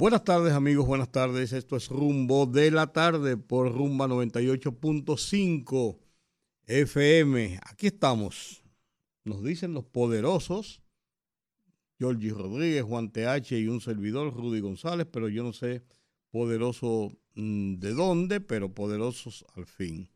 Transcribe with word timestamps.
Buenas 0.00 0.24
tardes 0.24 0.54
amigos, 0.54 0.86
buenas 0.86 1.12
tardes. 1.12 1.52
Esto 1.52 1.76
es 1.76 1.90
Rumbo 1.90 2.46
de 2.46 2.70
la 2.70 2.86
tarde 2.86 3.36
por 3.36 3.70
Rumba 3.70 4.06
98.5 4.06 5.98
FM. 6.64 7.60
Aquí 7.66 7.88
estamos. 7.88 8.64
Nos 9.24 9.44
dicen 9.44 9.74
los 9.74 9.84
poderosos, 9.84 10.80
Georgie 11.98 12.30
Rodríguez, 12.30 12.82
Juan 12.82 13.12
TH 13.12 13.52
y 13.58 13.68
un 13.68 13.82
servidor, 13.82 14.32
Rudy 14.32 14.60
González, 14.60 15.06
pero 15.12 15.28
yo 15.28 15.42
no 15.42 15.52
sé 15.52 15.84
poderoso 16.30 17.12
mm, 17.34 17.74
de 17.74 17.92
dónde, 17.92 18.40
pero 18.40 18.72
poderosos 18.72 19.44
al 19.54 19.66
fin. 19.66 20.08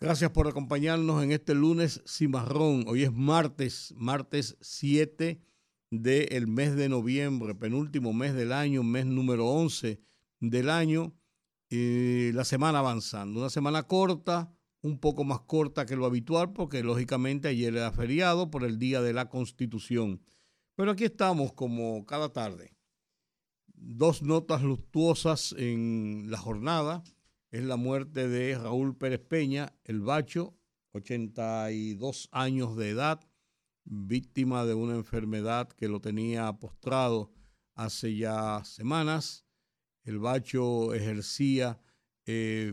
Gracias 0.00 0.30
por 0.30 0.48
acompañarnos 0.48 1.22
en 1.22 1.32
este 1.32 1.54
lunes 1.54 2.02
cimarrón. 2.06 2.86
Hoy 2.88 3.02
es 3.02 3.12
martes, 3.12 3.92
martes 3.94 4.56
7 4.62 5.38
del 6.02 6.46
mes 6.46 6.76
de 6.76 6.88
noviembre, 6.88 7.54
penúltimo 7.54 8.12
mes 8.12 8.34
del 8.34 8.52
año, 8.52 8.82
mes 8.82 9.06
número 9.06 9.46
11 9.46 10.00
del 10.40 10.70
año, 10.70 11.14
y 11.68 12.32
la 12.32 12.44
semana 12.44 12.80
avanzando. 12.80 13.40
Una 13.40 13.50
semana 13.50 13.84
corta, 13.84 14.52
un 14.82 14.98
poco 14.98 15.24
más 15.24 15.40
corta 15.40 15.86
que 15.86 15.96
lo 15.96 16.06
habitual, 16.06 16.52
porque 16.52 16.82
lógicamente 16.82 17.48
ayer 17.48 17.74
era 17.74 17.92
feriado 17.92 18.50
por 18.50 18.64
el 18.64 18.78
Día 18.78 19.02
de 19.02 19.12
la 19.12 19.28
Constitución. 19.28 20.22
Pero 20.74 20.90
aquí 20.90 21.04
estamos 21.04 21.52
como 21.52 22.04
cada 22.06 22.32
tarde. 22.32 22.76
Dos 23.66 24.22
notas 24.22 24.62
luctuosas 24.62 25.54
en 25.58 26.26
la 26.28 26.38
jornada. 26.38 27.02
Es 27.50 27.62
la 27.64 27.76
muerte 27.76 28.28
de 28.28 28.58
Raúl 28.58 28.96
Pérez 28.96 29.20
Peña, 29.20 29.76
el 29.84 30.00
Bacho, 30.00 30.56
82 30.92 32.28
años 32.32 32.76
de 32.76 32.90
edad 32.90 33.20
víctima 33.84 34.64
de 34.64 34.74
una 34.74 34.94
enfermedad 34.94 35.68
que 35.68 35.88
lo 35.88 36.00
tenía 36.00 36.52
postrado 36.54 37.30
hace 37.74 38.16
ya 38.16 38.62
semanas. 38.64 39.44
El 40.02 40.18
Bacho 40.18 40.94
ejercía 40.94 41.80
eh, 42.26 42.72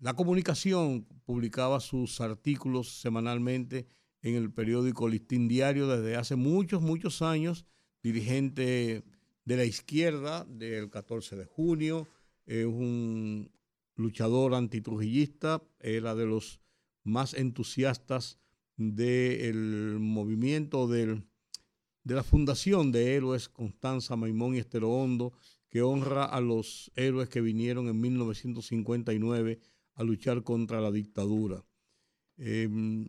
la 0.00 0.14
comunicación, 0.14 1.06
publicaba 1.24 1.80
sus 1.80 2.20
artículos 2.20 3.00
semanalmente 3.00 3.86
en 4.20 4.34
el 4.34 4.52
periódico 4.52 5.08
Listín 5.08 5.48
Diario 5.48 5.86
desde 5.86 6.16
hace 6.16 6.36
muchos, 6.36 6.82
muchos 6.82 7.22
años, 7.22 7.66
dirigente 8.02 9.04
de 9.44 9.56
la 9.56 9.64
izquierda 9.64 10.44
del 10.44 10.90
14 10.90 11.36
de 11.36 11.44
junio, 11.44 12.08
es 12.46 12.66
un 12.66 13.50
luchador 13.94 14.54
antitrujillista, 14.54 15.62
era 15.80 16.14
de 16.14 16.26
los 16.26 16.60
más 17.02 17.34
entusiastas 17.34 18.38
del 18.76 19.98
movimiento 20.00 20.88
de 20.88 21.22
la 22.04 22.22
Fundación 22.22 22.92
de 22.92 23.14
Héroes 23.14 23.48
Constanza 23.48 24.16
Maimón 24.16 24.54
y 24.54 24.58
Estero 24.58 24.90
Hondo, 24.90 25.32
que 25.68 25.82
honra 25.82 26.24
a 26.24 26.40
los 26.40 26.92
héroes 26.94 27.28
que 27.28 27.40
vinieron 27.40 27.88
en 27.88 28.00
1959 28.00 29.60
a 29.94 30.04
luchar 30.04 30.42
contra 30.42 30.80
la 30.80 30.90
dictadura. 30.90 31.64
Em, 32.36 33.08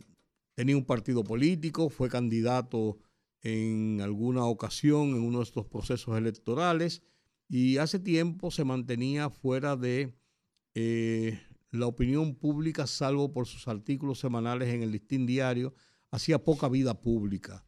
tenía 0.55 0.77
un 0.77 0.85
partido 0.85 1.23
político, 1.23 1.89
fue 1.89 2.09
candidato 2.09 2.97
en 3.41 4.01
alguna 4.01 4.45
ocasión 4.45 5.09
en 5.09 5.21
uno 5.21 5.39
de 5.39 5.43
estos 5.43 5.65
procesos 5.67 6.17
electorales 6.17 7.03
y 7.47 7.77
hace 7.77 7.99
tiempo 7.99 8.49
se 8.49 8.63
mantenía 8.63 9.29
fuera 9.29 9.75
de 9.75 10.15
eh, 10.73 11.39
la 11.79 11.87
opinión 11.87 12.35
pública, 12.35 12.87
salvo 12.87 13.31
por 13.31 13.47
sus 13.47 13.67
artículos 13.67 14.19
semanales 14.19 14.73
en 14.73 14.83
el 14.83 14.91
Listín 14.91 15.25
Diario, 15.25 15.73
hacía 16.11 16.43
poca 16.43 16.69
vida 16.69 17.01
pública. 17.01 17.65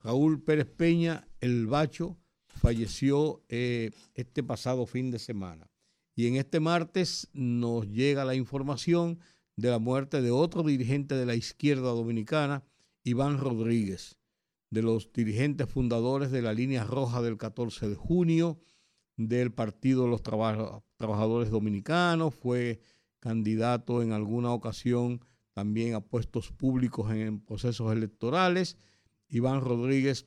Raúl 0.00 0.42
Pérez 0.42 0.66
Peña, 0.66 1.28
el 1.40 1.66
Bacho, 1.66 2.18
falleció 2.46 3.44
eh, 3.48 3.90
este 4.14 4.42
pasado 4.42 4.86
fin 4.86 5.10
de 5.10 5.18
semana. 5.18 5.70
Y 6.14 6.26
en 6.26 6.36
este 6.36 6.60
martes 6.60 7.28
nos 7.32 7.88
llega 7.88 8.24
la 8.24 8.34
información 8.34 9.20
de 9.56 9.70
la 9.70 9.78
muerte 9.78 10.22
de 10.22 10.30
otro 10.30 10.62
dirigente 10.62 11.14
de 11.14 11.26
la 11.26 11.34
izquierda 11.34 11.90
dominicana, 11.90 12.64
Iván 13.04 13.38
Rodríguez, 13.38 14.18
de 14.70 14.82
los 14.82 15.12
dirigentes 15.12 15.68
fundadores 15.68 16.30
de 16.30 16.42
la 16.42 16.52
línea 16.52 16.84
roja 16.84 17.22
del 17.22 17.36
14 17.36 17.88
de 17.88 17.94
junio, 17.94 18.58
del 19.16 19.52
Partido 19.52 20.04
de 20.04 20.10
los 20.10 20.22
Trabajadores 20.22 21.50
Dominicanos, 21.50 22.34
fue 22.34 22.80
candidato 23.20 24.02
en 24.02 24.12
alguna 24.12 24.52
ocasión 24.52 25.20
también 25.52 25.94
a 25.94 26.00
puestos 26.00 26.52
públicos 26.52 27.10
en 27.12 27.40
procesos 27.40 27.92
electorales. 27.92 28.76
Iván 29.28 29.62
Rodríguez, 29.62 30.26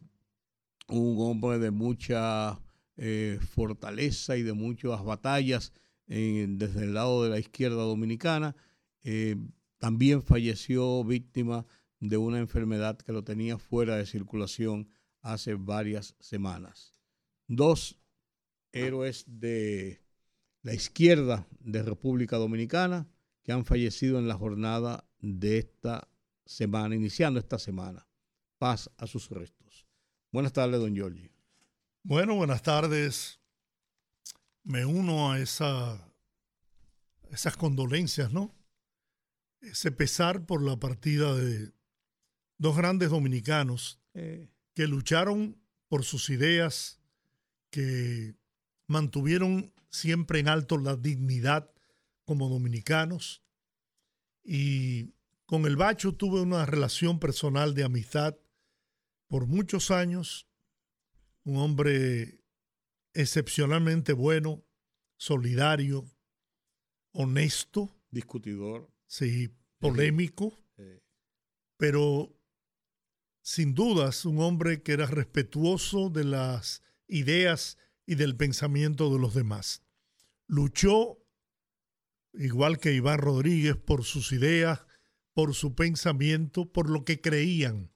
un 0.87 1.15
hombre 1.19 1.59
de 1.59 1.71
mucha 1.71 2.59
eh, 2.97 3.39
fortaleza 3.41 4.37
y 4.37 4.43
de 4.43 4.53
muchas 4.53 5.03
batallas 5.03 5.71
desde 6.09 6.85
el 6.85 6.95
lado 6.95 7.23
de 7.23 7.29
la 7.29 7.37
izquierda 7.37 7.83
dominicana, 7.83 8.55
eh, 9.03 9.35
también 9.77 10.23
falleció 10.23 11.03
víctima 11.03 11.67
de 11.99 12.17
una 12.17 12.39
enfermedad 12.39 12.97
que 12.97 13.13
lo 13.13 13.23
tenía 13.23 13.57
fuera 13.57 13.95
de 13.95 14.05
circulación 14.05 14.89
hace 15.21 15.53
varias 15.53 16.15
semanas. 16.19 16.95
Dos 17.47 17.99
héroes 18.71 19.25
de 19.27 20.01
la 20.61 20.73
izquierda 20.73 21.47
de 21.59 21.83
República 21.83 22.37
Dominicana 22.37 23.07
que 23.43 23.51
han 23.51 23.65
fallecido 23.65 24.19
en 24.19 24.27
la 24.27 24.35
jornada 24.35 25.05
de 25.19 25.59
esta 25.59 26.07
semana, 26.45 26.95
iniciando 26.95 27.39
esta 27.39 27.59
semana. 27.59 28.07
Paz 28.57 28.89
a 28.97 29.07
sus 29.07 29.29
restos. 29.29 29.85
Buenas 30.31 30.53
tardes, 30.53 30.79
don 30.79 30.93
Giorgi. 30.93 31.31
Bueno, 32.03 32.35
buenas 32.35 32.61
tardes. 32.61 33.39
Me 34.63 34.85
uno 34.85 35.31
a 35.31 35.39
esa, 35.39 36.13
esas 37.31 37.55
condolencias, 37.55 38.31
¿no? 38.31 38.53
Ese 39.61 39.91
pesar 39.91 40.45
por 40.45 40.61
la 40.61 40.77
partida 40.77 41.33
de 41.35 41.71
dos 42.57 42.75
grandes 42.77 43.09
dominicanos 43.09 43.99
eh. 44.13 44.49
que 44.73 44.87
lucharon 44.87 45.61
por 45.87 46.03
sus 46.03 46.29
ideas, 46.29 46.99
que 47.71 48.35
mantuvieron 48.87 49.73
siempre 49.89 50.39
en 50.39 50.47
alto 50.47 50.77
la 50.77 50.95
dignidad 50.95 51.71
como 52.25 52.49
dominicanos. 52.49 53.43
Y 54.43 55.13
con 55.45 55.65
el 55.65 55.75
Bacho 55.75 56.13
tuve 56.13 56.41
una 56.41 56.65
relación 56.65 57.19
personal 57.19 57.73
de 57.73 57.83
amistad 57.83 58.37
por 59.27 59.47
muchos 59.47 59.91
años. 59.91 60.47
Un 61.43 61.57
hombre 61.57 62.43
excepcionalmente 63.13 64.13
bueno, 64.13 64.63
solidario, 65.17 66.05
honesto. 67.11 67.95
Discutidor. 68.11 68.91
Sí, 69.07 69.55
polémico. 69.79 70.57
Pero 71.77 72.35
sin 73.41 73.73
dudas 73.73 74.25
un 74.25 74.39
hombre 74.39 74.83
que 74.83 74.91
era 74.91 75.07
respetuoso 75.07 76.09
de 76.09 76.25
las 76.25 76.83
ideas 77.07 77.77
y 78.09 78.15
del 78.15 78.35
pensamiento 78.35 79.13
de 79.13 79.19
los 79.19 79.35
demás. 79.35 79.83
Luchó, 80.47 81.23
igual 82.33 82.79
que 82.79 82.91
Iván 82.91 83.19
Rodríguez, 83.19 83.77
por 83.77 84.03
sus 84.03 84.31
ideas, 84.31 84.87
por 85.35 85.53
su 85.53 85.75
pensamiento, 85.75 86.71
por 86.71 86.89
lo 86.89 87.05
que 87.05 87.21
creían. 87.21 87.93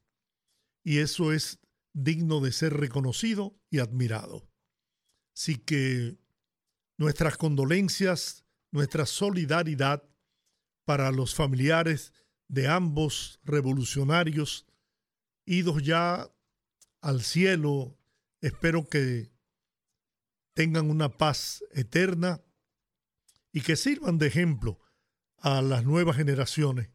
Y 0.84 1.00
eso 1.00 1.34
es 1.34 1.58
digno 1.94 2.42
de 2.42 2.52
ser 2.52 2.74
reconocido 2.76 3.60
y 3.72 3.80
admirado. 3.80 4.48
Así 5.36 5.58
que 5.58 6.20
nuestras 7.00 7.36
condolencias, 7.36 8.46
nuestra 8.70 9.08
solidaridad 9.08 10.04
para 10.86 11.12
los 11.12 11.34
familiares 11.34 12.14
de 12.50 12.68
ambos 12.68 13.40
revolucionarios, 13.44 14.68
idos 15.48 15.82
ya 15.82 16.32
al 17.02 17.24
cielo, 17.24 17.98
espero 18.42 18.88
que 18.88 19.33
tengan 20.54 20.90
una 20.90 21.18
paz 21.18 21.64
eterna 21.72 22.42
y 23.52 23.62
que 23.62 23.76
sirvan 23.76 24.18
de 24.18 24.28
ejemplo 24.28 24.80
a 25.38 25.62
las 25.62 25.84
nuevas 25.84 26.16
generaciones 26.16 26.90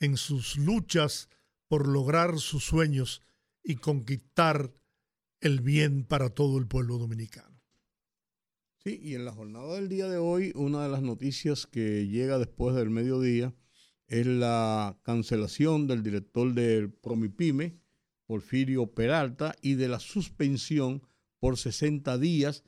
en 0.00 0.16
sus 0.16 0.56
luchas 0.56 1.28
por 1.66 1.86
lograr 1.86 2.38
sus 2.38 2.64
sueños 2.64 3.22
y 3.62 3.76
conquistar 3.76 4.72
el 5.40 5.60
bien 5.60 6.04
para 6.04 6.30
todo 6.30 6.58
el 6.58 6.66
pueblo 6.66 6.98
dominicano. 6.98 7.60
Sí, 8.84 8.98
y 9.02 9.14
en 9.14 9.24
la 9.24 9.32
jornada 9.32 9.74
del 9.74 9.88
día 9.88 10.08
de 10.08 10.18
hoy, 10.18 10.52
una 10.54 10.82
de 10.82 10.88
las 10.88 11.02
noticias 11.02 11.66
que 11.66 12.06
llega 12.06 12.38
después 12.38 12.74
del 12.74 12.90
mediodía 12.90 13.54
es 14.06 14.26
la 14.26 14.98
cancelación 15.02 15.86
del 15.86 16.02
director 16.02 16.54
del 16.54 16.92
Promipime, 16.92 17.78
Porfirio 18.24 18.94
Peralta, 18.94 19.54
y 19.60 19.74
de 19.74 19.88
la 19.88 20.00
suspensión 20.00 21.02
por 21.38 21.58
60 21.58 22.16
días 22.18 22.64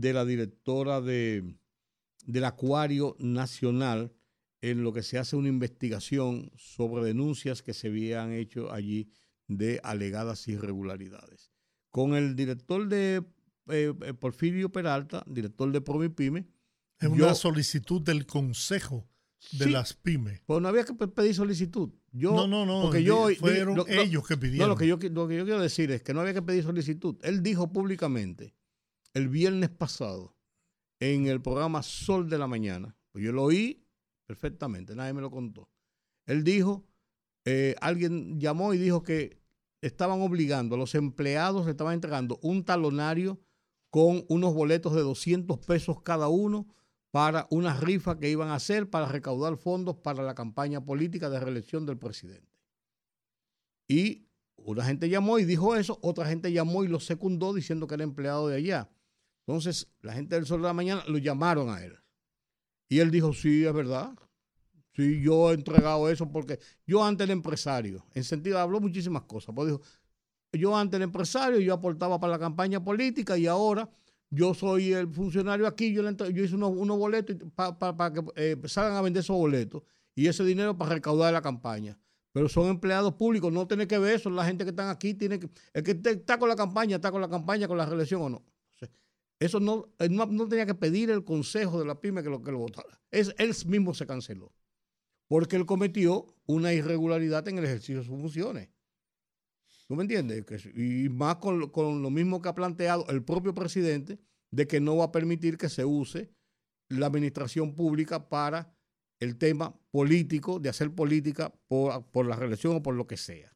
de 0.00 0.12
la 0.12 0.24
directora 0.24 1.00
de, 1.00 1.56
del 2.26 2.44
Acuario 2.44 3.16
Nacional, 3.18 4.12
en 4.60 4.82
lo 4.82 4.92
que 4.92 5.02
se 5.02 5.18
hace 5.18 5.36
una 5.36 5.48
investigación 5.48 6.50
sobre 6.56 7.04
denuncias 7.04 7.62
que 7.62 7.74
se 7.74 7.88
habían 7.88 8.32
hecho 8.32 8.72
allí 8.72 9.10
de 9.46 9.80
alegadas 9.82 10.48
irregularidades. 10.48 11.52
Con 11.90 12.14
el 12.14 12.34
director 12.34 12.88
de 12.88 13.24
eh, 13.68 13.94
eh, 14.02 14.14
Porfirio 14.14 14.70
Peralta, 14.70 15.24
director 15.26 15.70
de 15.70 15.80
Promipime. 15.80 16.46
Es 16.98 17.08
una 17.08 17.34
solicitud 17.34 18.02
del 18.02 18.26
Consejo 18.26 19.08
de 19.52 19.68
las 19.68 19.94
pymes. 19.94 20.40
Pues 20.46 20.60
no 20.60 20.68
había 20.68 20.84
que 20.84 20.94
pedir 20.94 21.34
solicitud. 21.34 21.90
Yo, 22.12 22.32
no, 22.34 22.46
no, 22.46 22.64
no. 22.64 22.82
Porque 22.82 23.02
yo, 23.02 23.28
fueron 23.38 23.84
ellos 23.88 24.26
que 24.26 24.36
pidieron. 24.36 24.68
No, 24.68 24.74
lo 24.74 24.78
que, 24.78 24.86
yo, 24.86 24.96
lo 24.96 25.28
que 25.28 25.36
yo 25.36 25.44
quiero 25.44 25.60
decir 25.60 25.90
es 25.90 26.02
que 26.02 26.14
no 26.14 26.20
había 26.20 26.34
que 26.34 26.42
pedir 26.42 26.62
solicitud. 26.62 27.16
Él 27.22 27.42
dijo 27.42 27.70
públicamente 27.72 28.54
el 29.14 29.28
viernes 29.28 29.70
pasado 29.70 30.36
en 31.00 31.26
el 31.26 31.40
programa 31.40 31.82
Sol 31.82 32.28
de 32.28 32.38
la 32.38 32.46
Mañana, 32.46 32.96
pues 33.12 33.24
yo 33.24 33.32
lo 33.32 33.44
oí 33.44 33.86
perfectamente, 34.26 34.94
nadie 34.94 35.12
me 35.12 35.20
lo 35.20 35.30
contó. 35.30 35.70
Él 36.26 36.44
dijo, 36.44 36.84
eh, 37.44 37.74
alguien 37.80 38.40
llamó 38.40 38.74
y 38.74 38.78
dijo 38.78 39.02
que 39.02 39.38
estaban 39.80 40.20
obligando 40.20 40.74
a 40.74 40.78
los 40.78 40.94
empleados, 40.94 41.64
le 41.64 41.72
estaban 41.72 41.94
entregando 41.94 42.38
un 42.42 42.64
talonario 42.64 43.40
con 43.90 44.24
unos 44.28 44.54
boletos 44.54 44.94
de 44.94 45.02
200 45.02 45.58
pesos 45.60 46.02
cada 46.02 46.28
uno 46.28 46.66
para 47.12 47.46
una 47.50 47.78
rifa 47.78 48.18
que 48.18 48.28
iban 48.28 48.48
a 48.48 48.56
hacer 48.56 48.90
para 48.90 49.06
recaudar 49.06 49.56
fondos 49.56 49.96
para 49.96 50.24
la 50.24 50.34
campaña 50.34 50.84
política 50.84 51.30
de 51.30 51.38
reelección 51.38 51.86
del 51.86 51.98
presidente. 51.98 52.58
Y 53.86 54.26
una 54.56 54.84
gente 54.84 55.08
llamó 55.08 55.38
y 55.38 55.44
dijo 55.44 55.76
eso, 55.76 55.98
otra 56.02 56.26
gente 56.26 56.50
llamó 56.50 56.82
y 56.82 56.88
lo 56.88 56.98
secundó 56.98 57.52
diciendo 57.52 57.86
que 57.86 57.94
era 57.94 58.04
empleado 58.04 58.48
de 58.48 58.56
allá. 58.56 58.90
Entonces, 59.46 59.88
la 60.00 60.14
gente 60.14 60.34
del 60.36 60.46
Sol 60.46 60.60
de 60.62 60.68
la 60.68 60.72
Mañana 60.72 61.04
lo 61.06 61.18
llamaron 61.18 61.68
a 61.68 61.84
él. 61.84 61.98
Y 62.88 62.98
él 63.00 63.10
dijo, 63.10 63.32
sí, 63.32 63.64
es 63.64 63.72
verdad. 63.72 64.14
Sí, 64.92 65.20
yo 65.20 65.50
he 65.50 65.54
entregado 65.54 66.08
eso 66.08 66.30
porque 66.30 66.60
yo 66.86 67.04
antes 67.04 67.24
era 67.24 67.32
empresario, 67.32 68.06
en 68.14 68.22
sentido, 68.22 68.58
habló 68.60 68.80
muchísimas 68.80 69.22
cosas. 69.24 69.52
Pues 69.54 69.68
dijo, 69.68 69.80
yo 70.52 70.76
antes 70.76 70.96
era 70.96 71.04
empresario, 71.04 71.58
yo 71.58 71.74
aportaba 71.74 72.20
para 72.20 72.32
la 72.32 72.38
campaña 72.38 72.82
política 72.82 73.36
y 73.36 73.46
ahora 73.46 73.90
yo 74.30 74.54
soy 74.54 74.92
el 74.92 75.08
funcionario 75.08 75.66
aquí, 75.66 75.92
yo, 75.92 76.08
yo 76.10 76.44
hice 76.44 76.54
unos, 76.54 76.98
boletos 76.98 77.36
para 77.54 78.12
que 78.12 78.22
eh, 78.36 78.56
salgan 78.66 78.96
a 78.96 79.02
vender 79.02 79.22
esos 79.22 79.36
boletos 79.36 79.82
y 80.14 80.28
ese 80.28 80.44
dinero 80.44 80.78
para 80.78 80.94
recaudar 80.94 81.32
la 81.32 81.42
campaña. 81.42 81.98
Pero 82.32 82.48
son 82.48 82.68
empleados 82.68 83.14
públicos, 83.14 83.52
no 83.52 83.66
tiene 83.66 83.86
que 83.86 83.98
ver 83.98 84.16
eso, 84.16 84.30
la 84.30 84.44
gente 84.44 84.64
que 84.64 84.70
están 84.70 84.88
aquí 84.88 85.14
tiene 85.14 85.38
que, 85.38 85.48
el 85.72 85.82
que 85.82 86.00
está 86.10 86.38
con 86.38 86.48
la 86.48 86.56
campaña, 86.56 86.96
está 86.96 87.12
con 87.12 87.20
la 87.20 87.28
campaña, 87.28 87.68
con 87.68 87.76
la 87.76 87.86
reelección 87.86 88.22
o 88.22 88.28
no. 88.28 88.44
Eso 89.44 89.60
no, 89.60 89.92
no, 90.08 90.48
tenía 90.48 90.64
que 90.64 90.74
pedir 90.74 91.10
el 91.10 91.22
consejo 91.22 91.78
de 91.78 91.84
la 91.84 92.00
pyme 92.00 92.22
que 92.22 92.30
lo, 92.30 92.42
que 92.42 92.50
lo 92.50 92.60
votara. 92.60 92.98
Es, 93.10 93.34
él 93.36 93.54
mismo 93.66 93.92
se 93.92 94.06
canceló. 94.06 94.54
Porque 95.28 95.56
él 95.56 95.66
cometió 95.66 96.34
una 96.46 96.72
irregularidad 96.72 97.46
en 97.48 97.58
el 97.58 97.66
ejercicio 97.66 97.98
de 97.98 98.04
sus 98.04 98.18
funciones. 98.18 98.70
¿Tú 99.86 99.96
me 99.96 100.04
entiendes? 100.04 100.46
Y 100.74 101.10
más 101.10 101.36
con, 101.36 101.60
lo 101.60 102.10
mismo 102.10 102.40
que 102.40 102.48
ha 102.48 102.54
planteado 102.54 103.06
el 103.10 103.22
propio 103.22 103.52
presidente, 103.52 104.18
de 104.50 104.66
que 104.66 104.80
no 104.80 104.96
va 104.96 105.04
a 105.04 105.12
permitir 105.12 105.58
que 105.58 105.68
se 105.68 105.84
use 105.84 106.32
la 106.88 107.04
administración 107.04 107.74
pública 107.74 108.30
para 108.30 108.74
el 109.20 109.36
tema 109.36 109.78
político, 109.90 110.58
de 110.58 110.70
hacer 110.70 110.90
política 110.94 111.52
por, 111.68 112.02
por 112.12 112.24
la 112.24 112.36
reelección 112.36 112.76
o 112.76 112.82
por 112.82 112.94
lo 112.94 113.06
que 113.06 113.18
sea. 113.18 113.54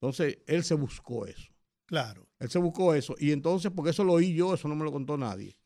Entonces, 0.00 0.38
él 0.48 0.64
se 0.64 0.74
buscó 0.74 1.26
eso. 1.26 1.52
Claro. 1.88 2.28
Él 2.38 2.50
se 2.50 2.58
buscó 2.58 2.94
eso. 2.94 3.14
Y 3.18 3.32
entonces, 3.32 3.72
porque 3.74 3.90
eso 3.90 4.04
lo 4.04 4.12
oí 4.12 4.34
yo, 4.34 4.54
eso 4.54 4.68
no 4.68 4.76
me 4.76 4.84
lo 4.84 4.92
contó 4.92 5.16
nadie. 5.16 5.56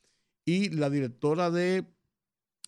Y 0.44 0.70
la 0.70 0.88
directora 0.88 1.50
de, 1.50 1.84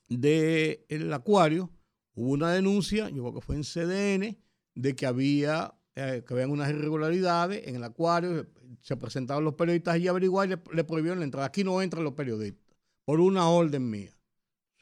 de 0.09 0.85
el 0.89 1.13
acuario, 1.13 1.71
hubo 2.15 2.33
una 2.33 2.53
denuncia, 2.53 3.09
yo 3.11 3.23
creo 3.23 3.35
que 3.35 3.41
fue 3.41 3.55
en 3.55 3.63
CDN, 3.63 4.37
de 4.75 4.97
que 4.97 5.07
había 5.07 5.73
eh, 5.95 6.25
que 6.27 6.35
unas 6.35 6.71
irregularidades 6.71 7.69
en 7.69 7.77
el 7.77 7.85
acuario, 7.85 8.49
se 8.81 8.97
presentaban 8.97 9.45
los 9.45 9.55
periodistas 9.55 9.99
y 9.99 10.09
averiguar 10.09 10.49
y 10.49 10.75
le, 10.75 10.85
prohibieron 10.85 11.21
la 11.21 11.25
entrada. 11.25 11.47
Aquí 11.47 11.63
no 11.63 11.81
entran 11.81 12.03
los 12.03 12.15
periodistas, 12.15 12.77
por 13.05 13.21
una 13.21 13.49
orden 13.49 13.89
mía. 13.89 14.19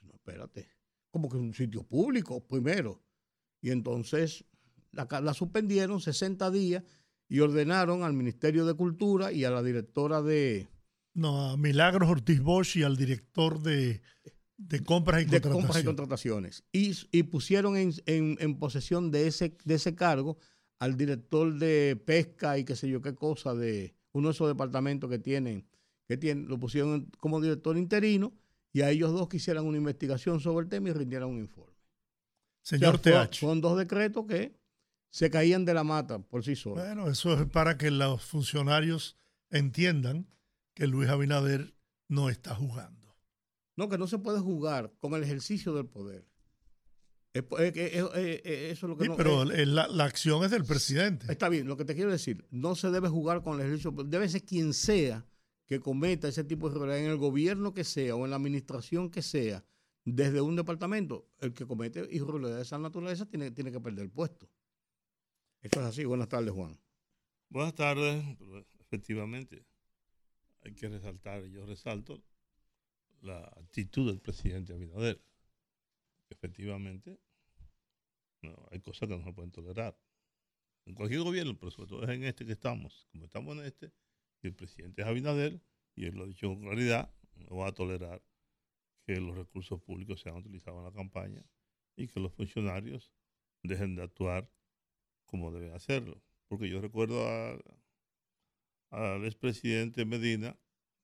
No, 0.01 0.13
espérate, 0.15 0.71
como 1.11 1.29
que 1.29 1.37
es 1.37 1.43
un 1.43 1.53
sitio 1.53 1.83
público, 1.83 2.43
primero. 2.47 3.03
Y 3.61 3.71
entonces 3.71 4.47
la, 4.91 5.07
la 5.21 5.35
suspendieron 5.35 6.01
60 6.01 6.51
días 6.51 6.83
y 7.33 7.41
ordenaron 7.41 8.03
al 8.03 8.13
Ministerio 8.13 8.67
de 8.67 8.75
Cultura 8.75 9.33
y 9.33 9.47
a 9.47 9.51
la 9.51 9.63
directora 9.63 10.21
de... 10.21 10.69
No, 11.15 11.53
a 11.53 11.57
Milagros 11.57 12.11
Ortiz 12.11 12.43
Bosch 12.43 12.77
y 12.77 12.83
al 12.83 12.95
director 12.95 13.63
de, 13.63 14.03
de 14.59 14.85
compras 14.85 15.23
y 15.23 15.25
de 15.25 15.41
compras 15.41 15.81
y 15.81 15.85
contrataciones. 15.85 16.63
Y, 16.73 16.93
y 17.11 17.23
pusieron 17.23 17.79
en, 17.79 17.95
en, 18.05 18.37
en, 18.39 18.59
posesión 18.59 19.11
de 19.11 19.29
ese, 19.29 19.57
de 19.65 19.77
ese 19.77 19.95
cargo 19.95 20.37
al 20.79 20.99
director 20.99 21.55
de 21.55 21.97
pesca 22.05 22.59
y 22.59 22.65
qué 22.65 22.77
sé 22.77 22.91
yo 22.91 23.01
qué 23.01 23.15
cosa 23.15 23.55
de 23.55 23.95
uno 24.13 24.29
de 24.29 24.33
esos 24.33 24.49
departamentos 24.49 25.09
que 25.09 25.19
tienen, 25.19 25.67
que 26.07 26.19
tienen, 26.19 26.49
lo 26.49 26.59
pusieron 26.59 27.11
como 27.19 27.41
director 27.41 27.79
interino 27.79 28.35
y 28.75 28.83
a 28.83 28.91
ellos 28.91 29.11
dos 29.11 29.31
quisieran 29.31 29.65
una 29.65 29.79
investigación 29.79 30.39
sobre 30.39 30.65
el 30.65 30.69
tema 30.69 30.91
y 30.91 30.93
rindieran 30.93 31.31
un 31.31 31.39
informe. 31.39 31.73
Señor 32.61 32.99
TH. 32.99 33.37
Son 33.37 33.63
dos 33.63 33.79
decretos 33.79 34.27
que 34.27 34.53
se 35.13 35.29
caían 35.31 35.67
de 35.67 35.75
la 35.75 35.85
mata 35.85 36.19
por 36.19 36.43
sí 36.43 36.57
solos. 36.57 36.85
Bueno, 36.85 37.09
eso 37.09 37.35
es 37.35 37.47
para 37.47 37.77
que 37.77 37.91
los 37.91 38.25
funcionarios 38.25 39.19
entiendan 39.51 40.27
que 40.75 40.87
Luis 40.87 41.11
Abinader 41.11 41.75
no 42.09 42.31
está 42.31 42.55
jugando. 42.55 43.15
No, 43.77 43.91
que 43.91 43.99
no 43.99 44.07
se 44.07 44.19
puede 44.19 44.41
jugar 44.41 44.93
con 45.01 45.13
el 45.13 45.23
ejercicio 45.23 45.75
del 45.75 45.87
poder. 45.87 46.27
eso 47.35 47.57
es 47.59 48.83
lo 48.83 48.97
que 48.97 49.05
sí, 49.05 49.11
pero 49.15 49.45
la, 49.45 49.87
la, 49.87 50.05
acción 50.05 50.45
es 50.45 50.51
del 50.51 50.65
presidente. 50.65 51.31
Está 51.31 51.51
bien, 51.51 51.67
lo 51.67 51.77
que 51.77 51.85
te 51.85 51.95
quiero 51.95 52.11
decir, 52.11 52.47
no 52.51 52.75
se 52.75 52.91
debe 52.91 53.09
jugar 53.09 53.43
con 53.43 53.61
el 53.61 53.67
ejercicio, 53.67 53.93
debe 54.07 54.31
ser 54.31 54.45
quien 54.45 54.73
sea 54.73 55.27
que 55.67 55.79
cometa 55.79 56.27
ese 56.27 56.43
tipo 56.43 56.69
de 56.69 56.73
irregularidad 56.73 57.05
en 57.05 57.11
el 57.11 57.19
gobierno 57.19 57.75
que 57.75 57.85
sea 57.85 58.17
o 58.17 58.25
en 58.25 58.31
la 58.31 58.37
administración 58.37 59.11
que 59.11 59.21
sea, 59.21 59.63
desde 60.07 60.41
un 60.41 60.57
departamento, 60.57 61.29
el 61.39 61.53
que 61.53 61.67
comete 61.67 62.01
irregularidades 62.11 62.57
de 62.57 62.63
esa 62.63 62.79
naturaleza 62.79 63.27
tiene, 63.27 63.51
tiene 63.51 63.71
que 63.71 63.81
perder 63.81 64.05
el 64.05 64.11
puesto. 64.11 64.49
Eso 65.63 65.81
es 65.81 65.87
así. 65.87 66.05
Buenas 66.05 66.29
tardes, 66.29 66.53
Juan. 66.53 66.77
Buenas 67.49 67.75
tardes. 67.77 68.25
Efectivamente, 68.81 69.65
hay 70.65 70.75
que 70.75 70.89
resaltar, 70.89 71.45
yo 71.47 71.65
resalto 71.65 72.21
la 73.21 73.45
actitud 73.45 74.11
del 74.11 74.21
presidente 74.21 74.73
Abinader. 74.73 75.23
Efectivamente, 76.31 77.21
hay 78.73 78.81
cosas 78.81 79.09
que 79.09 79.17
no 79.17 79.23
se 79.23 79.33
pueden 79.33 79.53
tolerar. 79.53 79.97
En 80.85 80.95
cualquier 80.95 81.21
gobierno, 81.21 81.57
pero 81.57 81.71
sobre 81.71 81.89
todo 81.89 82.03
es 82.03 82.11
en 82.11 82.25
este 82.25 82.45
que 82.45 82.53
estamos. 82.53 83.07
Como 83.13 83.27
estamos 83.27 83.57
en 83.57 83.65
este, 83.65 83.93
y 84.43 84.49
el 84.49 84.55
presidente 84.55 85.03
es 85.03 85.07
Abinader, 85.07 85.61
y 85.95 86.07
él 86.07 86.17
lo 86.17 86.25
ha 86.25 86.27
dicho 86.27 86.49
con 86.49 86.63
claridad, 86.63 87.15
no 87.37 87.59
va 87.59 87.69
a 87.69 87.73
tolerar 87.73 88.21
que 89.07 89.21
los 89.21 89.37
recursos 89.37 89.81
públicos 89.81 90.21
sean 90.21 90.35
utilizados 90.35 90.79
en 90.79 90.85
la 90.87 90.93
campaña 90.93 91.45
y 91.95 92.09
que 92.09 92.19
los 92.19 92.33
funcionarios 92.33 93.13
dejen 93.63 93.95
de 93.95 94.03
actuar 94.03 94.51
como 95.33 95.51
deben 95.51 95.73
hacerlo. 95.73 96.23
Porque 96.47 96.69
yo 96.69 96.81
recuerdo 96.83 97.27
al 98.91 99.25
expresidente 99.25 100.05
Medina 100.05 100.57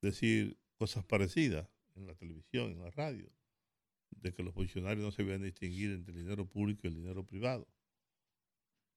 decir 0.02 0.58
cosas 0.76 1.02
parecidas 1.04 1.66
en 1.97 2.06
la 2.06 2.14
televisión, 2.14 2.70
en 2.70 2.82
la 2.82 2.90
radio, 2.90 3.32
de 4.11 4.35
que 4.35 4.42
los 4.42 4.52
funcionarios 4.52 5.02
no 5.02 5.11
se 5.11 5.25
deben 5.25 5.42
distinguir 5.42 5.92
entre 5.92 6.12
el 6.12 6.18
dinero 6.20 6.47
público 6.47 6.82
y 6.85 6.88
el 6.88 6.97
dinero 6.97 7.25
privado. 7.25 7.66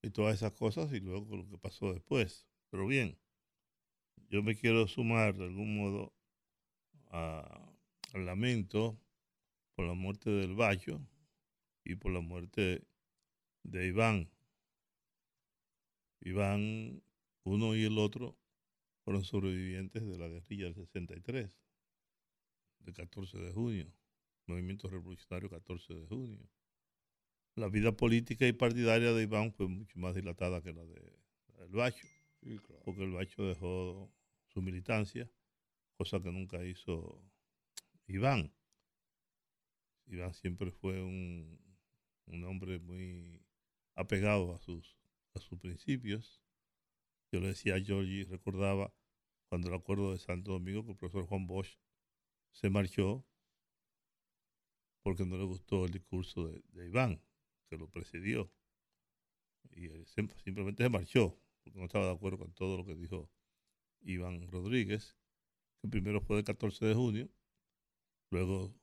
Y 0.02 0.10
todas 0.10 0.36
esas 0.36 0.52
cosas 0.52 0.92
y 0.92 1.00
luego 1.00 1.38
lo 1.38 1.48
que 1.50 1.58
pasó 1.58 1.94
después. 1.94 2.46
Pero 2.70 2.86
bien, 2.86 3.18
yo 4.30 4.44
me 4.44 4.56
quiero 4.56 4.86
sumar 4.90 5.38
de 5.38 5.46
algún 5.46 5.78
modo 5.78 6.14
al 7.12 8.26
lamento 8.26 9.00
por 9.76 9.86
la 9.86 9.94
muerte 9.94 10.30
del 10.30 10.56
Bacho 10.56 11.00
y 11.86 11.96
por 11.96 12.12
la 12.12 12.20
muerte 12.20 12.86
de 13.64 13.88
Iván, 13.88 14.30
Iván, 16.22 17.02
uno 17.44 17.76
y 17.76 17.84
el 17.84 17.98
otro, 17.98 18.38
fueron 19.04 19.24
sobrevivientes 19.24 20.06
de 20.08 20.18
la 20.18 20.28
guerrilla 20.28 20.66
del 20.66 20.76
63, 20.76 21.60
del 22.80 22.94
14 22.94 23.38
de 23.40 23.52
junio, 23.52 23.92
movimiento 24.46 24.90
revolucionario 24.90 25.50
14 25.50 25.94
de 25.94 26.08
junio. 26.08 26.48
La 27.56 27.68
vida 27.68 27.92
política 27.92 28.48
y 28.48 28.54
partidaria 28.54 29.12
de 29.12 29.24
Iván 29.24 29.52
fue 29.52 29.68
mucho 29.68 29.98
más 30.00 30.16
dilatada 30.16 30.62
que 30.62 30.74
la 30.74 30.86
de 30.86 31.20
el 31.60 31.70
Bacho, 31.70 32.08
porque 32.86 33.04
el 33.04 33.12
Bacho 33.12 33.44
dejó 33.44 34.12
su 34.48 34.62
militancia, 34.62 35.30
cosa 35.96 36.22
que 36.22 36.32
nunca 36.32 36.64
hizo 36.64 37.24
Iván. 38.08 38.52
Iván 40.08 40.34
siempre 40.34 40.72
fue 40.72 41.02
un, 41.02 41.60
un 42.26 42.44
hombre 42.46 42.80
muy 42.80 43.42
apegado 43.96 44.54
a 44.54 44.60
sus, 44.60 45.01
a 45.34 45.40
sus 45.40 45.58
principios. 45.60 46.42
Yo 47.32 47.40
le 47.40 47.48
decía 47.48 47.76
a 47.76 47.80
Georgie, 47.80 48.26
recordaba 48.26 48.94
cuando 49.50 49.70
el 49.70 49.76
acuerdo 49.76 50.12
de 50.12 50.20
Santo 50.20 50.52
Domingo 50.52 50.82
con 50.82 50.92
el 50.92 50.98
profesor 50.98 51.26
Juan 51.26 51.48
Bosch 51.48 51.78
se 52.52 52.70
marchó 52.70 53.26
porque 55.04 55.26
no 55.26 55.38
le 55.38 55.46
gustó 55.46 55.86
el 55.86 55.92
discurso 55.92 56.48
de, 56.48 56.86
Iván, 56.86 57.22
que 57.70 57.78
lo 57.78 57.90
precedió. 57.90 58.52
Y 59.72 59.88
él 59.88 60.06
simplemente 60.06 60.84
se 60.84 60.90
marchó, 60.90 61.40
porque 61.64 61.80
no 61.80 61.86
estaba 61.86 62.06
de 62.06 62.14
acuerdo 62.14 62.38
con 62.40 62.54
todo 62.54 62.78
lo 62.78 62.86
que 62.86 62.96
dijo 62.96 63.30
Iván 64.02 64.48
Rodríguez, 64.48 65.16
que 65.82 65.88
primero 65.88 66.22
fue 66.22 66.38
el 66.38 66.44
14 66.44 66.86
de 66.86 66.94
junio, 66.94 67.30
luego 68.30 68.74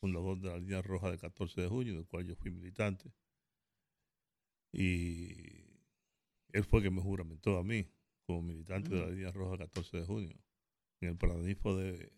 fundador 0.00 0.40
de 0.40 0.48
la 0.48 0.58
línea 0.58 0.82
roja 0.82 1.10
del 1.10 1.20
14 1.20 1.60
de 1.60 1.68
junio, 1.68 1.94
del 1.94 2.06
cual 2.06 2.26
yo 2.26 2.34
fui 2.36 2.50
militante. 2.50 3.12
Y 4.72 5.49
él 6.52 6.64
fue 6.64 6.82
que 6.82 6.90
me 6.90 7.00
juramentó 7.00 7.56
a 7.58 7.64
mí 7.64 7.86
como 8.26 8.42
militante 8.42 8.90
de 8.90 9.00
la 9.00 9.06
mm. 9.06 9.10
línea 9.10 9.32
roja 9.32 9.56
del 9.56 9.68
14 9.68 9.96
de 9.98 10.04
junio, 10.04 10.36
en 11.00 11.08
el 11.08 11.16
paradigma 11.16 11.72
de, 11.74 12.12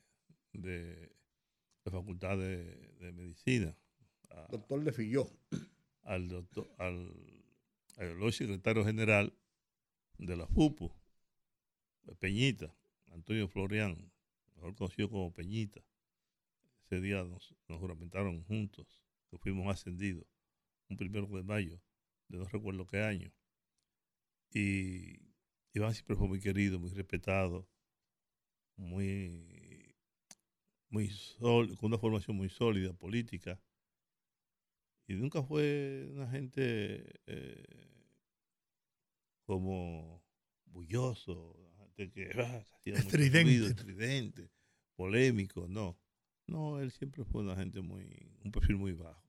de 0.52 1.16
la 1.84 1.92
Facultad 1.92 2.38
de, 2.38 3.12
Medicina. 3.14 3.76
doctor 4.50 4.84
de 4.84 4.92
Filló. 4.92 5.28
Al 6.02 6.28
doctor, 6.28 6.68
al, 6.78 7.12
al 7.96 8.32
secretario 8.32 8.84
general 8.84 9.32
de 10.18 10.36
la 10.36 10.46
FUPU, 10.48 10.92
Peñita, 12.18 12.74
Antonio 13.12 13.48
Florian, 13.48 14.10
mejor 14.56 14.74
conocido 14.74 15.08
como 15.08 15.32
Peñita. 15.32 15.80
Ese 16.84 17.00
día 17.00 17.24
nos, 17.24 17.54
juramentaron 17.68 18.42
juntos, 18.44 19.02
que 19.30 19.38
fuimos 19.38 19.66
ascendidos, 19.68 20.26
un 20.88 20.96
primero 20.96 21.26
de 21.26 21.42
mayo, 21.42 21.80
de 22.28 22.38
no 22.38 22.44
recuerdo 22.44 22.86
qué 22.86 23.02
año. 23.02 23.32
Y 24.54 25.20
Iván 25.72 25.94
siempre 25.94 26.16
fue 26.16 26.28
muy 26.28 26.40
querido, 26.40 26.78
muy 26.78 26.90
respetado, 26.90 27.68
muy 28.76 29.96
muy 30.92 31.10
con 31.38 31.76
una 31.80 31.98
formación 31.98 32.36
muy 32.36 32.50
sólida 32.50 32.92
política. 32.92 33.58
Y 35.08 35.14
nunca 35.14 35.42
fue 35.42 36.08
una 36.12 36.30
gente 36.30 37.20
eh, 37.26 37.64
como 39.46 40.22
bulloso, 40.66 41.56
que 41.96 42.30
ah, 42.38 42.64
estridente. 42.84 43.66
estridente, 43.66 44.50
polémico, 44.94 45.66
no. 45.68 45.98
No, 46.46 46.80
él 46.80 46.90
siempre 46.90 47.24
fue 47.24 47.42
una 47.42 47.56
gente 47.56 47.80
muy, 47.80 48.30
un 48.44 48.52
perfil 48.52 48.76
muy 48.76 48.92
bajo. 48.92 49.22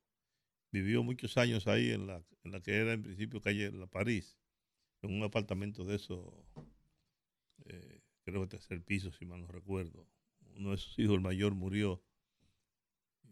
Vivió 0.71 1.03
muchos 1.03 1.37
años 1.37 1.67
ahí 1.67 1.91
en 1.91 2.07
la, 2.07 2.23
en 2.43 2.51
la 2.51 2.61
que 2.61 2.75
era 2.75 2.93
en 2.93 3.03
principio 3.03 3.39
calle 3.39 3.71
La 3.71 3.87
París, 3.87 4.37
en 5.07 5.15
un 5.15 5.23
apartamento 5.23 5.85
de 5.85 5.95
eso, 5.95 6.45
eh, 7.65 8.01
creo 8.23 8.41
que 8.41 8.47
tercer 8.47 8.81
piso, 8.83 9.11
si 9.11 9.25
mal 9.25 9.41
no 9.41 9.47
recuerdo, 9.47 10.07
uno 10.55 10.71
de 10.71 10.77
sus 10.77 10.97
hijos, 10.99 11.15
el 11.15 11.21
mayor, 11.21 11.55
murió 11.55 12.03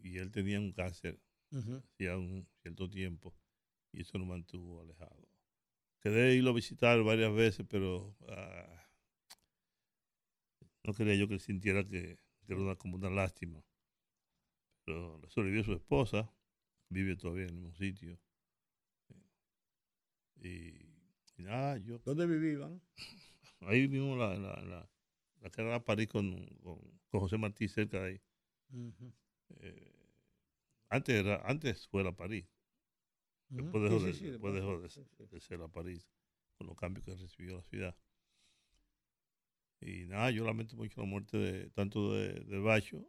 y 0.04 0.18
él 0.18 0.32
tenía 0.32 0.60
un 0.60 0.72
cáncer 0.72 1.20
hacía 1.52 2.18
un 2.18 2.48
cierto 2.62 2.90
tiempo 2.90 3.36
y 3.92 4.02
eso 4.02 4.18
lo 4.18 4.26
mantuvo 4.26 4.82
alejado. 4.82 5.28
Quedé 6.00 6.36
irlo 6.36 6.52
a 6.52 6.54
visitar 6.54 7.02
varias 7.04 7.34
veces, 7.34 7.66
pero 7.70 8.16
ah, 8.30 8.88
no 10.84 10.94
quería 10.94 11.16
yo 11.16 11.28
que 11.28 11.36
él 11.36 11.40
sintiera 11.40 11.88
que, 11.88 12.20
era 12.48 12.60
una, 12.60 12.76
como 12.76 12.96
una 12.96 13.10
lástima. 13.10 13.64
Pero 14.86 15.20
le 15.20 15.30
sobrevivió 15.30 15.64
su 15.64 15.74
esposa, 15.74 16.34
vive 16.90 17.16
todavía 17.16 17.44
en 17.44 17.50
el 17.50 17.56
mismo 17.56 17.74
sitio. 17.76 18.20
Y, 20.38 20.91
nada, 21.42 21.78
yo... 21.78 22.00
¿Dónde 22.00 22.26
vivían? 22.26 22.82
Ahí 23.62 23.88
mismo 23.88 24.16
la, 24.16 24.36
la, 24.36 24.90
la 25.42 25.50
que 25.50 25.62
era 25.62 25.84
París 25.84 26.08
con, 26.08 26.46
con, 26.62 26.80
José 27.20 27.38
Martí 27.38 27.68
cerca 27.68 28.02
de 28.02 28.10
ahí. 28.10 28.22
Eh, 29.60 29.92
antes, 30.90 31.16
era, 31.16 31.42
antes 31.46 31.88
fue 31.88 32.04
la 32.04 32.12
París. 32.12 32.46
Después 33.50 33.84
dejó, 33.84 34.80
de, 34.80 35.40
ser 35.42 35.60
la 35.60 35.68
París 35.68 36.08
con 36.58 36.68
los 36.68 36.76
cambios 36.78 37.06
que 37.06 37.16
recibió 37.16 37.58
la 37.58 37.64
ciudad. 37.64 37.96
Y 39.82 40.06
nada, 40.06 40.32
yo 40.32 40.46
lamento 40.46 40.76
mucho 40.76 41.02
la 41.02 41.08
muerte 41.08 41.38
de 41.38 41.70
tanto 41.72 42.14
de, 42.14 42.34
de 42.34 42.60
Bacho 42.60 43.06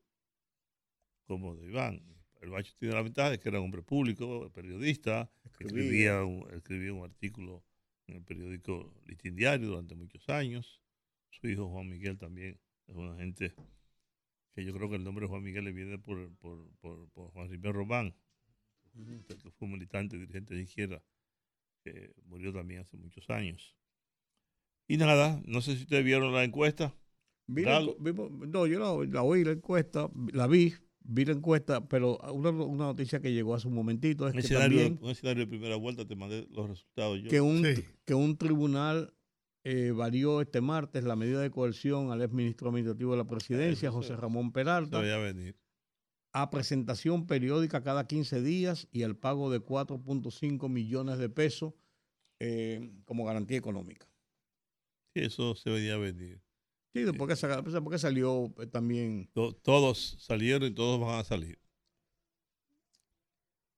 como 1.26 1.54
de 1.54 1.66
Iván. 1.66 2.02
El 2.40 2.50
Bacho 2.50 2.74
tiene 2.76 2.94
la 2.94 3.02
ventaja 3.02 3.30
de 3.30 3.38
que 3.38 3.48
era 3.48 3.60
un 3.60 3.66
hombre 3.66 3.82
público, 3.82 4.50
periodista, 4.52 5.30
escribía, 5.44 6.24
un, 6.24 6.50
escribía 6.50 6.92
un 6.92 7.04
artículo 7.04 7.62
en 8.06 8.16
el 8.16 8.22
periódico 8.22 8.94
Listín 9.06 9.36
Diario 9.36 9.68
durante 9.68 9.94
muchos 9.94 10.28
años 10.28 10.82
su 11.30 11.48
hijo 11.48 11.68
Juan 11.68 11.88
Miguel 11.88 12.18
también 12.18 12.58
es 12.86 12.94
una 12.94 13.16
gente 13.16 13.54
que 14.54 14.64
yo 14.64 14.72
creo 14.74 14.88
que 14.90 14.96
el 14.96 15.04
nombre 15.04 15.24
de 15.24 15.30
Juan 15.30 15.42
Miguel 15.42 15.64
le 15.64 15.72
viene 15.72 15.98
por, 15.98 16.30
Juan 16.80 17.48
Rivero 17.48 17.72
Román, 17.72 18.14
que 18.92 19.36
fue 19.58 19.68
militante, 19.68 20.18
dirigente 20.18 20.54
de 20.54 20.62
izquierda, 20.62 21.02
que 21.82 22.12
murió 22.26 22.52
también 22.52 22.80
hace 22.80 22.96
muchos 22.96 23.28
años. 23.30 23.76
Y 24.86 24.98
nada, 24.98 25.40
no 25.46 25.62
sé 25.62 25.76
si 25.76 25.82
ustedes 25.82 26.04
vieron 26.04 26.34
la 26.34 26.44
encuesta. 26.44 26.94
no, 27.46 28.66
yo 28.66 28.78
la, 28.78 29.10
la, 29.10 29.22
oí 29.22 29.42
la 29.42 29.52
encuesta, 29.52 30.10
la 30.32 30.46
vi, 30.46 30.74
vi 31.04 31.24
la 31.24 31.32
encuesta, 31.32 31.86
pero 31.88 32.18
una, 32.32 32.52
noticia 32.52 33.20
que 33.20 33.32
llegó 33.32 33.54
hace 33.54 33.68
un 33.68 33.74
momentito 33.74 34.26
es 34.26 34.34
un 34.34 34.40
que 34.40 34.46
escenario, 34.46 34.78
también, 34.78 34.98
un 35.02 35.10
escenario 35.10 35.44
de 35.44 35.46
primera 35.48 35.76
vuelta, 35.76 36.06
te 36.06 36.16
mandé 36.16 36.46
los 36.50 36.68
resultados 36.68 37.20
yo. 37.20 37.30
Que 37.30 37.40
un, 37.40 37.64
que 38.04 38.14
un 38.14 38.36
tribunal 38.36 39.14
eh, 39.64 39.92
varió 39.92 40.40
este 40.40 40.60
martes 40.60 41.04
la 41.04 41.14
medida 41.14 41.40
de 41.40 41.50
coerción 41.50 42.10
al 42.10 42.20
ex 42.22 42.32
ministro 42.32 42.68
administrativo 42.68 43.12
de 43.12 43.18
la 43.18 43.26
presidencia, 43.26 43.92
José 43.92 44.16
Ramón 44.16 44.52
Peralta, 44.52 45.00
a 46.34 46.50
presentación 46.50 47.26
periódica 47.26 47.82
cada 47.82 48.06
15 48.06 48.42
días 48.42 48.88
y 48.90 49.02
al 49.02 49.16
pago 49.16 49.50
de 49.50 49.60
4.5 49.60 50.68
millones 50.68 51.18
de 51.18 51.28
pesos 51.28 51.74
eh, 52.40 52.90
como 53.04 53.24
garantía 53.24 53.58
económica. 53.58 54.08
Sí, 55.14 55.22
eso 55.22 55.54
se 55.54 55.70
venía 55.70 55.94
a 55.94 55.98
venir. 55.98 56.40
Sí, 56.92 57.04
porque, 57.16 57.34
porque 57.82 57.98
salió 57.98 58.52
eh, 58.58 58.66
también. 58.66 59.30
todos 59.62 60.16
salieron 60.20 60.64
y 60.64 60.74
todos 60.74 61.00
van 61.00 61.20
a 61.20 61.24
salir. 61.24 61.58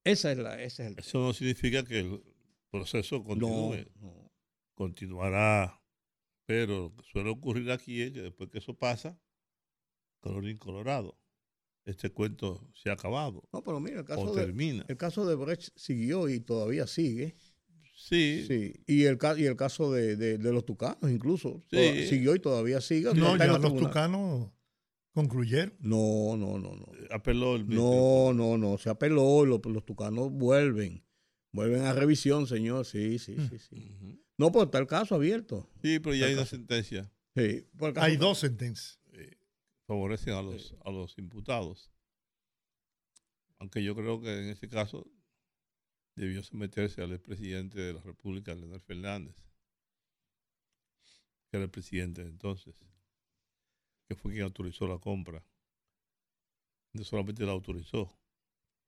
Esa 0.02 0.32
es 0.32 0.38
la, 0.38 0.60
ese 0.62 0.84
es 0.84 0.92
el 0.92 0.98
Eso 0.98 1.18
no 1.20 1.32
significa 1.32 1.84
que 1.84 2.00
el 2.00 2.22
proceso 2.70 3.22
continúe. 3.22 3.86
no 4.00 4.30
continuará. 4.74 5.80
Pero 6.46 6.90
lo 6.90 6.96
que 6.96 7.02
suele 7.10 7.30
ocurrir 7.30 7.70
aquí 7.70 8.02
es 8.02 8.12
que 8.12 8.20
después 8.20 8.50
que 8.50 8.58
eso 8.58 8.74
pasa, 8.74 9.18
colorín 10.20 10.58
colorado. 10.58 11.18
Este 11.84 12.10
cuento 12.10 12.70
se 12.74 12.90
ha 12.90 12.94
acabado. 12.94 13.48
No, 13.52 13.62
pero 13.62 13.80
mira, 13.80 14.00
el 14.00 14.04
caso, 14.04 14.34
de, 14.34 14.42
termina. 14.42 14.84
el 14.88 14.96
caso 14.96 15.26
de 15.26 15.34
Brecht 15.34 15.70
siguió 15.76 16.28
y 16.28 16.40
todavía 16.40 16.86
sigue. 16.86 17.36
Sí. 17.94 18.44
sí. 18.46 18.74
Y, 18.86 19.04
el, 19.04 19.18
y 19.38 19.44
el 19.44 19.56
caso 19.56 19.92
de, 19.92 20.38
los 20.38 20.66
tucanos 20.66 21.10
incluso. 21.10 21.64
siguió 21.70 22.34
y 22.34 22.40
todavía 22.40 22.80
sigue. 22.80 23.14
No, 23.14 23.36
ya 23.36 23.46
los 23.46 23.76
tucanos 23.76 24.50
concluyeron. 25.12 25.74
No, 25.78 26.36
no, 26.36 26.58
no, 26.58 26.74
no. 26.74 26.86
Apeló 27.10 27.56
el 27.56 27.68
No, 27.68 28.32
no, 28.34 28.58
no. 28.58 28.78
Se 28.78 28.90
apeló. 28.90 29.46
Los, 29.46 29.64
los 29.64 29.84
tucanos 29.84 30.30
vuelven. 30.30 31.04
Vuelven 31.52 31.82
a 31.82 31.92
revisión, 31.92 32.48
señor. 32.48 32.84
Sí, 32.84 33.18
sí, 33.20 33.36
sí, 33.48 33.58
sí. 33.58 34.20
No, 34.36 34.50
pues 34.50 34.64
está 34.66 34.78
el 34.78 34.88
caso 34.88 35.14
abierto. 35.14 35.70
Sí, 35.80 36.00
pero 36.00 36.16
ya 36.16 36.26
hay 36.26 36.34
una 36.34 36.46
sentencia. 36.46 37.10
Sí, 37.36 37.66
hay 37.96 38.16
dos 38.16 38.38
sentencias. 38.38 39.00
favorecen 39.86 40.34
a 40.34 40.42
los, 40.42 40.74
a 40.84 40.90
los 40.90 41.16
imputados. 41.18 41.92
Aunque 43.58 43.82
yo 43.84 43.94
creo 43.94 44.20
que 44.20 44.30
en 44.30 44.48
ese 44.50 44.68
caso 44.68 45.06
debió 46.14 46.42
someterse 46.42 47.02
al 47.02 47.12
expresidente 47.12 47.80
de 47.80 47.94
la 47.94 48.00
República, 48.00 48.54
Leonel 48.54 48.80
Fernández, 48.80 49.36
que 51.50 51.56
era 51.56 51.64
el 51.64 51.70
presidente 51.70 52.22
entonces, 52.22 52.74
que 54.08 54.14
fue 54.14 54.32
quien 54.32 54.44
autorizó 54.44 54.86
la 54.86 54.98
compra. 54.98 55.44
No 56.92 57.02
solamente 57.02 57.44
la 57.44 57.52
autorizó, 57.52 58.16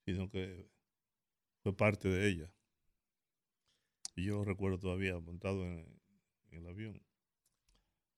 sino 0.04 0.30
que 0.30 0.70
fue 1.62 1.76
parte 1.76 2.08
de 2.08 2.28
ella. 2.28 2.52
Yo 4.14 4.44
recuerdo 4.44 4.78
todavía 4.78 5.18
montado 5.18 5.64
en, 5.64 6.00
el 6.52 6.66
avión. 6.66 7.02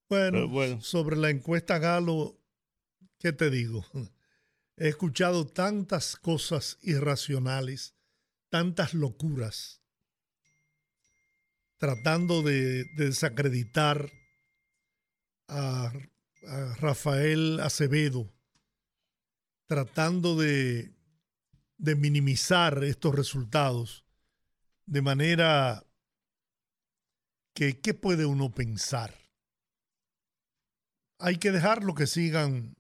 Bueno, 0.09 0.81
sobre 0.81 1.17
la 1.17 1.31
encuesta 1.31 1.79
Galo, 1.79 2.39
¿qué 3.19 3.33
te 3.33 3.51
digo? 3.51 3.85
He 4.77 4.89
escuchado 4.89 5.47
tantas 5.47 6.17
cosas 6.17 6.79
irracionales, 6.83 7.98
tantas 8.51 8.95
locuras, 8.95 9.83
tratando 11.77 12.43
de, 12.43 12.85
desacreditar 12.97 14.11
a, 15.49 15.93
Rafael 16.79 17.59
Acevedo 17.61 18.33
tratando 19.67 20.37
de, 20.37 20.95
de 21.77 21.95
minimizar 21.95 22.83
estos 22.85 23.15
resultados 23.15 24.07
de 24.87 25.03
manera 25.03 25.85
que, 27.55 27.81
¿qué 27.81 27.93
puede 27.93 28.25
uno 28.25 28.55
pensar? 28.55 29.15
Hay 31.19 31.37
que 31.37 31.51
dejarlo 31.51 31.95
que 31.95 32.07
sigan 32.07 32.77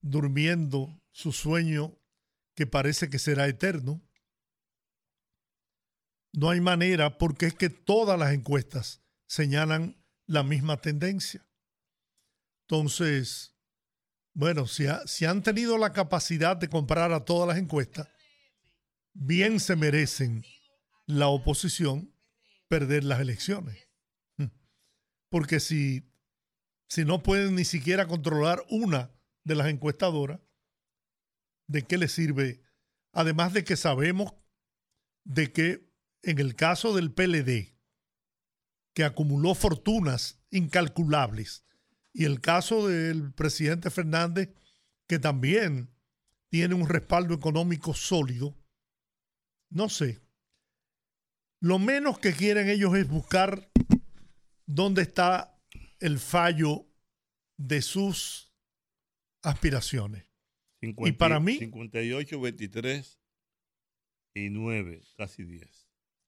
durmiendo 0.00 1.02
su 1.10 1.32
sueño 1.32 1.98
que 2.54 2.66
parece 2.66 3.10
que 3.10 3.18
será 3.18 3.48
eterno. 3.48 4.00
No 6.36 6.50
hay 6.50 6.60
manera 6.60 7.16
porque 7.16 7.46
es 7.46 7.54
que 7.54 7.70
todas 7.70 8.18
las 8.18 8.32
encuestas 8.32 9.02
señalan 9.26 9.96
la 10.26 10.42
misma 10.42 10.80
tendencia. 10.80 11.46
Entonces, 12.62 13.54
bueno, 14.32 14.66
si, 14.66 14.86
si 15.06 15.26
han 15.26 15.42
tenido 15.42 15.78
la 15.78 15.92
capacidad 15.92 16.56
de 16.56 16.68
comprar 16.68 17.12
a 17.12 17.24
todas 17.24 17.46
las 17.46 17.58
encuestas, 17.58 18.08
bien 19.12 19.60
se 19.60 19.76
merecen 19.76 20.44
la 21.06 21.28
oposición 21.28 22.12
perder 22.66 23.04
las 23.04 23.20
elecciones. 23.20 23.88
Porque 25.28 25.60
si, 25.60 26.12
si 26.88 27.04
no 27.04 27.22
pueden 27.22 27.54
ni 27.54 27.64
siquiera 27.64 28.08
controlar 28.08 28.64
una 28.70 29.12
de 29.44 29.54
las 29.54 29.68
encuestadoras, 29.68 30.40
¿de 31.68 31.82
qué 31.82 31.96
les 31.96 32.12
sirve? 32.12 32.60
Además 33.12 33.52
de 33.52 33.62
que 33.62 33.76
sabemos 33.76 34.34
de 35.24 35.52
que 35.52 35.93
en 36.24 36.38
el 36.38 36.56
caso 36.56 36.94
del 36.94 37.12
PLD, 37.12 37.74
que 38.94 39.04
acumuló 39.04 39.54
fortunas 39.54 40.42
incalculables, 40.50 41.64
y 42.12 42.24
el 42.24 42.40
caso 42.40 42.86
del 42.88 43.32
presidente 43.32 43.90
Fernández, 43.90 44.54
que 45.06 45.18
también 45.18 45.90
tiene 46.48 46.74
un 46.74 46.88
respaldo 46.88 47.34
económico 47.34 47.94
sólido, 47.94 48.56
no 49.70 49.88
sé. 49.88 50.22
Lo 51.60 51.78
menos 51.78 52.18
que 52.18 52.32
quieren 52.32 52.68
ellos 52.68 52.94
es 52.94 53.08
buscar 53.08 53.70
dónde 54.66 55.02
está 55.02 55.60
el 55.98 56.18
fallo 56.18 56.86
de 57.56 57.82
sus 57.82 58.52
aspiraciones. 59.42 60.26
y 60.80 61.12
para 61.12 61.40
mí... 61.40 61.58
58, 61.58 62.40
23 62.40 63.20
y 64.34 64.50
9, 64.50 65.02
casi 65.16 65.44
10. 65.44 65.83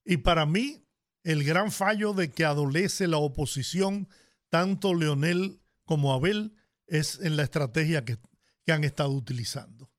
Y 0.09 0.17
para 0.17 0.45
mí, 0.45 0.87
el 1.23 1.43
gran 1.43 1.69
fallo 1.69 2.13
de 2.13 2.31
que 2.31 2.45
adolece 2.45 3.07
la 3.07 3.17
oposición, 3.17 4.07
tanto 4.47 4.93
Leonel 4.93 5.59
como 5.83 6.13
Abel, 6.13 6.55
es 6.85 7.19
en 7.19 7.35
la 7.35 7.43
estrategia 7.43 8.05
que, 8.05 8.17
que 8.65 8.71
han 8.71 8.85
estado 8.85 9.11
utilizando. 9.11 9.91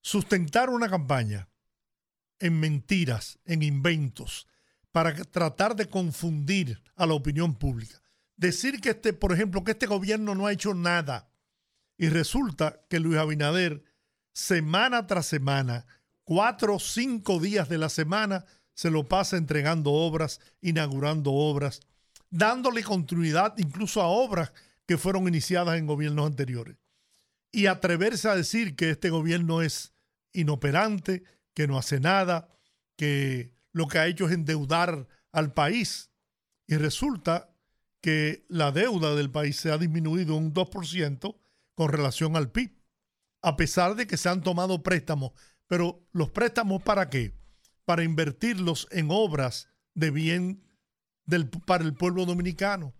Sustentar 0.00 0.70
una 0.70 0.88
campaña 0.88 1.50
en 2.38 2.58
mentiras, 2.58 3.38
en 3.44 3.62
inventos, 3.62 4.48
para 4.90 5.14
tratar 5.14 5.76
de 5.76 5.90
confundir 5.90 6.82
a 6.96 7.04
la 7.04 7.12
opinión 7.12 7.56
pública. 7.56 8.00
Decir 8.36 8.80
que 8.80 8.90
este, 8.90 9.12
por 9.12 9.34
ejemplo, 9.34 9.64
que 9.64 9.72
este 9.72 9.86
gobierno 9.86 10.34
no 10.34 10.46
ha 10.46 10.52
hecho 10.52 10.72
nada 10.72 11.30
y 11.98 12.08
resulta 12.08 12.80
que 12.88 13.00
Luis 13.00 13.18
Abinader, 13.18 13.84
semana 14.32 15.06
tras 15.06 15.26
semana, 15.26 15.86
cuatro 16.22 16.76
o 16.76 16.80
cinco 16.80 17.38
días 17.38 17.68
de 17.68 17.76
la 17.76 17.90
semana, 17.90 18.46
se 18.74 18.90
lo 18.90 19.04
pasa 19.04 19.36
entregando 19.36 19.92
obras, 19.92 20.40
inaugurando 20.60 21.32
obras, 21.32 21.80
dándole 22.30 22.82
continuidad 22.82 23.54
incluso 23.58 24.02
a 24.02 24.08
obras 24.08 24.52
que 24.86 24.98
fueron 24.98 25.28
iniciadas 25.28 25.78
en 25.78 25.86
gobiernos 25.86 26.26
anteriores. 26.26 26.76
Y 27.52 27.66
atreverse 27.66 28.28
a 28.28 28.34
decir 28.34 28.74
que 28.74 28.90
este 28.90 29.10
gobierno 29.10 29.62
es 29.62 29.94
inoperante, 30.32 31.22
que 31.54 31.68
no 31.68 31.78
hace 31.78 32.00
nada, 32.00 32.48
que 32.96 33.54
lo 33.72 33.86
que 33.86 33.98
ha 33.98 34.06
hecho 34.06 34.26
es 34.26 34.32
endeudar 34.32 35.06
al 35.32 35.52
país. 35.52 36.10
Y 36.66 36.76
resulta 36.76 37.54
que 38.00 38.44
la 38.48 38.72
deuda 38.72 39.14
del 39.14 39.30
país 39.30 39.56
se 39.56 39.70
ha 39.70 39.78
disminuido 39.78 40.34
un 40.34 40.52
2% 40.52 41.36
con 41.74 41.88
relación 41.88 42.36
al 42.36 42.50
PIB, 42.50 42.72
a 43.42 43.56
pesar 43.56 43.94
de 43.94 44.06
que 44.06 44.16
se 44.16 44.28
han 44.28 44.42
tomado 44.42 44.82
préstamos. 44.82 45.32
Pero 45.66 46.06
los 46.12 46.30
préstamos 46.30 46.82
para 46.82 47.08
qué? 47.08 47.34
Para 47.84 48.04
invertirlos 48.04 48.88
en 48.90 49.08
obras 49.10 49.68
de 49.94 50.10
bien 50.10 50.64
para 51.66 51.84
el 51.84 51.94
pueblo 51.94 52.26
dominicano. 52.26 52.94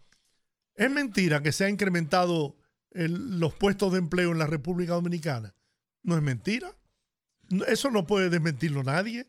Es 0.75 0.90
mentira 0.90 1.42
que 1.42 1.53
se 1.53 1.64
ha 1.64 1.68
incrementado 1.68 2.57
los 2.90 3.55
puestos 3.55 3.92
de 3.92 3.99
empleo 3.99 4.33
en 4.33 4.38
la 4.38 4.47
República 4.47 4.94
Dominicana. 4.94 5.55
No 6.03 6.16
es 6.16 6.23
mentira. 6.23 6.77
Eso 7.66 7.90
no 7.90 8.07
puede 8.07 8.31
desmentirlo 8.31 8.83
nadie. 8.83 9.29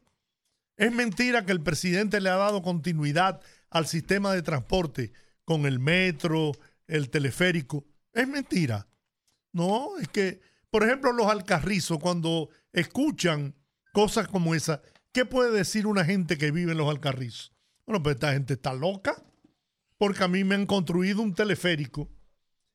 Es 0.77 0.91
mentira 0.91 1.45
que 1.45 1.51
el 1.51 1.61
presidente 1.61 2.21
le 2.21 2.29
ha 2.29 2.35
dado 2.35 2.61
continuidad 2.61 3.41
al 3.69 3.87
sistema 3.87 4.33
de 4.33 4.41
transporte 4.41 5.11
con 5.45 5.65
el 5.65 5.79
metro, 5.79 6.51
el 6.87 7.09
teleférico. 7.09 7.85
Es 8.13 8.27
mentira. 8.27 8.87
No, 9.51 9.97
es 9.97 10.07
que, 10.09 10.41
por 10.69 10.83
ejemplo, 10.83 11.13
los 11.13 11.27
alcarrizos, 11.27 11.99
cuando 11.99 12.49
escuchan 12.73 13.55
cosas 13.93 14.27
como 14.27 14.53
esa, 14.53 14.81
¿qué 15.15 15.23
puede 15.23 15.51
decir 15.51 15.87
una 15.87 16.03
gente 16.03 16.37
que 16.37 16.51
vive 16.51 16.73
en 16.73 16.77
los 16.77 16.89
alcarrizos? 16.89 17.53
Bueno, 17.85 18.03
pues 18.03 18.15
esta 18.15 18.33
gente 18.33 18.55
está 18.55 18.73
loca, 18.73 19.15
porque 19.97 20.25
a 20.25 20.27
mí 20.27 20.43
me 20.43 20.55
han 20.55 20.65
construido 20.65 21.21
un 21.21 21.33
teleférico 21.33 22.09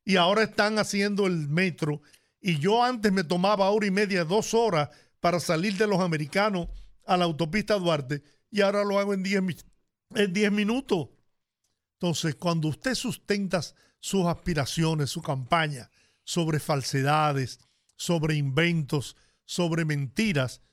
y 0.03 0.15
ahora 0.15 0.41
están 0.41 0.79
haciendo 0.79 1.27
el 1.27 1.47
metro 1.49 2.01
y 2.39 2.57
yo 2.57 2.83
antes 2.83 3.11
me 3.11 3.23
tomaba 3.23 3.69
hora 3.69 3.85
y 3.85 3.91
media, 3.91 4.25
dos 4.25 4.55
horas 4.55 4.89
para 5.19 5.39
salir 5.39 5.77
de 5.77 5.85
los 5.85 5.99
americanos 5.99 6.69
a 7.05 7.15
la 7.15 7.25
autopista 7.25 7.75
Duarte 7.75 8.23
y 8.49 8.61
ahora 8.61 8.83
lo 8.83 8.97
hago 8.97 9.13
en 9.13 9.21
10 9.21 9.43
en 10.15 10.55
minutos. 10.55 11.09
Entonces, 11.99 12.33
cuando 12.33 12.69
usted 12.69 12.95
sustenta 12.95 13.61
sus 13.99 14.25
aspiraciones, 14.25 15.11
su 15.11 15.21
campaña 15.21 15.91
sobre 16.23 16.59
falsedades, 16.59 17.59
sobre 17.95 18.33
inventos, 18.33 19.15
sobre 19.45 19.85
mentiras, 19.85 20.63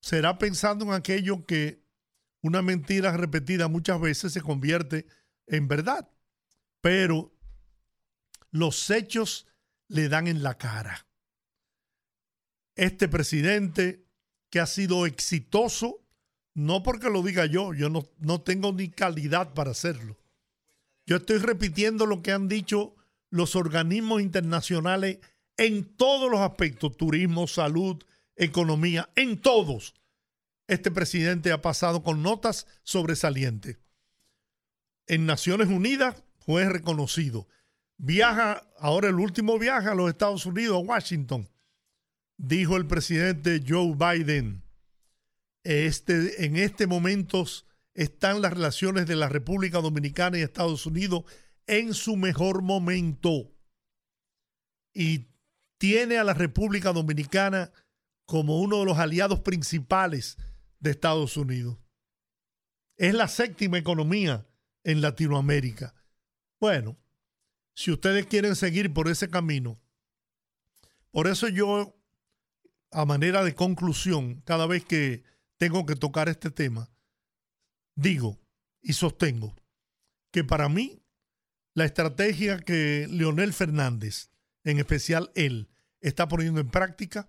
será 0.00 0.38
pensando 0.38 0.84
en 0.86 0.92
aquello 0.92 1.44
que 1.44 1.84
una 2.42 2.62
mentira 2.62 3.16
repetida 3.16 3.68
muchas 3.68 4.00
veces 4.00 4.32
se 4.32 4.40
convierte 4.40 5.06
en 5.46 5.68
verdad. 5.68 6.08
Pero 6.80 7.34
los 8.50 8.90
hechos 8.90 9.46
le 9.88 10.08
dan 10.08 10.28
en 10.28 10.42
la 10.42 10.56
cara 10.56 11.08
este 12.78 13.08
presidente 13.08 14.06
que 14.50 14.60
ha 14.60 14.66
sido 14.66 15.04
exitoso, 15.04 16.06
no 16.54 16.82
porque 16.82 17.10
lo 17.10 17.22
diga 17.22 17.44
yo, 17.44 17.74
yo 17.74 17.90
no, 17.90 18.08
no 18.18 18.40
tengo 18.40 18.72
ni 18.72 18.88
calidad 18.88 19.52
para 19.52 19.72
hacerlo. 19.72 20.16
Yo 21.04 21.16
estoy 21.16 21.38
repitiendo 21.38 22.06
lo 22.06 22.22
que 22.22 22.32
han 22.32 22.48
dicho 22.48 22.94
los 23.30 23.56
organismos 23.56 24.22
internacionales 24.22 25.18
en 25.56 25.96
todos 25.96 26.30
los 26.30 26.40
aspectos, 26.40 26.96
turismo, 26.96 27.48
salud, 27.48 28.02
economía, 28.38 29.10
en 29.14 29.40
todos. 29.40 29.94
Este 30.66 30.90
presidente 30.90 31.52
ha 31.52 31.60
pasado 31.60 32.02
con 32.02 32.22
notas 32.22 32.66
sobresalientes. 32.82 33.78
En 35.06 35.26
Naciones 35.26 35.68
Unidas 35.68 36.24
fue 36.38 36.68
reconocido. 36.68 37.46
Viaja, 37.98 38.66
ahora 38.78 39.08
el 39.08 39.16
último 39.16 39.58
viaje 39.58 39.88
a 39.88 39.94
los 39.94 40.08
Estados 40.08 40.46
Unidos, 40.46 40.76
a 40.76 40.86
Washington 40.86 41.48
dijo 42.38 42.76
el 42.76 42.86
presidente 42.86 43.62
Joe 43.66 43.94
Biden, 43.94 44.62
este, 45.64 46.46
en 46.46 46.56
este 46.56 46.86
momento 46.86 47.44
están 47.92 48.40
las 48.40 48.52
relaciones 48.52 49.06
de 49.06 49.16
la 49.16 49.28
República 49.28 49.80
Dominicana 49.80 50.38
y 50.38 50.42
Estados 50.42 50.86
Unidos 50.86 51.24
en 51.66 51.92
su 51.92 52.16
mejor 52.16 52.62
momento. 52.62 53.52
Y 54.94 55.26
tiene 55.76 56.16
a 56.16 56.24
la 56.24 56.32
República 56.32 56.92
Dominicana 56.92 57.72
como 58.28 58.60
uno 58.60 58.80
de 58.80 58.84
los 58.84 58.98
aliados 58.98 59.40
principales 59.40 60.36
de 60.80 60.90
Estados 60.90 61.38
Unidos. 61.38 61.78
Es 62.98 63.14
la 63.14 63.26
séptima 63.26 63.78
economía 63.78 64.46
en 64.84 65.00
Latinoamérica. 65.00 65.94
Bueno, 66.60 66.98
si 67.72 67.90
ustedes 67.90 68.26
quieren 68.26 68.54
seguir 68.54 68.92
por 68.92 69.08
ese 69.08 69.30
camino, 69.30 69.80
por 71.10 71.26
eso 71.26 71.48
yo 71.48 71.98
a 72.90 73.06
manera 73.06 73.42
de 73.42 73.54
conclusión, 73.54 74.42
cada 74.42 74.66
vez 74.66 74.84
que 74.84 75.24
tengo 75.56 75.86
que 75.86 75.96
tocar 75.96 76.28
este 76.28 76.50
tema, 76.50 76.90
digo 77.94 78.38
y 78.82 78.92
sostengo 78.92 79.56
que 80.30 80.44
para 80.44 80.68
mí 80.68 81.02
la 81.72 81.86
estrategia 81.86 82.58
que 82.58 83.08
Leonel 83.10 83.54
Fernández, 83.54 84.28
en 84.64 84.80
especial 84.80 85.32
él, 85.34 85.70
está 86.02 86.28
poniendo 86.28 86.60
en 86.60 86.68
práctica, 86.68 87.26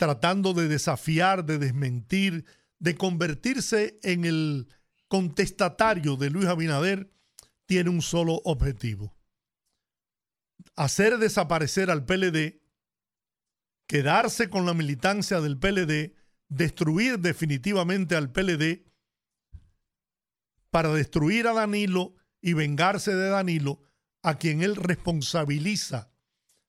tratando 0.00 0.54
de 0.54 0.66
desafiar, 0.66 1.44
de 1.44 1.58
desmentir, 1.58 2.46
de 2.78 2.94
convertirse 2.96 4.00
en 4.02 4.24
el 4.24 4.66
contestatario 5.08 6.16
de 6.16 6.30
Luis 6.30 6.46
Abinader, 6.46 7.12
tiene 7.66 7.90
un 7.90 8.00
solo 8.00 8.40
objetivo. 8.44 9.14
Hacer 10.74 11.18
desaparecer 11.18 11.90
al 11.90 12.06
PLD 12.06 12.62
quedarse 13.86 14.48
con 14.48 14.64
la 14.64 14.72
militancia 14.72 15.42
del 15.42 15.58
PLD, 15.58 16.14
destruir 16.48 17.18
definitivamente 17.18 18.16
al 18.16 18.32
PLD 18.32 18.86
para 20.70 20.94
destruir 20.94 21.46
a 21.46 21.52
Danilo 21.52 22.14
y 22.40 22.54
vengarse 22.54 23.14
de 23.14 23.28
Danilo, 23.28 23.82
a 24.22 24.38
quien 24.38 24.62
él 24.62 24.76
responsabiliza 24.76 26.10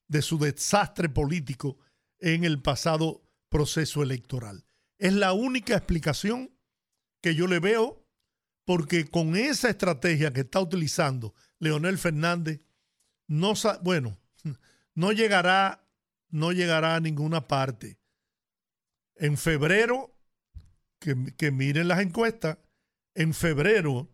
de 0.09 0.21
su 0.21 0.37
desastre 0.37 1.07
político 1.07 1.77
en 2.21 2.43
el 2.43 2.61
pasado 2.61 3.21
proceso 3.49 4.01
electoral. 4.01 4.65
Es 4.97 5.13
la 5.13 5.33
única 5.33 5.75
explicación 5.75 6.51
que 7.21 7.35
yo 7.35 7.47
le 7.47 7.59
veo, 7.59 8.07
porque 8.65 9.09
con 9.09 9.35
esa 9.35 9.69
estrategia 9.69 10.31
que 10.31 10.41
está 10.41 10.61
utilizando 10.61 11.33
Leonel 11.59 11.97
Fernández, 11.97 12.61
no, 13.27 13.53
bueno, 13.83 14.17
no 14.95 15.11
llegará, 15.11 15.85
no 16.29 16.51
llegará 16.51 16.95
a 16.95 16.99
ninguna 16.99 17.47
parte. 17.47 17.99
En 19.15 19.37
febrero, 19.37 20.15
que, 20.99 21.33
que 21.37 21.51
miren 21.51 21.87
las 21.87 21.99
encuestas, 21.99 22.57
en 23.13 23.33
febrero 23.33 24.09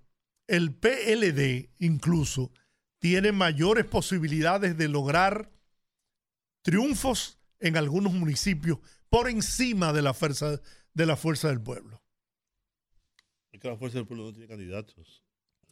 el 0.48 0.74
PLD 0.74 1.70
incluso 1.80 2.52
tiene 3.00 3.32
mayores 3.32 3.86
posibilidades 3.86 4.78
de 4.78 4.88
lograr 4.88 5.52
triunfos 6.64 7.37
en 7.60 7.78
algunos 7.78 8.14
municipios 8.14 8.80
por 9.10 9.30
encima 9.30 9.94
de 9.94 10.02
la 10.02 10.14
fuerza, 10.14 10.62
de 10.94 11.06
la 11.06 11.16
fuerza 11.16 11.50
del 11.50 11.62
pueblo. 11.62 12.04
Es 13.52 13.60
que 13.60 13.68
la 13.68 13.78
fuerza 13.78 13.98
del 13.98 14.08
pueblo 14.08 14.26
no 14.26 14.34
tiene 14.34 14.48
candidatos. 14.48 15.24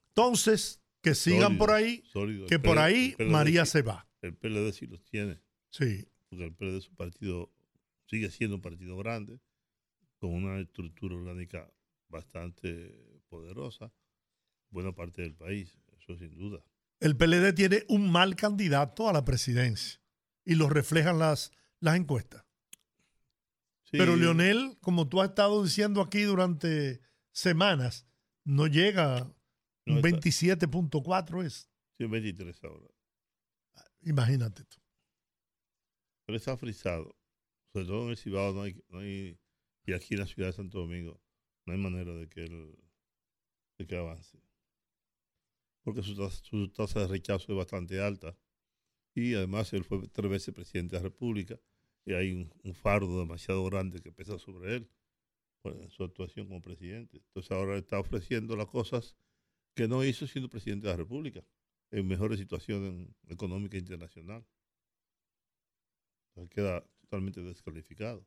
Entonces, 0.07 0.81
que 1.01 1.13
sigan 1.13 1.57
por 1.57 1.71
ahí, 1.71 2.03
que 2.47 2.57
por 2.57 2.79
ahí 2.79 3.15
María 3.19 3.65
se 3.65 3.81
va. 3.81 4.07
El 4.21 4.33
PLD 4.33 4.71
sí 4.71 4.87
los 4.87 5.03
tiene. 5.03 5.39
Sí. 5.69 6.07
Porque 6.29 6.45
el 6.45 6.53
PLD 6.53 6.77
es 6.77 6.89
un 6.89 6.95
partido, 6.95 7.53
sigue 8.07 8.31
siendo 8.31 8.55
un 8.55 8.61
partido 8.61 8.97
grande, 8.97 9.39
con 10.17 10.31
una 10.31 10.59
estructura 10.59 11.15
orgánica 11.15 11.69
bastante 12.09 13.21
poderosa, 13.29 13.91
buena 14.69 14.93
parte 14.93 15.21
del 15.21 15.35
país, 15.35 15.77
eso 15.97 16.17
sin 16.17 16.33
duda. 16.33 16.63
El 16.99 17.17
PLD 17.17 17.53
tiene 17.53 17.83
un 17.89 18.11
mal 18.11 18.35
candidato 18.35 19.09
a 19.09 19.13
la 19.13 19.25
presidencia 19.25 20.01
y 20.43 20.55
lo 20.55 20.69
reflejan 20.69 21.19
las, 21.19 21.51
las 21.85 21.95
encuestas. 21.97 22.43
Pero 23.91 24.17
Leonel, 24.17 24.77
como 24.81 25.07
tú 25.07 25.21
has 25.21 25.29
estado 25.29 25.63
diciendo 25.63 26.01
aquí 26.01 26.23
durante 26.23 26.99
semanas, 27.31 28.07
no 28.43 28.65
llega 28.65 29.31
un 29.85 30.01
27.4 30.01 31.45
es. 31.45 31.69
Sí, 31.97 32.05
23 32.05 32.63
ahora. 32.63 32.87
Imagínate 34.01 34.65
tú. 34.65 34.77
Pero 36.25 36.35
está 36.35 36.57
frisado. 36.57 37.15
Sobre 37.71 37.85
todo 37.85 38.03
en 38.05 38.09
el 38.09 38.17
Cibao 38.17 38.53
no 38.53 38.63
hay, 38.63 38.83
no 38.89 38.99
hay, 38.99 39.39
y 39.85 39.93
aquí 39.93 40.15
en 40.15 40.21
la 40.21 40.27
ciudad 40.27 40.49
de 40.49 40.53
Santo 40.53 40.79
Domingo 40.79 41.21
no 41.65 41.73
hay 41.73 41.79
manera 41.79 42.13
de 42.15 42.27
que 42.27 42.43
él 42.43 42.75
de 43.77 43.85
que 43.85 43.95
avance. 43.95 44.41
Porque 45.83 46.01
su 46.01 46.15
tasa, 46.15 46.43
su 46.43 46.71
tasa 46.71 47.01
de 47.01 47.07
rechazo 47.07 47.51
es 47.51 47.57
bastante 47.57 48.01
alta. 48.01 48.35
Y 49.13 49.35
además 49.35 49.71
él 49.73 49.83
fue 49.83 50.07
tres 50.07 50.31
veces 50.31 50.53
presidente 50.53 50.95
de 50.95 51.03
la 51.03 51.09
República 51.09 51.59
y 52.05 52.13
hay 52.13 52.31
un, 52.31 52.73
fardo 52.75 53.19
demasiado 53.19 53.63
grande 53.65 53.99
que 53.99 54.11
pesa 54.11 54.37
sobre 54.37 54.75
él 54.75 54.89
por 55.61 55.89
su 55.89 56.03
actuación 56.03 56.47
como 56.47 56.61
presidente. 56.61 57.17
Entonces 57.17 57.51
ahora 57.51 57.77
está 57.77 57.99
ofreciendo 57.99 58.55
las 58.55 58.67
cosas 58.67 59.15
que 59.73 59.87
no 59.87 60.03
hizo 60.03 60.27
siendo 60.27 60.49
presidente 60.49 60.87
de 60.87 60.93
la 60.93 60.97
República, 60.97 61.43
en 61.91 62.07
mejores 62.07 62.39
situaciones 62.39 63.09
económica 63.27 63.77
internacional. 63.77 64.45
Entonces 66.29 66.53
queda 66.53 66.87
totalmente 67.01 67.41
descalificado. 67.41 68.25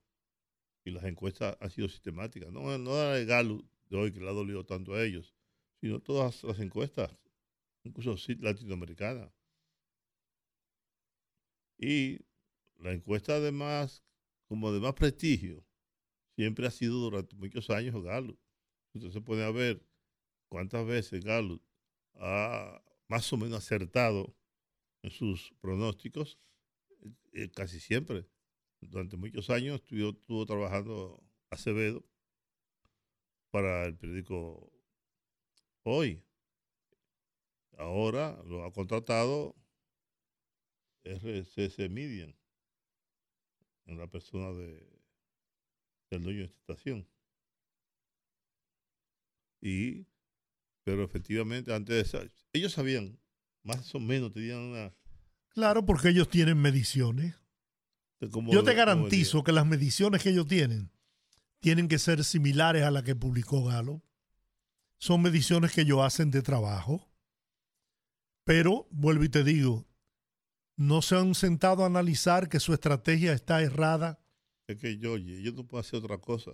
Y 0.84 0.90
las 0.90 1.04
encuestas 1.04 1.56
han 1.60 1.70
sido 1.70 1.88
sistemáticas. 1.88 2.50
No, 2.50 2.76
no 2.78 2.94
la 2.94 3.14
de 3.14 3.24
Galo 3.26 3.64
de 3.88 3.96
hoy 3.96 4.12
que 4.12 4.20
le 4.20 4.28
ha 4.28 4.32
dolido 4.32 4.64
tanto 4.66 4.94
a 4.94 5.04
ellos, 5.04 5.34
sino 5.80 6.00
todas 6.00 6.42
las 6.44 6.58
encuestas, 6.58 7.16
incluso 7.84 8.16
latinoamericanas. 8.40 9.32
Y 11.78 12.18
la 12.78 12.92
encuesta 12.92 13.40
de 13.40 13.52
más, 13.52 14.04
como 14.46 14.72
de 14.72 14.80
más 14.80 14.94
prestigio, 14.94 15.64
siempre 16.36 16.66
ha 16.66 16.70
sido 16.70 16.98
durante 16.98 17.36
muchos 17.36 17.68
años 17.70 18.02
Gallup. 18.02 18.38
Usted 18.94 19.10
se 19.10 19.20
puede 19.20 19.50
ver 19.52 19.84
cuántas 20.48 20.86
veces 20.86 21.24
Gallup 21.24 21.62
ha 22.14 22.82
más 23.08 23.32
o 23.32 23.36
menos 23.36 23.58
acertado 23.58 24.34
en 25.02 25.10
sus 25.10 25.52
pronósticos, 25.60 26.38
eh, 27.32 27.50
casi 27.50 27.80
siempre. 27.80 28.26
Durante 28.80 29.16
muchos 29.16 29.50
años 29.50 29.80
estuvo, 29.82 30.10
estuvo 30.10 30.46
trabajando 30.46 31.22
Acevedo 31.50 32.04
para 33.50 33.86
el 33.86 33.96
periódico 33.96 34.72
Hoy. 35.82 36.22
Ahora 37.78 38.40
lo 38.44 38.64
ha 38.64 38.72
contratado 38.72 39.56
RCC 41.04 41.88
Media 41.88 42.34
en 43.88 43.98
la 43.98 44.06
persona 44.06 44.52
de, 44.52 44.86
del 46.10 46.22
dueño 46.22 46.38
de 46.40 46.44
esta 46.44 46.58
estación. 46.60 47.08
Y, 49.60 50.06
pero 50.84 51.02
efectivamente, 51.02 51.74
antes 51.74 51.96
de 51.96 52.00
eso, 52.02 52.30
ellos 52.52 52.72
sabían, 52.72 53.18
más 53.64 53.92
o 53.94 53.98
menos 53.98 54.32
tenían 54.32 54.58
una... 54.58 54.94
Claro, 55.48 55.84
porque 55.84 56.10
ellos 56.10 56.28
tienen 56.28 56.58
mediciones. 56.58 57.34
Yo 58.20 58.62
te 58.62 58.74
garantizo 58.74 59.42
que 59.42 59.52
las 59.52 59.66
mediciones 59.66 60.22
que 60.22 60.30
ellos 60.30 60.46
tienen 60.46 60.90
tienen 61.60 61.88
que 61.88 61.98
ser 61.98 62.22
similares 62.24 62.84
a 62.84 62.90
las 62.90 63.02
que 63.02 63.16
publicó 63.16 63.64
Galo. 63.64 64.02
Son 64.98 65.22
mediciones 65.22 65.72
que 65.72 65.80
ellos 65.80 66.00
hacen 66.00 66.30
de 66.30 66.42
trabajo. 66.42 67.08
Pero, 68.44 68.86
vuelvo 68.90 69.24
y 69.24 69.28
te 69.28 69.44
digo, 69.44 69.87
no 70.78 71.02
se 71.02 71.16
han 71.16 71.34
sentado 71.34 71.82
a 71.82 71.86
analizar 71.86 72.48
que 72.48 72.60
su 72.60 72.72
estrategia 72.72 73.32
está 73.32 73.60
errada. 73.60 74.20
Es 74.68 74.78
que 74.78 74.96
yo, 74.96 75.16
yo 75.16 75.52
no 75.52 75.66
puedo 75.66 75.80
hacer 75.80 75.98
otra 75.98 76.18
cosa. 76.18 76.52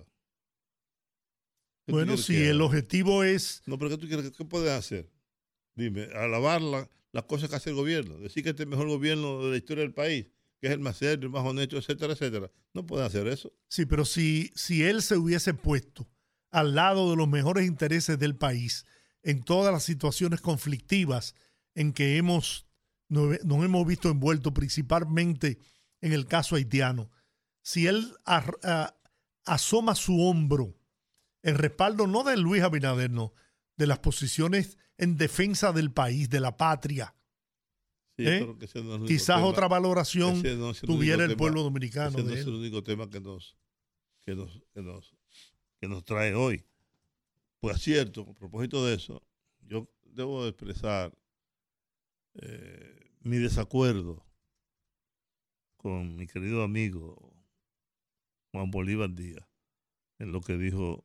Bueno, 1.86 2.16
si 2.16 2.42
el 2.42 2.62
objetivo 2.62 3.22
es... 3.22 3.62
No, 3.66 3.78
pero 3.78 3.90
¿qué 3.90 3.98
tú 3.98 4.08
quieres? 4.08 4.30
¿Qué 4.30 4.44
puedes 4.46 4.70
hacer? 4.70 5.10
Dime, 5.74 6.04
alabar 6.14 6.62
las 7.12 7.24
cosas 7.24 7.50
que 7.50 7.56
hace 7.56 7.70
el 7.70 7.76
gobierno, 7.76 8.16
decir 8.18 8.42
que 8.42 8.50
este 8.50 8.62
es 8.62 8.66
el 8.66 8.70
mejor 8.70 8.88
gobierno 8.88 9.44
de 9.44 9.50
la 9.50 9.56
historia 9.58 9.82
del 9.82 9.92
país, 9.92 10.26
que 10.58 10.68
es 10.68 10.72
el 10.72 10.80
más 10.80 10.96
serio, 10.96 11.26
el 11.26 11.30
más 11.30 11.44
honesto, 11.44 11.76
etcétera, 11.76 12.14
etcétera. 12.14 12.50
No 12.72 12.86
puede 12.86 13.04
hacer 13.04 13.26
eso. 13.26 13.52
Sí, 13.68 13.84
pero 13.84 14.06
si, 14.06 14.52
si 14.54 14.84
él 14.84 15.02
se 15.02 15.18
hubiese 15.18 15.52
puesto 15.52 16.08
al 16.50 16.74
lado 16.74 17.10
de 17.10 17.16
los 17.16 17.28
mejores 17.28 17.66
intereses 17.66 18.18
del 18.18 18.36
país 18.36 18.86
en 19.22 19.42
todas 19.42 19.70
las 19.70 19.82
situaciones 19.82 20.40
conflictivas 20.40 21.34
en 21.74 21.92
que 21.92 22.16
hemos 22.16 22.66
nos, 23.08 23.38
hemos 23.42 23.86
visto 23.86 24.08
envueltos 24.08 24.52
principalmente 24.52 25.58
en 26.00 26.12
el 26.12 26.26
caso 26.26 26.56
haitiano, 26.56 27.10
si 27.62 27.86
él 27.86 28.14
asoma 29.44 29.94
su 29.94 30.20
hombro 30.20 30.76
en 31.42 31.56
respaldo 31.56 32.06
no 32.06 32.24
de 32.24 32.36
Luis 32.36 32.62
Abinader, 32.62 33.10
no, 33.10 33.34
de 33.76 33.86
las 33.86 33.98
posiciones 33.98 34.78
en 34.98 35.16
defensa 35.16 35.72
del 35.72 35.92
país, 35.92 36.28
de 36.30 36.40
la 36.40 36.56
patria. 36.56 37.14
¿eh? 38.16 38.46
Quizás 39.06 39.42
otra 39.42 39.68
valoración 39.68 40.42
tuviera 40.82 41.24
el 41.24 41.36
pueblo 41.36 41.62
dominicano. 41.62 42.18
Ese 42.18 42.26
no 42.26 42.34
es 42.34 42.46
el 42.46 42.54
único 42.54 42.82
tema 42.82 43.08
que 43.08 43.20
nos, 43.20 43.56
que 44.22 44.34
nos, 44.34 44.62
que 44.72 44.82
nos, 44.82 45.14
que 45.80 45.88
nos 45.88 46.04
trae 46.04 46.34
hoy. 46.34 46.64
Pues 47.60 47.80
cierto, 47.80 48.26
a 48.28 48.34
propósito 48.34 48.84
de 48.84 48.94
eso, 48.94 49.22
yo 49.62 49.88
debo 50.04 50.46
expresar 50.46 51.12
eh, 52.34 53.10
mi 53.20 53.38
desacuerdo 53.38 54.24
con 55.76 56.16
mi 56.16 56.26
querido 56.26 56.62
amigo 56.62 57.32
Juan 58.52 58.70
Bolívar 58.70 59.10
Díaz 59.14 59.48
en 60.18 60.32
lo 60.32 60.40
que 60.40 60.56
dijo 60.56 61.04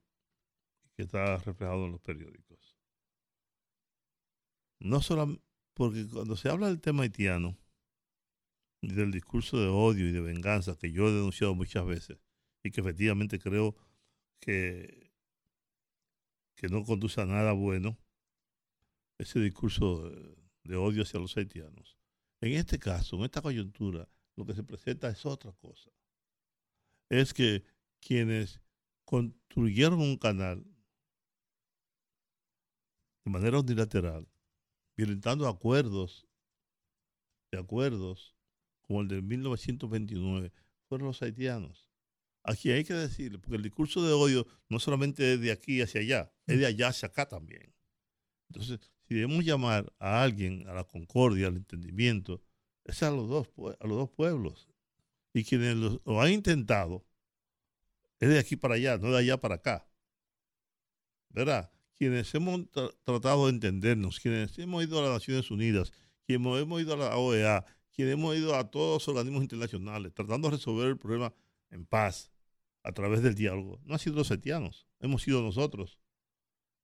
que 0.95 1.03
está 1.03 1.37
reflejado 1.37 1.85
en 1.85 1.91
los 1.91 2.01
periódicos. 2.01 2.77
No 4.79 5.01
solo 5.01 5.41
porque 5.73 6.07
cuando 6.07 6.35
se 6.35 6.49
habla 6.49 6.67
del 6.67 6.81
tema 6.81 7.03
haitiano 7.03 7.57
y 8.81 8.93
del 8.93 9.11
discurso 9.11 9.59
de 9.59 9.67
odio 9.67 10.07
y 10.07 10.11
de 10.11 10.21
venganza 10.21 10.77
que 10.77 10.91
yo 10.91 11.07
he 11.07 11.11
denunciado 11.11 11.53
muchas 11.55 11.85
veces 11.85 12.19
y 12.63 12.71
que 12.71 12.81
efectivamente 12.81 13.39
creo 13.39 13.75
que, 14.39 15.11
que 16.55 16.69
no 16.69 16.83
conduce 16.83 17.21
a 17.21 17.25
nada 17.25 17.53
bueno, 17.53 17.97
ese 19.17 19.39
discurso 19.39 20.09
de 20.69 20.75
odio 20.75 21.01
hacia 21.01 21.19
los 21.19 21.35
haitianos. 21.35 21.97
En 22.41 22.53
este 22.53 22.77
caso, 22.77 23.15
en 23.17 23.23
esta 23.23 23.41
coyuntura, 23.41 24.07
lo 24.35 24.45
que 24.45 24.53
se 24.53 24.63
presenta 24.63 25.09
es 25.09 25.25
otra 25.25 25.51
cosa. 25.53 25.89
Es 27.09 27.33
que 27.33 27.63
quienes 27.99 28.61
construyeron 29.03 29.99
un 29.99 30.15
canal 30.15 30.63
de 33.25 33.31
manera 33.31 33.59
unilateral, 33.59 34.27
violentando 34.95 35.47
acuerdos, 35.47 36.27
de 37.51 37.57
acuerdos 37.57 38.35
como 38.81 39.01
el 39.01 39.07
de 39.07 39.23
1929, 39.23 40.53
fueron 40.87 41.07
los 41.07 41.21
haitianos. 41.23 41.89
Aquí 42.43 42.71
hay 42.71 42.83
que 42.83 42.93
decirle, 42.93 43.39
porque 43.39 43.55
el 43.55 43.63
discurso 43.63 44.05
de 44.05 44.13
odio 44.13 44.45
no 44.69 44.79
solamente 44.79 45.33
es 45.33 45.41
de 45.41 45.51
aquí 45.51 45.81
hacia 45.81 46.01
allá, 46.01 46.31
es 46.45 46.59
de 46.59 46.67
allá 46.67 46.89
hacia 46.89 47.07
acá 47.07 47.27
también. 47.27 47.73
Entonces, 48.49 48.79
si 49.09 49.15
debemos 49.15 49.43
llamar 49.43 49.91
a 49.97 50.21
alguien 50.21 50.67
a 50.67 50.73
la 50.73 50.83
concordia, 50.83 51.47
al 51.47 51.57
entendimiento, 51.57 52.43
es 52.85 53.01
a 53.01 53.09
los 53.09 53.27
dos, 53.27 53.47
a 53.79 53.87
los 53.87 53.97
dos 53.97 54.09
pueblos. 54.11 54.69
Y 55.33 55.43
quienes 55.43 55.75
lo, 55.77 56.21
han 56.21 56.31
intentado, 56.31 57.03
es 58.19 58.29
de 58.29 58.37
aquí 58.37 58.55
para 58.55 58.75
allá, 58.75 58.99
no 58.99 59.09
de 59.11 59.17
allá 59.17 59.37
para 59.41 59.55
acá. 59.55 59.89
¿Verdad? 61.29 61.71
Quienes 61.95 62.33
hemos 62.35 62.69
tratado 63.03 63.47
de 63.47 63.53
entendernos, 63.53 64.19
quienes 64.19 64.55
hemos 64.59 64.83
ido 64.83 64.99
a 64.99 65.01
las 65.01 65.13
Naciones 65.13 65.49
Unidas, 65.49 65.91
quienes 66.27 66.61
hemos 66.61 66.79
ido 66.79 66.93
a 66.93 66.97
la 66.97 67.17
OEA, 67.17 67.65
quienes 67.91 68.13
hemos 68.13 68.37
ido 68.37 68.55
a 68.55 68.69
todos 68.69 69.01
los 69.01 69.07
organismos 69.07 69.41
internacionales, 69.41 70.13
tratando 70.13 70.49
de 70.49 70.57
resolver 70.57 70.87
el 70.87 70.99
problema 70.99 71.33
en 71.71 71.83
paz, 71.87 72.31
a 72.83 72.91
través 72.91 73.23
del 73.23 73.33
diálogo, 73.33 73.79
no 73.85 73.93
han 73.93 73.99
sido 73.99 74.17
los 74.17 74.29
haitianos, 74.29 74.87
hemos 74.99 75.23
sido 75.23 75.41
nosotros. 75.41 75.97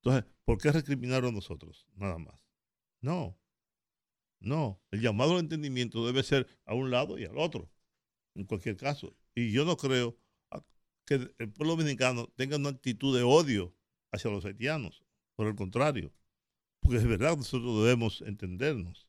Entonces, 0.06 0.32
¿por 0.44 0.60
qué 0.60 0.72
recriminaron 0.72 1.34
nosotros? 1.34 1.88
Nada 1.96 2.20
más. 2.20 2.40
No, 3.02 3.36
no, 4.40 4.80
el 4.92 5.02
llamado 5.02 5.34
al 5.34 5.40
entendimiento 5.40 6.06
debe 6.06 6.22
ser 6.22 6.48
a 6.66 6.76
un 6.76 6.92
lado 6.92 7.18
y 7.18 7.26
al 7.26 7.38
otro, 7.40 7.72
en 8.36 8.46
cualquier 8.46 8.78
caso. 8.78 9.18
Y 9.34 9.52
yo 9.52 9.66
no 9.66 9.78
creo 9.78 10.16
que 11.06 11.16
el 11.40 11.52
pueblo 11.52 11.76
dominicano 11.76 12.28
tenga 12.36 12.58
una 12.58 12.70
actitud 12.70 13.18
de 13.18 13.24
odio 13.24 13.76
hacia 14.12 14.30
los 14.30 14.46
haitianos, 14.46 15.04
por 15.36 15.48
el 15.48 15.56
contrario, 15.56 16.14
porque 16.80 16.98
es 16.98 17.08
verdad, 17.08 17.36
nosotros 17.36 17.84
debemos 17.84 18.22
entendernos, 18.22 19.08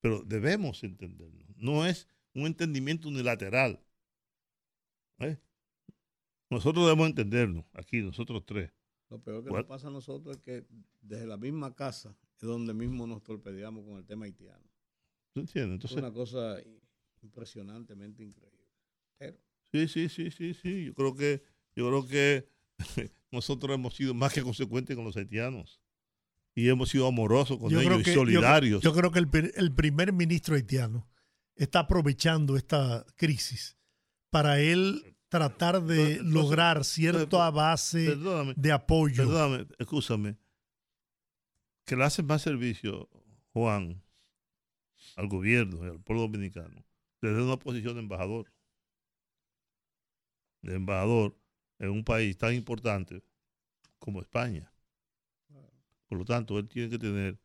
pero 0.00 0.22
debemos 0.24 0.82
entendernos, 0.82 1.46
no 1.56 1.86
es 1.86 2.08
un 2.34 2.46
entendimiento 2.46 3.08
unilateral. 3.08 3.80
¿eh? 5.20 5.38
Nosotros 6.50 6.86
debemos 6.86 7.08
entendernos, 7.08 7.64
aquí, 7.74 8.02
nosotros 8.02 8.44
tres. 8.44 8.72
Lo 9.10 9.22
peor 9.22 9.42
que 9.42 9.50
nos 9.50 9.64
pasa 9.64 9.88
a 9.88 9.90
nosotros 9.90 10.36
es 10.36 10.42
que 10.42 10.66
desde 11.00 11.26
la 11.26 11.36
misma 11.36 11.74
casa 11.74 12.14
es 12.36 12.42
donde 12.42 12.74
mismo 12.74 13.06
nos 13.06 13.22
torpedeamos 13.22 13.84
con 13.84 13.96
el 13.96 14.04
tema 14.04 14.26
haitiano. 14.26 14.64
entiendes? 15.34 15.84
es 15.84 15.92
una 15.92 16.12
cosa 16.12 16.56
impresionantemente 17.22 18.22
increíble. 18.22 18.58
Sí, 19.72 19.88
sí, 19.88 20.08
sí, 20.08 20.30
sí, 20.30 20.54
sí. 20.54 20.84
Yo 20.86 20.94
creo 20.94 21.14
que, 21.14 21.42
yo 21.74 21.88
creo 21.88 22.06
que 22.06 22.48
nosotros 23.30 23.74
hemos 23.74 23.94
sido 23.94 24.14
más 24.14 24.32
que 24.32 24.42
consecuentes 24.42 24.96
con 24.96 25.04
los 25.04 25.16
haitianos. 25.16 25.80
Y 26.54 26.68
hemos 26.68 26.88
sido 26.88 27.06
amorosos 27.06 27.58
con 27.58 27.72
ellos 27.72 28.00
y 28.06 28.12
solidarios. 28.12 28.82
Yo, 28.82 28.92
creo 28.92 29.12
que 29.12 29.20
el, 29.20 29.52
el 29.54 29.72
primer 29.72 30.12
ministro 30.12 30.56
haitiano 30.56 31.08
está 31.54 31.80
aprovechando 31.80 32.56
esta 32.56 33.06
crisis 33.16 33.78
para 34.30 34.60
él 34.60 35.17
tratar 35.28 35.82
de 35.82 36.22
lograr 36.22 36.84
cierta 36.84 37.50
base 37.50 38.16
de 38.56 38.72
apoyo. 38.72 39.24
Perdóname, 39.26 39.66
escúchame 39.78 40.36
que 41.88 41.96
le 41.96 42.04
hace 42.04 42.22
más 42.22 42.42
servicio, 42.42 43.08
Juan, 43.54 44.02
al 45.16 45.26
gobierno 45.26 45.86
y 45.86 45.88
al 45.88 45.98
pueblo 45.98 46.22
dominicano, 46.24 46.84
desde 47.22 47.42
una 47.42 47.58
posición 47.58 47.94
de 47.94 48.00
embajador. 48.00 48.52
De 50.60 50.74
embajador 50.74 51.34
en 51.78 51.88
un 51.88 52.04
país 52.04 52.36
tan 52.36 52.52
importante 52.52 53.22
como 53.98 54.20
España. 54.20 54.70
Por 56.08 56.18
lo 56.18 56.26
tanto, 56.26 56.58
él 56.58 56.68
tiene 56.68 56.90
que 56.90 56.98
tener 56.98 57.40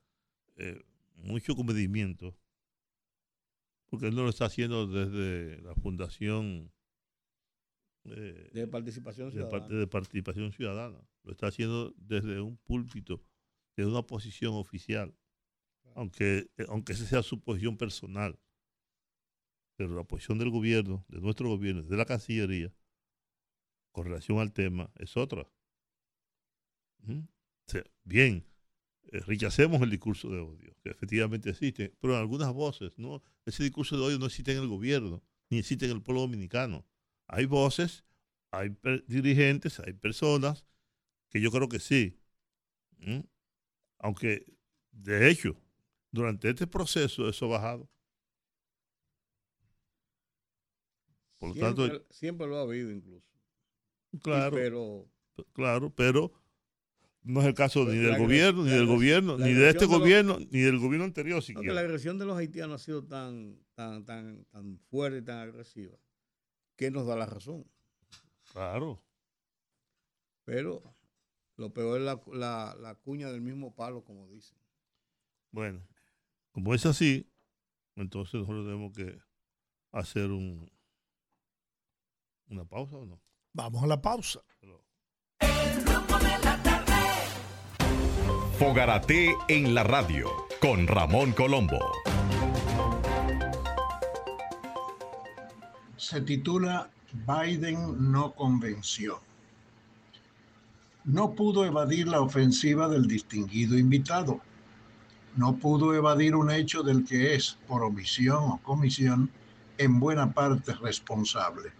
eh, 0.58 0.84
mucho 1.16 1.56
comedimiento, 1.56 2.38
porque 3.86 4.08
él 4.08 4.16
no 4.16 4.24
lo 4.24 4.30
está 4.30 4.46
haciendo 4.46 4.88
desde 4.88 5.62
la 5.62 5.74
Fundación 5.76 6.73
eh, 8.06 8.50
de 8.54 8.68
Participación 8.68 9.32
Ciudadana. 9.32 9.68
de 9.68 9.88
Participación 9.88 10.52
Ciudadana. 10.52 11.00
Lo 11.24 11.32
está 11.32 11.48
haciendo 11.48 11.94
desde 11.98 12.42
un 12.42 12.58
púlpito 12.58 13.24
de 13.76 13.86
una 13.86 14.04
posición 14.04 14.54
oficial, 14.56 15.16
aunque, 15.96 16.50
eh, 16.58 16.66
aunque 16.68 16.94
esa 16.94 17.06
sea 17.06 17.24
su 17.24 17.42
posición 17.42 17.78
personal. 17.78 18.40
Pero 19.76 19.96
la 19.96 20.04
posición 20.04 20.38
del 20.38 20.50
gobierno, 20.50 21.06
de 21.08 21.20
nuestro 21.20 21.50
gobierno, 21.50 21.84
de 21.84 21.98
la 21.98 22.06
Cancillería, 22.06 22.74
con 23.92 24.06
relación 24.06 24.40
al 24.40 24.54
tema, 24.54 24.92
es 24.96 25.18
otra. 25.18 25.48
bien, 28.04 28.46
eh, 29.12 29.20
rechacemos 29.20 29.82
el 29.82 29.90
discurso 29.90 30.30
de 30.30 30.40
odio, 30.40 30.76
que 30.82 30.90
efectivamente 30.90 31.50
existe, 31.50 31.96
pero 32.00 32.14
en 32.14 32.20
algunas 32.20 32.54
voces, 32.54 32.98
¿no? 32.98 33.22
Ese 33.46 33.64
discurso 33.64 33.98
de 33.98 34.04
odio 34.04 34.20
no 34.20 34.26
existe 34.26 34.52
en 34.52 34.60
el 34.60 34.68
gobierno, 34.68 35.24
ni 35.50 35.60
existe 35.60 35.86
en 35.86 35.92
el 35.92 36.02
pueblo 36.02 36.22
dominicano. 36.22 36.86
Hay 37.28 37.46
voces, 37.46 38.04
hay 38.52 38.76
dirigentes, 39.08 39.80
hay 39.80 39.94
personas 39.94 40.66
que 41.30 41.42
yo 41.42 41.52
creo 41.52 41.68
que 41.68 41.80
sí. 41.80 42.20
Aunque, 44.00 44.46
de 44.92 45.30
hecho, 45.30 45.56
durante 46.12 46.50
este 46.50 46.68
proceso 46.68 47.28
eso 47.28 47.46
ha 47.46 47.50
bajado. 47.50 47.90
Por 51.40 51.50
lo 51.50 51.56
siempre, 51.56 51.88
tanto, 51.90 52.06
siempre 52.12 52.48
lo 52.48 52.58
ha 52.58 52.62
habido 52.62 52.92
incluso. 52.92 53.28
Claro, 54.22 54.56
pero, 54.56 55.10
claro, 55.54 55.94
pero 55.94 56.32
no 57.24 57.42
es 57.42 57.48
el 57.48 57.54
caso 57.54 57.86
ni 57.86 57.98
del 57.98 58.18
gobierno, 58.18 58.64
ni 58.64 58.70
del 58.70 58.86
gobierno, 58.86 59.38
ni 59.38 59.54
de 59.54 59.70
este 59.70 59.86
gobierno, 59.86 60.40
ni 60.52 60.60
del 60.60 60.78
gobierno 60.78 61.06
anterior 61.06 61.42
siquiera. 61.42 61.74
la 61.74 61.82
agresión 61.82 62.20
de 62.20 62.26
los 62.26 62.38
haitianos 62.38 62.82
ha 62.82 62.86
sido 62.86 63.04
tan, 63.04 63.58
tan, 63.74 64.06
tan, 64.06 64.46
tan 64.46 64.78
fuerte 64.90 65.20
y 65.20 65.22
tan 65.24 65.40
agresiva 65.40 65.98
que 66.84 66.92
nos 66.92 67.08
da 67.08 67.16
la 67.16 67.26
razón. 67.26 67.66
Claro. 68.52 69.02
Pero 70.44 70.84
lo 71.56 71.72
peor 71.72 72.02
es 72.02 72.06
la, 72.06 72.76
la, 72.78 72.96
cuña 72.96 73.30
del 73.32 73.40
mismo 73.40 73.74
palo, 73.74 74.04
como 74.04 74.28
dicen. 74.28 74.58
Bueno, 75.52 75.88
como 76.52 76.74
es 76.74 76.86
así, 76.86 77.32
entonces 77.96 78.34
nosotros 78.34 78.66
tenemos 78.66 78.92
que 78.92 79.18
hacer 79.94 80.30
un 80.32 80.70
una 82.50 82.66
pausa 82.66 82.98
o 82.98 83.06
no. 83.06 83.22
Vamos 83.54 83.82
a 83.84 83.88
la 83.88 84.02
pausa. 84.02 84.42
Fogarate 88.60 89.34
en 89.48 89.74
la 89.74 89.84
radio 89.84 90.30
con 90.60 90.88
Ramón 90.88 91.32
Colombo. 91.32 91.80
Se 96.14 96.22
titula 96.22 96.90
Biden 97.28 98.12
no 98.12 98.34
convenció 98.34 99.20
no 101.06 101.34
pudo 101.36 101.66
evadir 101.66 102.08
la 102.08 102.22
ofensiva 102.22 102.88
del 102.88 103.08
distinguido 103.08 103.78
invitado. 103.78 104.40
No 105.36 105.58
pudo 105.58 105.94
evadir 105.94 106.34
un 106.36 106.50
hecho 106.50 106.82
del 106.82 107.04
que 107.04 107.36
es, 107.36 107.58
por 107.68 107.84
omisión 107.84 108.44
o 108.44 108.60
comisión, 108.64 109.30
en 109.78 110.00
buena 110.00 110.32
parte 110.32 110.74
responsable. 110.74 111.72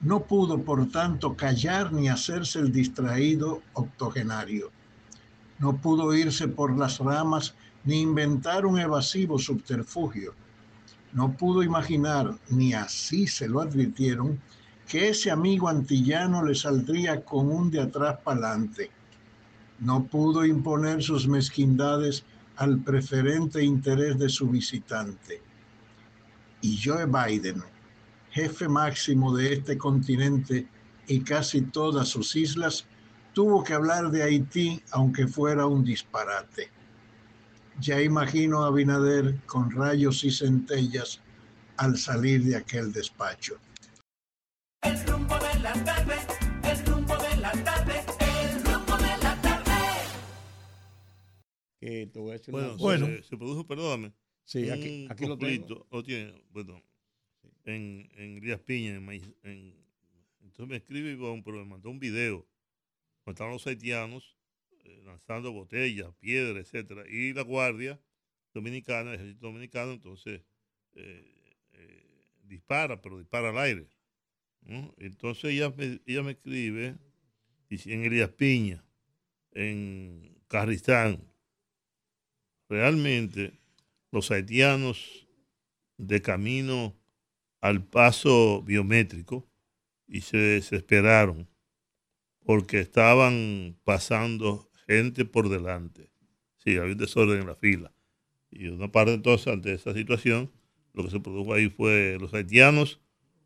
No 0.00 0.24
pudo, 0.24 0.62
por 0.62 0.88
tanto, 0.88 1.36
callar 1.36 1.92
ni 1.92 2.08
hacerse 2.08 2.60
el 2.60 2.72
distraído 2.72 3.60
octogenario. 3.74 4.70
No 5.58 5.76
pudo 5.76 6.14
irse 6.14 6.48
por 6.48 6.78
las 6.78 6.98
ramas 6.98 7.54
ni 7.84 8.00
inventar 8.00 8.64
un 8.64 8.78
evasivo 8.78 9.38
subterfugio. 9.38 10.34
No 11.12 11.36
pudo 11.36 11.62
imaginar, 11.62 12.38
ni 12.50 12.72
así 12.72 13.26
se 13.26 13.48
lo 13.48 13.60
advirtieron, 13.60 14.40
que 14.86 15.08
ese 15.08 15.30
amigo 15.30 15.68
antillano 15.68 16.44
le 16.44 16.54
saldría 16.54 17.24
con 17.24 17.50
un 17.50 17.70
de 17.70 17.80
atrás 17.80 18.18
para 18.24 18.48
adelante. 18.48 18.90
No 19.80 20.04
pudo 20.04 20.44
imponer 20.44 21.02
sus 21.02 21.26
mezquindades 21.26 22.24
al 22.56 22.78
preferente 22.80 23.62
interés 23.62 24.18
de 24.18 24.28
su 24.28 24.48
visitante. 24.48 25.42
Y 26.60 26.78
Joe 26.82 27.06
Biden, 27.06 27.62
jefe 28.30 28.68
máximo 28.68 29.34
de 29.34 29.54
este 29.54 29.78
continente 29.78 30.68
y 31.06 31.20
casi 31.20 31.62
todas 31.62 32.08
sus 32.08 32.36
islas, 32.36 32.84
tuvo 33.32 33.64
que 33.64 33.74
hablar 33.74 34.10
de 34.10 34.22
Haití 34.22 34.82
aunque 34.90 35.26
fuera 35.26 35.66
un 35.66 35.84
disparate. 35.84 36.70
Ya 37.80 38.02
imagino 38.02 38.62
a 38.64 38.70
Binader 38.70 39.36
con 39.46 39.70
rayos 39.70 40.22
y 40.24 40.30
centellas 40.30 41.18
al 41.78 41.96
salir 41.96 42.44
de 42.44 42.56
aquel 42.56 42.92
despacho. 42.92 43.58
El 44.82 45.02
rumbo 45.06 45.34
de 45.38 45.60
la 45.60 45.72
tarde, 45.84 46.16
el 46.62 46.86
rumbo 46.86 47.16
de 47.16 47.36
la 47.38 47.52
tarde, 47.64 48.04
el 48.20 48.64
rumbo 48.64 48.96
de 48.98 49.16
la 49.22 49.40
tarde. 49.40 49.72
Que 51.80 52.06
te 52.12 52.18
voy 52.18 52.30
a 52.30 52.32
decir 52.34 52.52
bueno, 52.52 52.76
bueno. 52.76 53.06
Se, 53.06 53.22
se, 53.22 53.36
produjo, 53.38 53.66
perdóname. 53.66 54.12
Sí, 54.44 54.68
aquí, 54.68 55.06
aquí 55.08 55.24
lo 55.24 55.38
tengo. 55.38 55.86
Lo 55.90 56.02
tiene, 56.02 56.34
bueno, 56.50 56.82
en, 57.64 58.10
en 58.14 58.36
Elías 58.36 58.60
Piña, 58.60 58.96
en, 58.96 59.08
en, 59.42 59.74
entonces 60.42 60.68
me 60.68 60.76
escribe 60.76 61.12
Ivonne, 61.12 61.42
pero 61.42 61.56
me 61.58 61.64
mandó 61.64 61.88
un 61.88 61.98
video 61.98 62.46
donde 63.24 63.32
estaban 63.32 63.54
los 63.54 63.66
haitianos 63.66 64.36
lanzando 65.04 65.52
botellas, 65.52 66.14
piedras, 66.20 66.66
etcétera, 66.66 67.04
y 67.08 67.32
la 67.32 67.42
guardia 67.42 68.00
dominicana, 68.52 69.10
el 69.10 69.16
ejército 69.16 69.46
dominicano, 69.46 69.92
entonces 69.92 70.42
eh, 70.94 71.54
eh, 71.72 72.32
dispara, 72.42 73.00
pero 73.00 73.18
dispara 73.18 73.50
al 73.50 73.58
aire 73.58 73.86
Entonces 74.98 75.52
ella 75.52 75.70
me, 75.70 76.00
ella 76.06 76.22
me 76.22 76.32
escribe 76.32 76.96
en 77.68 78.04
Elías 78.04 78.30
Piña, 78.30 78.84
en 79.52 80.36
Carristán. 80.48 81.24
Realmente 82.68 83.52
los 84.10 84.30
haitianos 84.30 85.28
de 85.96 86.20
camino 86.22 86.96
al 87.60 87.84
paso 87.84 88.62
biométrico 88.62 89.48
y 90.06 90.22
se 90.22 90.38
desesperaron 90.38 91.48
porque 92.44 92.80
estaban 92.80 93.78
pasando 93.84 94.69
gente 94.90 95.24
por 95.24 95.48
delante. 95.48 96.10
Sí, 96.58 96.76
había 96.76 96.92
un 96.92 96.98
desorden 96.98 97.40
en 97.40 97.46
la 97.46 97.54
fila. 97.54 97.92
Y 98.50 98.68
una 98.68 98.90
parte 98.90 99.14
entonces, 99.14 99.46
ante 99.46 99.72
esa 99.72 99.94
situación, 99.94 100.50
lo 100.92 101.04
que 101.04 101.10
se 101.10 101.20
produjo 101.20 101.54
ahí 101.54 101.68
fue 101.70 102.18
los 102.20 102.34
haitianos 102.34 103.00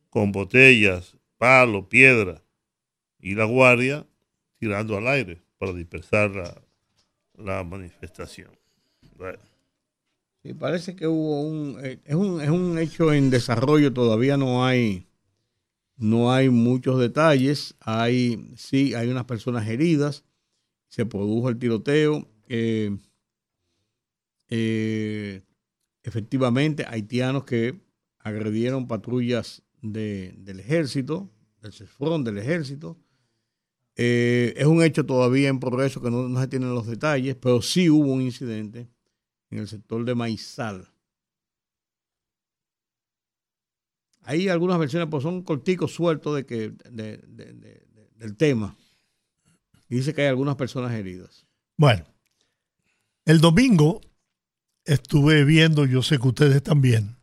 con 0.09 0.33
botellas, 0.33 1.17
palo, 1.37 1.89
piedra 1.89 2.43
y 3.19 3.35
la 3.35 3.45
guardia 3.45 4.07
tirando 4.59 4.97
al 4.97 5.07
aire 5.09 5.43
para 5.59 5.73
dispersar 5.73 6.31
la, 7.37 7.65
manifestación. 7.65 8.51
Sí, 10.43 10.55
parece 10.55 10.97
que 10.97 11.07
hubo 11.07 11.43
un 11.43 11.79
eh, 11.85 12.01
es, 12.05 12.15
un 12.15 12.41
es 12.41 12.51
un 12.51 12.79
hecho 12.79 13.13
en 13.13 13.31
desarrollo, 13.31 13.93
todavía 13.93 14.37
no 14.37 14.65
hay 14.65 15.07
no 15.97 16.33
hay 16.33 16.49
muchos 16.49 16.99
detalles, 17.01 17.77
hay 17.81 18.53
sí 18.57 18.95
hay 18.95 19.09
unas 19.09 19.25
personas 19.25 19.69
heridas, 19.69 20.25
se 20.95 21.05
produjo 21.07 21.49
el 21.49 21.59
tiroteo. 21.59 22.29
Eh, 22.49 22.97
eh, 24.49 25.43
efectivamente, 26.05 26.85
haitianos 26.87 27.43
que 27.43 27.81
agredieron 28.21 28.87
patrullas 28.87 29.65
del 29.83 30.61
ejército, 30.61 31.29
del 31.61 31.73
CESFRON, 31.73 32.23
del 32.23 32.39
ejército. 32.39 32.97
Eh, 33.97 34.55
es 34.57 34.67
un 34.67 34.85
hecho 34.85 35.05
todavía 35.05 35.49
en 35.49 35.59
progreso 35.59 36.01
que 36.01 36.13
no, 36.13 36.41
se 36.41 36.47
tienen 36.47 36.73
los 36.73 36.87
detalles, 36.87 37.35
pero 37.35 37.61
sí 37.61 37.91
hubo 37.91 38.13
un 38.13 38.23
incidente 38.23 38.89
en 39.51 39.59
el 39.59 39.67
sector 39.67 40.05
de 40.05 40.15
Maizal. 40.15 40.93
Hay 44.23 44.47
algunas 44.49 44.79
versiones, 44.79 45.09
pues 45.11 45.25
son 45.25 45.43
corticos 45.43 45.93
sueltos 45.93 46.37
de 46.37 46.47
que, 46.47 46.73
del 46.89 48.37
tema. 48.37 48.77
Y 49.95 49.99
dice 49.99 50.13
que 50.13 50.23
hay 50.23 50.27
algunas 50.27 50.57
personas 50.57 50.91
heridas. 50.91 51.47
Bueno, 51.77 52.05
el 53.27 53.41
domingo 53.41 54.01
estuve 54.85 55.45
viendo, 55.45 55.87
yo 55.87 56.03
sé 56.03 56.19
que 56.19 56.27
ustedes 56.27 56.65
también, 56.65 57.17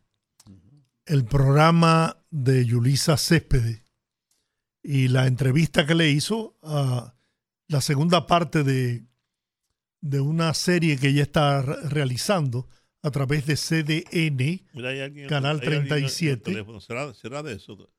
el 1.05 1.25
programa 1.25 2.23
de 2.29 2.65
Yulisa 2.65 3.17
Céspedes 3.17 3.81
y 4.81 5.10
la 5.10 5.27
entrevista 5.27 5.86
que 5.86 5.95
le 5.95 6.12
hizo 6.12 6.55
a 6.62 7.13
la 7.67 7.81
segunda 7.81 8.25
parte 8.25 8.63
de, 8.63 9.03
de 9.99 10.21
una 10.21 10.53
serie 10.53 10.95
que 10.95 11.10
ella 11.10 11.23
está 11.23 11.62
realizando 11.62 12.69
a 13.01 13.12
través 13.12 13.45
de 13.47 13.57
CDN, 13.57 15.27
Canal 15.27 15.60
37. 15.60 16.65
¿Será, 17.19 17.43
de 17.43 17.53
eso? 17.53 17.91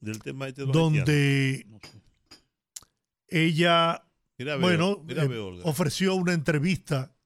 Del 0.00 0.18
tema 0.18 0.48
este 0.48 0.66
donde 0.66 1.64
ella, 3.28 4.04
bueno, 4.60 5.04
eh, 5.08 5.60
ofreció 5.64 6.14
una 6.14 6.32
entrevista 6.32 7.16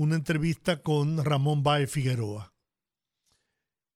una 0.00 0.16
entrevista 0.16 0.80
con 0.80 1.22
Ramón 1.22 1.62
Baez 1.62 1.90
Figueroa. 1.90 2.54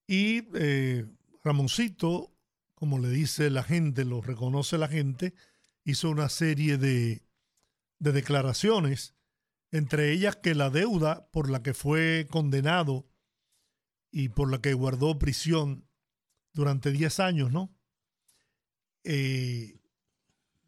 Y 0.06 0.46
eh, 0.52 1.06
Ramoncito, 1.42 2.36
como 2.74 2.98
le 2.98 3.08
dice 3.08 3.48
la 3.48 3.62
gente, 3.62 4.04
lo 4.04 4.20
reconoce 4.20 4.76
la 4.76 4.88
gente, 4.88 5.32
hizo 5.82 6.10
una 6.10 6.28
serie 6.28 6.76
de, 6.76 7.22
de 8.00 8.12
declaraciones, 8.12 9.14
entre 9.70 10.12
ellas 10.12 10.36
que 10.36 10.54
la 10.54 10.68
deuda 10.68 11.26
por 11.30 11.48
la 11.48 11.62
que 11.62 11.72
fue 11.72 12.26
condenado 12.30 13.08
y 14.10 14.28
por 14.28 14.50
la 14.50 14.60
que 14.60 14.74
guardó 14.74 15.18
prisión 15.18 15.88
durante 16.52 16.90
10 16.90 17.18
años, 17.20 17.50
¿no? 17.50 17.74
Eh, 19.04 19.80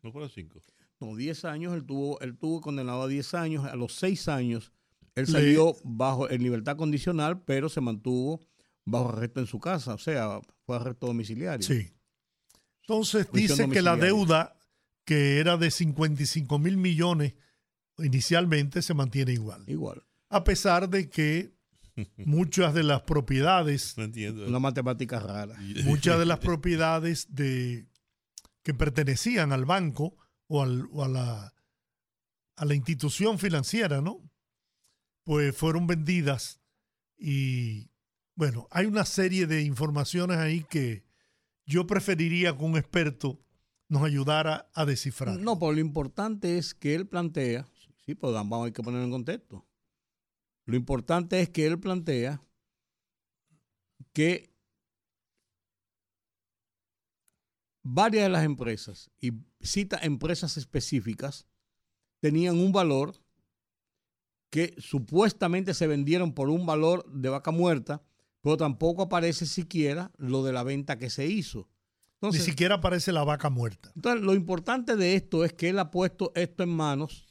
no 0.07 0.13
fueron 0.13 0.31
5. 0.31 0.63
No, 1.01 1.15
10 1.15 1.45
años, 1.45 1.75
él 1.75 1.85
tuvo, 1.85 2.19
él 2.21 2.39
tuvo 2.39 2.61
condenado 2.61 3.03
a 3.03 3.09
10 3.09 3.35
años, 3.35 3.65
a 3.65 3.77
los 3.77 3.95
6 3.97 4.29
años 4.29 4.73
él 5.17 5.27
salió 5.27 5.75
bajo 5.83 6.31
en 6.31 6.43
libertad 6.43 6.77
condicional, 6.77 7.41
pero 7.43 7.71
se 7.71 7.81
mantuvo 7.81 8.47
bajo 8.85 9.09
arresto 9.09 9.41
en 9.41 9.47
su 9.47 9.59
casa, 9.59 9.95
o 9.95 9.99
sea, 9.99 10.41
fue 10.65 10.77
arresto 10.77 11.07
domiciliario. 11.07 11.67
Sí. 11.67 11.91
Entonces 12.83 13.27
dice 13.33 13.69
que 13.71 13.81
la 13.81 13.97
deuda, 13.97 14.57
que 15.05 15.41
era 15.41 15.57
de 15.57 15.71
55 15.71 16.59
mil 16.59 16.77
millones 16.77 17.35
inicialmente, 17.99 18.83
se 18.83 18.93
mantiene 18.93 19.33
igual. 19.33 19.65
Igual. 19.67 20.05
A 20.29 20.45
pesar 20.45 20.89
de 20.91 21.09
que 21.09 21.57
muchas 22.19 22.75
de 22.75 22.83
las 22.83 23.01
propiedades. 23.03 23.97
No 23.97 24.05
entiendo. 24.05 24.47
Una 24.47 24.59
matemática 24.59 25.19
rara. 25.19 25.57
Muchas 25.85 26.19
de 26.19 26.27
las 26.27 26.41
propiedades 26.41 27.35
de, 27.35 27.87
que 28.67 28.75
pertenecían 28.75 29.53
al 29.53 29.65
banco 29.65 30.17
o, 30.49 30.61
al, 30.61 30.89
o 30.91 31.05
a, 31.05 31.09
la, 31.09 31.55
a 32.57 32.65
la 32.65 32.75
institución 32.75 33.39
financiera, 33.39 34.01
¿no? 34.01 34.29
pues 35.23 35.57
fueron 35.57 35.87
vendidas 35.87 36.61
y 37.17 37.93
bueno, 38.35 38.67
hay 38.73 38.87
una 38.87 39.05
serie 39.05 39.47
de 39.47 39.63
informaciones 39.63 40.39
ahí 40.39 40.65
que 40.65 41.05
yo 41.65 41.87
preferiría 41.87 42.57
que 42.57 42.65
un 42.65 42.77
experto 42.77 43.41
nos 43.89 44.03
ayudara 44.03 44.69
a 44.75 44.85
descifrar. 44.85 45.39
No, 45.39 45.61
pero 45.61 45.71
lo 45.71 45.79
importante 45.79 46.59
es 46.59 46.75
que 46.75 46.97
él 46.97 47.07
plantea, 47.07 47.69
sí, 48.05 48.17
pues 48.17 48.35
vamos 48.35 48.69
a 48.69 48.73
que 48.73 48.83
ponerlo 48.83 49.05
en 49.05 49.13
contexto. 49.13 49.65
Lo 50.65 50.75
importante 50.75 51.41
es 51.41 51.51
que 51.51 51.67
él 51.67 51.79
plantea 51.79 52.43
que 54.13 54.56
varias 57.89 58.25
de 58.25 58.31
las 58.31 58.45
empresas, 58.45 59.11
y 59.21 59.33
cita 59.61 59.99
empresas 60.03 60.57
específicas, 60.57 61.47
tenían 62.21 62.59
un 62.59 62.73
valor 62.73 63.15
que 64.51 64.75
supuestamente 64.79 65.73
se 65.73 65.87
vendieron 65.87 66.33
por 66.33 66.49
un 66.49 66.67
valor 66.67 67.09
de 67.13 67.29
vaca 67.29 67.53
muerta, 67.53 68.03
pero 68.41 68.57
tampoco 68.57 69.03
aparece 69.03 69.47
siquiera 69.47 70.11
lo 70.17 70.43
de 70.43 70.53
la 70.53 70.65
venta 70.65 70.99
que 70.99 71.11
se 71.11 71.27
hizo. 71.27 71.69
Ni 72.21 72.33
siquiera 72.39 72.77
aparece 72.77 73.13
la 73.13 73.23
vaca 73.23 73.51
muerta. 73.51 73.93
Entonces, 73.95 74.23
lo 74.23 74.35
importante 74.35 74.97
de 74.97 75.15
esto 75.15 75.45
es 75.45 75.53
que 75.53 75.69
él 75.69 75.79
ha 75.79 75.91
puesto 75.91 76.33
esto 76.35 76.65
en 76.65 76.71
manos 76.71 77.26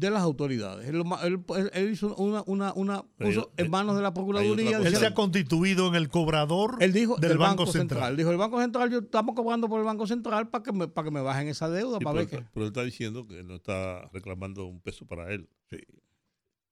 de 0.00 0.10
las 0.10 0.22
autoridades. 0.22 0.88
Él, 0.88 1.90
hizo 1.90 2.14
una, 2.16 2.72
una, 2.74 3.04
puso 3.18 3.52
en 3.56 3.70
manos 3.70 3.96
de 3.96 4.02
la 4.02 4.12
Procuraduría. 4.12 4.78
Él 4.78 4.96
se 4.96 5.06
ha 5.06 5.14
constituido 5.14 5.88
en 5.88 5.94
el 5.94 6.08
cobrador 6.08 6.76
él 6.80 6.92
dijo, 6.92 7.16
del, 7.16 7.38
Banco, 7.38 7.66
Central. 7.66 8.16
Dijo, 8.16 8.30
el 8.30 8.36
Banco 8.36 8.60
Central, 8.60 8.90
yo 8.90 8.98
estamos 8.98 9.34
cobrando 9.34 9.68
por 9.68 9.78
el 9.78 9.86
Banco 9.86 10.06
Central 10.06 10.48
para 10.48 10.64
que 10.64 10.72
me, 10.72 10.88
para 10.88 11.04
que 11.04 11.10
me 11.10 11.20
bajen 11.20 11.48
esa 11.48 11.68
deuda. 11.68 11.98
para 12.00 12.18
pero, 12.18 12.30
ver 12.30 12.46
pero 12.52 12.66
él 12.66 12.72
está 12.72 12.82
diciendo 12.82 13.26
que 13.26 13.42
no 13.42 13.56
está 13.56 14.08
reclamando 14.12 14.66
un 14.66 14.80
peso 14.80 15.06
para 15.06 15.32
él. 15.32 15.48
Sí 15.70 15.78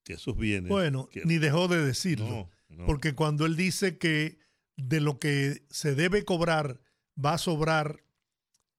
que 0.08 0.14
esos 0.14 0.38
bienes. 0.38 0.70
Bueno, 0.70 1.10
ni 1.24 1.36
dejó 1.36 1.68
de 1.68 1.84
decirlo. 1.84 2.48
Porque 2.86 3.14
cuando 3.14 3.44
él 3.44 3.56
dice 3.56 3.98
que 3.98 4.38
de 4.76 5.00
lo 5.00 5.18
que 5.18 5.62
se 5.68 5.94
debe 5.94 6.24
cobrar 6.24 6.80
va 7.22 7.34
a 7.34 7.38
sobrar 7.38 8.02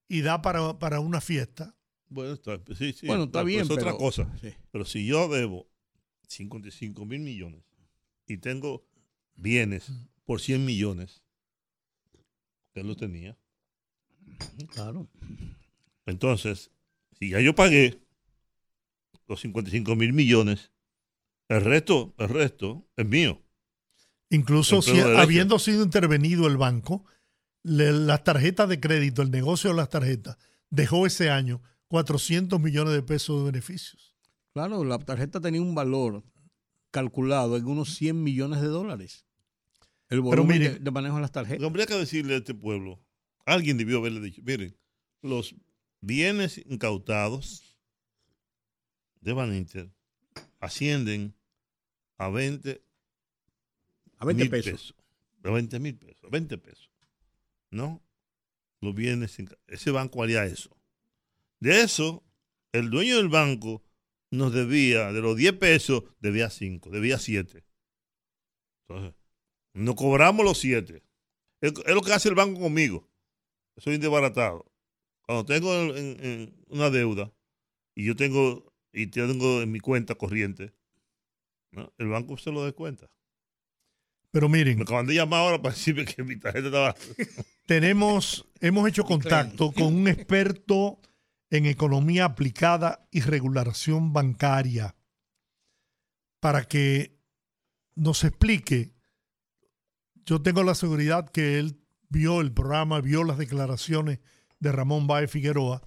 y 0.07 0.21
da 0.21 0.41
para, 0.41 0.79
para 0.79 0.99
una 0.99 1.21
fiesta. 1.21 1.75
Bueno, 2.10 2.34
está, 2.34 2.60
sí, 2.76 2.91
sí, 2.93 3.06
bueno, 3.08 3.26
está 3.26 3.43
bien. 3.43 3.62
Es 3.62 3.69
otra 3.69 3.95
cosa. 3.95 4.28
Pero 4.72 4.86
si 4.86 5.06
yo 5.06 5.28
debo 5.30 5.69
55 6.28 7.05
mil 7.05 7.22
millones 7.22 7.64
y 8.26 8.38
tengo 8.38 8.86
bienes 9.36 9.91
por 10.26 10.41
100 10.41 10.66
millones, 10.66 11.24
él 12.74 12.88
lo 12.88 12.95
tenía. 12.95 13.38
Claro. 14.74 15.07
Entonces, 16.05 16.72
si 17.20 17.30
ya 17.30 17.39
yo 17.39 17.53
pagué 17.55 17.99
los 19.28 19.39
55 19.41 19.95
mil 19.95 20.14
millones, 20.14 20.72
el 21.47 21.64
resto, 21.64 22.16
el 22.18 22.30
resto 22.30 22.88
es 22.95 23.05
mío. 23.05 23.41
Incluso 24.32 24.82
si, 24.82 24.99
habiendo 24.99 25.57
sido 25.60 25.84
intervenido 25.84 26.47
el 26.47 26.57
banco, 26.57 27.05
las 27.64 28.24
tarjetas 28.24 28.70
de 28.70 28.80
crédito, 28.80 29.22
el 29.22 29.32
negocio 29.32 29.72
de 29.72 29.76
las 29.76 29.89
tarjetas, 29.89 30.38
dejó 30.70 31.05
ese 31.07 31.30
año 31.30 31.62
400 31.89 32.59
millones 32.59 32.93
de 32.93 33.03
pesos 33.03 33.39
de 33.39 33.51
beneficios. 33.51 34.15
Claro, 34.53 34.83
la 34.83 34.97
tarjeta 34.99 35.39
tenía 35.41 35.61
un 35.61 35.75
valor 35.75 36.23
calculado 36.91 37.57
en 37.57 37.65
unos 37.67 37.93
100 37.95 38.23
millones 38.23 38.61
de 38.61 38.67
dólares. 38.67 39.25
El 40.07 40.21
volumen 40.21 40.83
de, 40.83 40.91
manejo 40.91 41.15
de 41.17 41.21
las 41.21 41.31
tarjetas. 41.31 41.63
Habría 41.63 41.85
que 41.85 41.95
decirle 41.95 42.33
a 42.33 42.37
este 42.37 42.55
pueblo, 42.55 42.99
alguien 43.45 43.77
debió 43.77 43.99
haberle 43.99 44.21
dicho, 44.21 44.41
miren, 44.43 44.75
los 45.21 45.55
bienes 46.01 46.57
incautados 46.65 47.77
de 49.21 49.33
Van 49.33 49.53
Inter 49.53 49.91
ascienden 50.59 51.35
a 52.17 52.29
20, 52.29 52.81
a 54.17 54.25
20 54.25 54.49
pesos. 54.49 54.95
A 55.43 55.51
20 55.51 55.79
mil 55.79 55.95
pesos, 55.95 56.29
20 56.31 56.57
pesos. 56.57 56.89
¿No? 57.69 58.01
los 58.81 58.95
bienes. 58.95 59.37
Ese 59.67 59.91
banco 59.91 60.23
haría 60.23 60.45
eso. 60.45 60.69
De 61.60 61.82
eso, 61.82 62.24
el 62.72 62.89
dueño 62.89 63.18
del 63.18 63.30
banco 63.30 63.84
nos 64.32 64.53
debía, 64.53 65.12
de 65.12 65.22
los 65.22 65.36
10 65.36 65.53
pesos, 65.53 66.03
debía 66.20 66.49
5, 66.49 66.89
debía 66.89 67.18
7. 67.18 67.66
Entonces, 68.88 69.16
nos 69.74 69.95
cobramos 69.95 70.45
los 70.45 70.57
7. 70.60 71.03
Es, 71.62 71.74
lo 71.88 72.01
que 72.01 72.14
hace 72.14 72.30
el 72.30 72.36
banco 72.36 72.60
conmigo. 72.60 73.10
Soy 73.78 73.97
desbaratado. 73.97 74.66
Cuando 75.24 75.45
tengo 75.45 75.72
una 76.70 76.89
deuda 76.89 77.32
y 77.95 78.05
yo 78.05 78.16
tengo 78.16 78.74
y 78.91 79.07
tengo 79.07 79.62
en 79.62 79.72
mi 79.72 79.80
cuenta 79.80 80.16
corriente, 80.16 80.74
el 81.97 82.07
banco 82.07 82.38
se 82.38 82.51
lo 82.51 82.66
descuenta. 82.66 83.10
Pero 84.32 84.49
miren. 84.49 84.78
Me 84.78 84.84
acaban 84.84 85.05
de 85.07 85.16
llamar 85.16 85.41
ahora 85.41 85.62
para 85.62 85.76
decirme 85.76 86.05
que 86.05 86.24
mi 86.24 86.38
tarjeta 86.38 86.68
estaba. 86.68 86.95
Tenemos, 87.66 88.47
hemos 88.60 88.88
hecho 88.88 89.03
contacto 89.03 89.72
con 89.72 89.95
un 89.95 90.07
experto 90.07 90.99
en 91.50 91.66
economía 91.66 92.26
aplicada 92.26 93.08
y 93.12 93.22
regulación 93.22 94.14
bancaria 94.14 94.95
para 96.39 96.64
que 96.66 97.20
nos 97.95 98.24
explique. 98.24 98.93
Yo 100.26 100.41
tengo 100.41 100.64
la 100.64 100.76
seguridad 100.76 101.30
que 101.30 101.60
él 101.60 101.82
vio 102.08 102.41
el 102.41 102.52
programa, 102.52 103.02
vio 103.02 103.24
las 103.24 103.38
declaraciones 103.38 104.20
de 104.60 104.72
Ramón 104.72 105.08
Baez 105.08 105.32
Figueroa 105.32 105.82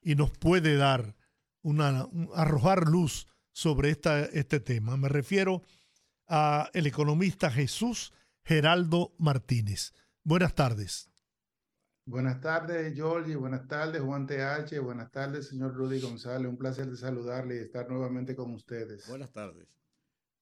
y 0.00 0.14
nos 0.14 0.30
puede 0.30 0.76
dar 0.76 1.16
una, 1.62 2.06
arrojar 2.34 2.88
luz 2.88 3.26
sobre 3.52 3.90
esta, 3.90 4.20
este 4.20 4.60
tema. 4.60 4.96
Me 4.96 5.08
refiero 5.08 5.62
a 6.28 6.70
el 6.72 6.86
economista 6.86 7.50
Jesús 7.50 8.12
Geraldo 8.44 9.14
Martínez. 9.18 9.92
Buenas 10.24 10.54
tardes. 10.54 11.11
Buenas 12.04 12.40
tardes, 12.40 12.94
Georgie. 12.94 13.36
Buenas 13.36 13.68
tardes, 13.68 14.02
Juan 14.02 14.26
TH. 14.26 14.78
Buenas 14.80 15.10
tardes, 15.12 15.48
señor 15.48 15.74
Rudy 15.74 16.00
González. 16.00 16.48
Un 16.48 16.58
placer 16.58 16.86
de 16.86 16.96
saludarle 16.96 17.56
y 17.56 17.58
estar 17.58 17.88
nuevamente 17.88 18.34
con 18.34 18.52
ustedes. 18.52 19.06
Buenas 19.06 19.30
tardes. 19.32 19.68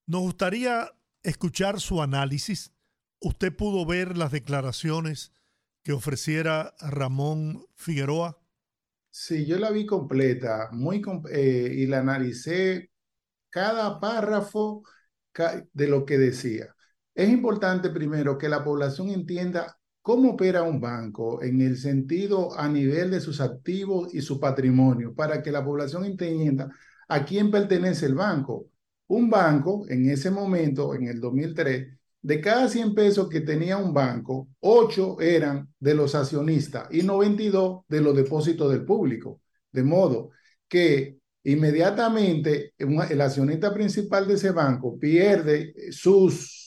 Nos 0.06 0.22
gustaría 0.22 0.90
escuchar 1.22 1.80
su 1.80 2.02
análisis. 2.02 2.72
¿Usted 3.20 3.54
pudo 3.54 3.84
ver 3.84 4.16
las 4.16 4.32
declaraciones 4.32 5.32
que 5.82 5.92
ofreciera 5.92 6.74
Ramón 6.80 7.66
Figueroa? 7.74 8.38
Sí, 9.10 9.44
yo 9.44 9.58
la 9.58 9.70
vi 9.70 9.86
completa, 9.86 10.68
muy 10.72 11.02
eh, 11.30 11.74
y 11.74 11.86
la 11.86 11.98
analicé 11.98 12.90
cada 13.50 14.00
párrafo 14.00 14.82
de 15.72 15.88
lo 15.88 16.06
que 16.06 16.16
decía. 16.16 16.74
Es 17.14 17.28
importante 17.28 17.90
primero 17.90 18.38
que 18.38 18.48
la 18.48 18.64
población 18.64 19.10
entienda 19.10 19.79
cómo 20.02 20.30
opera 20.32 20.62
un 20.62 20.80
banco 20.80 21.42
en 21.42 21.60
el 21.60 21.76
sentido 21.76 22.58
a 22.58 22.68
nivel 22.68 23.10
de 23.10 23.20
sus 23.20 23.40
activos 23.40 24.14
y 24.14 24.20
su 24.22 24.40
patrimonio, 24.40 25.14
para 25.14 25.42
que 25.42 25.52
la 25.52 25.64
población 25.64 26.04
entienda 26.04 26.70
a 27.08 27.24
quién 27.24 27.50
pertenece 27.50 28.06
el 28.06 28.14
banco. 28.14 28.66
Un 29.08 29.28
banco, 29.28 29.84
en 29.88 30.08
ese 30.08 30.30
momento, 30.30 30.94
en 30.94 31.08
el 31.08 31.20
2003, 31.20 31.88
de 32.22 32.40
cada 32.40 32.68
100 32.68 32.94
pesos 32.94 33.28
que 33.28 33.40
tenía 33.40 33.76
un 33.76 33.92
banco, 33.94 34.48
8 34.60 35.20
eran 35.20 35.68
de 35.78 35.94
los 35.94 36.14
accionistas 36.14 36.86
y 36.90 37.02
92 37.02 37.82
de 37.88 38.00
los 38.00 38.14
depósitos 38.14 38.70
del 38.70 38.84
público. 38.84 39.40
De 39.72 39.82
modo 39.82 40.30
que 40.68 41.18
inmediatamente 41.44 42.74
el 42.78 43.20
accionista 43.20 43.72
principal 43.72 44.28
de 44.28 44.34
ese 44.34 44.50
banco 44.50 44.98
pierde 44.98 45.74
sus 45.90 46.59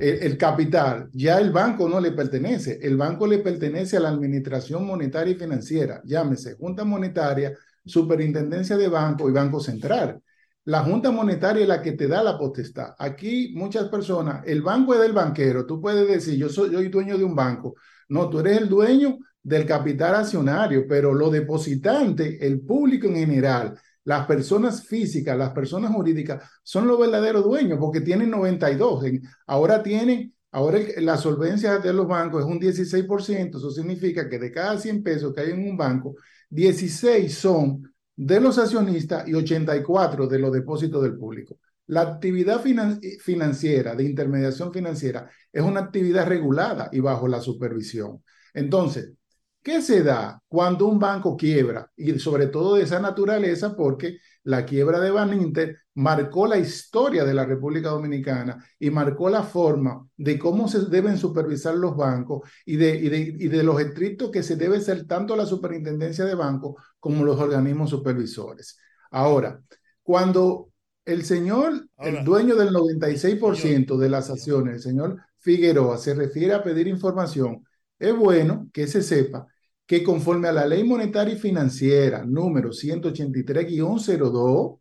el, 0.00 0.38
capital, 0.38 1.10
ya 1.12 1.38
el 1.38 1.50
banco 1.50 1.88
no 1.88 2.00
le 2.00 2.12
pertenece, 2.12 2.78
el 2.82 2.96
banco 2.96 3.26
le 3.26 3.38
pertenece 3.38 3.96
a 3.96 4.00
la 4.00 4.08
Administración 4.08 4.86
Monetaria 4.86 5.34
y 5.34 5.38
Financiera, 5.38 6.00
llámese 6.04 6.54
Junta 6.54 6.84
Monetaria, 6.84 7.52
Superintendencia 7.84 8.76
de 8.76 8.88
Banco 8.88 9.28
y 9.28 9.32
Banco 9.32 9.60
Central. 9.60 10.20
La 10.64 10.80
Junta 10.82 11.10
Monetaria 11.10 11.62
es 11.62 11.68
la 11.68 11.82
que 11.82 11.92
te 11.92 12.08
da 12.08 12.22
la 12.22 12.38
potestad. 12.38 12.94
Aquí 12.98 13.52
muchas 13.54 13.88
personas, 13.88 14.42
el 14.46 14.62
banco 14.62 14.94
es 14.94 15.00
del 15.00 15.12
banquero, 15.12 15.66
tú 15.66 15.80
puedes 15.80 16.08
decir, 16.08 16.38
yo 16.38 16.48
soy, 16.48 16.70
yo 16.70 16.78
soy 16.78 16.88
dueño 16.88 17.18
de 17.18 17.24
un 17.24 17.34
banco. 17.34 17.74
No, 18.08 18.28
tú 18.28 18.40
eres 18.40 18.58
el 18.58 18.68
dueño 18.68 19.18
del 19.42 19.66
capital 19.66 20.14
accionario, 20.14 20.84
pero 20.88 21.14
lo 21.14 21.30
depositante, 21.30 22.46
el 22.46 22.60
público 22.60 23.06
en 23.06 23.16
general, 23.16 23.78
las 24.04 24.26
personas 24.26 24.86
físicas, 24.86 25.36
las 25.36 25.50
personas 25.50 25.92
jurídicas 25.92 26.42
son 26.62 26.86
los 26.86 26.98
verdaderos 26.98 27.44
dueños 27.44 27.78
porque 27.78 28.00
tienen 28.00 28.30
92. 28.30 29.04
Ahora 29.46 29.82
tienen, 29.82 30.34
ahora 30.50 30.78
la 30.98 31.16
solvencia 31.16 31.78
de 31.78 31.92
los 31.92 32.06
bancos 32.06 32.44
es 32.44 32.50
un 32.50 32.58
16%. 32.58 33.58
Eso 33.58 33.70
significa 33.70 34.28
que 34.28 34.38
de 34.38 34.50
cada 34.50 34.78
100 34.78 35.02
pesos 35.02 35.34
que 35.34 35.42
hay 35.42 35.50
en 35.50 35.68
un 35.68 35.76
banco, 35.76 36.14
16 36.48 37.32
son 37.34 37.92
de 38.16 38.40
los 38.40 38.58
accionistas 38.58 39.26
y 39.28 39.34
84 39.34 40.26
de 40.26 40.38
los 40.38 40.52
depósitos 40.52 41.02
del 41.02 41.16
público. 41.16 41.58
La 41.86 42.02
actividad 42.02 42.62
financiera, 43.20 43.94
de 43.94 44.04
intermediación 44.04 44.72
financiera, 44.72 45.28
es 45.52 45.62
una 45.62 45.80
actividad 45.80 46.26
regulada 46.26 46.88
y 46.92 47.00
bajo 47.00 47.26
la 47.26 47.40
supervisión. 47.40 48.22
Entonces, 48.54 49.12
¿Qué 49.62 49.82
se 49.82 50.02
da 50.02 50.42
cuando 50.48 50.86
un 50.86 50.98
banco 50.98 51.36
quiebra? 51.36 51.90
Y 51.94 52.18
sobre 52.18 52.46
todo 52.46 52.76
de 52.76 52.84
esa 52.84 52.98
naturaleza, 52.98 53.76
porque 53.76 54.18
la 54.44 54.64
quiebra 54.64 55.00
de 55.00 55.10
Baninter 55.10 55.76
marcó 55.94 56.46
la 56.46 56.56
historia 56.56 57.24
de 57.24 57.34
la 57.34 57.44
República 57.44 57.90
Dominicana 57.90 58.64
y 58.78 58.90
marcó 58.90 59.28
la 59.28 59.42
forma 59.42 60.08
de 60.16 60.38
cómo 60.38 60.66
se 60.66 60.86
deben 60.86 61.18
supervisar 61.18 61.74
los 61.74 61.94
bancos 61.94 62.48
y 62.64 62.76
de, 62.76 62.96
y 62.96 63.48
de, 63.48 63.62
los 63.62 63.78
estrictos 63.80 64.30
que 64.30 64.42
se 64.42 64.56
debe 64.56 64.80
ser 64.80 65.06
tanto 65.06 65.36
la 65.36 65.44
superintendencia 65.44 66.24
de 66.24 66.34
bancos 66.34 66.82
como 66.98 67.22
los 67.22 67.38
organismos 67.38 67.90
supervisores. 67.90 68.78
Ahora, 69.10 69.60
cuando 70.02 70.70
el 71.04 71.24
señor, 71.24 71.86
el 71.98 72.24
dueño 72.24 72.56
del 72.56 72.70
96% 72.70 73.98
de 73.98 74.08
las 74.08 74.30
acciones, 74.30 74.76
el 74.76 74.80
señor 74.80 75.18
Figueroa, 75.36 75.98
se 75.98 76.14
refiere 76.14 76.54
a 76.54 76.62
pedir 76.62 76.86
información, 76.86 77.62
es 78.00 78.16
bueno 78.16 78.68
que 78.72 78.88
se 78.88 79.02
sepa 79.02 79.46
que 79.86 80.02
conforme 80.02 80.48
a 80.48 80.52
la 80.52 80.66
ley 80.66 80.82
monetaria 80.84 81.34
y 81.34 81.38
financiera 81.38 82.24
número 82.24 82.70
183-02, 82.70 84.78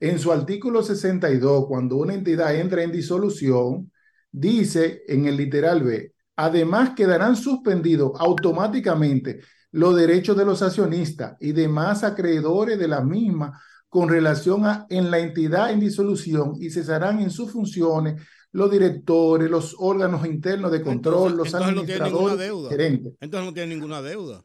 en 0.00 0.18
su 0.18 0.30
artículo 0.30 0.82
62, 0.82 1.66
cuando 1.66 1.96
una 1.96 2.14
entidad 2.14 2.54
entra 2.54 2.82
en 2.82 2.92
disolución, 2.92 3.90
dice 4.30 5.02
en 5.08 5.26
el 5.26 5.36
literal 5.36 5.82
B, 5.82 6.12
además 6.36 6.90
quedarán 6.94 7.34
suspendidos 7.34 8.12
automáticamente 8.20 9.40
los 9.72 9.96
derechos 9.96 10.36
de 10.36 10.44
los 10.44 10.62
accionistas 10.62 11.36
y 11.40 11.52
demás 11.52 12.04
acreedores 12.04 12.78
de 12.78 12.88
la 12.88 13.00
misma 13.00 13.60
con 13.88 14.08
relación 14.08 14.66
a 14.66 14.86
en 14.88 15.10
la 15.10 15.18
entidad 15.18 15.72
en 15.72 15.80
disolución 15.80 16.54
y 16.60 16.70
cesarán 16.70 17.20
en 17.20 17.30
sus 17.30 17.52
funciones 17.52 18.22
los 18.58 18.70
directores, 18.70 19.50
los 19.50 19.76
órganos 19.78 20.26
internos 20.26 20.70
de 20.70 20.82
control, 20.82 21.36
los 21.36 21.54
administradores, 21.54 22.50
no 22.50 22.68
gerentes. 22.68 23.14
Entonces 23.20 23.46
no 23.46 23.54
tiene 23.54 23.74
ninguna 23.74 24.02
deuda. 24.02 24.44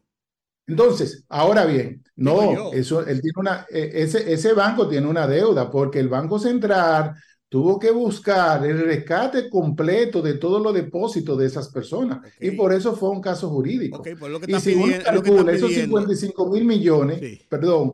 Entonces, 0.65 1.25
ahora 1.27 1.65
bien, 1.65 2.03
no, 2.15 2.71
eso, 2.71 3.01
él 3.01 3.21
tiene 3.21 3.33
una, 3.35 3.65
e, 3.69 3.91
ese, 3.95 4.31
ese 4.31 4.53
banco 4.53 4.87
tiene 4.87 5.07
una 5.07 5.27
deuda 5.27 5.69
porque 5.69 5.99
el 5.99 6.07
Banco 6.07 6.39
Central 6.39 7.15
tuvo 7.49 7.77
que 7.77 7.91
buscar 7.91 8.65
el 8.65 8.79
rescate 8.79 9.49
completo 9.49 10.21
de 10.21 10.35
todos 10.35 10.59
los 10.59 10.73
depósitos 10.73 11.37
de 11.37 11.45
esas 11.45 11.69
personas. 11.69 12.19
Y 12.39 12.51
por 12.51 12.73
eso 12.73 12.95
fue 12.95 13.09
un 13.09 13.21
caso 13.21 13.49
jurídico. 13.49 14.01
y 14.47 14.59
si 14.59 14.73
uno 14.73 14.95
calcula 15.03 15.51
esos 15.51 15.71
55 15.71 16.49
mil 16.49 16.65
millones, 16.65 17.45
perdón, 17.49 17.93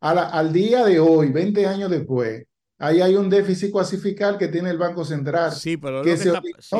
al 0.00 0.52
día 0.52 0.84
de 0.84 1.00
hoy, 1.00 1.30
20 1.30 1.66
años 1.66 1.90
después, 1.90 2.46
Ahí 2.82 3.02
hay 3.02 3.14
un 3.14 3.28
déficit 3.28 3.70
cuasifical 3.70 4.38
que 4.38 4.48
tiene 4.48 4.70
el 4.70 4.78
Banco 4.78 5.04
Central. 5.04 5.52
Sí, 5.52 5.76
pero 5.76 6.02
que 6.02 6.16
se 6.16 6.32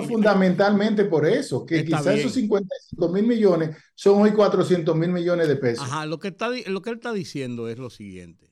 fundamentalmente 0.09 1.05
por 1.05 1.27
eso, 1.27 1.67
que 1.67 1.85
quizás 1.85 2.07
esos 2.07 2.33
55 2.33 3.09
mil 3.11 3.27
millones 3.27 3.77
son 3.95 4.23
hoy 4.23 4.33
400 4.33 4.97
mil 4.97 5.11
millones 5.11 5.47
de 5.47 5.57
pesos. 5.57 5.85
Ajá, 5.85 6.07
lo 6.07 6.19
que, 6.19 6.29
está, 6.29 6.49
lo 6.49 6.81
que 6.81 6.89
él 6.89 6.97
está 6.97 7.13
diciendo 7.13 7.69
es 7.69 7.79
lo 7.79 7.91
siguiente. 7.91 8.51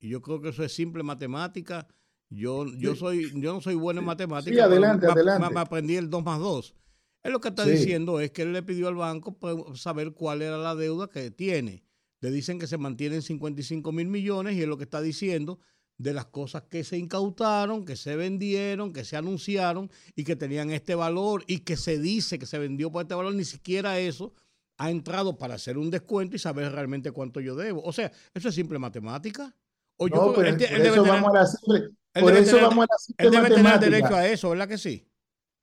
Y 0.00 0.10
yo 0.10 0.20
creo 0.20 0.42
que 0.42 0.50
eso 0.50 0.62
es 0.64 0.74
simple 0.74 1.02
matemática. 1.02 1.88
Yo, 2.28 2.66
yo, 2.66 2.94
soy, 2.94 3.32
yo 3.40 3.54
no 3.54 3.62
soy 3.62 3.74
bueno 3.74 4.00
en 4.00 4.06
matemáticas. 4.06 4.54
Sí, 4.54 4.60
adelante, 4.60 5.06
adelante. 5.06 5.48
Me, 5.50 5.60
aprendí 5.60 5.96
el 5.96 6.10
2 6.10 6.22
más 6.22 6.40
2. 6.40 6.74
Él 7.22 7.32
lo 7.32 7.40
que 7.40 7.48
está 7.48 7.64
diciendo 7.64 8.20
es 8.20 8.32
que 8.32 8.42
él 8.42 8.52
le 8.52 8.62
pidió 8.62 8.88
al 8.88 8.96
banco 8.96 9.38
pues, 9.38 9.80
saber 9.80 10.12
cuál 10.12 10.42
era 10.42 10.58
la 10.58 10.74
deuda 10.74 11.08
que 11.08 11.30
tiene. 11.30 11.86
Le 12.20 12.30
dicen 12.30 12.58
que 12.58 12.66
se 12.66 12.76
mantienen 12.76 13.22
55 13.22 13.90
mil 13.92 14.08
millones 14.08 14.56
y 14.56 14.60
es 14.60 14.68
lo 14.68 14.76
que 14.76 14.84
está 14.84 15.00
diciendo 15.00 15.58
de 15.98 16.12
las 16.12 16.26
cosas 16.26 16.64
que 16.64 16.84
se 16.84 16.98
incautaron, 16.98 17.84
que 17.84 17.96
se 17.96 18.16
vendieron, 18.16 18.92
que 18.92 19.04
se 19.04 19.16
anunciaron 19.16 19.90
y 20.16 20.24
que 20.24 20.36
tenían 20.36 20.70
este 20.70 20.94
valor 20.94 21.44
y 21.46 21.60
que 21.60 21.76
se 21.76 21.98
dice 21.98 22.38
que 22.38 22.46
se 22.46 22.58
vendió 22.58 22.90
por 22.90 23.02
este 23.02 23.14
valor, 23.14 23.34
ni 23.34 23.44
siquiera 23.44 23.98
eso 23.98 24.32
ha 24.78 24.90
entrado 24.90 25.38
para 25.38 25.54
hacer 25.54 25.78
un 25.78 25.90
descuento 25.90 26.34
y 26.34 26.38
saber 26.38 26.72
realmente 26.72 27.12
cuánto 27.12 27.40
yo 27.40 27.54
debo. 27.54 27.82
O 27.82 27.92
sea, 27.92 28.10
eso 28.34 28.48
es 28.48 28.54
simple 28.54 28.78
matemática. 28.78 29.54
O 29.96 30.08
no, 30.08 30.32
por, 30.32 30.46
eso 30.46 31.04
vamos 31.04 31.30
a 31.30 31.38
la 31.38 31.46
simple, 31.46 31.90
por 32.12 32.32
eso 32.32 32.56
vamos 32.56 32.84
a 32.84 32.92
la 32.92 32.98
simple 32.98 33.26
Él 33.26 33.30
debe 33.30 33.54
tener 33.54 33.78
derecho 33.78 34.14
a 34.16 34.26
eso, 34.26 34.50
¿verdad 34.50 34.68
que 34.68 34.78
sí? 34.78 35.06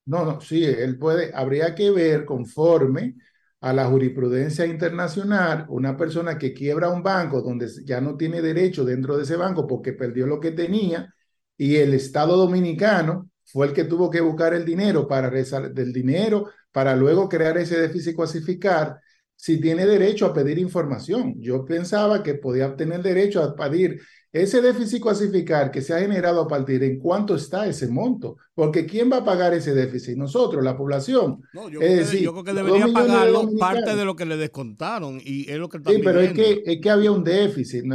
No, 0.05 0.23
no, 0.25 0.39
sí, 0.41 0.63
él 0.63 0.97
puede, 0.97 1.31
habría 1.35 1.75
que 1.75 1.91
ver 1.91 2.25
conforme 2.25 3.15
a 3.61 3.73
la 3.73 3.85
jurisprudencia 3.87 4.65
internacional, 4.65 5.65
una 5.69 5.97
persona 5.97 6.37
que 6.37 6.53
quiebra 6.53 6.89
un 6.89 7.03
banco 7.03 7.41
donde 7.41 7.67
ya 7.85 7.99
no 8.01 8.15
tiene 8.15 8.41
derecho 8.41 8.85
dentro 8.85 9.17
de 9.17 9.23
ese 9.23 9.35
banco 9.35 9.67
porque 9.67 9.93
perdió 9.93 10.27
lo 10.27 10.39
que 10.39 10.51
tenía 10.51 11.13
y 11.57 11.75
el 11.75 11.93
Estado 11.93 12.37
dominicano 12.37 13.29
fue 13.45 13.67
el 13.67 13.73
que 13.73 13.83
tuvo 13.83 14.09
que 14.09 14.21
buscar 14.21 14.53
el 14.53 14.63
dinero 14.65 15.07
para 15.07 15.29
del 15.29 15.91
dinero 15.91 16.49
para 16.71 16.95
luego 16.95 17.27
crear 17.27 17.57
ese 17.57 17.79
déficit 17.79 18.15
clasificar 18.15 18.99
si 19.41 19.61
tiene 19.61 19.85
derecho 19.85 20.25
a 20.25 20.33
pedir 20.33 20.59
información. 20.59 21.35
Yo 21.39 21.63
pensaba 21.63 22.21
que 22.21 22.33
podía 22.33 22.75
tener 22.75 23.01
derecho 23.01 23.41
a 23.41 23.55
pedir 23.55 24.01
ese 24.33 24.61
déficit 24.61 25.01
clasificar 25.01 25.71
que 25.71 25.81
se 25.81 25.93
ha 25.93 25.99
generado 25.99 26.41
a 26.41 26.47
partir 26.47 26.83
en 26.83 26.99
cuánto 26.99 27.35
está 27.35 27.65
ese 27.65 27.87
monto, 27.87 28.35
porque 28.53 28.85
¿quién 28.85 29.09
va 29.09 29.19
a 29.19 29.23
pagar 29.23 29.53
ese 29.53 29.73
déficit? 29.73 30.17
Nosotros, 30.17 30.61
la 30.61 30.75
población. 30.75 31.39
No, 31.53 31.69
yo, 31.69 31.79
es 31.79 32.09
creo, 32.09 32.35
que, 32.35 32.43
que 32.43 32.53
debería 32.53 32.87
pagarlo 32.91 33.49
parte 33.57 33.95
de 33.95 34.03
lo 34.03 34.17
que 34.17 34.25
le 34.25 34.35
descontaron 34.35 35.21
y 35.23 35.49
es 35.49 35.57
lo 35.57 35.69
que 35.69 35.77
Sí, 35.87 36.01
pero 36.03 36.19
es 36.19 36.33
que, 36.33 36.61
es 36.65 36.81
que 36.81 36.89
había 36.89 37.13
un 37.13 37.23
déficit, 37.23 37.85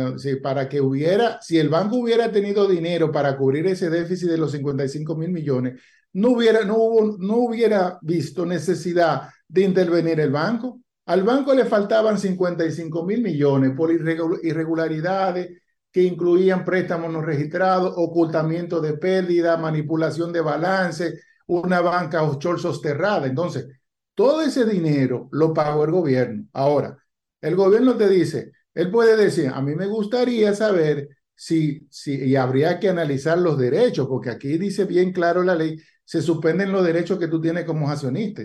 para 0.43 0.67
que 0.67 0.81
hubiera, 0.81 1.43
si 1.43 1.59
el 1.59 1.69
banco 1.69 1.97
hubiera 1.97 2.33
tenido 2.33 2.67
dinero 2.67 3.13
para 3.13 3.37
cubrir 3.37 3.67
ese 3.67 3.91
déficit 3.91 4.31
de 4.31 4.39
los 4.39 4.51
55 4.51 5.15
mil 5.15 5.29
millones, 5.29 5.79
no 6.15 6.31
hubiera, 6.31 6.65
no, 6.65 6.79
hubo, 6.79 7.19
no 7.19 7.37
hubiera 7.37 7.99
visto 8.01 8.47
necesidad 8.47 9.29
de 9.47 9.63
intervenir 9.63 10.19
el 10.21 10.31
banco. 10.31 10.81
Al 11.07 11.23
banco 11.23 11.55
le 11.55 11.67
faltaban 11.67 12.19
55 12.19 13.05
mil 13.05 13.23
millones 13.23 13.73
por 13.77 13.91
irregularidades 13.93 15.61
que 15.93 16.03
incluían 16.03 16.65
préstamos 16.65 17.13
no 17.13 17.21
registrados, 17.21 17.95
ocultamiento 17.97 18.81
de 18.81 18.95
pérdida, 18.95 19.57
manipulación 19.57 20.33
de 20.33 20.41
balance, 20.41 21.21
una 21.47 21.81
banca 21.81 22.23
offshore 22.23 22.61
sosterrada. 22.61 23.27
Entonces, 23.27 23.69
todo 24.15 24.43
ese 24.43 24.65
dinero 24.65 25.29
lo 25.33 25.53
pagó 25.55 25.85
el 25.85 25.93
gobierno. 25.93 26.47
Ahora, 26.53 26.99
el 27.41 27.55
gobierno 27.55 27.97
te 27.97 28.09
dice, 28.09 28.53
él 28.75 28.91
puede 28.91 29.17
decir, 29.17 29.51
a 29.55 29.61
mí 29.61 29.75
me 29.75 29.87
gustaría 29.87 30.55
saber 30.55 31.09
si, 31.35 31.87
si, 31.91 32.15
y 32.25 32.37
habría 32.37 32.81
que 32.81 32.89
analizar 32.89 33.39
los 33.39 33.59
derechos, 33.59 34.09
porque 34.09 34.31
aquí 34.31 34.57
dice 34.59 34.85
bien 34.87 35.13
claro 35.13 35.43
la 35.45 35.55
ley, 35.55 35.79
se 36.05 36.23
suspenden 36.23 36.73
los 36.73 36.85
derechos 36.85 37.19
que 37.19 37.29
tú 37.29 37.41
tienes 37.41 37.65
como 37.65 37.91
accionista. 37.91 38.43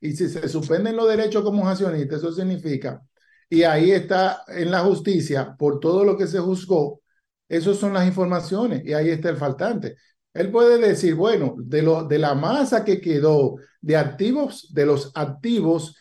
Y, 0.00 0.12
si 0.12 0.28
se 0.28 0.48
suspenden 0.48 0.96
los 0.96 1.08
derechos 1.08 1.42
como 1.42 1.68
accionista, 1.68 2.16
eso 2.16 2.32
significa, 2.32 3.02
y 3.50 3.62
ahí 3.62 3.90
está 3.90 4.42
en 4.48 4.70
la 4.70 4.80
justicia, 4.80 5.54
por 5.58 5.80
todo 5.80 6.04
lo 6.04 6.16
que 6.16 6.26
se 6.26 6.38
juzgó, 6.38 7.00
esas 7.48 7.76
son 7.78 7.94
las 7.94 8.06
informaciones, 8.06 8.84
y 8.84 8.92
ahí 8.92 9.08
está 9.10 9.30
el 9.30 9.36
faltante. 9.36 9.96
Él 10.34 10.50
puede 10.50 10.78
decir, 10.78 11.14
bueno, 11.14 11.56
de, 11.58 11.82
lo, 11.82 12.04
de 12.04 12.18
la 12.18 12.34
masa 12.34 12.84
que 12.84 13.00
quedó 13.00 13.56
de 13.80 13.96
activos, 13.96 14.72
de 14.72 14.86
los 14.86 15.10
activos, 15.14 15.96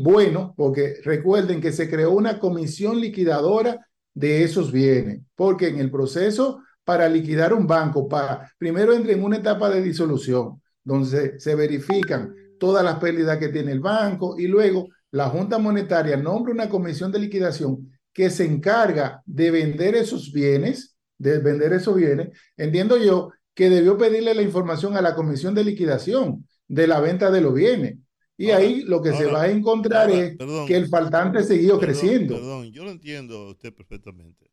bueno, 0.00 0.54
porque 0.56 0.96
recuerden 1.04 1.60
que 1.60 1.72
se 1.72 1.88
creó 1.88 2.12
una 2.12 2.38
comisión 2.38 3.00
liquidadora 3.00 3.86
de 4.12 4.44
esos 4.44 4.70
bienes, 4.70 5.22
porque 5.34 5.68
en 5.68 5.78
el 5.78 5.90
proceso 5.90 6.60
para 6.84 7.08
liquidar 7.08 7.54
un 7.54 7.66
banco, 7.66 8.08
para, 8.08 8.52
primero 8.58 8.92
entra 8.92 9.12
en 9.12 9.24
una 9.24 9.38
etapa 9.38 9.70
de 9.70 9.82
disolución, 9.82 10.60
donde 10.82 11.40
se 11.40 11.54
verifican 11.54 12.34
todas 12.64 12.82
las 12.82 12.98
pérdidas 12.98 13.36
que 13.36 13.50
tiene 13.50 13.72
el 13.72 13.80
banco 13.80 14.38
y 14.38 14.46
luego 14.46 14.88
la 15.10 15.28
Junta 15.28 15.58
Monetaria 15.58 16.16
nombra 16.16 16.50
una 16.50 16.70
comisión 16.70 17.12
de 17.12 17.18
liquidación 17.18 17.92
que 18.10 18.30
se 18.30 18.46
encarga 18.46 19.22
de 19.26 19.50
vender 19.50 19.94
esos 19.94 20.32
bienes, 20.32 20.96
de 21.18 21.40
vender 21.40 21.74
esos 21.74 21.94
bienes. 21.94 22.30
Entiendo 22.56 22.96
yo 22.96 23.32
que 23.52 23.68
debió 23.68 23.98
pedirle 23.98 24.34
la 24.34 24.40
información 24.40 24.96
a 24.96 25.02
la 25.02 25.14
comisión 25.14 25.54
de 25.54 25.62
liquidación 25.62 26.48
de 26.66 26.86
la 26.86 27.00
venta 27.00 27.30
de 27.30 27.42
los 27.42 27.52
bienes. 27.52 27.98
Y 28.38 28.50
ahí 28.50 28.80
lo 28.80 29.02
que 29.02 29.12
se 29.12 29.26
va 29.26 29.42
a 29.42 29.50
encontrar 29.50 30.10
es 30.10 30.38
que 30.66 30.74
el 30.74 30.88
faltante 30.88 31.44
siguió 31.44 31.78
creciendo. 31.78 32.36
Perdón, 32.36 32.72
yo 32.72 32.84
lo 32.84 32.92
entiendo 32.92 33.50
usted 33.50 33.74
perfectamente. 33.74 34.50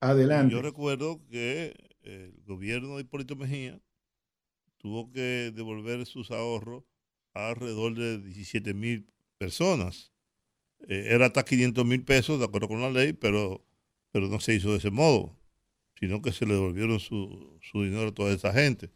Adelante. 0.00 0.54
Yo 0.54 0.62
recuerdo 0.62 1.20
que 1.30 1.74
el 2.00 2.32
gobierno 2.46 2.96
de 2.96 3.02
Hipólito 3.02 3.36
Mejía 3.36 3.78
tuvo 4.78 5.12
que 5.12 5.52
devolver 5.54 6.06
sus 6.06 6.30
ahorros 6.30 6.82
a 6.82 6.91
alrededor 7.34 7.94
de 7.94 8.18
17 8.18 8.74
mil 8.74 9.06
personas. 9.38 10.12
Eh, 10.88 11.08
era 11.10 11.26
hasta 11.26 11.44
500 11.44 11.84
mil 11.84 12.04
pesos, 12.04 12.38
de 12.38 12.44
acuerdo 12.44 12.68
con 12.68 12.80
la 12.80 12.90
ley, 12.90 13.12
pero, 13.12 13.64
pero 14.10 14.28
no 14.28 14.40
se 14.40 14.54
hizo 14.54 14.72
de 14.72 14.78
ese 14.78 14.90
modo, 14.90 15.36
sino 15.98 16.22
que 16.22 16.32
se 16.32 16.46
le 16.46 16.54
devolvieron 16.54 17.00
su, 17.00 17.58
dinero 17.72 18.08
a 18.08 18.14
toda 18.14 18.32
esa 18.32 18.52
gente. 18.52 18.90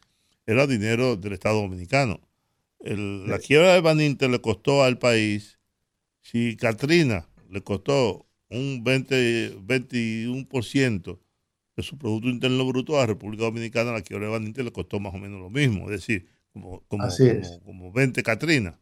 Era 0.46 0.66
dinero 0.66 1.16
del 1.16 1.32
Estado 1.32 1.60
Dominicano. 1.60 2.20
la 2.80 3.38
quiebra 3.38 3.74
de 3.74 3.80
Baninter 3.80 4.30
le 4.30 4.40
costó 4.40 4.82
al 4.82 4.98
país, 4.98 5.58
si 6.20 6.56
Katrina 6.56 7.28
le 7.50 7.62
costó 7.62 8.26
un 8.50 8.82
20, 8.84 9.58
21% 9.60 11.18
de 11.76 11.82
su 11.82 11.98
Producto 11.98 12.28
Interno 12.28 12.66
Bruto 12.66 12.96
a 12.96 13.00
la 13.00 13.06
República 13.06 13.44
Dominicana, 13.44 13.92
la 13.92 14.02
quiebra 14.02 14.38
de 14.38 14.64
le 14.64 14.72
costó 14.72 14.98
más 14.98 15.14
o 15.14 15.18
menos 15.18 15.40
lo 15.40 15.50
mismo, 15.50 15.90
es 15.90 16.00
decir, 16.00 16.26
como, 16.56 16.82
como, 16.88 17.08
como, 17.64 17.92
20 17.92 18.22
Catrina. 18.22 18.80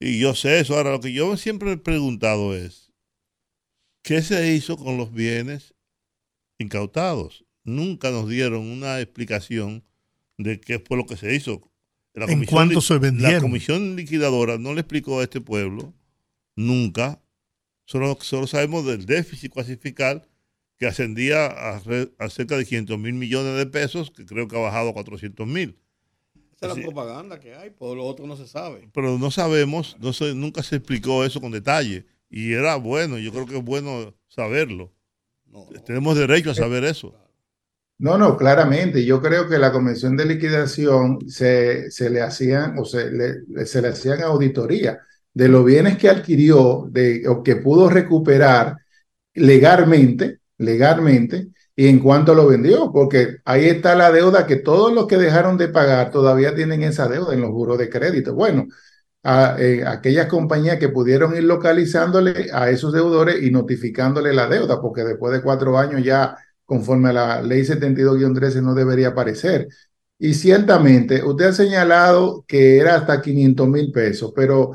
Y 0.00 0.18
yo 0.18 0.34
sé 0.34 0.60
eso. 0.60 0.76
Ahora, 0.76 0.90
lo 0.90 1.00
que 1.00 1.12
yo 1.12 1.36
siempre 1.36 1.72
he 1.72 1.76
preguntado 1.76 2.56
es, 2.56 2.92
¿qué 4.02 4.20
se 4.22 4.52
hizo 4.52 4.76
con 4.76 4.96
los 4.96 5.12
bienes 5.12 5.74
incautados? 6.58 7.44
Nunca 7.62 8.10
nos 8.10 8.28
dieron 8.28 8.66
una 8.66 9.00
explicación 9.00 9.84
de 10.38 10.60
qué 10.60 10.80
fue 10.80 10.96
lo 10.96 11.06
que 11.06 11.16
se 11.16 11.34
hizo. 11.34 11.70
La 12.14 12.26
¿En 12.26 12.44
cuánto 12.44 12.80
se 12.80 12.98
vendieron? 12.98 13.34
La 13.34 13.40
comisión 13.40 13.94
liquidadora 13.94 14.58
no 14.58 14.74
le 14.74 14.80
explicó 14.80 15.20
a 15.20 15.22
este 15.22 15.40
pueblo 15.40 15.94
nunca 16.56 17.22
Solo, 17.86 18.18
sabemos 18.48 18.84
del 18.84 19.06
déficit 19.06 19.52
clasificar 19.52 20.28
que 20.76 20.86
ascendía 20.86 21.46
a, 21.46 21.80
cerca 22.30 22.56
de 22.56 22.66
500 22.66 22.98
mil 22.98 23.14
millones 23.14 23.56
de 23.56 23.66
pesos, 23.66 24.10
que 24.10 24.26
creo 24.26 24.48
que 24.48 24.56
ha 24.56 24.60
bajado 24.60 24.88
a 24.88 24.92
400 24.92 25.46
mil. 25.46 25.78
Esa 26.56 26.72
es 26.72 26.76
la 26.76 26.82
propaganda 26.82 27.38
que 27.38 27.54
hay, 27.54 27.70
por 27.70 27.96
lo 27.96 28.04
otro 28.04 28.26
no 28.26 28.36
se 28.36 28.46
sabe. 28.46 28.88
Pero 28.92 29.18
no 29.18 29.30
sabemos, 29.30 29.96
no 30.00 30.10
nunca 30.34 30.62
se 30.62 30.76
explicó 30.76 31.24
eso 31.24 31.40
con 31.40 31.52
detalle. 31.52 32.06
Y 32.28 32.52
era 32.52 32.76
bueno, 32.76 33.18
yo 33.18 33.30
creo 33.32 33.46
que 33.46 33.58
es 33.58 33.64
bueno 33.64 34.14
saberlo. 34.28 34.92
Tenemos 35.84 36.16
derecho 36.16 36.50
a 36.50 36.54
saber 36.54 36.84
eso. 36.84 37.14
No, 37.98 38.18
no, 38.18 38.36
claramente. 38.36 39.04
Yo 39.04 39.22
creo 39.22 39.48
que 39.48 39.58
la 39.58 39.72
Comisión 39.72 40.16
de 40.16 40.26
Liquidación 40.26 41.18
se, 41.28 41.90
se 41.90 42.10
le 42.10 42.20
hacían 42.20 42.78
o 42.78 42.84
se 42.84 43.10
le, 43.10 43.66
se 43.66 43.80
le 43.80 43.88
hacían 43.88 44.22
auditoría 44.22 44.98
de 45.32 45.48
los 45.48 45.64
bienes 45.64 45.96
que 45.96 46.08
adquirió 46.10 46.86
de, 46.90 47.26
o 47.28 47.42
que 47.42 47.56
pudo 47.56 47.88
recuperar 47.88 48.76
legalmente, 49.34 50.40
legalmente, 50.58 51.48
y 51.76 51.88
en 51.88 52.00
cuanto 52.00 52.34
lo 52.34 52.46
vendió, 52.46 52.90
porque 52.92 53.38
ahí 53.44 53.66
está 53.66 53.94
la 53.94 54.10
deuda 54.10 54.46
que 54.46 54.56
todos 54.56 54.92
los 54.92 55.06
que 55.06 55.18
dejaron 55.18 55.58
de 55.58 55.68
pagar 55.68 56.10
todavía 56.10 56.54
tienen 56.54 56.82
esa 56.82 57.06
deuda 57.06 57.34
en 57.34 57.42
los 57.42 57.50
juros 57.50 57.76
de 57.78 57.90
crédito. 57.90 58.34
Bueno, 58.34 58.66
a, 59.22 59.56
eh, 59.58 59.84
aquellas 59.86 60.26
compañías 60.26 60.78
que 60.78 60.88
pudieron 60.88 61.36
ir 61.36 61.44
localizándole 61.44 62.48
a 62.52 62.70
esos 62.70 62.92
deudores 62.92 63.42
y 63.42 63.50
notificándole 63.50 64.32
la 64.32 64.48
deuda, 64.48 64.80
porque 64.80 65.04
después 65.04 65.32
de 65.34 65.42
cuatro 65.42 65.78
años 65.78 66.02
ya, 66.02 66.36
conforme 66.64 67.10
a 67.10 67.12
la 67.12 67.42
ley 67.42 67.64
72-13, 67.64 68.62
no 68.62 68.74
debería 68.74 69.08
aparecer. 69.08 69.68
Y 70.18 70.32
ciertamente, 70.34 71.22
usted 71.22 71.46
ha 71.46 71.52
señalado 71.52 72.44
que 72.48 72.78
era 72.78 72.94
hasta 72.96 73.20
500 73.20 73.68
mil 73.68 73.92
pesos, 73.92 74.32
pero 74.34 74.72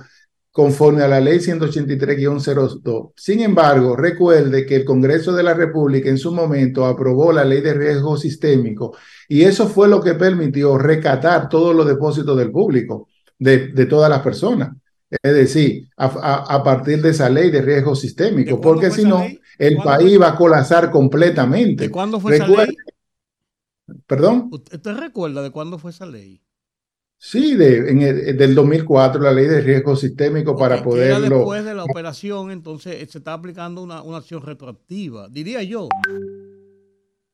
conforme 0.52 1.02
a 1.04 1.08
la 1.08 1.22
ley 1.22 1.40
183-02. 1.40 3.12
Sin 3.16 3.40
embargo, 3.40 3.96
recuerde 3.96 4.66
que 4.66 4.76
el 4.76 4.86
Congreso 4.86 5.34
de 5.34 5.44
la 5.44 5.54
República 5.54 6.10
en 6.10 6.18
su 6.18 6.34
momento 6.34 6.86
aprobó 6.86 7.32
la 7.32 7.46
ley 7.46 7.62
de 7.62 7.74
riesgo 7.74 8.18
sistémico 8.18 8.96
y 9.30 9.44
eso 9.44 9.68
fue 9.68 9.88
lo 9.88 10.02
que 10.02 10.16
permitió 10.16 10.78
recatar 10.78 11.48
todos 11.48 11.74
los 11.74 11.88
depósitos 11.88 12.38
del 12.38 12.52
público, 12.52 13.08
de, 13.40 13.70
de 13.70 13.86
todas 13.86 14.10
las 14.10 14.22
personas. 14.22 14.72
Es 15.10 15.34
decir, 15.34 15.90
a, 15.98 16.64
partir 16.64 17.02
de 17.02 17.10
esa 17.10 17.30
ley 17.30 17.52
de 17.52 17.62
riesgo 17.62 17.96
sistémico, 17.96 18.62
porque 18.62 18.90
si 18.92 19.04
no, 19.04 19.26
el 19.58 19.78
país 19.78 20.20
va 20.20 20.30
a 20.30 20.36
colapsar 20.38 20.90
completamente. 20.90 21.86
¿De 21.86 21.92
cuándo 21.92 22.20
fue 22.20 22.36
esa 22.36 22.48
ley? 22.48 22.78
¿Perdón? 24.08 24.50
¿Usted 24.52 24.96
recuerda 24.96 25.42
de 25.42 25.52
cuándo 25.52 25.78
fue 25.78 25.92
esa 25.92 26.06
ley? 26.06 26.42
Sí, 27.24 27.54
de, 27.54 27.92
en 27.92 28.02
el, 28.02 28.36
del 28.36 28.56
2004, 28.56 29.22
la 29.22 29.32
ley 29.32 29.46
de 29.46 29.62
riesgo 29.62 29.96
sistémico 29.96 30.58
para 30.58 30.82
poderlo... 30.82 31.38
Después 31.38 31.64
de 31.64 31.76
la 31.76 31.84
operación, 31.84 32.50
entonces 32.50 33.12
se 33.12 33.20
está 33.20 33.34
aplicando 33.34 33.84
una, 33.84 34.02
una, 34.02 34.18
acción 34.18 34.42
retroactiva, 34.42 35.30
diría 35.30 35.62
yo. 35.62 35.88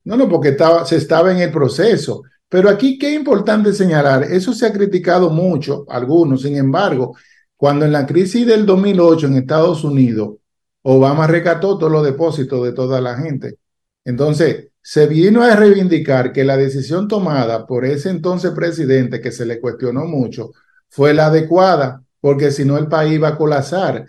No, 0.04 0.18
no, 0.18 0.28
porque 0.28 0.50
estaba, 0.50 0.86
se 0.86 0.98
estaba 0.98 1.32
en 1.32 1.40
el 1.40 1.54
proceso. 1.54 2.24
Pero 2.50 2.70
aquí, 2.70 2.98
qué 2.98 3.14
importante 3.14 3.72
señalar, 3.72 4.24
eso 4.24 4.52
se 4.52 4.66
ha 4.66 4.74
criticado 4.74 5.30
mucho, 5.30 5.86
algunos, 5.88 6.42
sin 6.42 6.58
embargo, 6.58 7.16
cuando 7.56 7.86
en 7.86 7.94
la 7.94 8.06
crisis 8.06 8.46
del 8.46 8.66
2008 8.66 9.28
en 9.28 9.36
Estados 9.38 9.86
Unidos, 9.86 10.36
Obama 10.82 11.28
recató 11.28 11.78
todos 11.78 11.94
los 11.94 12.04
depósitos 12.04 12.62
de 12.66 12.74
toda 12.74 13.00
la 13.00 13.16
gente. 13.16 13.58
Entonces, 14.04 14.67
se 14.88 15.06
vino 15.06 15.44
a 15.44 15.54
reivindicar 15.54 16.32
que 16.32 16.46
la 16.46 16.56
decisión 16.56 17.10
tomada 17.10 17.68
por 17.68 17.84
ese 17.84 18.10
entonces 18.10 18.52
presidente, 18.52 19.20
que 19.20 19.34
se 19.34 19.46
le 19.46 19.60
cuestionó 19.60 20.06
mucho, 20.06 20.54
fue 20.88 21.14
la 21.14 21.26
adecuada, 21.26 22.06
porque 22.22 22.52
si 22.52 22.64
no 22.64 22.78
el 22.78 22.88
país 22.88 23.22
va 23.22 23.28
a 23.28 23.38
colapsar. 23.38 24.06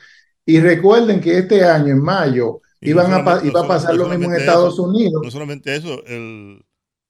Y 0.47 0.61
recuerden 0.61 1.21
que 1.21 1.37
este 1.37 1.65
año, 1.65 1.89
en 1.89 2.01
mayo, 2.01 2.61
iban 2.81 3.13
a, 3.13 3.41
iba 3.45 3.61
a 3.63 3.67
pasar 3.67 3.97
lo 3.97 4.09
mismo 4.09 4.27
en 4.27 4.39
Estados 4.39 4.79
Unidos. 4.79 5.21
No 5.25 5.33
solamente 5.33 5.75
eso, 5.75 6.01
el, 6.07 6.65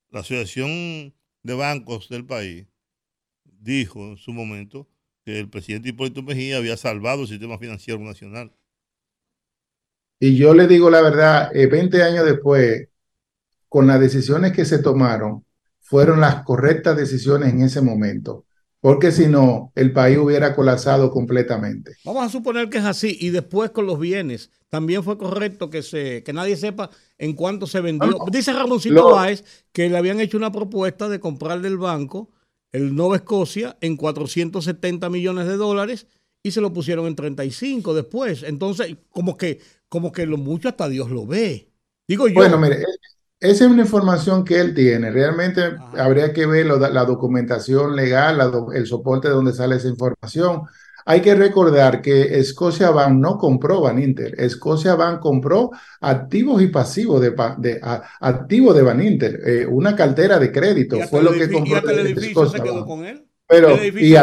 la 0.09 0.21
Asociación 0.21 1.15
de 1.43 1.55
Bancos 1.55 2.09
del 2.09 2.25
país 2.25 2.67
dijo 3.45 4.01
en 4.03 4.17
su 4.17 4.33
momento 4.33 4.89
que 5.27 5.41
el 5.41 5.51
presidente 5.51 5.91
Hipólito 5.91 6.23
Mejía 6.23 6.57
había 6.57 6.79
salvado 6.79 7.21
el 7.21 7.29
sistema 7.29 7.59
financiero 7.59 8.01
nacional. 8.01 8.51
Y 10.19 10.39
yo 10.39 10.55
le 10.55 10.67
digo 10.67 10.89
la 10.89 11.03
verdad, 11.03 11.53
20 11.53 11.99
eh, 11.99 12.03
años 12.03 12.25
después, 12.25 12.89
con 13.69 13.87
las 13.87 14.01
decisiones 14.01 14.53
que 14.53 14.65
se 14.65 14.79
tomaron, 14.79 15.45
fueron 15.81 16.21
las 16.21 16.43
correctas 16.43 16.97
decisiones 16.97 17.53
en 17.53 17.63
ese 17.63 17.81
momento 17.81 18.45
porque 18.81 19.11
si 19.11 19.27
no, 19.27 19.73
el 19.75 19.93
país 19.93 20.19
hubiera 20.19 20.55
colapsado 20.55 21.11
completamente. 21.11 21.97
Vamos 22.05 22.25
a 22.25 22.29
suponer 22.29 22.69
que 22.69 22.79
es 22.79 22.85
así, 22.85 23.17
y 23.21 23.31
después 23.31 23.71
con 23.71 23.87
los 23.87 23.99
bienes, 23.99 24.51
también 24.69 25.03
fue 25.03 25.19
correcto 25.19 25.69
que, 25.69 25.83
se, 25.83 26.23
que 26.23 26.33
nadie 26.33 26.57
sepa 26.57 26.91
en 27.19 27.33
cuánto 27.33 27.67
se 27.67 27.81
vendió. 27.81 28.19
Dice 28.31 28.53
Ramoncito 28.53 29.11
Báez 29.11 29.45
que 29.73 29.89
le 29.89 29.97
habían 29.97 30.21
hecho 30.21 30.37
una 30.37 30.53
propuesta 30.53 31.09
de 31.09 31.21
comprar 31.21 31.61
del 31.61 31.79
banco 31.79 32.31
el 32.71 32.95
Nova 32.95 33.17
Escocia 33.17 33.77
en 33.81 33.97
470 33.97 35.09
millones 35.09 35.49
de 35.49 35.57
dólares 35.57 36.07
y 36.43 36.51
se 36.51 36.61
lo 36.61 36.73
pusieron 36.73 37.07
en 37.07 37.17
35 37.17 37.95
después. 37.95 38.43
Entonces, 38.43 38.97
como 39.11 39.37
que, 39.37 39.59
como 39.89 40.13
que 40.13 40.27
lo 40.27 40.37
mucho 40.37 40.69
hasta 40.69 40.89
Dios 40.89 41.11
lo 41.11 41.27
ve. 41.27 41.73
Digo 42.07 42.29
yo. 42.29 42.35
Bueno, 42.35 42.59
mire, 42.59 42.85
esa 43.41 43.65
es 43.65 43.71
una 43.71 43.83
información 43.83 44.45
que 44.45 44.61
él 44.61 44.75
tiene. 44.75 45.11
Realmente 45.11 45.63
habría 45.97 46.33
que 46.33 46.47
ver 46.47 46.67
la 46.67 47.05
documentación 47.05 47.95
legal, 47.95 48.41
el 48.75 48.87
soporte 48.87 49.29
de 49.29 49.35
donde 49.35 49.53
sale 49.53 49.77
esa 49.77 49.89
información. 49.89 50.63
Hay 51.07 51.23
que 51.23 51.35
recordar 51.35 52.03
que 52.03 52.39
Escocia 52.39 52.91
Bank 52.91 53.13
no 53.13 53.39
compró 53.39 53.81
Van 53.81 54.03
Inter. 54.03 54.35
Escocia 54.39 54.95
Bank 54.95 55.21
compró 55.21 55.71
activos 56.01 56.61
y 56.61 56.67
pasivos 56.67 57.21
de, 57.21 57.35
de 57.59 57.81
activos 58.21 58.77
de 58.77 58.83
Van 58.83 59.03
Inter, 59.03 59.41
eh, 59.47 59.67
una 59.67 59.97
cartera 59.97 60.39
de 60.39 60.53
crédito. 60.53 60.99
Fue 61.09 61.23
lo 61.23 61.33
que 61.33 61.51
compró. 61.51 61.81
Se 62.49 62.59
con 62.61 63.07
él. 63.07 63.25
Pero, 63.49 63.83
y, 63.83 64.15